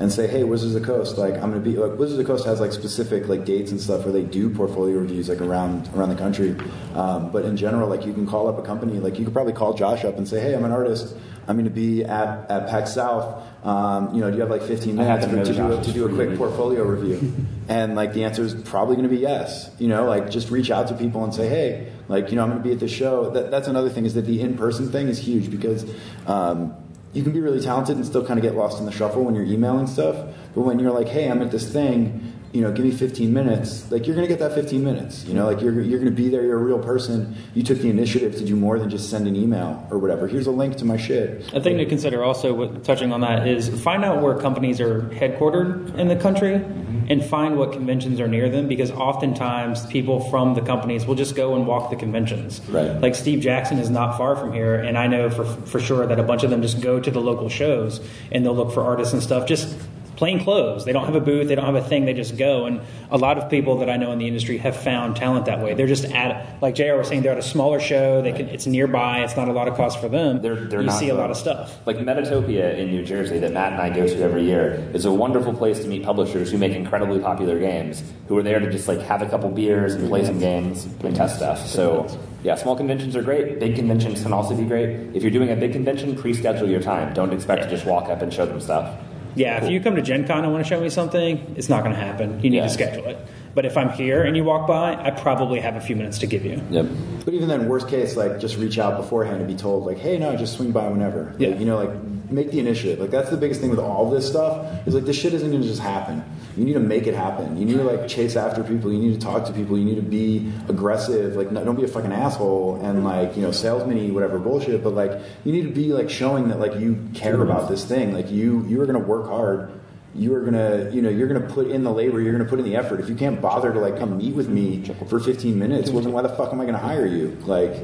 and 0.01 0.12
say, 0.12 0.26
hey, 0.26 0.42
Wizards 0.42 0.74
of 0.74 0.82
the 0.82 0.86
Coast, 0.86 1.18
like 1.18 1.34
I'm 1.34 1.51
gonna 1.51 1.61
be 1.61 1.76
like 1.76 1.99
Wizards 1.99 2.18
of 2.18 2.26
the 2.26 2.32
Coast 2.32 2.46
has 2.46 2.59
like 2.59 2.72
specific 2.72 3.28
like 3.28 3.44
dates 3.44 3.70
and 3.70 3.80
stuff 3.80 4.05
where 4.05 4.12
they 4.12 4.24
do 4.24 4.51
portfolio 4.51 4.99
reviews 4.99 5.28
like 5.28 5.40
around 5.40 5.88
around 5.94 6.09
the 6.09 6.16
country. 6.16 6.57
Um, 6.94 7.30
but 7.30 7.44
in 7.44 7.57
general, 7.57 7.88
like 7.88 8.07
you 8.07 8.12
can 8.12 8.26
call 8.26 8.49
up 8.49 8.59
a 8.59 8.62
company. 8.62 8.94
Like 8.99 9.20
you 9.20 9.24
could 9.24 9.34
probably 9.34 9.53
call 9.53 9.72
Josh 9.74 10.05
up 10.05 10.18
and 10.18 10.26
say, 10.26 10.40
hey, 10.40 10.55
I'm 10.55 10.64
an 10.64 10.72
artist. 10.72 11.14
I'm 11.49 11.64
to 11.64 11.70
be 11.70 12.05
at, 12.05 12.51
at 12.51 12.68
PAX 12.68 12.92
South. 12.92 13.42
Um, 13.69 14.14
you 14.14 14.23
know, 14.23 14.31
do 14.31 14.37
you 14.37 14.41
have 14.41 14.51
like 14.51 14.62
15 14.62 14.97
minutes 14.97 15.27
to 15.27 15.45
to, 15.45 15.53
do 15.53 15.73
a, 15.73 15.83
to 15.83 15.93
do 15.93 16.07
a 16.07 16.09
quick 16.09 16.39
portfolio 16.39 16.85
review? 16.85 17.35
and 17.69 17.95
like 17.95 18.14
the 18.14 18.25
answer 18.25 18.43
is 18.43 18.55
probably 18.55 18.97
going 18.97 19.07
to 19.07 19.14
be 19.14 19.21
yes. 19.21 19.71
You 19.79 19.89
know, 19.89 20.07
like 20.07 20.31
just 20.31 20.51
reach 20.51 20.71
out 20.71 20.89
to 20.89 20.95
people 20.95 21.23
and 21.23 21.35
say, 21.35 21.51
hey, 21.51 21.93
like 22.09 22.31
you 22.31 22.37
know, 22.37 22.45
I'm 22.45 22.49
going 22.49 22.62
to 22.62 22.66
be 22.66 22.73
at 22.73 22.81
this 22.81 22.91
show. 22.91 23.29
That, 23.29 23.51
that's 23.51 23.69
another 23.69 23.91
thing 23.91 24.07
is 24.07 24.14
that 24.14 24.23
the 24.23 24.41
in-person 24.41 24.91
thing 24.91 25.09
is 25.09 25.19
huge 25.19 25.51
because 25.51 25.85
um, 26.27 26.75
you 27.12 27.23
can 27.23 27.33
be 27.33 27.41
really 27.41 27.61
talented 27.61 27.97
and 27.97 28.07
still 28.07 28.25
kind 28.25 28.39
of 28.39 28.43
get 28.43 28.55
lost 28.55 28.79
in 28.81 28.87
the 28.87 28.93
shuffle 28.93 29.25
when 29.25 29.35
you're 29.35 29.45
emailing 29.45 29.87
stuff. 29.87 30.16
But 30.55 30.62
when 30.62 30.79
you're 30.79 30.93
like, 30.93 31.09
hey, 31.09 31.31
I'm 31.31 31.43
at 31.43 31.51
this 31.51 31.71
thing. 31.71 32.33
You 32.53 32.62
know, 32.62 32.72
give 32.72 32.84
me 32.84 32.90
15 32.90 33.32
minutes, 33.32 33.90
like 33.92 34.07
you're 34.07 34.16
going 34.16 34.26
to 34.26 34.34
get 34.34 34.38
that 34.38 34.55
15 34.55 34.82
minutes. 34.82 35.24
You 35.26 35.34
know, 35.34 35.44
like 35.44 35.61
you're, 35.61 35.80
you're 35.82 35.99
going 35.99 36.11
to 36.11 36.16
be 36.16 36.30
there, 36.30 36.42
you're 36.44 36.59
a 36.59 36.62
real 36.62 36.78
person. 36.78 37.36
You 37.55 37.62
took 37.62 37.78
the 37.78 37.90
initiative 37.90 38.36
to 38.36 38.44
do 38.44 38.57
more 38.57 38.78
than 38.78 38.88
just 38.88 39.11
send 39.11 39.28
an 39.28 39.36
email 39.36 39.86
or 39.90 39.99
whatever. 39.99 40.26
Here's 40.26 40.46
a 40.46 40.51
link 40.51 40.76
to 40.76 40.86
my 40.86 40.96
shit. 40.96 41.53
A 41.53 41.61
thing 41.61 41.76
to 41.76 41.84
consider 41.84 42.24
also, 42.24 42.55
with, 42.55 42.84
touching 42.84 43.12
on 43.12 43.20
that, 43.20 43.46
is 43.46 43.68
find 43.82 44.03
out 44.03 44.22
where 44.22 44.34
companies 44.34 44.80
are 44.80 45.03
headquartered 45.03 45.94
in 45.99 46.09
the 46.09 46.16
country 46.16 46.55
mm-hmm. 46.55 47.07
and 47.11 47.22
find 47.22 47.59
what 47.59 47.72
conventions 47.72 48.18
are 48.18 48.28
near 48.28 48.49
them 48.49 48.66
because 48.66 48.90
oftentimes 48.92 49.84
people 49.86 50.30
from 50.30 50.55
the 50.55 50.62
companies 50.62 51.05
will 51.05 51.16
just 51.16 51.36
go 51.36 51.55
and 51.55 51.66
walk 51.66 51.90
the 51.90 51.96
conventions. 51.96 52.62
Right. 52.68 52.99
Like 52.99 53.14
Steve 53.14 53.40
Jackson 53.40 53.78
is 53.78 53.90
not 53.90 54.16
far 54.16 54.36
from 54.36 54.55
here, 54.55 54.76
and 54.76 54.96
I 54.96 55.07
know 55.07 55.28
for, 55.28 55.44
for 55.44 55.80
sure 55.80 56.07
that 56.07 56.18
a 56.18 56.22
bunch 56.22 56.44
of 56.44 56.51
them 56.51 56.62
just 56.62 56.80
go 56.80 56.99
to 56.99 57.11
the 57.11 57.20
local 57.20 57.51
shows 57.51 58.01
and 58.32 58.44
they'll 58.44 58.57
look 58.57 58.72
for 58.72 58.82
artists 58.82 59.12
and 59.12 59.22
stuff. 59.22 59.46
Just 59.46 59.76
plain 60.19 60.43
clothes. 60.43 60.85
They 60.85 60.93
don't 60.93 61.07
have 61.07 61.14
a 61.14 61.21
booth. 61.21 61.47
They 61.47 61.55
don't 61.55 61.64
have 61.64 61.77
a 61.77 61.89
thing. 61.89 62.05
They 62.05 62.12
just 62.12 62.37
go. 62.37 62.66
And 62.66 62.81
a 63.09 63.16
lot 63.16 63.39
of 63.39 63.49
people 63.49 63.79
that 63.79 63.89
I 63.89 63.97
know 63.97 64.11
in 64.11 64.19
the 64.19 64.27
industry 64.27 64.59
have 64.59 64.77
found 64.77 65.14
talent 65.14 65.47
that 65.47 65.61
way. 65.61 65.75
They're 65.75 65.87
just 65.87 66.07
at, 66.07 66.61
like 66.61 66.75
J.R. 66.75 66.99
was 66.99 67.07
saying, 67.07 67.23
they're 67.23 67.33
at 67.33 67.39
a 67.39 67.43
smaller 67.43 67.79
show. 67.79 68.21
They 68.21 68.33
can, 68.33 68.49
it's 68.49 68.66
nearby. 68.66 69.23
It's 69.23 69.37
not 69.37 69.47
a 69.47 69.53
lot 69.53 69.69
of 69.69 69.77
cost 69.77 70.01
for 70.01 70.09
them. 70.09 70.43
They're, 70.43 70.57
they're 70.57 70.83
you 70.83 70.91
see 70.91 71.09
a 71.09 71.14
lot 71.14 71.31
of 71.31 71.37
stuff. 71.37 71.79
Like 71.87 71.99
Metatopia 71.99 72.77
in 72.77 72.91
New 72.91 73.05
Jersey 73.05 73.39
that 73.39 73.53
Matt 73.53 73.75
and 73.75 73.81
I 73.81 73.91
go 73.91 74.09
to 74.09 74.21
every 74.21 74.45
year 74.45 74.91
is 74.93 75.05
a 75.05 75.12
wonderful 75.12 75.55
place 75.55 75.79
to 75.81 75.87
meet 75.87 76.03
publishers 76.03 76.51
who 76.51 76.59
make 76.59 76.73
incredibly 76.73 77.21
popular 77.21 77.61
games 77.61 78.03
who 78.27 78.37
are 78.37 78.43
there 78.43 78.59
to 78.59 78.69
just 78.73 78.89
like 78.89 79.01
have 79.03 79.23
a 79.23 79.29
couple 79.29 79.49
beers 79.51 79.95
and 79.95 80.09
play 80.09 80.25
some 80.25 80.41
games 80.41 80.85
and 80.85 81.14
test 81.14 81.37
stuff. 81.37 81.64
So 81.64 82.09
yeah, 82.43 82.57
small 82.57 82.75
conventions 82.75 83.14
are 83.14 83.23
great. 83.23 83.61
Big 83.61 83.77
conventions 83.77 84.23
can 84.23 84.33
also 84.33 84.57
be 84.57 84.64
great. 84.64 84.91
If 85.14 85.23
you're 85.23 85.31
doing 85.31 85.51
a 85.51 85.57
big 85.57 85.73
convention, 85.73 86.16
pre-schedule 86.16 86.69
your 86.69 86.83
time. 86.83 87.14
Don't 87.14 87.33
expect 87.33 87.62
to 87.62 87.71
just 87.71 87.87
walk 87.87 88.09
up 88.09 88.21
and 88.21 88.35
show 88.35 88.47
them 88.47 88.61
stuff. 88.61 88.99
Yeah, 89.39 89.64
if 89.64 89.70
you 89.70 89.80
come 89.80 89.95
to 89.97 90.03
Gen 90.03 90.26
Con 90.26 90.43
and 90.45 90.53
want 90.53 90.64
to 90.64 90.68
show 90.68 90.80
me 90.80 90.91
something, 90.91 91.55
it's 91.57 91.68
not 91.68 91.84
going 91.84 91.95
to 91.95 92.01
happen. 92.01 92.43
You 92.43 92.51
need 92.51 92.57
Yeah. 92.57 92.62
to 92.64 92.68
schedule 92.70 93.07
it. 93.07 93.18
But 93.55 93.64
if 93.64 93.76
I'm 93.76 93.91
here 93.91 94.22
and 94.22 94.36
you 94.36 94.45
walk 94.45 94.66
by, 94.66 94.95
I 94.95 95.11
probably 95.11 95.61
have 95.61 95.76
a 95.76 95.80
few 95.80 95.97
minutes 95.97 96.18
to 96.18 96.26
give 96.26 96.45
you. 96.45 96.61
Yep. 96.70 96.86
But 97.24 97.34
even 97.34 97.49
then, 97.49 97.68
worst 97.68 97.89
case, 97.89 98.16
like 98.16 98.41
just 98.41 98.57
reach 98.59 98.78
out 98.78 98.97
beforehand 98.97 99.39
and 99.39 99.47
be 99.47 99.55
told, 99.55 99.86
like, 99.86 99.99
hey, 99.99 100.18
no, 100.18 100.36
just 100.36 100.57
swing 100.57 100.72
by 100.72 100.89
whenever. 100.89 101.34
Yeah. 101.39 101.49
Like, 101.51 101.61
you 101.61 101.66
know, 101.66 101.76
like 101.78 101.91
make 102.30 102.51
the 102.51 102.59
initiative. 102.61 102.99
Like 103.01 103.11
that's 103.11 103.30
the 103.30 103.36
biggest 103.36 103.61
thing 103.61 103.70
with 103.70 103.78
all 103.78 104.11
this 104.11 104.28
stuff 104.28 104.86
is 104.86 104.95
like 104.95 105.05
this 105.05 105.16
shit 105.18 105.32
isn't 105.32 105.51
going 105.51 105.62
to 105.62 105.68
just 105.68 105.80
happen. 105.80 106.22
You 106.59 106.65
need 106.65 106.75
to 106.75 106.81
make 106.81 107.07
it 107.07 107.15
happen. 107.15 107.57
You 107.57 107.65
need 107.65 107.77
to 107.77 107.85
like 107.85 108.09
chase 108.09 108.37
after 108.37 108.63
people. 108.65 108.93
You 108.93 108.99
need 108.99 109.21
to 109.21 109.25
talk 109.25 109.45
to 109.47 109.53
people. 109.53 109.79
You 109.79 109.85
need 109.85 109.97
to 109.97 110.03
be 110.03 110.53
aggressive. 110.69 111.37
Like 111.37 111.53
no, 111.53 111.65
don't 111.65 111.77
be 111.77 111.85
a 111.85 111.89
fucking 111.89 112.13
asshole 112.13 112.81
and 112.85 113.05
like 113.05 113.37
you 113.37 113.43
know 113.43 113.53
salesman 113.53 114.13
whatever 114.13 114.39
bullshit. 114.39 114.83
But 114.83 114.95
like 114.95 115.13
you 115.45 115.53
need 115.53 115.63
to 115.63 115.73
be 115.73 115.93
like 115.93 116.11
showing 116.11 116.49
that 116.49 116.59
like 116.59 116.75
you 116.77 117.09
care 117.15 117.41
about 117.41 117.69
this 117.69 117.85
thing. 117.85 118.13
Like 118.13 118.31
you 118.31 118.65
you 118.67 118.81
are 118.81 118.87
going 118.87 119.01
to 119.01 119.07
work 119.07 119.27
hard 119.27 119.73
you 120.15 120.35
are 120.35 120.41
gonna 120.41 120.91
you 120.91 121.03
know 121.03 121.11
you're 121.11 121.29
gonna 121.29 121.47
put 121.49 121.69
in 121.69 121.85
the 121.85 121.93
labor 121.93 122.19
you're 122.19 122.33
gonna 122.33 122.49
put 122.49 122.59
in 122.59 122.65
the 122.65 122.75
effort 122.75 122.99
if 122.99 123.11
you 123.11 123.15
can't 123.15 123.43
bother 123.43 123.75
to 123.75 123.79
like 123.79 123.99
come 123.99 124.17
meet 124.17 124.35
with 124.35 124.49
me 124.49 124.83
for 125.07 125.21
15 125.21 125.57
minutes 125.59 125.91
well 125.91 126.03
then 126.03 126.13
why 126.13 126.23
the 126.23 126.31
fuck 126.31 126.51
am 126.51 126.61
i 126.63 126.65
gonna 126.65 126.79
hire 126.79 127.05
you 127.05 127.37
like 127.43 127.75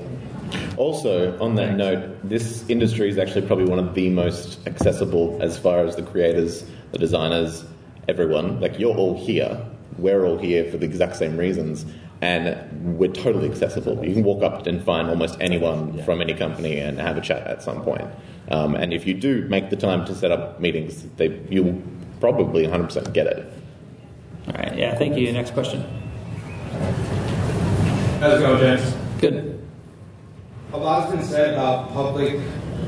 Also, 0.76 1.38
on 1.40 1.54
that 1.56 1.76
note, 1.76 2.16
this 2.28 2.68
industry 2.68 3.08
is 3.08 3.18
actually 3.18 3.46
probably 3.46 3.66
one 3.66 3.78
of 3.78 3.94
the 3.94 4.08
most 4.10 4.66
accessible 4.66 5.38
as 5.40 5.58
far 5.58 5.84
as 5.84 5.96
the 5.96 6.02
creators, 6.02 6.64
the 6.92 6.98
designers, 6.98 7.64
everyone. 8.08 8.60
Like, 8.60 8.78
you're 8.78 8.96
all 8.96 9.18
here. 9.18 9.60
We're 9.98 10.24
all 10.24 10.38
here 10.38 10.70
for 10.70 10.76
the 10.76 10.86
exact 10.86 11.16
same 11.16 11.36
reasons. 11.36 11.86
And 12.20 12.96
we're 12.98 13.12
totally 13.12 13.50
accessible. 13.50 14.04
You 14.04 14.14
can 14.14 14.24
walk 14.24 14.42
up 14.42 14.66
and 14.66 14.82
find 14.82 15.08
almost 15.08 15.36
anyone 15.40 16.02
from 16.04 16.20
any 16.20 16.34
company 16.34 16.78
and 16.78 16.98
have 16.98 17.16
a 17.16 17.20
chat 17.20 17.46
at 17.46 17.62
some 17.62 17.82
point. 17.82 18.08
Um, 18.50 18.74
and 18.74 18.92
if 18.92 19.06
you 19.06 19.14
do 19.14 19.46
make 19.48 19.70
the 19.70 19.76
time 19.76 20.04
to 20.06 20.14
set 20.14 20.30
up 20.30 20.60
meetings, 20.60 21.04
they, 21.16 21.40
you'll 21.48 21.80
probably 22.20 22.66
100% 22.66 23.12
get 23.12 23.26
it. 23.26 23.52
All 24.48 24.54
right. 24.54 24.76
Yeah. 24.76 24.96
Thank 24.96 25.16
you. 25.16 25.32
Next 25.32 25.52
question. 25.52 25.82
How's 28.20 28.40
it 28.40 28.42
going, 28.42 28.58
James? 28.58 28.94
Good. 29.20 29.62
A 30.72 30.76
lot 30.76 31.04
has 31.04 31.14
been 31.14 31.24
said 31.24 31.54
about 31.54 31.92
public 31.92 32.40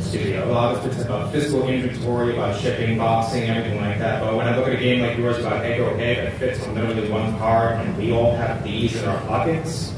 studio. 0.03 0.51
A 0.51 0.53
lot 0.53 0.83
been 0.83 0.93
said 0.93 1.07
about 1.07 1.33
physical 1.33 1.69
inventory, 1.69 2.35
about 2.35 2.61
shipping, 2.61 2.99
boxing, 2.99 3.45
everything 3.45 3.81
like 3.81 3.99
that. 3.99 4.21
But 4.21 4.37
when 4.37 4.47
I 4.47 4.57
look 4.57 4.67
at 4.67 4.75
a 4.75 4.77
game 4.77 5.01
like 5.01 5.17
yours 5.17 5.39
about 5.39 5.65
egg 5.65 5.81
or 5.81 5.99
egg 5.99 6.19
that 6.19 6.35
fits 6.39 6.65
on 6.67 6.75
literally 6.75 7.09
one 7.11 7.37
card, 7.39 7.81
and 7.81 7.97
we 7.97 8.13
all 8.13 8.35
have 8.37 8.63
these 8.63 8.97
in 8.97 9.09
our 9.09 9.21
pockets, 9.23 9.93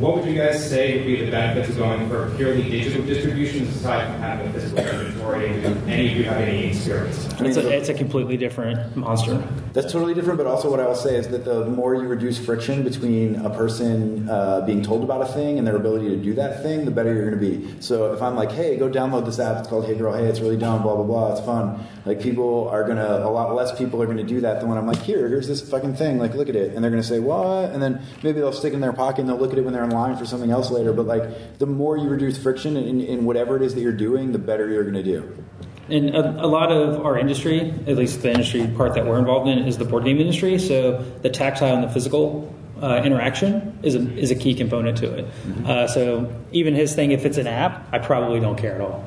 what 0.00 0.16
would 0.16 0.24
you 0.24 0.34
guys 0.34 0.66
say 0.66 0.96
would 0.96 1.06
be 1.06 1.22
the 1.22 1.30
benefits 1.30 1.68
of 1.68 1.76
going 1.76 2.08
for 2.08 2.34
purely 2.36 2.62
digital 2.70 3.04
distributions 3.04 3.76
aside 3.76 4.06
from 4.06 4.20
having 4.22 4.48
a 4.48 4.52
physical 4.54 4.78
inventory? 4.78 5.60
Do 5.60 5.68
any 5.86 6.10
of 6.10 6.16
you 6.16 6.24
have 6.24 6.38
any 6.38 6.68
experience? 6.68 7.28
It's 7.38 7.58
a, 7.58 7.68
it's 7.68 7.90
a 7.90 7.94
completely 7.94 8.38
different 8.38 8.96
monster. 8.96 9.46
That's 9.74 9.92
totally 9.92 10.14
different, 10.14 10.38
but 10.38 10.46
also 10.46 10.70
what 10.70 10.80
I 10.80 10.86
will 10.86 10.94
say 10.94 11.16
is 11.16 11.28
that 11.28 11.44
the 11.44 11.66
more 11.66 11.94
you 11.94 12.08
reduce 12.08 12.38
friction 12.38 12.82
between 12.82 13.36
a 13.36 13.50
person 13.50 14.26
uh, 14.30 14.62
being 14.62 14.82
told 14.82 15.04
about 15.04 15.20
a 15.20 15.26
thing 15.26 15.58
and 15.58 15.66
their 15.66 15.76
ability 15.76 16.08
to 16.08 16.16
do 16.16 16.32
that 16.34 16.62
thing, 16.62 16.86
the 16.86 16.90
better 16.90 17.12
you're 17.12 17.30
going 17.30 17.38
to 17.38 17.58
be. 17.58 17.82
So 17.82 18.14
if 18.14 18.22
I'm 18.22 18.36
like, 18.36 18.52
hey, 18.52 18.78
go 18.78 18.88
download 18.88 19.26
this 19.26 19.38
app, 19.38 19.58
it's 19.58 19.68
called 19.68 19.84
Hey 19.84 19.96
Girl, 19.96 20.14
hey, 20.14 20.24
it's 20.24 20.40
really 20.40 20.56
dumb, 20.56 20.82
blah, 20.82 20.94
blah, 20.94 21.04
blah, 21.04 21.32
it's 21.32 21.44
fun. 21.44 21.78
Like 22.06 22.22
people 22.22 22.70
are 22.70 22.84
going 22.84 22.96
to, 22.96 23.22
a 23.22 23.28
lot 23.28 23.54
less 23.54 23.76
people 23.76 24.02
are 24.02 24.06
going 24.06 24.16
to 24.16 24.24
do 24.24 24.40
that 24.40 24.60
than 24.60 24.70
when 24.70 24.78
I'm 24.78 24.86
like, 24.86 25.02
here, 25.02 25.28
here's 25.28 25.46
this 25.46 25.60
fucking 25.68 25.94
thing, 25.96 26.18
like 26.18 26.32
look 26.32 26.48
at 26.48 26.56
it. 26.56 26.74
And 26.74 26.82
they're 26.82 26.90
going 26.90 27.02
to 27.02 27.08
say, 27.08 27.20
what? 27.20 27.70
And 27.70 27.82
then 27.82 28.00
maybe 28.22 28.40
they'll 28.40 28.54
stick 28.54 28.72
it 28.72 28.76
in 28.76 28.80
their 28.80 28.94
pocket 28.94 29.20
and 29.20 29.28
they'll 29.28 29.36
look 29.36 29.52
at 29.52 29.58
it 29.58 29.64
when 29.64 29.74
they're 29.74 29.89
in 29.90 29.96
line 29.96 30.16
for 30.16 30.24
something 30.24 30.50
else 30.50 30.70
later. 30.70 30.92
But 30.92 31.06
like 31.06 31.58
the 31.58 31.66
more 31.66 31.96
you 31.96 32.08
reduce 32.08 32.38
friction 32.38 32.76
in, 32.76 33.00
in 33.00 33.24
whatever 33.24 33.56
it 33.56 33.62
is 33.62 33.74
that 33.74 33.80
you're 33.80 33.92
doing, 33.92 34.32
the 34.32 34.38
better 34.38 34.68
you're 34.68 34.84
going 34.84 34.94
to 34.94 35.02
do. 35.02 35.44
And 35.88 36.10
a, 36.10 36.44
a 36.44 36.46
lot 36.46 36.70
of 36.70 37.04
our 37.04 37.18
industry, 37.18 37.74
at 37.86 37.96
least 37.96 38.22
the 38.22 38.30
industry 38.30 38.66
part 38.76 38.94
that 38.94 39.06
we're 39.06 39.18
involved 39.18 39.48
in, 39.48 39.58
is 39.66 39.76
the 39.76 39.84
board 39.84 40.04
game 40.04 40.18
industry. 40.18 40.58
So 40.58 41.02
the 41.22 41.30
tactile 41.30 41.74
and 41.74 41.82
the 41.82 41.88
physical 41.88 42.54
uh, 42.80 43.02
interaction 43.04 43.78
is 43.82 43.94
a, 43.94 44.16
is 44.16 44.30
a 44.30 44.36
key 44.36 44.54
component 44.54 44.98
to 44.98 45.12
it. 45.12 45.26
Uh, 45.66 45.86
so 45.86 46.32
even 46.52 46.74
his 46.74 46.94
thing, 46.94 47.10
if 47.10 47.26
it's 47.26 47.38
an 47.38 47.46
app, 47.46 47.88
I 47.92 47.98
probably 47.98 48.40
don't 48.40 48.56
care 48.56 48.74
at 48.76 48.80
all. 48.80 49.04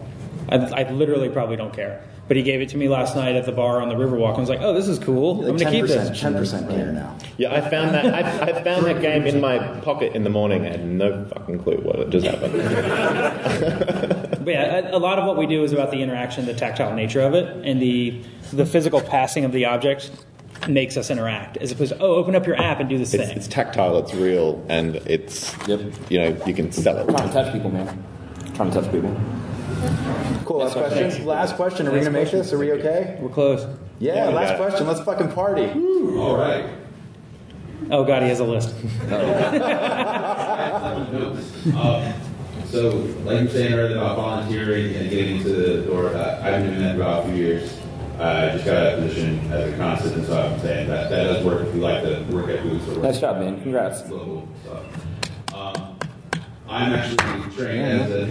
I, 0.49 0.57
I 0.57 0.91
literally 0.91 1.29
probably 1.29 1.55
don't 1.55 1.73
care. 1.73 2.03
But 2.27 2.37
he 2.37 2.43
gave 2.43 2.61
it 2.61 2.69
to 2.69 2.77
me 2.77 2.87
last 2.87 3.17
night 3.17 3.35
at 3.35 3.45
the 3.45 3.51
bar 3.51 3.81
on 3.81 3.89
the 3.89 3.95
Riverwalk. 3.95 4.37
I 4.37 4.39
was 4.39 4.47
like, 4.47 4.61
oh, 4.61 4.73
this 4.73 4.87
is 4.87 4.97
cool. 4.97 5.41
I'm 5.45 5.57
going 5.57 5.57
to 5.57 5.65
keep 5.69 5.83
10%, 5.83 5.87
this. 5.87 6.21
10% 6.21 6.69
care 6.69 6.91
now. 6.93 7.17
Yeah, 7.37 7.53
I 7.53 7.61
found 7.69 7.93
that. 7.93 8.05
I, 8.05 8.51
I 8.51 8.63
found 8.63 8.85
that 8.85 9.01
game 9.01 9.27
in 9.27 9.41
my 9.41 9.59
pocket 9.81 10.13
in 10.15 10.23
the 10.23 10.29
morning. 10.29 10.65
I 10.65 10.69
had 10.69 10.85
no 10.85 11.25
fucking 11.25 11.59
clue 11.63 11.77
what 11.77 11.99
had 11.99 12.11
just 12.11 12.25
happened. 12.25 12.53
But 14.43 14.53
yeah, 14.53 14.89
a, 14.89 14.97
a 14.97 14.99
lot 14.99 15.19
of 15.19 15.25
what 15.25 15.37
we 15.37 15.47
do 15.47 15.63
is 15.63 15.71
about 15.73 15.91
the 15.91 16.01
interaction, 16.01 16.45
the 16.45 16.53
tactile 16.53 16.93
nature 16.93 17.21
of 17.21 17.33
it, 17.33 17.65
and 17.65 17.81
the 17.81 18.21
the 18.51 18.65
physical 18.65 19.01
passing 19.01 19.45
of 19.45 19.51
the 19.51 19.65
object 19.65 20.11
makes 20.67 20.97
us 20.97 21.09
interact, 21.09 21.57
as 21.57 21.71
opposed 21.71 21.91
to 21.93 21.99
oh, 21.99 22.15
open 22.15 22.35
up 22.35 22.45
your 22.45 22.59
app 22.61 22.79
and 22.79 22.89
do 22.89 22.97
this 22.97 23.13
It's, 23.13 23.25
thing. 23.25 23.37
it's 23.37 23.47
tactile. 23.47 23.97
It's 23.99 24.13
real, 24.13 24.63
and 24.69 24.95
it's 24.97 25.55
you 25.67 26.19
know 26.19 26.37
you 26.45 26.53
can 26.53 26.71
sell 26.71 26.97
it. 26.97 27.09
Trying 27.09 27.27
to 27.27 27.33
touch 27.33 27.53
people, 27.53 27.71
man. 27.71 28.03
Trying 28.53 28.71
to 28.71 28.81
touch 28.81 28.91
people. 28.91 29.15
Cool. 30.45 30.57
Last 30.59 30.73
question. 30.73 31.25
Last 31.25 31.55
question. 31.55 31.87
Are 31.87 31.91
we 31.91 31.99
going 31.99 32.11
to 32.11 32.19
make 32.19 32.31
this? 32.31 32.51
Are 32.53 32.57
we 32.57 32.71
okay? 32.73 33.17
We're 33.19 33.29
close. 33.29 33.65
Yeah, 33.99 34.15
Yeah, 34.15 34.27
we 34.29 34.33
last 34.35 34.53
it. 34.53 34.57
question. 34.57 34.87
Let's 34.87 35.01
fucking 35.01 35.31
party. 35.31 35.65
All 36.17 36.35
right. 36.37 36.65
Oh 37.91 38.03
god, 38.05 38.23
he 38.23 38.29
has 38.29 38.39
a 38.39 38.45
list. 38.45 38.73
Um, 41.75 42.13
so, 42.65 42.89
like 43.23 43.39
you 43.39 43.45
were 43.45 43.51
saying 43.51 43.73
earlier 43.73 43.97
about 43.97 44.15
volunteering 44.17 44.95
and 44.95 45.09
getting 45.09 45.37
into 45.37 45.49
the 45.49 45.81
door, 45.85 46.07
uh, 46.07 46.41
I've 46.43 46.61
been 46.63 46.71
doing 46.71 46.79
that 46.81 46.95
for 46.95 47.01
about 47.01 47.25
a 47.25 47.27
few 47.27 47.35
years. 47.35 47.79
Uh, 48.19 48.23
I 48.23 48.49
just 48.53 48.65
got 48.65 48.93
a 48.93 48.95
position 48.97 49.39
as 49.51 49.73
a 49.73 49.77
constant, 49.77 50.25
so 50.25 50.41
I'm 50.41 50.59
saying 50.59 50.87
that 50.89 51.09
that 51.09 51.23
does 51.25 51.45
work 51.45 51.67
if 51.67 51.75
you 51.75 51.81
like 51.81 52.01
to 52.03 52.23
work 52.31 52.49
at 52.49 52.63
booths 52.63 52.87
or 52.87 52.93
work 52.95 53.03
Nice 53.03 53.19
job, 53.21 53.39
man. 53.39 53.61
Congrats. 53.61 54.01
global 54.03 54.47
stuff. 54.63 55.53
Um, 55.53 55.97
I'm 56.67 56.93
actually 56.93 57.55
trained 57.55 58.01
as 58.01 58.11
a 58.11 58.27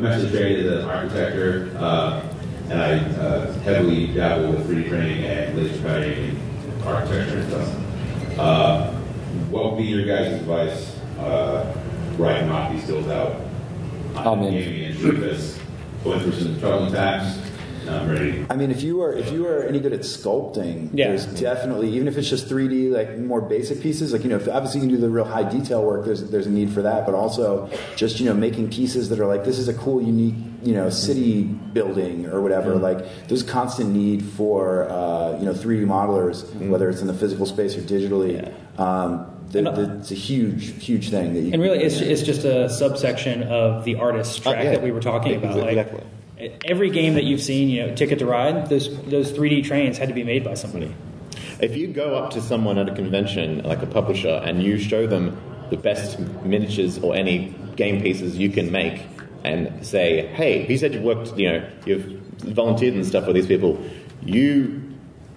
I'm 0.00 0.06
actually 0.06 0.30
trained 0.30 0.66
as 0.66 0.82
an 0.82 0.88
architecture, 0.88 1.70
uh, 1.76 2.26
and 2.70 2.80
I 2.80 2.92
uh, 3.20 3.52
heavily 3.60 4.06
dabble 4.14 4.52
with 4.52 4.66
3D 4.66 4.88
printing 4.88 5.24
and 5.24 5.54
laser 5.54 5.82
cutting 5.82 6.24
and 6.24 6.82
architecture 6.84 7.40
and 7.40 7.50
stuff. 7.50 8.38
Uh, 8.38 8.92
what 9.50 9.66
would 9.66 9.76
be 9.76 9.84
your 9.84 10.06
guys' 10.06 10.40
advice 10.40 10.96
uh, 11.18 11.66
where 12.16 12.34
I 12.34 12.38
can 12.38 12.48
knock 12.48 12.72
these 12.72 12.84
skills 12.84 13.08
out? 13.08 13.42
Industry, 14.86 15.10
because 15.10 15.58
going 16.02 16.20
through 16.20 16.32
some 16.32 16.58
troubling 16.60 16.94
times, 16.94 17.49
and 17.90 18.00
I'm 18.00 18.08
ready. 18.10 18.46
I 18.48 18.56
mean, 18.56 18.70
if 18.70 18.82
you 18.82 19.02
are 19.02 19.12
if 19.12 19.30
you 19.32 19.46
are 19.46 19.62
any 19.62 19.80
good 19.80 19.92
at 19.92 20.00
sculpting, 20.00 20.90
Yeah. 20.92 21.08
there's 21.08 21.26
definitely 21.26 21.88
even 21.90 22.08
if 22.08 22.16
it's 22.16 22.28
just 22.28 22.48
3D, 22.48 22.90
like 22.90 23.18
more 23.18 23.40
basic 23.40 23.80
pieces, 23.80 24.12
like 24.12 24.22
you 24.22 24.28
know, 24.30 24.36
if 24.36 24.48
obviously 24.48 24.80
you 24.80 24.86
can 24.86 24.94
do 24.94 25.00
the 25.00 25.10
real 25.10 25.24
high 25.24 25.42
detail 25.48 25.82
work. 25.84 26.04
There's 26.04 26.22
there's 26.30 26.46
a 26.46 26.50
need 26.50 26.70
for 26.72 26.82
that, 26.82 27.06
but 27.06 27.14
also 27.14 27.68
just 27.96 28.20
you 28.20 28.26
know 28.26 28.34
making 28.34 28.70
pieces 28.70 29.08
that 29.10 29.18
are 29.20 29.26
like 29.26 29.44
this 29.44 29.58
is 29.58 29.68
a 29.68 29.74
cool, 29.74 30.00
unique 30.02 30.34
you 30.62 30.74
know 30.74 30.90
city 30.90 31.42
building 31.44 32.26
or 32.26 32.40
whatever. 32.40 32.76
Like 32.76 32.98
there's 33.28 33.42
constant 33.42 33.90
need 33.90 34.22
for 34.24 34.88
uh, 34.90 35.38
you 35.38 35.44
know 35.46 35.52
3D 35.52 35.86
modelers, 35.86 36.44
whether 36.68 36.88
it's 36.90 37.00
in 37.00 37.06
the 37.06 37.14
physical 37.14 37.46
space 37.46 37.76
or 37.76 37.80
digitally. 37.82 38.52
Um, 38.78 39.26
the, 39.50 39.62
the, 39.62 39.96
it's 39.98 40.12
a 40.12 40.14
huge 40.14 40.80
huge 40.84 41.10
thing 41.10 41.34
that 41.34 41.40
you 41.40 41.52
And 41.52 41.60
really, 41.60 41.82
it's, 41.82 42.00
it's 42.00 42.22
just 42.22 42.44
a 42.44 42.68
subsection 42.70 43.42
of 43.42 43.84
the 43.84 43.96
artist's 43.96 44.36
track 44.38 44.58
Oh, 44.58 44.62
yeah. 44.62 44.70
that 44.70 44.82
we 44.82 44.92
were 44.92 45.00
talking 45.00 45.34
about. 45.34 45.56
Like, 45.56 45.70
Exactly. 45.76 46.04
Every 46.64 46.90
game 46.90 47.14
that 47.14 47.24
you've 47.24 47.42
seen, 47.42 47.68
you 47.68 47.86
know, 47.86 47.94
Ticket 47.94 48.18
to 48.20 48.26
Ride, 48.26 48.68
those 48.68 48.88
those 49.04 49.32
3D 49.32 49.64
trains 49.64 49.98
had 49.98 50.08
to 50.08 50.14
be 50.14 50.24
made 50.24 50.44
by 50.44 50.54
somebody. 50.54 50.94
If 51.60 51.76
you 51.76 51.88
go 51.88 52.14
up 52.16 52.30
to 52.30 52.40
someone 52.40 52.78
at 52.78 52.88
a 52.88 52.94
convention, 52.94 53.62
like 53.64 53.82
a 53.82 53.86
publisher, 53.86 54.40
and 54.44 54.62
you 54.62 54.78
show 54.78 55.06
them 55.06 55.36
the 55.68 55.76
best 55.76 56.18
miniatures 56.42 56.98
or 56.98 57.14
any 57.14 57.54
game 57.76 58.00
pieces 58.00 58.38
you 58.38 58.48
can 58.50 58.72
make, 58.72 59.02
and 59.44 59.84
say, 59.84 60.26
"Hey, 60.28 60.66
you 60.66 60.78
said 60.78 60.94
you've 60.94 61.02
worked, 61.02 61.36
you 61.38 61.48
know, 61.50 61.62
you've 61.84 62.04
volunteered 62.38 62.94
and 62.94 63.04
stuff 63.04 63.26
with 63.26 63.36
these 63.36 63.46
people," 63.46 63.78
you 64.24 64.80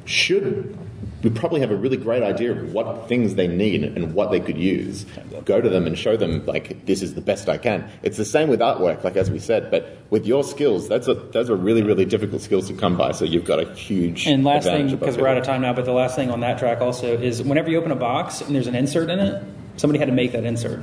should. 0.06 0.78
We 1.24 1.30
probably 1.30 1.62
have 1.62 1.72
a 1.72 1.76
really 1.76 1.98
great 1.98 2.22
idea 2.22 2.52
of 2.52 2.74
what 2.74 3.08
things 3.08 3.36
they 3.36 3.48
need 3.48 3.84
and 3.84 4.14
what 4.14 4.32
they 4.32 4.40
could 4.40 4.58
use. 4.58 5.06
Go 5.46 5.62
to 5.62 5.70
them 5.70 5.88
and 5.88 5.98
show 5.98 6.18
them 6.18 6.46
like 6.46 6.86
this 6.86 7.02
is 7.02 7.14
the 7.14 7.22
best 7.22 7.48
I 7.48 7.58
can. 7.58 7.90
It's 8.02 8.18
the 8.18 8.26
same 8.26 8.50
with 8.50 8.60
artwork, 8.60 9.04
like 9.04 9.16
as 9.16 9.32
we 9.32 9.40
said, 9.40 9.72
but 9.72 9.98
with 10.10 10.26
your 10.26 10.44
skills, 10.44 10.88
that's 10.90 11.08
a, 11.08 11.14
those 11.14 11.50
are 11.50 11.56
really 11.56 11.82
really 11.82 12.06
difficult 12.06 12.42
skills 12.42 12.68
to 12.68 12.74
come 12.74 12.98
by. 12.98 13.14
So 13.14 13.26
you've 13.26 13.46
got 13.46 13.60
a 13.60 13.74
huge 13.74 14.28
And 14.28 14.44
last 14.44 14.66
thing, 14.66 14.90
because 14.90 15.18
we're 15.18 15.28
out 15.28 15.38
of 15.38 15.46
time 15.46 15.62
now, 15.62 15.74
but 15.74 15.86
the 15.86 15.94
last 15.94 16.16
thing 16.16 16.30
on 16.30 16.42
that 16.42 16.60
track 16.60 16.82
also 16.82 17.18
is 17.18 17.42
whenever 17.42 17.70
you 17.70 17.78
open 17.78 17.92
a 17.92 17.96
box 17.96 18.42
and 18.42 18.54
there's 18.54 18.68
an 18.68 18.76
insert 18.76 19.10
in 19.10 19.20
it, 19.20 19.44
somebody 19.78 20.00
had 20.00 20.08
to 20.08 20.14
make 20.14 20.34
that 20.34 20.44
insert. 20.44 20.82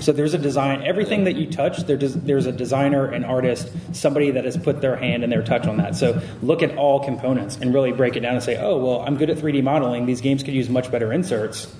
So 0.00 0.12
there's 0.12 0.34
a 0.34 0.38
design. 0.38 0.82
Everything 0.82 1.24
that 1.24 1.36
you 1.36 1.46
touch, 1.46 1.78
there 1.78 1.96
does, 1.96 2.14
there's 2.14 2.46
a 2.46 2.52
designer, 2.52 3.06
an 3.06 3.24
artist, 3.24 3.70
somebody 3.92 4.32
that 4.32 4.44
has 4.44 4.56
put 4.56 4.80
their 4.80 4.96
hand 4.96 5.22
and 5.22 5.32
their 5.32 5.42
touch 5.42 5.66
on 5.66 5.76
that. 5.76 5.94
So 5.94 6.20
look 6.42 6.62
at 6.62 6.76
all 6.76 7.04
components 7.04 7.56
and 7.56 7.72
really 7.72 7.92
break 7.92 8.16
it 8.16 8.20
down 8.20 8.34
and 8.34 8.42
say, 8.42 8.56
oh, 8.56 8.78
well, 8.78 9.00
I'm 9.00 9.16
good 9.16 9.30
at 9.30 9.38
3D 9.38 9.62
modeling. 9.62 10.06
These 10.06 10.20
games 10.20 10.42
could 10.42 10.54
use 10.54 10.68
much 10.68 10.90
better 10.90 11.12
inserts. 11.12 11.72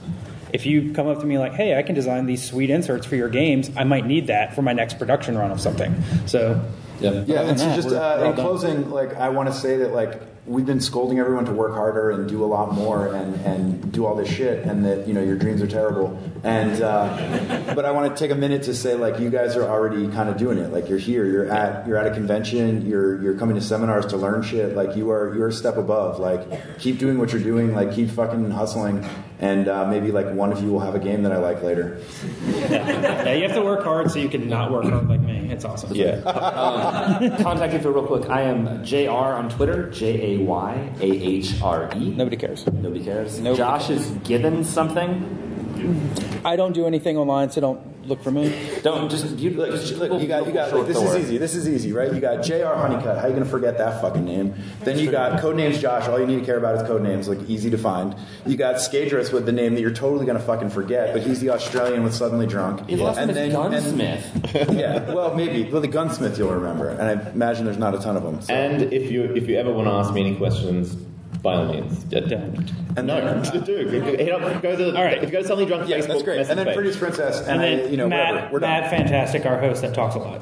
If 0.52 0.64
you 0.64 0.92
come 0.92 1.08
up 1.08 1.20
to 1.20 1.26
me 1.26 1.38
like, 1.38 1.52
hey, 1.54 1.76
I 1.76 1.82
can 1.82 1.94
design 1.94 2.26
these 2.26 2.42
sweet 2.42 2.70
inserts 2.70 3.04
for 3.04 3.16
your 3.16 3.28
games, 3.28 3.70
I 3.76 3.84
might 3.84 4.06
need 4.06 4.28
that 4.28 4.54
for 4.54 4.62
my 4.62 4.72
next 4.72 4.98
production 4.98 5.36
run 5.36 5.50
of 5.50 5.60
something. 5.60 5.94
So 6.26 6.64
yeah, 7.00 7.24
Yeah, 7.26 7.42
and 7.42 7.60
so 7.60 7.74
just 7.74 7.88
uh, 7.88 8.24
in 8.24 8.34
closing, 8.34 8.90
like 8.90 9.14
I 9.14 9.28
want 9.28 9.48
to 9.48 9.54
say 9.54 9.78
that 9.78 9.92
like 9.92 10.20
we've 10.48 10.66
been 10.66 10.80
scolding 10.80 11.18
everyone 11.18 11.44
to 11.44 11.52
work 11.52 11.74
harder 11.74 12.10
and 12.10 12.28
do 12.28 12.42
a 12.42 12.46
lot 12.46 12.72
more 12.72 13.14
and, 13.14 13.34
and 13.44 13.92
do 13.92 14.06
all 14.06 14.14
this 14.16 14.28
shit, 14.28 14.64
and 14.64 14.84
that 14.84 15.06
you 15.06 15.14
know 15.14 15.22
your 15.22 15.36
dreams 15.36 15.62
are 15.62 15.66
terrible. 15.66 16.18
And 16.42 16.80
uh, 16.80 17.74
but 17.74 17.84
I 17.84 17.90
want 17.90 18.14
to 18.14 18.18
take 18.18 18.30
a 18.30 18.38
minute 18.38 18.64
to 18.64 18.74
say 18.74 18.94
like 18.94 19.20
you 19.20 19.30
guys 19.30 19.56
are 19.56 19.64
already 19.64 20.08
kind 20.08 20.28
of 20.28 20.36
doing 20.36 20.58
it. 20.58 20.72
Like 20.72 20.88
you're 20.88 20.98
here, 20.98 21.26
you're 21.26 21.50
at 21.50 21.86
you're 21.86 21.96
at 21.96 22.06
a 22.06 22.14
convention, 22.14 22.86
you're 22.86 23.20
you're 23.22 23.34
coming 23.34 23.56
to 23.56 23.60
seminars 23.60 24.06
to 24.06 24.16
learn 24.16 24.42
shit. 24.42 24.74
Like 24.74 24.96
you 24.96 25.10
are 25.10 25.34
you're 25.34 25.48
a 25.48 25.52
step 25.52 25.76
above. 25.76 26.18
Like 26.18 26.78
keep 26.78 26.98
doing 26.98 27.18
what 27.18 27.32
you're 27.32 27.42
doing. 27.42 27.74
Like 27.74 27.94
keep 27.94 28.10
fucking 28.10 28.50
hustling, 28.50 29.04
and 29.40 29.68
uh, 29.68 29.86
maybe 29.86 30.12
like 30.12 30.32
one 30.32 30.52
of 30.52 30.62
you 30.62 30.70
will 30.70 30.80
have 30.80 30.94
a 30.94 31.00
game 31.00 31.22
that 31.24 31.32
I 31.32 31.38
like 31.38 31.62
later. 31.62 32.00
yeah, 32.46 33.32
you 33.32 33.42
have 33.42 33.54
to 33.54 33.62
work 33.62 33.84
hard 33.84 34.10
so 34.10 34.18
you 34.18 34.28
can 34.28 34.48
not 34.48 34.70
work 34.72 34.84
hard 34.84 35.08
like 35.08 35.20
me. 35.20 35.50
It's 35.50 35.64
awesome. 35.64 35.94
Yeah. 35.94 36.20
um, 36.24 37.36
contact 37.42 37.74
info 37.74 37.90
real 37.90 38.06
quick. 38.06 38.30
I 38.30 38.42
am 38.42 38.84
JR 38.84 39.10
on 39.10 39.48
Twitter, 39.48 39.90
J 39.90 40.34
A 40.34 40.37
Y 40.38 40.90
A 41.00 41.04
H 41.04 41.62
R 41.62 41.90
E. 41.96 42.10
Nobody 42.10 42.36
cares. 42.36 42.66
Nobody 42.66 43.04
cares. 43.04 43.38
Nobody 43.38 43.58
Josh 43.58 43.90
is 43.90 44.10
given 44.24 44.64
something. 44.64 46.40
I 46.44 46.56
don't 46.56 46.72
do 46.72 46.86
anything 46.86 47.16
online, 47.16 47.50
so 47.50 47.60
don't 47.60 47.80
look 48.08 48.22
for 48.22 48.30
me. 48.30 48.52
Don't 48.82 49.10
just 49.10 49.38
you. 49.38 49.50
Look, 49.50 49.70
just 49.70 49.96
look, 49.96 50.20
you 50.20 50.26
got, 50.26 50.46
you 50.46 50.52
got. 50.52 50.72
Like, 50.72 50.86
this 50.86 50.96
is 50.96 51.16
easy. 51.16 51.38
This 51.38 51.54
is 51.54 51.68
easy, 51.68 51.92
right? 51.92 52.12
You 52.12 52.20
got 52.20 52.42
J.R. 52.42 52.74
Honeycutt. 52.76 53.18
How 53.18 53.26
you 53.26 53.34
gonna 53.34 53.44
forget 53.44 53.78
that 53.78 54.00
fucking 54.00 54.24
name? 54.24 54.54
Then 54.80 54.98
you 54.98 55.10
got 55.10 55.40
Codenames 55.40 55.80
Josh. 55.80 56.08
All 56.08 56.18
you 56.18 56.26
need 56.26 56.40
to 56.40 56.44
care 56.44 56.58
about 56.58 56.76
is 56.76 56.82
codenames, 56.82 57.28
like 57.28 57.48
easy 57.48 57.70
to 57.70 57.78
find. 57.78 58.14
You 58.46 58.56
got 58.56 58.76
Skadris 58.76 59.32
with 59.32 59.46
the 59.46 59.52
name 59.52 59.74
that 59.74 59.80
you're 59.80 59.90
totally 59.90 60.26
gonna 60.26 60.40
fucking 60.40 60.70
forget, 60.70 61.12
but 61.12 61.22
he's 61.22 61.40
the 61.40 61.50
Australian 61.50 62.02
with 62.04 62.14
suddenly 62.14 62.46
drunk. 62.46 62.88
His 62.88 63.00
last 63.00 63.18
name 63.18 63.30
is 63.30 63.52
Gunsmith. 63.52 64.54
yeah, 64.72 65.12
well, 65.12 65.34
maybe. 65.34 65.70
Well, 65.70 65.80
the 65.80 65.88
gunsmith 65.88 66.38
you'll 66.38 66.52
remember, 66.54 66.88
and 66.88 67.02
I 67.02 67.30
imagine 67.30 67.64
there's 67.64 67.78
not 67.78 67.94
a 67.94 67.98
ton 67.98 68.16
of 68.16 68.22
them. 68.22 68.40
So. 68.40 68.52
And 68.52 68.92
if 68.92 69.10
you 69.10 69.24
if 69.34 69.48
you 69.48 69.56
ever 69.56 69.72
want 69.72 69.86
to 69.86 69.92
ask 69.92 70.12
me 70.12 70.20
any 70.22 70.36
questions, 70.36 70.96
by 71.42 71.54
all 71.54 71.66
means, 71.72 72.04
don't. 72.04 72.70
And 72.96 73.06
no, 73.06 73.20
then- 73.42 73.64
do 73.64 73.76
hit 73.76 74.32
up, 74.32 74.62
go 74.62 74.76
to 74.76 74.96
All 74.96 75.04
right. 75.04 75.18
if 75.18 75.24
you 75.24 75.30
go 75.30 75.42
to 75.42 75.46
Something 75.48 75.68
Drunk 75.68 75.88
Yeah, 75.88 75.98
Facebook, 75.98 76.06
that's 76.08 76.22
great. 76.22 76.36
message 76.38 76.50
And 76.50 76.58
then 76.58 76.66
page. 76.66 76.74
Produce 76.76 76.96
Princess, 76.96 77.40
and, 77.40 77.50
And 77.50 77.60
then 77.62 77.86
I, 77.86 77.90
you 77.90 77.96
know, 77.96 78.08
Matt, 78.08 78.32
whatever. 78.34 78.52
We're 78.52 78.58
done. 78.60 78.80
Matt 78.82 78.90
Fantastic, 78.90 79.46
our 79.46 79.58
host 79.58 79.82
that 79.82 79.94
talks 79.94 80.14
a 80.16 80.18
lot. 80.18 80.40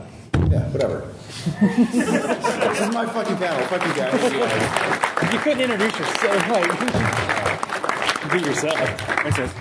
Yeah, 0.50 0.60
whatever. 0.70 1.12
this 1.60 2.80
is 2.80 2.94
my 2.94 3.06
fucking 3.06 3.36
panel. 3.36 3.66
Fuck 3.66 3.86
you 3.86 3.94
guys. 3.94 5.32
You 5.32 5.38
couldn't 5.40 5.60
introduce 5.60 5.98
yourself. 5.98 6.48
Like, 8.26 8.32
be 8.32 8.40
yourself. 8.40 9.24
Makes 9.24 9.36
sense. 9.36 9.52